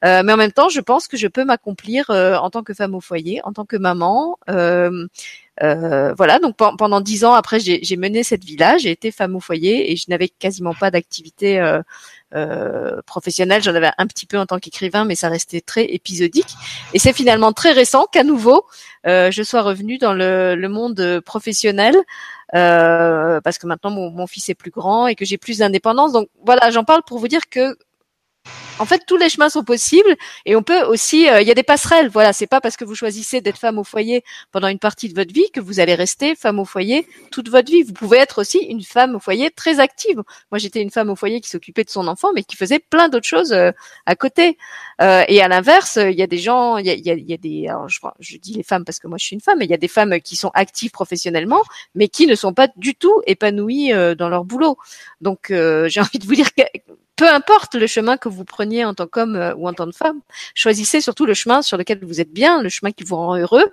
mais 0.03 0.33
en 0.33 0.37
même 0.37 0.53
temps, 0.53 0.69
je 0.69 0.81
pense 0.81 1.09
que 1.09 1.17
je 1.17 1.27
peux 1.27 1.45
m'accomplir 1.45 2.11
en 2.11 2.51
tant 2.51 2.63
que 2.63 2.75
femme 2.75 2.95
au 2.95 3.01
foyer, 3.01 3.41
en 3.45 3.53
tant 3.53 3.65
que 3.65 3.77
maman. 3.77 4.37
voilà, 5.61 6.39
donc 6.39 6.57
pendant 6.57 7.01
dix 7.01 7.25
ans 7.25 7.33
après, 7.35 7.61
j'ai 7.61 7.97
mené 7.97 8.23
cette 8.25 8.45
vie-là. 8.45 8.79
J'ai 8.79 8.91
été 8.91 9.11
femme 9.11 9.37
au 9.37 9.41
foyer 9.41 9.93
et 9.93 9.97
je 9.97 10.07
n'avais 10.09 10.29
quasiment 10.29 10.75
pas 10.75 10.91
d'activité 10.91 11.61
euh, 11.61 11.83
professionnelle. 13.07 13.63
J'en 13.63 13.75
avais 13.75 13.91
un 13.99 14.07
petit 14.07 14.27
peu 14.27 14.39
en 14.39 14.47
tant 14.47 14.59
qu'écrivain, 14.59 15.05
mais 15.05 15.15
ça 15.15 15.29
restait 15.29 15.61
très 15.61 15.85
épisodique. 15.85 16.55
Et 16.93 16.99
c'est 16.99 17.13
finalement 17.13 17.53
très 17.53 17.73
récent 17.73 18.07
qu'à 18.11 18.25
nouveau, 18.25 18.67
euh, 19.07 19.31
je 19.31 19.43
sois 19.43 19.63
revenue 19.63 19.99
dans 19.99 20.15
le, 20.15 20.55
le 20.55 20.69
monde 20.69 21.21
professionnel. 21.25 21.95
Euh, 22.55 23.41
parce 23.41 23.59
que 23.59 23.67
maintenant 23.67 23.91
mon, 23.91 24.11
mon, 24.11 24.29
fils 24.29 24.49
est 24.49 24.55
plus 24.55 24.71
grand 24.71 25.09
et 25.09 25.17
que 25.17 25.25
j'ai 25.25 25.39
plus 25.39 25.59
d'indépendance. 25.59 26.13
Donc 26.13 26.29
voilà, 26.45 26.71
j'en 26.71 26.85
parle 26.85 27.03
pour 27.05 27.19
vous 27.19 27.27
dire 27.27 27.49
que 27.51 27.77
en 28.79 28.87
fait, 28.87 29.03
tous 29.07 29.17
les 29.17 29.29
chemins 29.29 29.49
sont 29.49 29.63
possibles 29.63 30.17
et 30.47 30.57
on 30.57 30.63
peut 30.63 30.83
aussi, 30.83 31.29
euh, 31.29 31.41
il 31.41 31.47
y 31.47 31.51
a 31.51 31.55
des 31.55 31.63
passerelles. 31.63 32.09
Voilà, 32.09 32.33
c'est 32.33 32.47
pas 32.47 32.61
parce 32.61 32.77
que 32.77 32.85
vous 32.85 32.95
choisissez 32.95 33.41
d'être 33.41 33.59
femme 33.59 33.79
au 33.79 33.85
foyer 33.85 34.25
pendant 34.51 34.69
une 34.69 34.79
partie 34.79 35.09
de 35.09 35.15
votre 35.15 35.33
vie 35.33 35.51
que 35.53 35.61
vous 35.61 35.81
allez 35.81 35.95
rester 35.95 36.35
femme 36.35 36.59
au 36.59 36.65
foyer 36.65 37.07
toute 37.31 37.49
votre 37.49 37.71
vie. 37.71 37.83
Vous 37.83 37.93
pouvez 37.93 38.19
être 38.19 38.41
aussi 38.41 38.59
une 38.59 38.83
femme 38.83 39.15
au 39.15 39.21
foyer 39.21 39.51
très 39.51 39.79
active. 39.79 40.23
Moi, 40.51 40.59
j'étais 40.59 40.83
une 40.83 40.91
femme 40.91 41.09
au 41.11 41.17
foyer 41.17 41.41
qui 41.41 41.49
s'occupait 41.49 41.85
de 41.85 41.91
son 41.91 42.09
enfant, 42.09 42.29
mais 42.35 42.43
qui 42.43 42.57
faisait 42.57 42.81
plein 42.81 43.09
d'autres 43.09 43.27
choses 43.27 43.53
euh, 43.53 43.71
à 44.07 44.17
côté. 44.17 44.59
Euh, 45.01 45.25
et 45.29 45.41
à 45.41 45.49
l'inverse, 45.49 45.97
il 45.97 46.19
y 46.19 46.23
a 46.23 46.27
des 46.27 46.39
gens, 46.39 46.77
il 46.79 46.87
y 46.87 46.91
a, 46.91 47.37
des, 47.37 47.69
alors 47.69 47.89
je, 47.89 48.01
je 48.19 48.37
dis 48.39 48.55
les 48.55 48.63
femmes 48.63 48.85
parce 48.85 48.99
que 48.99 49.07
moi 49.07 49.19
je 49.19 49.25
suis 49.25 49.35
une 49.35 49.41
femme, 49.41 49.59
mais 49.59 49.67
il 49.67 49.71
y 49.71 49.75
a 49.75 49.79
des 49.79 49.89
femmes 49.89 50.21
qui 50.21 50.37
sont 50.37 50.51
actives 50.55 50.91
professionnellement, 50.91 51.63
mais 51.95 52.09
qui 52.09 52.27
ne 52.27 52.35
sont 52.35 52.53
pas 52.53 52.69
du 52.77 52.95
tout 52.95 53.23
épanouies 53.27 53.93
dans 54.19 54.29
leur 54.29 54.45
boulot. 54.45 54.79
Donc, 55.21 55.47
j'ai 55.51 56.01
envie 56.01 56.19
de 56.19 56.27
vous 56.27 56.35
dire 56.35 56.53
que 56.55 56.63
peu 57.17 57.29
importe 57.29 57.75
le 57.75 57.87
chemin 57.87 58.17
que 58.17 58.29
vous 58.29 58.45
preniez 58.45 58.85
en 58.85 58.95
tant 58.95 59.07
qu'homme 59.07 59.37
euh, 59.37 59.55
ou 59.55 59.69
en 59.69 59.73
tant 59.73 59.87
que 59.87 59.97
femme, 59.97 60.21
choisissez 60.55 61.01
surtout 61.01 61.27
le 61.27 61.35
chemin 61.35 61.63
sur 61.63 61.77
lequel 61.77 62.05
vous 62.05 62.21
êtes 62.21 62.33
bien, 62.33 62.63
le 62.63 62.69
chemin 62.69 62.93
qui 62.93 63.05
vous 63.05 63.17
rend 63.17 63.37
heureux. 63.37 63.65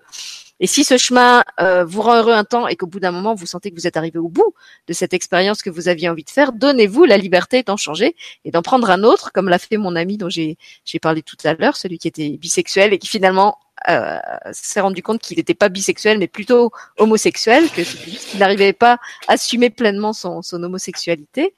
Et 0.60 0.68
si 0.68 0.84
ce 0.84 0.96
chemin 0.98 1.44
euh, 1.60 1.84
vous 1.84 2.04
rend 2.04 2.18
heureux 2.18 2.34
un 2.34 2.44
temps 2.44 2.68
et 2.68 2.76
qu'au 2.76 2.86
bout 2.86 3.00
d'un 3.00 3.12
moment 3.12 3.34
vous 3.34 3.48
sentez 3.48 3.72
que 3.72 3.76
vous 3.76 3.88
êtes 3.88 3.98
arrivé 3.98 4.20
au 4.20 4.30
bout 4.30 4.54
de 4.88 4.94
cette 4.94 5.12
expérience 5.14 5.64
que 5.64 5.72
vous 5.72 5.88
aviez 5.88 6.08
envie 6.08 6.24
de 6.24 6.30
faire, 6.30 6.54
donnez-vous 6.54 7.04
la 7.06 7.18
liberté 7.18 7.64
d'en 7.64 7.78
changer 7.78 8.16
et 8.46 8.52
d'en 8.52 8.62
prendre 8.62 8.92
un 8.92 9.04
autre, 9.04 9.32
comme 9.34 9.50
l'a 9.50 9.58
fait 9.58 9.78
mon 9.78 9.96
ami 9.96 10.18
dont 10.18 10.30
j'ai 10.30 10.58
parlé 11.02 11.24
tout 11.24 11.38
à 11.44 11.56
l'heure, 11.56 11.76
celui 11.76 11.98
qui 11.98 12.08
était 12.08 12.38
bisexuel 12.38 12.94
et 12.94 13.00
qui 13.00 13.08
finalement 13.08 13.58
euh, 13.90 14.20
s'est 14.52 14.82
rendu 14.82 15.02
compte 15.02 15.22
qu'il 15.22 15.38
n'était 15.38 15.54
pas 15.54 15.70
bisexuel, 15.70 16.18
mais 16.20 16.28
plutôt 16.28 16.72
homosexuel, 16.98 17.70
que 17.70 17.82
qu'il 17.82 18.40
n'arrivait 18.40 18.74
pas 18.74 19.00
à 19.28 19.34
assumer 19.34 19.70
pleinement 19.70 20.14
son, 20.14 20.42
son 20.42 20.62
homosexualité. 20.64 21.56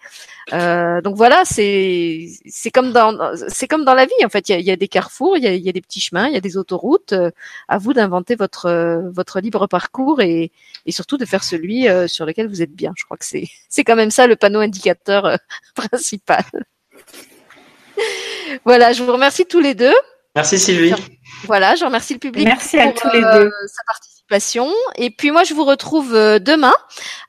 Euh, 0.52 1.02
donc 1.02 1.16
voilà, 1.16 1.44
c'est 1.46 2.30
c'est 2.48 2.72
comme 2.72 2.92
dans 2.92 3.36
c'est 3.48 3.68
comme 3.68 3.86
dans 3.86 3.94
la 3.94 4.06
vie 4.06 4.26
en 4.26 4.30
fait. 4.30 4.50
Il 4.50 4.52
y 4.54 4.56
a, 4.56 4.60
y 4.60 4.72
a, 4.72 4.76
des 4.76 4.88
carrefours, 4.88 5.38
il 5.38 5.44
y 5.44 5.48
a, 5.48 5.54
y 5.54 5.70
a, 5.70 5.72
des 5.72 5.82
petits 5.82 6.02
chemins, 6.02 6.28
il 6.28 6.34
y 6.34 6.38
a 6.38 6.42
des 6.42 6.58
autoroutes. 6.58 7.14
Euh, 7.14 7.32
à 7.68 7.78
vous 7.78 7.94
d'inventer 7.94 8.36
votre 8.36 9.10
votre 9.14 9.40
libre 9.40 9.68
parcours 9.68 10.22
et, 10.22 10.52
et 10.86 10.92
surtout 10.92 11.18
de 11.18 11.26
faire 11.26 11.44
celui 11.44 11.88
euh, 11.88 12.08
sur 12.08 12.26
lequel 12.26 12.48
vous 12.48 12.62
êtes 12.62 12.74
bien. 12.74 12.94
Je 12.98 13.06
crois 13.06 13.18
que 13.18 13.26
c'est 13.26 13.48
c'est 13.70 13.84
quand 13.84 13.96
même 13.96 14.12
ça 14.12 14.28
le 14.28 14.36
panneau 14.36 14.60
indicateur 14.60 15.38
principal. 15.76 16.44
voilà, 18.66 18.94
je 18.94 19.04
vous 19.04 19.14
remercie 19.14 19.46
tous 19.46 19.60
les 19.60 19.76
deux. 19.76 19.96
Merci 20.36 20.60
Sylvie. 20.60 20.94
Voilà, 21.46 21.76
je 21.76 21.86
remercie 21.86 22.14
le 22.14 22.20
public 22.20 22.46
Merci 22.46 22.78
pour, 22.78 22.88
à 22.88 22.92
tous 22.94 23.10
les 23.12 23.24
euh, 23.24 23.44
deux. 23.44 23.52
sa 23.68 23.84
participation. 23.86 24.13
Et 24.98 25.12
puis 25.12 25.32
moi, 25.32 25.44
je 25.44 25.54
vous 25.54 25.64
retrouve 25.64 26.16
euh, 26.16 26.40
demain 26.40 26.74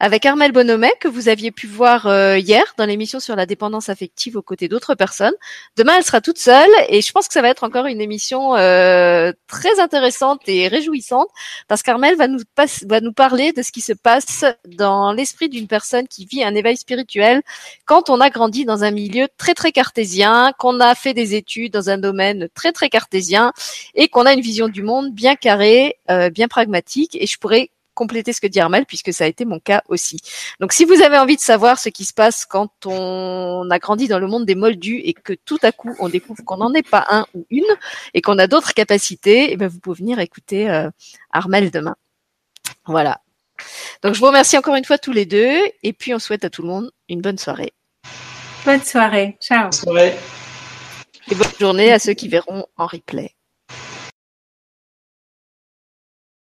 avec 0.00 0.24
Armel 0.24 0.52
Bonomet 0.52 0.92
que 1.00 1.08
vous 1.08 1.28
aviez 1.28 1.50
pu 1.50 1.66
voir 1.66 2.06
euh, 2.06 2.38
hier 2.38 2.64
dans 2.78 2.86
l'émission 2.86 3.20
sur 3.20 3.36
la 3.36 3.44
dépendance 3.44 3.88
affective 3.88 4.36
aux 4.36 4.42
côtés 4.42 4.68
d'autres 4.68 4.94
personnes. 4.94 5.34
Demain, 5.76 5.94
elle 5.98 6.04
sera 6.04 6.20
toute 6.20 6.38
seule 6.38 6.70
et 6.88 7.02
je 7.02 7.12
pense 7.12 7.28
que 7.28 7.34
ça 7.34 7.42
va 7.42 7.48
être 7.48 7.64
encore 7.64 7.86
une 7.86 8.00
émission 8.00 8.54
très 8.54 9.80
intéressante 9.80 10.40
et 10.46 10.68
réjouissante 10.68 11.28
parce 11.68 11.82
qu'Armel 11.82 12.16
va 12.16 12.28
nous 12.28 12.40
va 12.86 13.00
nous 13.00 13.12
parler 13.12 13.52
de 13.52 13.62
ce 13.62 13.70
qui 13.70 13.80
se 13.80 13.92
passe 13.92 14.44
dans 14.66 15.12
l'esprit 15.12 15.48
d'une 15.48 15.66
personne 15.66 16.08
qui 16.08 16.24
vit 16.24 16.42
un 16.42 16.54
éveil 16.54 16.76
spirituel 16.76 17.42
quand 17.84 18.08
on 18.08 18.20
a 18.20 18.30
grandi 18.30 18.64
dans 18.64 18.84
un 18.84 18.90
milieu 18.90 19.28
très 19.36 19.54
très 19.54 19.72
cartésien, 19.72 20.52
qu'on 20.58 20.80
a 20.80 20.94
fait 20.94 21.14
des 21.14 21.34
études 21.34 21.72
dans 21.72 21.90
un 21.90 21.98
domaine 21.98 22.48
très 22.54 22.72
très 22.72 22.88
cartésien 22.88 23.52
et 23.94 24.08
qu'on 24.08 24.26
a 24.26 24.32
une 24.32 24.40
vision 24.40 24.68
du 24.68 24.82
monde 24.82 25.12
bien 25.12 25.36
carrée, 25.36 25.96
euh, 26.10 26.30
bien 26.30 26.48
pragmatique. 26.48 26.83
Et 27.14 27.26
je 27.26 27.38
pourrais 27.38 27.70
compléter 27.94 28.32
ce 28.32 28.40
que 28.40 28.46
dit 28.46 28.60
Armel 28.60 28.84
puisque 28.86 29.12
ça 29.12 29.24
a 29.24 29.26
été 29.26 29.44
mon 29.44 29.60
cas 29.60 29.82
aussi. 29.88 30.20
Donc 30.60 30.72
si 30.72 30.84
vous 30.84 31.00
avez 31.00 31.16
envie 31.16 31.36
de 31.36 31.40
savoir 31.40 31.78
ce 31.78 31.88
qui 31.88 32.04
se 32.04 32.12
passe 32.12 32.44
quand 32.44 32.86
on 32.86 33.68
a 33.70 33.78
grandi 33.78 34.08
dans 34.08 34.18
le 34.18 34.26
monde 34.26 34.44
des 34.44 34.54
moldus 34.54 35.00
et 35.04 35.14
que 35.14 35.32
tout 35.32 35.58
à 35.62 35.72
coup 35.72 35.94
on 35.98 36.08
découvre 36.08 36.44
qu'on 36.44 36.58
n'en 36.58 36.74
est 36.74 36.88
pas 36.88 37.06
un 37.08 37.26
ou 37.34 37.46
une 37.50 37.64
et 38.12 38.20
qu'on 38.20 38.38
a 38.38 38.46
d'autres 38.46 38.74
capacités, 38.74 39.44
et 39.44 39.52
eh 39.52 39.56
ben 39.56 39.68
vous 39.68 39.78
pouvez 39.78 39.98
venir 39.98 40.18
écouter 40.18 40.68
euh, 40.68 40.90
Armel 41.30 41.70
demain. 41.70 41.96
Voilà. 42.86 43.20
Donc 44.02 44.14
je 44.14 44.20
vous 44.20 44.26
remercie 44.26 44.58
encore 44.58 44.74
une 44.74 44.84
fois 44.84 44.98
tous 44.98 45.12
les 45.12 45.26
deux 45.26 45.56
et 45.82 45.92
puis 45.92 46.12
on 46.14 46.18
souhaite 46.18 46.44
à 46.44 46.50
tout 46.50 46.62
le 46.62 46.68
monde 46.68 46.90
une 47.08 47.20
bonne 47.20 47.38
soirée. 47.38 47.72
Bonne 48.64 48.82
soirée. 48.82 49.36
Ciao. 49.40 49.64
Bonne 49.64 49.72
soirée. 49.72 50.14
Et 51.30 51.34
bonne 51.34 51.46
journée 51.58 51.92
à 51.92 51.98
ceux 51.98 52.12
qui 52.12 52.28
verront 52.28 52.66
en 52.76 52.86
replay. 52.86 53.34